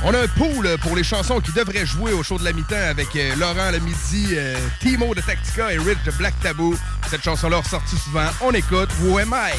On 0.05 0.13
a 0.13 0.19
un 0.19 0.27
pool 0.27 0.77
pour 0.81 0.95
les 0.95 1.03
chansons 1.03 1.39
qui 1.39 1.51
devraient 1.53 1.85
jouer 1.85 2.11
au 2.11 2.23
show 2.23 2.37
de 2.37 2.43
la 2.43 2.51
mi-temps 2.51 2.75
avec 2.75 3.15
euh, 3.15 3.35
Laurent 3.37 3.71
le 3.71 3.79
midi, 3.79 4.27
euh, 4.33 4.55
Timo 4.81 5.15
de 5.15 5.21
Tactica 5.21 5.73
et 5.73 5.77
Rich 5.77 6.03
de 6.05 6.11
Black 6.11 6.33
Taboo. 6.41 6.75
Cette 7.09 7.23
chanson-là 7.23 7.57
ressortie 7.57 7.97
souvent. 7.97 8.27
On 8.41 8.51
écoute 8.51 8.89
Who 9.01 9.17
Am 9.17 9.33
I? 9.33 9.53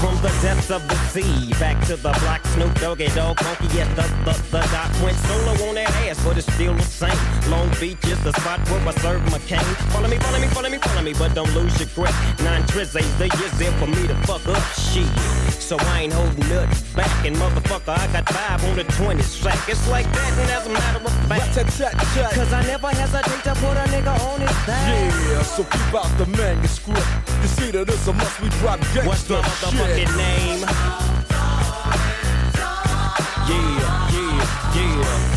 From 0.00 0.17
the 0.22 0.28
depths 0.42 0.70
of 0.70 0.86
the 0.88 0.96
sea, 1.12 1.52
back 1.60 1.78
to 1.86 1.96
the 1.96 2.10
black 2.22 2.44
Snoop 2.46 2.74
Doggy 2.80 3.06
Dogg, 3.14 3.38
Funky, 3.38 3.68
yes, 3.76 3.88
the, 3.94 4.02
the, 4.24 4.34
the 4.50 4.60
doc 4.72 4.90
went 5.02 5.16
solo 5.16 5.68
on 5.68 5.74
that 5.76 5.90
ass, 6.06 6.22
but 6.24 6.36
it's 6.36 6.52
still 6.54 6.74
the 6.74 6.82
same. 6.82 7.18
Long 7.50 7.68
Beach 7.80 8.02
is 8.06 8.22
the 8.24 8.32
spot 8.32 8.58
where 8.70 8.80
I 8.88 8.92
serve 8.98 9.22
my 9.30 9.38
cane. 9.40 9.60
Follow 9.94 10.08
me, 10.08 10.18
follow 10.18 10.40
me, 10.40 10.46
follow 10.48 10.70
me, 10.70 10.78
follow 10.78 11.02
me, 11.02 11.12
but 11.14 11.34
don't 11.34 11.52
lose 11.54 11.78
your 11.78 11.88
grip. 11.94 12.14
Nine 12.42 12.62
trizzies, 12.64 13.10
the 13.18 13.28
years 13.38 13.52
there 13.58 13.72
for 13.78 13.86
me 13.86 14.06
to 14.08 14.14
fuck 14.26 14.46
up 14.48 14.62
shit. 14.74 15.08
So 15.60 15.76
I 15.78 16.02
ain't 16.02 16.12
holding 16.12 16.48
nothing 16.48 16.96
back, 16.96 17.26
and 17.26 17.36
motherfucker, 17.36 17.94
I 17.94 18.06
got 18.12 18.28
five 18.28 18.64
on 18.64 18.76
the 18.76 18.84
20 18.84 19.22
sack. 19.22 19.68
It's 19.68 19.86
like 19.88 20.10
that, 20.12 20.32
and 20.38 20.50
as 20.50 20.66
a 20.66 20.70
matter 20.70 21.04
of 21.04 21.12
fact, 21.28 21.54
cause 22.34 22.52
I 22.52 22.62
never 22.66 22.88
hesitate 22.88 23.44
to 23.44 23.54
put 23.60 23.76
a 23.76 23.84
nigga 23.92 24.18
on 24.32 24.40
his 24.40 24.50
back. 24.66 25.12
Yeah, 25.30 25.42
so 25.42 25.62
keep 25.64 25.94
out 25.94 26.10
the 26.18 26.26
manuscript. 26.26 27.06
You 27.42 27.48
see 27.48 27.70
that 27.70 27.88
it's 27.88 28.06
a 28.08 28.12
must 28.12 28.40
we 28.40 28.48
drop 28.60 28.80
gangsta 28.80 29.06
What's 29.06 29.28
my 29.28 29.36
motherfucking 29.40 30.07
name? 30.16 30.60
Yeah, 33.48 34.10
yeah, 34.12 34.74
yeah. 34.74 35.27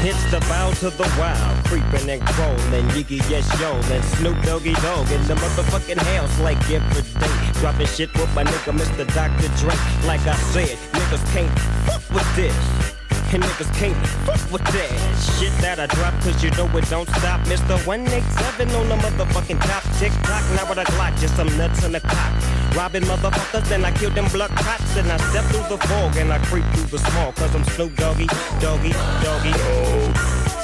It's 0.00 0.30
the 0.30 0.38
bow 0.48 0.70
to 0.74 0.90
the 0.90 1.08
wild, 1.18 1.64
creeping 1.64 2.08
and 2.08 2.22
crawling, 2.22 2.86
Yiggy 2.94 3.18
yes 3.28 3.48
yo, 3.60 3.72
and 3.92 4.04
Snoop 4.04 4.40
Doggy 4.44 4.74
Dogg 4.74 5.10
in 5.10 5.20
the 5.26 5.34
motherfucking 5.34 5.98
house 5.98 6.40
like 6.40 6.58
every 6.70 7.02
day. 7.02 7.60
Dropping 7.60 7.86
shit 7.88 8.12
with 8.14 8.32
my 8.32 8.44
nigga 8.44 8.78
Mr. 8.78 9.04
Dr. 9.12 9.48
Dre. 9.58 9.74
Like 10.06 10.24
I 10.24 10.36
said, 10.52 10.78
niggas 10.92 11.32
can't 11.32 11.58
fuck 11.84 12.08
with 12.14 12.36
this. 12.36 12.97
And 13.30 13.42
niggas 13.42 13.74
can't 13.76 13.94
fuck 14.24 14.40
with 14.50 14.64
that 14.64 14.88
shit 15.36 15.52
that 15.60 15.78
I 15.78 15.86
drop, 15.86 16.14
cause 16.22 16.42
you 16.42 16.50
know 16.52 16.64
it 16.78 16.88
don't 16.88 17.06
stop. 17.20 17.40
Mr. 17.42 17.76
187 17.86 18.70
on 18.74 18.88
the 18.88 18.96
motherfucking 18.96 19.60
top. 19.60 19.82
Tick 19.98 20.12
tock, 20.22 20.42
now 20.56 20.66
with 20.66 20.78
a 20.78 20.84
Glock, 20.92 21.18
just 21.20 21.36
some 21.36 21.48
nuts 21.58 21.84
in 21.84 21.92
the 21.92 22.00
cock. 22.00 22.32
Robbing 22.74 23.02
motherfuckers, 23.02 23.68
then 23.68 23.84
I 23.84 23.92
kill 23.92 24.10
them 24.10 24.28
blood 24.32 24.50
cops. 24.52 24.96
And 24.96 25.12
I 25.12 25.18
step 25.28 25.44
through 25.52 25.68
the 25.68 25.76
fog 25.76 26.16
and 26.16 26.32
I 26.32 26.38
creep 26.46 26.64
through 26.72 26.86
the 26.86 26.98
small, 26.98 27.32
cause 27.32 27.54
I'm 27.54 27.64
Snoop 27.64 27.94
Doggy, 27.96 28.26
Doggy, 28.60 28.92
Doggy. 28.92 29.52
Oh. 29.54 30.57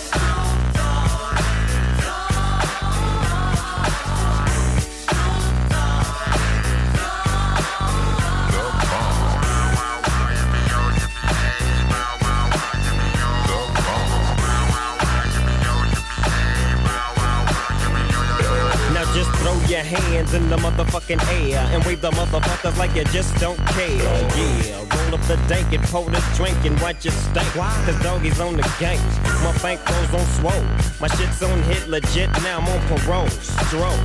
Throw 19.55 19.68
your 19.68 19.81
hands 19.81 20.35
in 20.35 20.48
the 20.48 20.56
motherfucking 20.56 21.20
air 21.32 21.66
and 21.72 21.85
wave 21.85 22.01
the 22.01 22.10
motherfuckers 22.10 22.76
like 22.78 22.94
you 22.94 23.05
just 23.05 23.35
don't 23.36 23.59
care. 23.68 23.89
Yeah, 23.89 24.78
roll 24.78 25.14
up 25.14 25.20
the 25.22 25.36
dank 25.48 25.72
and 25.72 25.82
pour 25.85 26.09
the 26.10 26.22
drink 26.35 26.56
and 26.64 26.78
watch 26.81 27.06
it 27.06 27.12
stank. 27.12 27.47
Why? 27.56 27.70
Cause 27.86 28.01
doggies 28.02 28.40
on 28.40 28.56
the 28.56 28.74
gang. 28.78 28.98
My 29.43 29.52
bankroll's 29.62 30.14
on 30.14 30.26
swole. 30.39 30.64
My 31.01 31.09
shit's 31.09 31.43
on 31.43 31.62
hit 31.64 31.89
legit, 31.89 32.31
now 32.43 32.60
I'm 32.60 32.68
on 32.68 32.98
parole. 32.98 33.28
Stroke. 33.28 34.05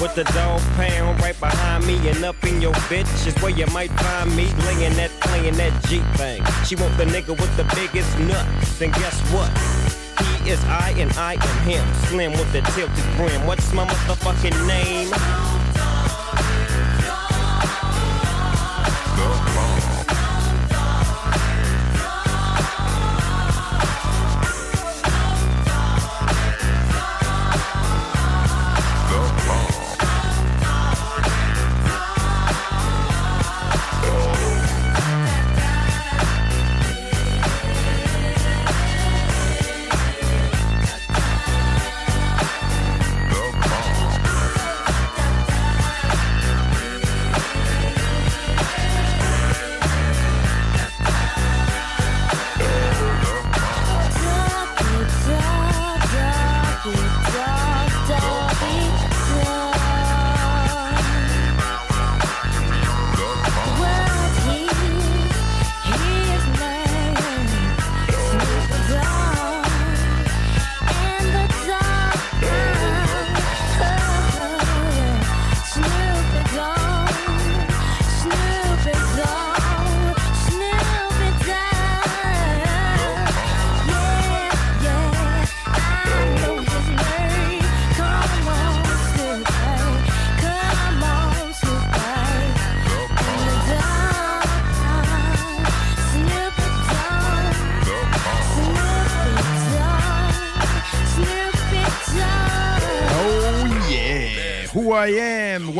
With 0.00 0.14
the 0.14 0.24
dog 0.24 0.60
pound 0.76 1.20
right 1.20 1.38
behind 1.40 1.86
me 1.86 1.96
and 2.08 2.24
up 2.24 2.42
in 2.44 2.62
your 2.62 2.74
bitch 2.88 3.26
is 3.26 3.34
where 3.42 3.50
you 3.50 3.66
might 3.66 3.90
find 3.90 4.34
me 4.36 4.46
laying 4.66 4.94
that, 4.94 5.10
playing 5.20 5.56
that 5.56 5.72
G 5.86 6.00
thing. 6.16 6.42
She 6.64 6.76
want 6.76 6.96
the 6.96 7.04
nigga 7.04 7.30
with 7.30 7.56
the 7.56 7.64
biggest 7.74 8.18
nuts. 8.20 8.80
And 8.80 8.92
guess 8.92 9.20
what? 9.32 9.97
Is 10.48 10.64
I 10.64 10.94
and 10.96 11.12
I 11.12 11.34
am 11.34 11.68
him. 11.68 11.94
Slim 12.06 12.32
with 12.32 12.50
the 12.54 12.62
tilted 12.72 13.04
brim. 13.18 13.46
What's 13.46 13.70
my 13.74 13.84
motherfucking 13.84 14.66
name? 14.66 15.12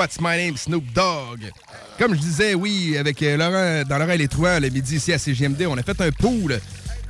What's 0.09 0.21
my 0.23 0.39
name, 0.39 0.57
Snoop 0.57 0.85
Dogg. 0.95 1.53
Comme 1.99 2.15
je 2.15 2.21
disais, 2.21 2.55
oui, 2.55 2.97
avec 2.97 3.23
euh, 3.23 3.37
Laurent, 3.37 3.87
dans 3.87 3.99
l'oreille 3.99 4.17
les 4.17 4.29
Trouins, 4.29 4.59
le 4.59 4.71
midi 4.71 4.97
ici 4.97 5.13
à 5.13 5.19
CGMD, 5.19 5.67
on 5.69 5.77
a 5.77 5.83
fait 5.83 6.01
un 6.01 6.11
pool 6.11 6.59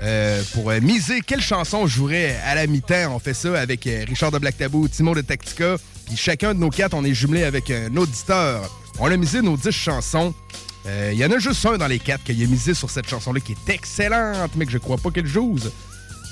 euh, 0.03 0.43
pour 0.53 0.71
euh, 0.71 0.81
miser 0.81 1.21
quelle 1.21 1.41
chanson 1.41 1.87
jouerait 1.87 2.37
à 2.45 2.57
la 2.57 2.67
mi-temps. 2.67 3.15
On 3.15 3.21
fait 3.21 3.35
ça 3.35 3.57
avec 3.61 3.85
Richard 3.85 4.33
de 4.33 4.39
Black 4.39 4.59
Tabou, 4.59 4.89
Timo 4.89 5.15
de 5.15 5.21
Tactica, 5.21 5.77
puis 6.07 6.17
chacun 6.17 6.55
de 6.55 6.59
nos 6.59 6.71
quatre, 6.71 6.95
on 6.95 7.05
est 7.05 7.15
jumelé 7.15 7.45
avec 7.45 7.71
un 7.71 7.97
auditeur. 7.97 8.69
On 8.99 9.09
a 9.09 9.17
misé 9.17 9.43
nos 9.43 9.57
10 9.57 9.71
chansons. 9.71 10.35
Il 11.13 11.19
y 11.19 11.25
en 11.25 11.31
a 11.31 11.39
juste 11.39 11.65
un 11.67 11.77
dans 11.77 11.87
les 11.87 11.99
quatre 11.99 12.25
qui 12.25 12.33
a 12.33 12.47
misé 12.47 12.73
sur 12.73 12.91
cette 12.91 13.09
chanson-là 13.09 13.41
qui 13.41 13.53
est 13.53 13.73
excellente, 13.73 14.51
mais 14.57 14.65
que 14.65 14.73
je 14.73 14.79
crois 14.79 14.97
pas 14.97 15.11
qu'elle 15.11 15.27
joue. 15.27 15.57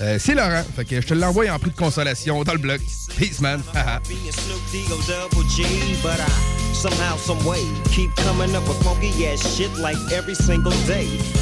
Euh, 0.01 0.17
c'est 0.19 0.35
Laurent. 0.35 0.63
Fait 0.75 0.85
que 0.85 1.01
je 1.01 1.07
te 1.07 1.13
l'envoie 1.13 1.49
en 1.49 1.59
prix 1.59 1.71
de 1.71 1.75
consolation 1.75 2.43
dans 2.43 2.53
le 2.53 2.59
bloc. 2.59 2.81
Peace, 3.17 3.39
man. 3.41 3.61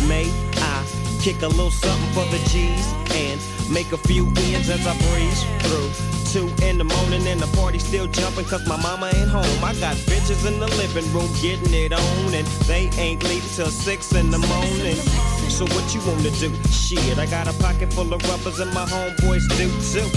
May 0.07 0.27
I 0.55 0.85
kick 1.21 1.41
a 1.41 1.47
little 1.47 1.71
something 1.71 2.13
for 2.13 2.23
the 2.31 2.39
G's 2.49 2.85
and 3.15 3.39
make 3.73 3.91
a 3.91 3.97
few 4.07 4.27
as 4.55 4.69
I 4.69 4.77
through. 5.63 6.24
Two 6.35 6.51
in 6.67 6.77
the 6.77 6.83
morning 6.83 7.25
and 7.27 7.39
the 7.39 7.47
party 7.55 7.79
still 7.79 8.07
jumping 8.07 8.43
cause 8.43 8.67
my 8.67 8.75
mama 8.75 9.09
ain't 9.15 9.29
home. 9.29 9.63
I 9.63 9.73
got 9.79 9.95
bitches 10.03 10.45
in 10.45 10.59
the 10.59 10.67
living 10.75 11.07
room 11.13 11.31
getting 11.41 11.73
it 11.73 11.93
on 11.93 12.33
and 12.33 12.45
they 12.67 12.89
ain't 12.99 13.23
leaving 13.23 13.49
till 13.55 13.71
six 13.71 14.11
in 14.11 14.31
the 14.31 14.39
morning. 14.39 14.97
So 15.47 15.63
what 15.63 15.95
you 15.95 16.01
wanna 16.05 16.31
do? 16.31 16.53
Shit, 16.67 17.17
I 17.17 17.25
got 17.25 17.47
a 17.47 17.53
pocket 17.63 17.93
full 17.93 18.13
of 18.13 18.21
rubbers 18.27 18.59
and 18.59 18.69
my 18.73 18.83
homeboys 18.83 19.47
do 19.55 19.71
too. 19.79 20.09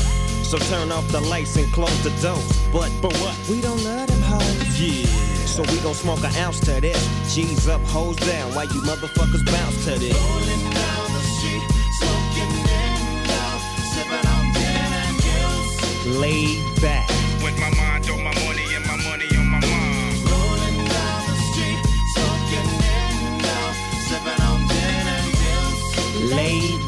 So 0.43 0.59
turn 0.59 0.91
off 0.91 1.07
the 1.13 1.21
lights 1.21 1.55
and 1.55 1.73
close 1.73 2.03
the 2.03 2.11
doors. 2.21 2.51
But 2.73 2.91
but 3.01 3.15
what? 3.23 3.39
We 3.49 3.61
don't 3.61 3.85
let 3.85 4.09
them 4.09 4.21
hoes. 4.23 4.81
Yeah. 4.81 5.07
So 5.47 5.63
we 5.71 5.79
gon' 5.87 5.95
smoke 5.95 6.25
an 6.25 6.35
ounce 6.35 6.59
to 6.67 6.81
this. 6.81 6.99
G's 7.33 7.69
up, 7.69 7.81
hoes 7.83 8.17
down, 8.17 8.57
Why 8.57 8.65
you 8.65 8.83
motherfuckers 8.83 9.47
bounce 9.47 9.85
to 9.85 9.97
this. 10.01 10.98
Laid 16.19 16.65
back. 16.81 17.09
With 17.45 17.57
my 17.61 17.71
mind 17.77 18.11
on 18.11 18.25
my 18.25 18.35
money 18.45 18.65
and 18.75 18.85
my 18.87 18.97
money 19.09 19.29
on 19.39 19.47
my 19.47 19.61
mind. 19.61 20.19
Rolling 20.29 20.85
down 20.89 21.21
the 21.29 21.37
street, 21.49 21.81
smoking 22.15 22.71
in 22.97 23.39
love, 23.47 23.77
sipping 24.09 24.43
on 24.43 24.59
gin 24.69 25.07
and 25.17 25.31
juice. 25.39 26.33
Laid 26.35 26.88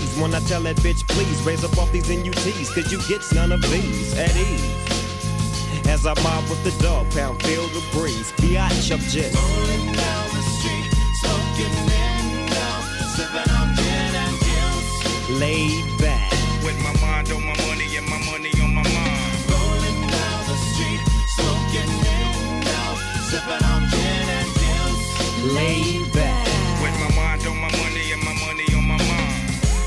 degrees 0.00 0.20
when 0.20 0.34
I 0.34 0.40
tell 0.40 0.62
that 0.62 0.76
bitch, 0.76 1.06
please 1.08 1.42
raise 1.42 1.64
up 1.64 1.76
off 1.78 1.90
these 1.92 2.08
NUTs, 2.08 2.74
cause 2.74 2.90
you 2.92 3.00
get 3.08 3.22
none 3.34 3.52
of 3.52 3.62
these 3.62 4.16
at 4.18 4.34
ease. 4.36 5.88
As 5.88 6.06
I 6.06 6.14
mob 6.22 6.48
with 6.48 6.62
the 6.64 6.82
dog 6.82 7.10
pound, 7.10 7.42
feel 7.42 7.66
the 7.68 7.82
breeze. 7.92 8.32
Biatch, 8.32 8.92
I'm 8.92 9.00
just 9.00 9.34
rolling 9.34 9.92
down 9.92 10.26
the 10.36 10.42
street, 10.56 10.86
smoking 11.20 11.76
in 12.04 12.46
love, 12.54 12.84
sipping 13.14 13.50
on 13.58 13.74
gin 13.76 14.14
and 14.24 14.36
juice. 14.44 15.40
Laid 15.40 15.98
back. 15.98 16.30
With 16.64 16.78
my 16.82 16.94
mind 17.00 17.32
on 17.32 17.42
my 17.44 17.56
money 17.66 17.96
and 17.96 18.06
my 18.06 18.20
money 18.30 18.52
on 18.62 18.74
my 18.74 18.82
mind. 18.82 19.32
Rolling 19.50 20.00
down 20.14 20.40
the 20.50 20.56
street, 20.70 21.02
smoking 21.36 21.92
in 22.16 22.64
love, 22.68 22.98
sipping 23.30 23.64
on 23.72 23.82
gin 23.88 24.28
and 24.38 24.50
juice. 24.60 25.54
Laid 25.54 25.99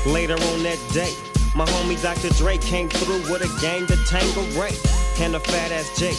Later 0.06 0.34
on 0.34 0.62
that 0.64 0.78
day, 0.92 1.14
my 1.54 1.64
homie 1.64 2.00
Dr. 2.00 2.28
Dre 2.34 2.58
came 2.58 2.90
through 2.90 3.22
with 3.32 3.40
a 3.40 3.60
gang 3.60 3.86
to 3.86 3.96
Tango 4.04 4.42
Ray. 4.60 4.76
And 5.20 5.34
a 5.34 5.40
fat 5.40 5.70
ass 5.70 5.96
Jake 5.96 6.18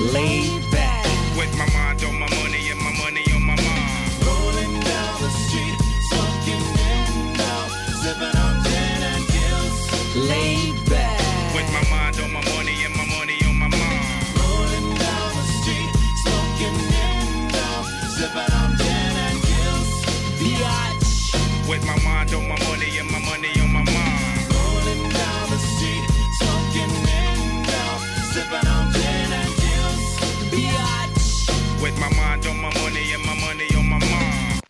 Laid 0.00 0.70
back. 0.70 1.04
With 1.36 1.52
my 1.58 1.68
mind 1.76 2.02
on 2.04 2.18
my 2.18 2.26
money 2.40 2.70
and 2.70 2.80
my 2.80 2.90
money 3.04 3.22
on 3.34 3.44
my 3.44 3.54
mind. 3.54 4.24
Rolling 4.24 4.80
down 4.80 5.20
the 5.20 5.28
street, 5.28 5.76
smoking 6.08 6.64
window, 6.72 7.68
sipping 8.00 8.36
on 8.40 8.64
gin 8.64 9.02
and 9.12 9.24
gills. 9.28 10.26
Laid 10.26 10.88
back. 10.88 11.54
With 11.54 11.70
my 11.70 11.84
mind 11.90 12.18
on 12.18 12.32
my 12.32 12.40
money 12.56 12.82
and 12.82 12.96
my 12.96 13.04
money 13.12 13.36
on 13.44 13.56
my 13.58 13.68
mind. 13.68 14.00
Rolling 14.40 14.88
down 14.96 15.30
the 15.36 15.46
street, 15.60 15.92
smoking 16.24 16.76
window, 16.90 17.84
sipping 18.16 18.52
on 18.56 18.70
gin 18.80 19.14
and 19.28 19.38
gills. 19.44 19.90
Biatch. 20.40 21.68
With 21.68 21.84
my 21.84 21.98
mind 22.02 22.32
on 22.32 22.48
my 22.48 22.58
money 22.58 22.69
With 31.90 31.98
my 31.98 32.08
mind 32.14 32.46
on 32.46 32.56
my 32.56 32.70
money 32.78 33.12
and 33.14 33.24
my 33.26 33.34
money 33.40 33.66
on 33.76 33.84
my 33.88 33.98
mind. 33.98 34.60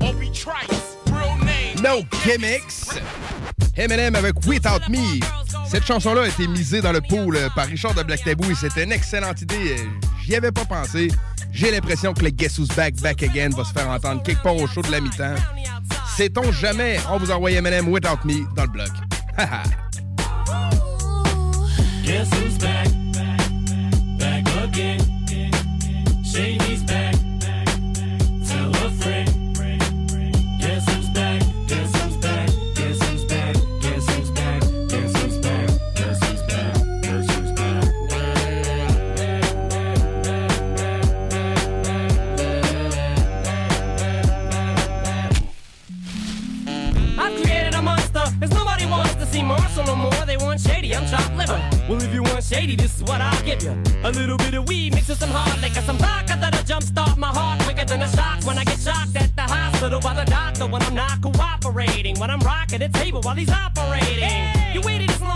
Obi 0.00 0.30
Trice, 0.30 0.96
real 1.10 1.36
name. 1.44 1.76
No 1.82 2.02
gimmicks. 2.24 2.88
Eminem 3.76 4.14
avec 4.14 4.34
Without 4.46 4.88
Me. 4.88 5.20
Cette 5.68 5.84
chanson-là 5.84 6.22
a 6.22 6.28
été 6.28 6.46
misée 6.48 6.80
dans 6.80 6.92
le 6.92 7.02
pool 7.02 7.36
euh, 7.36 7.50
par 7.54 7.66
Richard 7.66 7.92
de 7.92 8.02
Black 8.04 8.24
Tabou 8.24 8.50
et 8.50 8.54
c'était 8.54 8.84
une 8.84 8.92
excellente 8.92 9.42
idée. 9.42 9.76
Euh, 9.78 9.84
J'y 10.24 10.34
avais 10.34 10.50
pas 10.50 10.64
pensé. 10.64 11.08
J'ai 11.52 11.70
l'impression 11.70 12.14
que 12.14 12.24
le 12.24 12.30
Guess 12.30 12.58
Who's 12.58 12.68
Back, 12.68 12.94
Back 13.02 13.22
Again 13.22 13.50
va 13.50 13.64
se 13.64 13.74
faire 13.74 13.90
entendre 13.90 14.22
quelque 14.22 14.42
part 14.42 14.56
au 14.56 14.66
show 14.66 14.80
de 14.80 14.90
la 14.90 15.02
mi-temps. 15.02 15.34
Sait-on 16.16 16.52
jamais? 16.52 16.98
On 17.10 17.18
vous 17.18 17.30
envoie 17.30 17.50
Eminem 17.50 17.86
Without 17.88 18.24
Me 18.24 18.46
dans 18.54 18.62
le 18.62 18.70
bloc. 18.70 18.88
Haha. 19.36 19.62
Guess 22.02 22.30
who's? 22.30 22.56
Back? 22.58 22.95
Shady's 26.36 26.75
Well, 51.88 52.02
if 52.02 52.12
you 52.12 52.22
want 52.24 52.42
shady, 52.42 52.74
this 52.74 52.96
is 52.96 53.02
what 53.04 53.20
I'll 53.20 53.44
give 53.44 53.62
you. 53.62 53.70
A 54.02 54.10
little 54.10 54.36
bit 54.36 54.54
of 54.54 54.66
weed 54.66 54.92
mixed 54.92 55.08
with 55.08 55.20
some 55.20 55.30
hard 55.30 55.60
liquor, 55.60 55.80
some 55.82 55.98
vodka 55.98 56.36
that'll 56.40 56.64
jumpstart 56.64 57.16
my 57.16 57.28
heart 57.28 57.62
quicker 57.62 57.84
than 57.84 58.02
a 58.02 58.08
shock 58.08 58.44
when 58.44 58.58
I 58.58 58.64
get 58.64 58.80
shocked 58.80 59.14
at 59.14 59.36
the 59.36 59.42
hospital 59.42 60.00
by 60.00 60.14
the 60.14 60.28
doctor 60.28 60.66
when 60.66 60.82
I'm 60.82 60.96
not 60.96 61.22
cooperating. 61.22 62.18
When 62.18 62.28
I'm 62.28 62.40
rocking 62.40 62.80
the 62.80 62.88
table 62.88 63.20
while 63.22 63.36
he's 63.36 63.50
operating. 63.50 64.65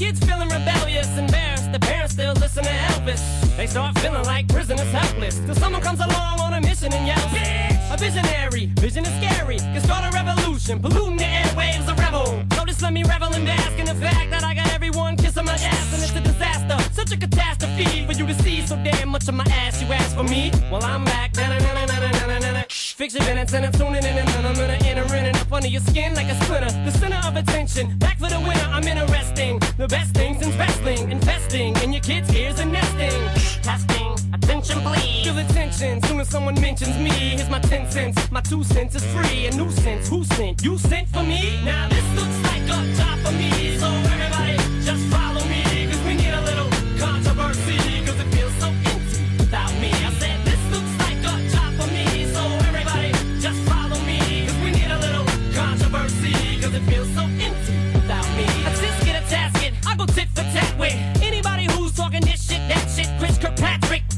kids 0.00 0.18
feeling 0.24 0.48
rebellious, 0.48 1.08
embarrassed, 1.18 1.70
the 1.72 1.78
parents 1.78 2.14
still 2.14 2.32
listen 2.32 2.64
to 2.64 2.70
Elvis. 2.70 3.20
They 3.58 3.66
start 3.66 3.98
feeling 3.98 4.24
like 4.24 4.48
prisoners 4.48 4.90
helpless, 4.90 5.38
till 5.40 5.54
someone 5.54 5.82
comes 5.82 6.00
along 6.00 6.40
on 6.40 6.54
a 6.54 6.60
mission 6.62 6.90
and 6.94 7.06
yells, 7.06 7.30
Bitch! 7.36 7.94
A 7.94 7.98
visionary, 7.98 8.64
vision 8.80 9.04
is 9.04 9.14
scary, 9.20 9.58
can 9.58 9.82
start 9.82 10.02
a 10.08 10.10
revolution, 10.16 10.80
polluting 10.80 11.18
the 11.18 11.24
airwaves, 11.24 11.86
a 11.86 11.94
rebel. 11.96 12.42
Just 12.66 12.80
let 12.82 12.94
me 12.94 13.02
revel 13.02 13.34
and 13.34 13.44
bask 13.44 13.78
in 13.78 13.84
the 13.84 13.94
fact 13.96 14.30
that 14.30 14.42
I 14.42 14.54
got 14.54 14.72
everyone 14.72 15.16
kissing 15.16 15.44
my 15.44 15.52
ass, 15.52 15.92
and 15.92 16.02
it's 16.02 16.16
a 16.16 16.20
disaster, 16.20 16.78
such 16.94 17.12
a 17.12 17.18
catastrophe 17.18 18.06
for 18.06 18.12
you 18.12 18.26
to 18.26 18.34
see 18.42 18.66
so 18.66 18.76
damn 18.76 19.10
much 19.10 19.28
of 19.28 19.34
my 19.34 19.44
ass. 19.50 19.82
You 19.82 19.88
ask 19.92 20.16
for 20.16 20.22
me, 20.22 20.50
well 20.70 20.82
I'm 20.82 21.04
back. 21.04 21.36
Na-na-na-na-na-na-na-na. 21.36 22.59
Fix 22.59 22.59
your 23.08 23.24
minutes 23.24 23.54
and 23.54 23.64
I'm 23.64 23.72
tuning 23.72 24.04
in 24.04 24.18
and 24.18 24.28
then 24.28 24.44
I'm 24.44 24.54
gonna 24.54 24.78
enter 24.84 25.16
in 25.16 25.24
and 25.24 25.36
up 25.38 25.50
under 25.50 25.68
your 25.68 25.80
skin 25.80 26.14
like 26.14 26.26
a 26.26 26.34
splinter. 26.44 26.68
The 26.84 26.90
center 26.98 27.16
of 27.26 27.34
attention, 27.34 27.96
back 27.96 28.18
for 28.18 28.28
the 28.28 28.38
winner. 28.38 28.68
I'm 28.68 28.86
interesting. 28.86 29.58
The 29.78 29.88
best 29.88 30.12
things 30.12 30.46
in 30.46 30.56
wrestling, 30.58 31.10
investing 31.10 31.74
in 31.78 31.94
your 31.94 32.02
kids' 32.02 32.30
ears 32.34 32.60
and 32.60 32.70
nesting. 32.70 33.62
Testing, 33.62 34.12
attention 34.34 34.82
please. 34.82 35.24
Feel 35.24 35.38
attention, 35.38 36.02
soon 36.02 36.20
as 36.20 36.28
someone 36.28 36.60
mentions 36.60 36.98
me. 36.98 37.08
Here's 37.10 37.48
my 37.48 37.60
ten 37.60 37.90
cents, 37.90 38.30
my 38.30 38.42
two 38.42 38.62
cents 38.64 38.94
is 38.94 39.04
free. 39.14 39.46
A 39.46 39.50
nuisance, 39.56 40.06
who 40.06 40.22
sent? 40.22 40.62
You 40.62 40.76
sent 40.76 41.08
for 41.08 41.22
me? 41.22 41.58
Now 41.64 41.88
this 41.88 42.04
looks 42.14 42.38
like 42.42 42.64
a 42.64 42.94
job 42.98 43.18
for 43.24 43.32
me. 43.32 43.78
So 43.78 43.86
everybody 43.86 44.58
just 44.84 45.02
follow 45.06 45.42
me. 45.46 45.59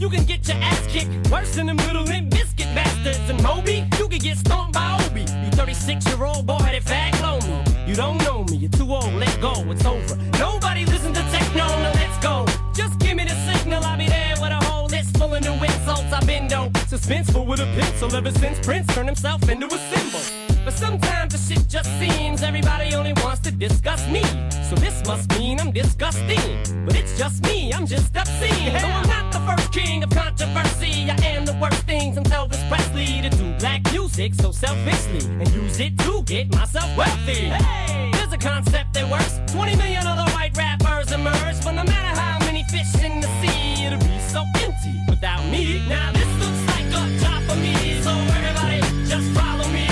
You 0.03 0.11
can 0.11 0.25
get 0.25 0.49
your 0.49 0.57
ass 0.57 0.85
kicked 0.89 1.31
worse 1.31 1.55
than 1.55 1.67
them 1.67 1.77
little 1.77 2.03
Limp 2.03 2.29
Bizkit 2.29 2.75
bastards. 2.75 3.21
And 3.31 3.41
Moby, 3.41 3.89
you 3.97 4.09
can 4.09 4.19
get 4.19 4.37
stomped 4.37 4.75
by 4.75 4.99
Obi. 5.07 5.21
You 5.21 5.51
36 5.53 6.05
year 6.09 6.25
old 6.25 6.45
boy 6.45 6.57
headed 6.57 6.83
fat 6.83 7.15
me. 7.47 7.63
You 7.87 7.95
don't 7.95 8.19
know 8.25 8.43
me, 8.51 8.57
you're 8.57 8.71
too 8.71 8.93
old, 8.93 9.15
let 9.15 9.41
go, 9.41 9.53
it's 9.71 9.85
over. 9.85 10.17
Nobody 10.41 10.85
listen 10.87 11.13
to 11.15 11.23
techno, 11.31 11.69
now 11.69 11.93
let's 11.95 12.19
go. 12.19 12.45
Just 12.75 12.99
give 12.99 13.17
me 13.17 13.23
the 13.23 13.37
signal, 13.47 13.85
I'll 13.85 13.97
be 13.97 14.09
there 14.09 14.35
with 14.41 14.51
a 14.51 14.65
whole 14.65 14.87
list 14.87 15.17
full 15.19 15.33
of 15.33 15.41
new 15.41 15.55
insults. 15.55 16.13
I've 16.13 16.27
been 16.27 16.49
though 16.49 16.71
suspenseful 16.91 17.47
with 17.47 17.61
a 17.61 17.67
pencil 17.67 18.13
ever 18.17 18.33
since 18.33 18.59
Prince 18.59 18.89
turned 18.89 19.07
himself 19.07 19.49
into 19.49 19.67
a 19.67 19.79
symbol. 19.79 20.52
But 20.65 20.75
sometimes 20.75 21.33
the 21.33 21.39
shit 21.39 21.69
just 21.69 21.91
seems 21.99 22.43
everybody 22.43 22.95
only 22.95 23.13
wants 23.15 23.41
to 23.41 23.51
discuss 23.51 24.07
me. 24.09 24.23
So 24.69 24.77
this 24.77 25.05
must 25.07 25.29
mean 25.39 25.59
I'm 25.61 25.73
disgusting. 25.73 26.85
But 26.85 26.97
it's 26.97 27.19
just 27.19 27.43
me, 27.45 27.73
I'm 27.73 27.87
just 27.87 28.17
obscene. 28.17 28.73
Though 28.73 28.89
I'm 29.01 29.09
not 29.09 29.33
the 29.33 29.41
first 29.41 29.73
king 29.73 30.03
of 30.05 30.11
controversy, 30.11 31.11
I 31.11 31.17
am 31.35 31.45
the 31.45 31.55
worst 31.61 31.83
things 31.83 32.17
and 32.17 32.27
Elvis 32.27 32.63
Presley 32.69 33.23
to 33.23 33.31
do 33.31 33.53
black 33.59 33.81
music 33.93 34.35
so 34.35 34.53
selfishly 34.53 35.25
and 35.41 35.49
use 35.53 35.81
it 35.81 35.99
to 35.99 36.23
get 36.25 36.51
myself 36.55 36.97
wealthy. 36.97 37.51
Hey, 37.51 38.11
there's 38.15 38.33
a 38.33 38.39
concept 38.39 38.95
that 38.95 39.11
works. 39.11 39.41
20 39.53 39.77
million 39.77 40.07
other 40.07 40.31
white 40.33 40.57
rappers 40.57 41.11
emerge, 41.13 41.63
but 41.65 41.73
no 41.73 41.85
matter 41.85 42.21
how 42.21 42.39
many 42.47 42.63
fish 42.71 42.95
in 43.03 43.21
the 43.21 43.29
sea, 43.41 43.85
it'll 43.85 43.99
be 43.99 44.19
so 44.21 44.45
empty 44.63 44.95
without 45.09 45.45
me. 45.51 45.83
Now 45.89 46.13
this 46.13 46.31
looks 46.41 46.63
like 46.73 46.87
a 46.87 47.03
job 47.21 47.43
for 47.49 47.57
me, 47.57 48.01
so 48.01 48.11
everybody 48.39 48.81
just 49.07 49.29
follow 49.37 49.69
me, 49.69 49.87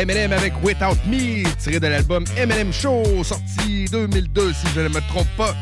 Eminem 0.00 0.32
avec 0.32 0.54
Without 0.64 0.96
Me, 1.06 1.44
tiré 1.58 1.78
de 1.78 1.86
l'album 1.86 2.24
Eminem 2.34 2.72
Show, 2.72 3.22
sorti 3.22 3.84
2002 3.92 4.54
si 4.54 4.66
je 4.74 4.80
ne 4.80 4.88
me 4.88 5.00
trompe 5.08 5.28
pas. 5.36 5.54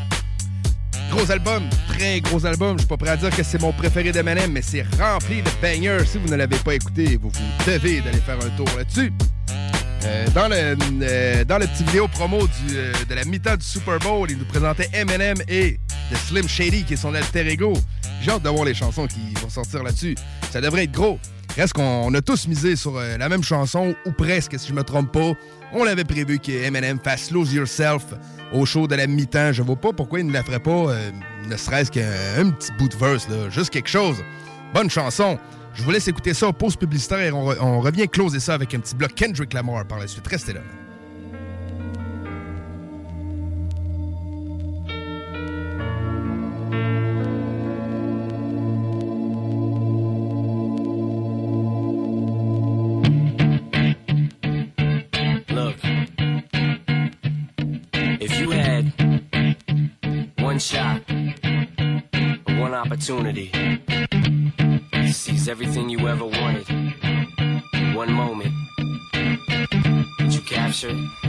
Gros 1.11 1.29
album, 1.29 1.63
très 1.89 2.21
gros 2.21 2.45
album. 2.45 2.77
Je 2.77 2.83
suis 2.83 2.87
pas 2.87 2.95
prêt 2.95 3.09
à 3.09 3.17
dire 3.17 3.35
que 3.35 3.43
c'est 3.43 3.59
mon 3.59 3.73
préféré 3.73 4.13
d'Eminem, 4.13 4.53
mais 4.53 4.61
c'est 4.61 4.85
rempli 4.97 5.41
de 5.41 5.49
bangers. 5.61 6.05
Si 6.05 6.19
vous 6.19 6.29
ne 6.29 6.37
l'avez 6.37 6.55
pas 6.55 6.75
écouté, 6.75 7.17
vous 7.21 7.27
vous 7.27 7.65
devez 7.69 7.99
d'aller 7.99 8.19
faire 8.19 8.37
un 8.37 8.49
tour 8.55 8.65
là-dessus. 8.77 9.11
Euh, 10.05 10.25
dans, 10.33 10.47
le, 10.47 10.77
euh, 11.03 11.43
petit 11.43 11.83
vidéo 11.83 12.07
promo 12.07 12.39
euh, 12.71 12.93
de 13.09 13.15
la 13.15 13.25
mi-temps 13.25 13.57
du 13.57 13.65
Super 13.65 13.99
Bowl, 13.99 14.31
il 14.31 14.37
nous 14.37 14.45
présentait 14.45 14.89
Eminem 14.93 15.35
et 15.49 15.77
The 16.13 16.15
Slim 16.15 16.47
Shady, 16.47 16.85
qui 16.85 16.93
est 16.93 16.97
son 16.97 17.13
alter 17.13 17.45
ego. 17.45 17.73
J'ai 18.21 18.31
hâte 18.31 18.43
de 18.43 18.49
voir 18.49 18.63
les 18.63 18.73
chansons 18.73 19.05
qui 19.05 19.33
vont 19.41 19.49
sortir 19.49 19.83
là-dessus. 19.83 20.15
Ça 20.49 20.61
devrait 20.61 20.85
être 20.85 20.93
gros. 20.93 21.19
Reste 21.55 21.73
qu'on 21.73 22.13
a 22.13 22.21
tous 22.21 22.47
misé 22.47 22.75
sur 22.75 22.97
euh, 22.97 23.17
la 23.17 23.27
même 23.27 23.43
chanson, 23.43 23.95
ou 24.05 24.11
presque, 24.11 24.57
si 24.59 24.67
je 24.69 24.73
me 24.73 24.83
trompe 24.83 25.11
pas. 25.11 25.33
On 25.73 25.83
l'avait 25.83 26.03
prévu 26.03 26.39
que 26.39 26.51
Eminem 26.51 26.99
fasse 27.03 27.31
Lose 27.31 27.53
Yourself 27.53 28.05
au 28.53 28.65
show 28.65 28.87
de 28.87 28.95
la 28.95 29.07
mi-temps. 29.07 29.51
Je 29.51 29.61
vois 29.61 29.75
pas 29.75 29.91
pourquoi 29.91 30.19
il 30.19 30.27
ne 30.27 30.33
la 30.33 30.43
ferait 30.43 30.59
pas, 30.59 30.71
euh, 30.71 31.11
ne 31.47 31.57
serait-ce 31.57 31.91
qu'un 31.91 32.51
petit 32.51 32.71
bout 32.77 32.87
de 32.87 32.95
verse, 32.95 33.27
là. 33.29 33.49
juste 33.49 33.71
quelque 33.71 33.89
chose. 33.89 34.17
Bonne 34.73 34.89
chanson. 34.89 35.37
Je 35.73 35.83
vous 35.83 35.91
laisse 35.91 36.07
écouter 36.07 36.33
ça, 36.33 36.51
pause 36.53 36.75
publicitaire, 36.75 37.19
et 37.19 37.31
on, 37.31 37.47
on 37.61 37.79
revient 37.81 38.07
closer 38.07 38.39
ça 38.39 38.53
avec 38.53 38.73
un 38.73 38.79
petit 38.79 38.95
bloc 38.95 39.13
Kendrick 39.15 39.53
Lamar 39.53 39.85
par 39.85 39.99
la 39.99 40.07
suite. 40.07 40.27
Restez 40.27 40.53
là. 40.53 40.61
Opportunity. 62.99 63.49
To 64.91 65.13
seize 65.13 65.47
everything 65.47 65.87
you 65.87 66.05
ever 66.09 66.25
wanted, 66.25 66.69
in 66.69 67.93
one 67.93 68.11
moment, 68.11 68.53
did 70.17 70.33
you 70.33 70.41
capture 70.41 70.89
it? 70.89 71.28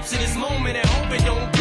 go 0.00 0.06
capture 0.06 0.18
this 0.18 0.36
moment 0.36 0.76
and 0.76 0.86
hope 0.88 1.12
it 1.12 1.24
don't 1.24 1.59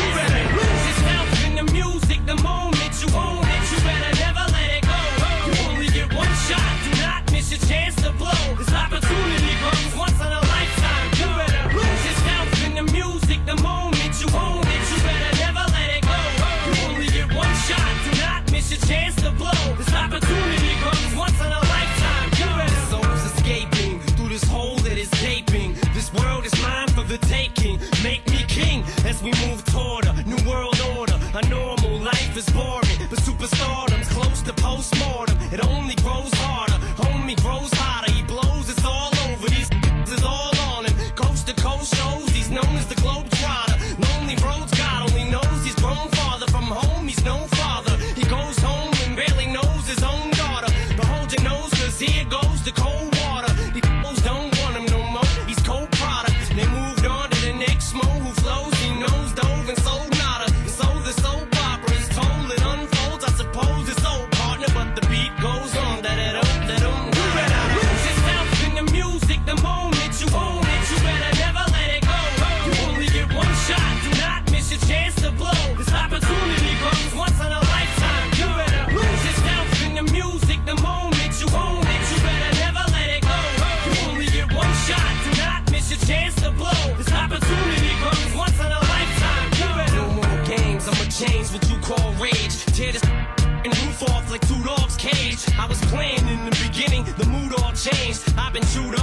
I've 98.38 98.54
been 98.54 98.66
chewed 98.68 98.99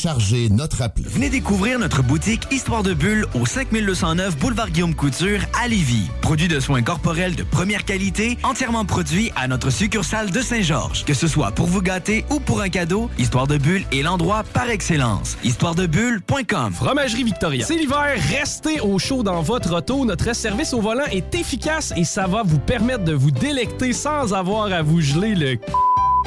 Téléchargez 0.00 0.48
notre 0.48 0.80
appli. 0.80 1.04
Venez 1.06 1.28
découvrir 1.28 1.78
notre 1.78 2.02
boutique 2.02 2.46
Histoire 2.50 2.82
de 2.82 2.94
Bulle 2.94 3.26
au 3.34 3.44
5209 3.44 4.38
Boulevard 4.38 4.70
Guillaume 4.70 4.94
Couture 4.94 5.40
à 5.62 5.68
Lévis. 5.68 6.08
Produit 6.22 6.48
de 6.48 6.58
soins 6.58 6.80
corporels 6.80 7.36
de 7.36 7.42
première 7.42 7.84
qualité, 7.84 8.38
entièrement 8.42 8.86
produit 8.86 9.30
à 9.36 9.46
notre 9.46 9.68
succursale 9.68 10.30
de 10.30 10.40
Saint-Georges. 10.40 11.04
Que 11.04 11.12
ce 11.12 11.26
soit 11.28 11.50
pour 11.50 11.66
vous 11.66 11.82
gâter 11.82 12.24
ou 12.30 12.40
pour 12.40 12.62
un 12.62 12.70
cadeau, 12.70 13.10
Histoire 13.18 13.46
de 13.46 13.58
Bulle 13.58 13.84
est 13.92 14.00
l'endroit 14.00 14.42
par 14.54 14.70
excellence. 14.70 15.36
Histoiredebulle.com 15.44 16.72
Fromagerie 16.72 17.24
Victoria. 17.24 17.66
C'est 17.66 17.76
l'hiver, 17.76 18.14
restez 18.30 18.80
au 18.80 18.98
chaud 18.98 19.22
dans 19.22 19.42
votre 19.42 19.76
auto. 19.76 20.06
Notre 20.06 20.34
service 20.34 20.72
au 20.72 20.80
volant 20.80 21.04
est 21.12 21.34
efficace 21.34 21.92
et 21.94 22.04
ça 22.04 22.26
va 22.26 22.42
vous 22.42 22.58
permettre 22.58 23.04
de 23.04 23.12
vous 23.12 23.32
délecter 23.32 23.92
sans 23.92 24.32
avoir 24.32 24.72
à 24.72 24.80
vous 24.80 25.02
geler 25.02 25.34
le 25.34 25.58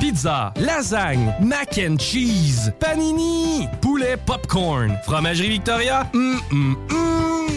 Pizza, 0.04 0.52
lasagne, 0.58 1.34
mac 1.40 1.80
and 1.80 1.98
cheese, 1.98 2.74
panini, 2.78 3.70
poulet 3.80 4.18
popcorn, 4.18 4.98
fromagerie 5.06 5.48
Victoria, 5.48 6.06
hum, 6.14 6.42
hum, 6.52 6.78
hum. 6.92 7.48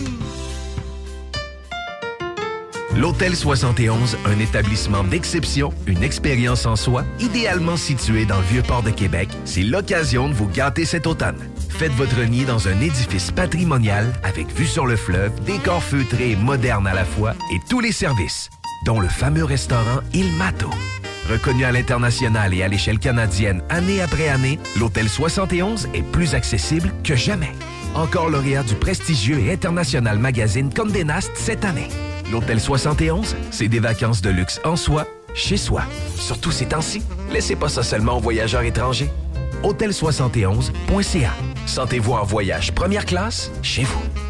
L'Hôtel 2.96 3.34
71, 3.34 4.16
un 4.24 4.38
établissement 4.38 5.02
d'exception, 5.02 5.72
une 5.88 6.04
expérience 6.04 6.66
en 6.66 6.76
soi, 6.76 7.02
idéalement 7.18 7.76
situé 7.76 8.26
dans 8.26 8.38
le 8.38 8.44
Vieux-Port 8.44 8.84
de 8.84 8.90
Québec, 8.90 9.28
c'est 9.44 9.64
l'occasion 9.64 10.28
de 10.28 10.34
vous 10.34 10.46
gâter 10.46 10.84
cet 10.84 11.08
automne. 11.08 11.50
Faites 11.68 11.94
votre 11.94 12.22
nid 12.22 12.44
dans 12.44 12.68
un 12.68 12.80
édifice 12.80 13.32
patrimonial 13.32 14.12
avec 14.22 14.54
vue 14.54 14.66
sur 14.66 14.86
le 14.86 14.94
fleuve, 14.94 15.32
décor 15.42 15.82
feutré 15.82 16.30
et 16.30 16.36
moderne 16.36 16.86
à 16.86 16.94
la 16.94 17.04
fois 17.04 17.34
et 17.52 17.58
tous 17.68 17.80
les 17.80 17.90
services, 17.90 18.50
dont 18.84 19.00
le 19.00 19.08
fameux 19.08 19.44
restaurant 19.44 19.98
Il 20.14 20.30
Mato. 20.34 20.70
Reconnu 21.28 21.64
à 21.64 21.72
l'international 21.72 22.54
et 22.54 22.62
à 22.62 22.68
l'échelle 22.68 23.00
canadienne 23.00 23.62
année 23.68 24.00
après 24.00 24.28
année, 24.28 24.60
l'Hôtel 24.78 25.08
71 25.08 25.88
est 25.92 26.02
plus 26.02 26.34
accessible 26.34 26.92
que 27.02 27.16
jamais. 27.16 27.50
Encore 27.94 28.30
lauréat 28.30 28.62
du 28.62 28.74
prestigieux 28.74 29.40
et 29.40 29.52
international 29.52 30.18
magazine 30.18 30.72
Condé 30.72 31.02
Nast 31.02 31.32
cette 31.34 31.64
année. 31.64 31.88
L'Hôtel 32.30 32.60
71, 32.60 33.34
c'est 33.50 33.68
des 33.68 33.80
vacances 33.80 34.22
de 34.22 34.30
luxe 34.30 34.60
en 34.64 34.76
soi, 34.76 35.06
chez 35.34 35.56
soi. 35.56 35.82
Surtout 36.14 36.52
ces 36.52 36.66
temps-ci, 36.66 37.02
laissez 37.32 37.56
pas 37.56 37.68
ça 37.68 37.82
seulement 37.82 38.18
aux 38.18 38.20
voyageurs 38.20 38.62
étrangers. 38.62 39.10
Hôtel71.ca. 39.64 41.32
Sentez-vous 41.66 42.12
en 42.12 42.24
voyage 42.24 42.72
première 42.72 43.04
classe 43.04 43.50
chez 43.62 43.82
vous. 43.82 44.25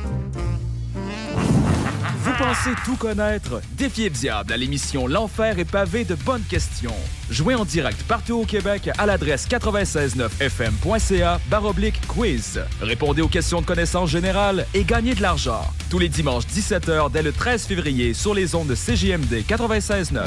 Vous 2.38 2.44
pensez 2.44 2.70
tout 2.84 2.96
connaître? 2.96 3.62
Défiez 3.72 4.10
le 4.10 4.14
diable 4.14 4.52
à 4.52 4.56
l'émission 4.58 5.06
L'Enfer 5.06 5.58
est 5.58 5.64
pavé 5.64 6.04
de 6.04 6.14
bonnes 6.16 6.42
questions. 6.42 6.94
Jouez 7.30 7.54
en 7.54 7.64
direct 7.64 8.02
partout 8.02 8.34
au 8.34 8.44
Québec 8.44 8.90
à 8.98 9.06
l'adresse 9.06 9.48
969fm.ca 9.48 11.40
baroblique 11.48 12.00
quiz. 12.06 12.60
Répondez 12.82 13.22
aux 13.22 13.28
questions 13.28 13.62
de 13.62 13.66
connaissance 13.66 14.10
générale 14.10 14.66
et 14.74 14.84
gagnez 14.84 15.14
de 15.14 15.22
l'argent. 15.22 15.62
Tous 15.88 15.98
les 15.98 16.10
dimanches 16.10 16.44
17h 16.44 17.10
dès 17.10 17.22
le 17.22 17.32
13 17.32 17.64
février 17.66 18.12
sur 18.12 18.34
les 18.34 18.54
ondes 18.54 18.68
de 18.68 18.74
CJMD 18.74 19.42
96.9. 19.48 20.26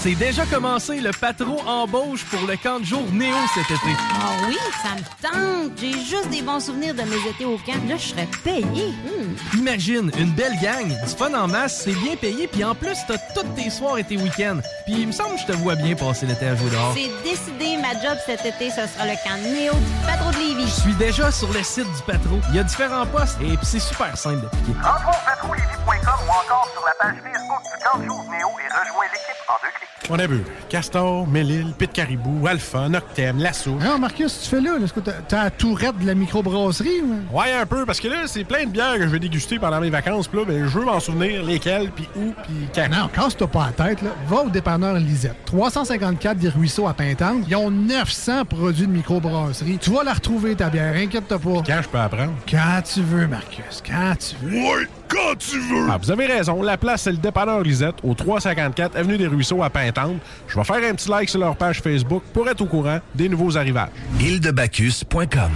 C'est 0.00 0.14
déjà 0.14 0.44
commencé, 0.44 1.00
le 1.00 1.12
patron 1.18 1.56
embauche 1.66 2.24
pour 2.24 2.46
le 2.46 2.56
camp 2.56 2.80
de 2.80 2.84
jour 2.84 3.04
Néo 3.12 3.36
cet 3.54 3.64
été. 3.64 3.96
Ah 4.20 4.32
oui, 4.46 4.56
ça 4.82 4.94
me 4.96 5.00
tente. 5.22 5.72
J'ai 5.80 5.92
juste 5.92 6.28
des 6.30 6.42
bons 6.42 6.60
souvenirs 6.60 6.94
de 6.94 7.02
mes 7.02 7.30
étés 7.30 7.46
au 7.46 7.56
camp. 7.56 7.80
Là, 7.88 7.96
je 7.96 8.08
serais 8.08 8.28
payé. 8.42 8.62
Hmm. 8.64 9.58
Imagine, 9.58 10.10
une 10.18 10.30
belle 10.32 10.58
gang, 10.62 10.88
du 10.88 11.16
fun 11.16 11.32
en 11.34 11.48
masse, 11.48 11.82
c'est 11.84 11.92
bien 11.94 12.16
payé, 12.16 12.46
puis 12.46 12.64
en 12.64 12.74
plus, 12.74 12.96
t'as 13.06 13.18
toutes 13.34 13.54
tes 13.54 13.70
soirs 13.70 13.98
et 13.98 14.04
tes 14.04 14.16
week-ends. 14.16 14.58
Puis 14.84 14.94
il 15.00 15.06
me 15.06 15.12
semble 15.12 15.34
que 15.34 15.40
je 15.40 15.46
te 15.46 15.52
vois 15.52 15.74
bien 15.74 15.94
passer 15.94 16.26
l'été 16.26 16.46
à 16.46 16.54
jouer 16.56 16.70
dehors. 16.70 16.94
C'est 16.94 17.10
décidé, 17.28 17.76
ma 17.76 17.92
job 18.00 18.18
cet 18.26 18.44
été, 18.44 18.70
ce 18.70 18.86
sera 18.86 19.04
le 19.06 19.14
camp 19.24 19.36
Néo 19.42 19.72
du 19.74 20.06
patron 20.06 20.30
de 20.30 20.36
Lévis. 20.36 20.66
Je 20.66 20.80
suis 20.82 20.94
déjà 20.94 21.30
sur 21.30 21.52
le 21.52 21.62
site 21.62 21.86
du 21.86 22.02
patron. 22.06 22.40
Il 22.50 22.56
y 22.56 22.58
a 22.58 22.62
différents 22.64 23.06
postes 23.06 23.38
et 23.42 23.56
puis 23.56 23.66
c'est 23.66 23.78
super 23.80 24.16
simple 24.16 24.42
d'appliquer. 24.42 24.72
Rentre 24.82 25.08
au 25.08 25.26
patroulévis.com 25.26 26.14
ou 26.26 26.30
encore 26.30 26.68
sur 26.72 26.84
la 26.84 26.92
page 26.98 27.16
Facebook 27.22 27.62
du 27.62 27.84
camp 27.84 27.98
de 27.98 28.04
jour 28.06 28.24
Néo 28.30 28.48
et 28.48 28.68
rejoins 28.72 29.04
l'équipe 29.12 29.42
en 29.48 29.54
deux 29.62 29.68
clics. 29.74 29.88
On 30.10 30.18
a 30.18 30.26
vu 30.26 30.44
Castor, 30.68 31.26
Mélile, 31.26 31.72
Pit 31.78 31.90
Caribou, 31.90 32.46
Alpha, 32.46 32.88
Noctem, 32.90 33.38
Lasso. 33.38 33.70
Non, 33.80 33.98
Marcus, 33.98 34.38
tu 34.42 34.50
fais 34.50 34.60
là? 34.60 34.76
là, 34.78 34.84
Est-ce 34.84 34.92
que 34.92 35.00
t'as 35.00 35.12
t'as 35.26 35.44
la 35.44 35.50
tourette 35.50 35.96
de 35.98 36.06
la 36.06 36.14
microbrasserie? 36.14 37.00
ou- 37.02 37.36
Ouais, 37.38 37.52
un 37.52 37.64
peu, 37.64 37.86
parce 37.86 38.00
que 38.00 38.08
là, 38.08 38.26
c'est 38.26 38.44
plein 38.44 38.64
de 38.64 38.70
bières 38.70 38.96
que 38.96 39.02
je 39.04 39.08
vais 39.08 39.18
déguster 39.18 39.58
pendant 39.58 39.80
mes 39.80 39.88
vacances. 39.88 40.28
Puis 40.28 40.38
là, 40.38 40.44
ben, 40.44 40.66
je 40.68 40.78
veux 40.78 40.84
m'en 40.84 41.00
souvenir 41.00 41.23
lesquelles, 41.26 41.90
puis 41.90 42.08
où, 42.16 42.32
puis 42.42 42.68
quand. 42.74 42.88
Non, 42.88 43.08
casse-toi 43.08 43.46
pas 43.48 43.66
la 43.66 43.86
tête. 43.86 44.02
Là. 44.02 44.10
Va 44.28 44.42
au 44.42 44.50
dépanneur 44.50 44.94
Lisette. 44.94 45.36
354 45.46 46.38
des 46.38 46.48
Ruisseaux 46.48 46.86
à 46.86 46.94
Pintante. 46.94 47.44
Ils 47.48 47.56
ont 47.56 47.70
900 47.70 48.44
produits 48.44 48.86
de 48.86 48.92
microbrasserie. 48.92 49.78
Tu 49.80 49.90
vas 49.90 50.04
la 50.04 50.14
retrouver, 50.14 50.54
ta 50.54 50.70
bière. 50.70 50.94
Inquiète-toi 50.94 51.38
pas. 51.38 51.62
Quand 51.66 51.82
je 51.82 51.88
peux 51.88 51.98
apprendre? 51.98 52.32
Quand 52.48 52.82
tu 52.82 53.00
veux, 53.00 53.26
Marcus. 53.26 53.82
Quand 53.86 54.14
tu 54.18 54.36
veux. 54.42 54.56
Ouais, 54.56 54.88
quand 55.08 55.36
tu 55.38 55.58
veux! 55.58 55.86
Ah, 55.90 55.98
vous 56.00 56.10
avez 56.10 56.26
raison. 56.26 56.62
La 56.62 56.76
place, 56.76 57.02
c'est 57.02 57.12
le 57.12 57.18
dépanneur 57.18 57.60
Lisette, 57.60 57.96
au 58.02 58.14
354 58.14 58.96
Avenue 58.96 59.18
des 59.18 59.26
Ruisseaux 59.26 59.62
à 59.62 59.70
Pintante. 59.70 60.16
Je 60.48 60.56
vais 60.56 60.64
faire 60.64 60.76
un 60.76 60.94
petit 60.94 61.08
like 61.08 61.28
sur 61.28 61.40
leur 61.40 61.56
page 61.56 61.80
Facebook 61.80 62.22
pour 62.32 62.48
être 62.48 62.60
au 62.60 62.66
courant 62.66 62.98
des 63.14 63.28
nouveaux 63.28 63.56
arrivages. 63.56 63.90
îledebacchus.com. 64.20 65.50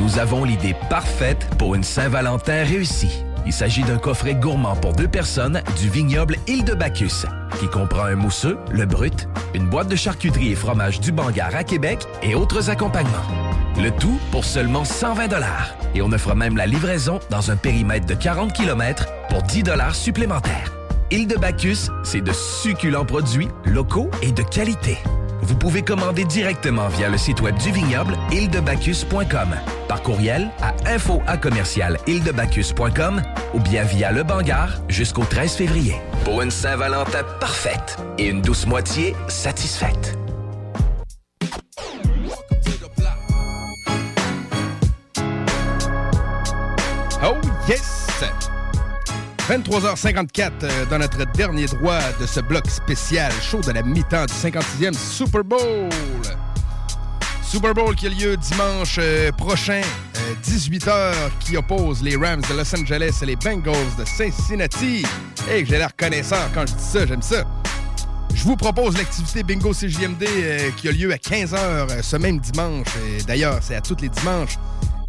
Nous 0.00 0.18
avons 0.18 0.44
l'idée 0.44 0.74
parfaite 0.88 1.46
pour 1.58 1.74
une 1.74 1.84
Saint-Valentin 1.84 2.64
réussie. 2.64 3.24
Il 3.46 3.52
s'agit 3.52 3.82
d'un 3.82 3.98
coffret 3.98 4.34
gourmand 4.34 4.76
pour 4.76 4.92
deux 4.92 5.08
personnes 5.08 5.62
du 5.78 5.88
vignoble 5.88 6.36
Île 6.46 6.64
de 6.64 6.74
Bacchus, 6.74 7.26
qui 7.58 7.66
comprend 7.68 8.04
un 8.04 8.14
mousseux, 8.14 8.58
le 8.70 8.86
brut, 8.86 9.28
une 9.54 9.68
boîte 9.68 9.88
de 9.88 9.96
charcuterie 9.96 10.52
et 10.52 10.54
fromage 10.54 11.00
du 11.00 11.12
Bangar 11.12 11.54
à 11.54 11.64
Québec 11.64 12.06
et 12.22 12.34
autres 12.34 12.70
accompagnements. 12.70 13.16
Le 13.78 13.90
tout 13.90 14.18
pour 14.30 14.44
seulement 14.44 14.84
120 14.84 15.28
dollars. 15.28 15.74
Et 15.94 16.02
on 16.02 16.12
offre 16.12 16.34
même 16.34 16.56
la 16.56 16.66
livraison 16.66 17.18
dans 17.30 17.50
un 17.50 17.56
périmètre 17.56 18.06
de 18.06 18.14
40 18.14 18.52
km 18.52 19.06
pour 19.28 19.42
10 19.42 19.62
dollars 19.62 19.94
supplémentaires. 19.94 20.72
Île 21.10 21.26
de 21.26 21.36
Bacchus, 21.36 21.88
c'est 22.04 22.20
de 22.20 22.32
succulents 22.32 23.04
produits 23.04 23.48
locaux 23.64 24.10
et 24.22 24.32
de 24.32 24.42
qualité. 24.42 24.98
Vous 25.50 25.56
pouvez 25.56 25.82
commander 25.82 26.24
directement 26.24 26.86
via 26.86 27.08
le 27.08 27.18
site 27.18 27.40
web 27.40 27.56
du 27.58 27.72
vignoble 27.72 28.16
îledebacchus.com, 28.30 29.48
par 29.88 30.00
courriel 30.00 30.48
à 30.62 30.72
info 30.88 31.20
ou 33.52 33.58
bien 33.58 33.82
via 33.82 34.12
le 34.12 34.22
Bangar 34.22 34.80
jusqu'au 34.86 35.24
13 35.24 35.54
février. 35.54 35.96
Pour 36.24 36.40
une 36.40 36.52
Saint-Valentin 36.52 37.24
parfaite 37.40 37.96
et 38.16 38.28
une 38.28 38.42
douce 38.42 38.64
moitié 38.64 39.16
satisfaite. 39.26 40.16
Oh 47.24 47.34
yes! 47.68 47.99
23h54 49.50 50.52
euh, 50.62 50.86
dans 50.86 50.98
notre 50.98 51.24
dernier 51.32 51.66
droit 51.66 51.98
de 52.20 52.26
ce 52.26 52.38
bloc 52.38 52.70
spécial 52.70 53.32
chaud 53.42 53.60
de 53.60 53.72
la 53.72 53.82
mi-temps 53.82 54.26
du 54.26 54.32
56e 54.32 54.94
Super 54.94 55.42
Bowl. 55.42 55.88
Super 57.42 57.74
Bowl 57.74 57.96
qui 57.96 58.06
a 58.06 58.10
lieu 58.10 58.36
dimanche 58.36 58.98
euh, 59.00 59.32
prochain, 59.32 59.80
18h, 60.44 61.14
qui 61.40 61.56
oppose 61.56 62.00
les 62.00 62.14
Rams 62.14 62.42
de 62.48 62.54
Los 62.56 62.80
Angeles 62.80 63.18
et 63.22 63.26
les 63.26 63.34
Bengals 63.34 63.74
de 63.98 64.04
Cincinnati. 64.04 65.04
Et 65.50 65.66
j'ai 65.66 65.78
l'air 65.78 65.88
reconnaissant 65.88 66.36
quand 66.54 66.68
je 66.68 66.74
dis 66.74 66.84
ça, 66.84 67.06
j'aime 67.06 67.22
ça. 67.22 67.44
Je 68.32 68.44
vous 68.44 68.54
propose 68.54 68.96
l'activité 68.96 69.42
Bingo 69.42 69.72
CJMD 69.72 70.22
euh, 70.28 70.70
qui 70.76 70.88
a 70.88 70.92
lieu 70.92 71.12
à 71.12 71.16
15h 71.16 72.04
ce 72.04 72.16
même 72.16 72.38
dimanche. 72.38 72.86
D'ailleurs, 73.26 73.58
c'est 73.62 73.74
à 73.74 73.80
tous 73.80 73.96
les 74.00 74.10
dimanches. 74.10 74.58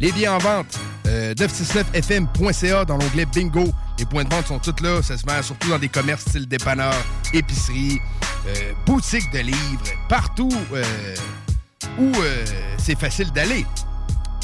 Les 0.02 0.10
billets 0.10 0.26
en 0.26 0.38
vente, 0.38 0.80
euh, 1.06 1.32
969fm.ca 1.34 2.84
dans 2.84 2.96
l'onglet 2.96 3.24
Bingo. 3.24 3.68
Les 4.00 4.04
points 4.04 4.24
de 4.24 4.34
vente 4.34 4.48
sont 4.48 4.58
tous 4.58 4.82
là. 4.82 5.00
Ça 5.00 5.16
se 5.16 5.24
vend 5.24 5.40
surtout 5.42 5.68
dans 5.68 5.78
des 5.78 5.88
commerces 5.88 6.22
style 6.22 6.48
dépanneur, 6.48 6.92
épicerie, 7.32 8.00
euh, 8.48 8.72
boutique 8.84 9.30
de 9.32 9.38
livres, 9.38 9.84
partout 10.08 10.50
euh, 10.74 10.82
où 12.00 12.10
euh, 12.16 12.44
c'est 12.78 12.98
facile 12.98 13.30
d'aller. 13.30 13.64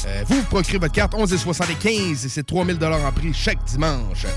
Euh, 0.07 0.23
vous 0.27 0.41
procurez 0.43 0.77
votre 0.77 0.93
carte 0.93 1.13
11,75 1.13 2.25
et 2.25 2.29
c'est 2.29 2.43
3000 2.43 2.81
en 2.81 3.11
prix 3.11 3.33
chaque 3.33 3.61
dimanche. 3.65 4.27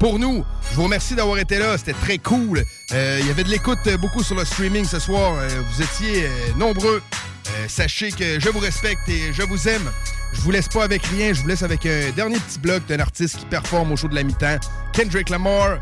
Pour 0.00 0.18
nous, 0.18 0.44
je 0.72 0.76
vous 0.76 0.82
remercie 0.82 1.14
d'avoir 1.14 1.38
été 1.38 1.60
là. 1.60 1.78
C'était 1.78 1.92
très 1.92 2.18
cool. 2.18 2.64
Euh, 2.92 3.18
Il 3.20 3.26
y 3.28 3.30
avait 3.30 3.44
de 3.44 3.50
l'écoute 3.50 3.78
euh, 3.86 3.96
beaucoup 3.98 4.24
sur 4.24 4.34
le 4.34 4.44
streaming 4.44 4.84
ce 4.84 4.98
soir. 4.98 5.34
Euh, 5.36 5.48
vous 5.70 5.82
étiez 5.82 6.24
euh, 6.24 6.28
nombreux. 6.58 7.00
Euh, 7.52 7.66
sachez 7.68 8.10
que 8.10 8.40
je 8.40 8.48
vous 8.48 8.58
respecte 8.58 9.08
et 9.08 9.32
je 9.32 9.42
vous 9.42 9.68
aime. 9.68 9.90
Je 10.32 10.40
vous 10.40 10.50
laisse 10.50 10.68
pas 10.68 10.84
avec 10.84 11.04
rien. 11.06 11.32
Je 11.32 11.40
vous 11.42 11.48
laisse 11.48 11.62
avec 11.62 11.86
un 11.86 12.10
dernier 12.14 12.38
petit 12.38 12.58
bloc 12.58 12.84
d'un 12.86 12.98
artiste 13.00 13.36
qui 13.38 13.46
performe 13.46 13.92
au 13.92 13.96
show 13.96 14.08
de 14.08 14.14
la 14.14 14.22
mi-temps, 14.22 14.58
Kendrick 14.92 15.28
Lamar. 15.30 15.78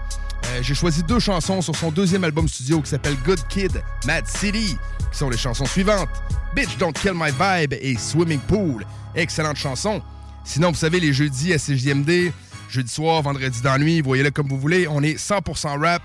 Euh, 0.46 0.62
J'ai 0.62 0.74
choisi 0.74 1.02
deux 1.02 1.18
chansons 1.20 1.62
sur 1.62 1.74
son 1.74 1.90
deuxième 1.90 2.22
album 2.24 2.46
studio 2.48 2.80
qui 2.82 2.90
s'appelle 2.90 3.16
Good 3.24 3.40
Kid, 3.48 3.82
Mad 4.06 4.26
City, 4.26 4.76
qui 5.10 5.18
sont 5.18 5.30
les 5.30 5.38
chansons 5.38 5.64
suivantes. 5.66 6.08
Bitch 6.54 6.76
Don't 6.78 6.92
Kill 6.92 7.12
My 7.14 7.30
Vibe 7.30 7.72
et 7.80 7.96
Swimming 7.96 8.40
Pool. 8.40 8.84
Excellente 9.14 9.56
chanson. 9.56 10.02
Sinon, 10.44 10.70
vous 10.70 10.78
savez, 10.78 11.00
les 11.00 11.14
jeudis 11.14 11.54
à 11.54 11.58
CJMD, 11.58 12.30
jeudi 12.68 12.92
soir, 12.92 13.22
vendredi 13.22 13.62
dans 13.62 13.72
la 13.72 13.78
nuit, 13.78 14.02
voyez-le 14.02 14.30
comme 14.30 14.48
vous 14.48 14.58
voulez, 14.60 14.86
on 14.86 15.02
est 15.02 15.18
100% 15.18 15.80
rap. 15.80 16.02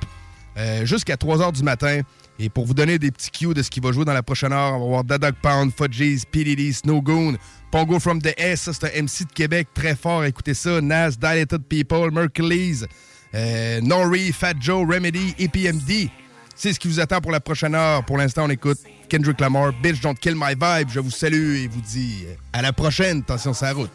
euh, 0.58 0.86
jusqu'à 0.86 1.18
3 1.18 1.38
h 1.40 1.52
du 1.52 1.64
matin. 1.64 2.02
Et 2.40 2.50
pour 2.50 2.66
vous 2.66 2.74
donner 2.74 2.98
des 2.98 3.12
petits 3.12 3.32
cues 3.32 3.54
de 3.54 3.62
ce 3.62 3.70
qui 3.70 3.82
va 3.82 3.92
jouer 3.92 4.06
dans 4.06 4.14
la 4.14 4.24
prochaine 4.24 4.54
heure, 4.54 4.76
on 4.76 4.96
va 4.96 5.04
voir 5.04 5.20
Dog 5.20 5.36
Pound, 5.42 5.74
Fudgies, 5.76 6.24
PDD, 6.32 6.72
Snowgoon, 6.72 7.36
Pongo 7.70 8.00
from 8.00 8.22
the 8.22 8.34
S, 8.38 8.62
ça 8.62 8.74
c'est 8.74 8.86
un 8.86 9.04
MC 9.04 9.28
de 9.28 9.34
Québec 9.34 9.68
très 9.74 9.96
fort, 9.96 10.24
écoutez 10.24 10.54
ça, 10.54 10.80
Nas, 10.80 11.12
Dilated 11.12 11.64
People, 11.64 12.12
Mercules, 12.12 12.88
euh, 13.36 13.82
Nori, 13.82 14.32
Fat 14.32 14.54
Joe, 14.60 14.88
Remedy, 14.88 15.36
EPMD. 15.38 16.10
C'est 16.56 16.74
ce 16.74 16.80
qui 16.80 16.88
vous 16.88 17.00
attend 17.00 17.22
pour 17.22 17.32
la 17.32 17.40
prochaine 17.40 17.74
heure. 17.74 18.04
Pour 18.04 18.18
l'instant, 18.18 18.46
on 18.46 18.50
écoute 18.50 18.80
Kendrick 19.08 19.40
Lamar, 19.40 19.72
Bitch 19.82 20.02
Don't 20.02 20.16
Kill 20.16 20.36
My 20.36 20.56
Vibe. 20.60 20.90
Je 20.90 21.00
vous 21.00 21.12
salue 21.12 21.56
et 21.56 21.68
vous 21.68 21.80
dis 21.80 22.26
euh, 22.28 22.34
à 22.52 22.62
la 22.62 22.74
prochaine. 22.74 23.20
Attention, 23.20 23.54
c'est 23.54 23.66
la 23.66 23.74
route. 23.74 23.92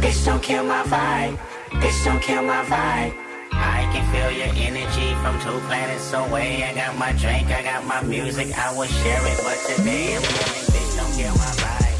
Bitch, 0.00 0.24
don't 0.24 0.42
kill 0.42 0.64
my 0.64 0.82
vibe. 0.84 1.36
Bitch, 1.82 2.04
don't 2.04 2.22
kill 2.22 2.42
my 2.42 2.62
vibe. 2.64 3.12
I 3.52 3.88
can 3.92 4.04
feel 4.12 4.30
your 4.30 4.52
energy 4.54 5.14
from 5.22 5.34
two 5.40 5.58
planets 5.66 6.12
away. 6.12 6.62
I 6.62 6.72
got 6.72 6.96
my 6.96 7.12
drink, 7.12 7.50
I 7.50 7.62
got 7.62 7.84
my 7.84 8.02
music, 8.02 8.56
I 8.56 8.72
will 8.76 8.86
share 8.86 9.26
it. 9.26 9.40
But 9.42 9.58
today 9.66 10.14
I'm 10.14 10.22
feeling, 10.22 10.66
bitch, 10.72 10.96
don't 10.96 11.14
kill 11.18 11.34
my 11.34 11.52
vibe. 11.62 11.98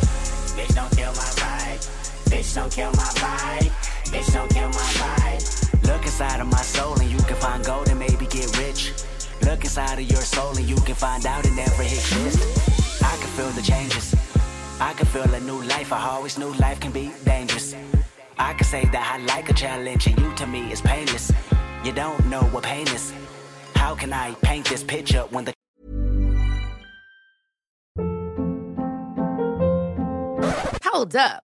Bitch, 0.57 0.75
don't 0.75 0.97
kill 0.97 1.13
my 1.13 1.31
vibe. 1.43 1.81
Bitch, 2.31 2.55
don't 2.55 2.71
kill 2.71 2.93
my 2.93 3.11
vibe. 3.19 3.73
Bitch, 4.13 4.33
don't 4.33 4.51
kill 4.51 4.69
my 4.69 4.89
vibe. 5.03 5.87
Look 5.89 6.03
inside 6.03 6.41
of 6.41 6.47
my 6.47 6.63
soul 6.63 6.99
and 7.01 7.11
you 7.11 7.19
can 7.19 7.37
find 7.37 7.65
gold 7.65 7.89
and 7.89 7.99
maybe 7.99 8.27
get 8.27 8.57
rich. 8.59 8.93
Look 9.43 9.65
inside 9.65 9.99
of 9.99 10.09
your 10.09 10.21
soul 10.21 10.57
and 10.57 10.69
you 10.69 10.77
can 10.77 10.95
find 10.95 11.27
out 11.27 11.45
it 11.45 11.53
never 11.53 11.83
exists. 11.83 13.03
I 13.03 13.17
can 13.17 13.29
feel 13.37 13.51
the 13.51 13.63
changes. 13.63 14.15
I 14.81 14.93
can 14.93 15.07
feel 15.07 15.35
a 15.35 15.41
new 15.41 15.61
life. 15.65 15.93
I 15.93 16.09
always 16.09 16.39
knew 16.39 16.53
life 16.55 16.79
can 16.81 16.93
be 16.93 17.11
dangerous. 17.25 17.75
I 18.39 18.53
can 18.55 18.65
say 18.65 18.85
that 18.93 19.13
I 19.13 19.19
like 19.25 19.51
a 19.51 19.53
challenge 19.53 20.07
and 20.07 20.19
you 20.19 20.33
to 20.37 20.47
me 20.47 20.71
is 20.71 20.81
painless. 20.81 21.33
You 21.85 21.93
don't 21.93 22.25
know 22.27 22.43
what 22.53 22.63
pain 22.63 22.87
is. 22.89 23.13
How 23.75 23.95
can 23.95 24.13
I 24.13 24.35
paint 24.43 24.67
this 24.67 24.85
picture 24.85 25.23
when 25.31 25.47
the 25.47 25.53
Hold 30.85 31.17
up. 31.17 31.48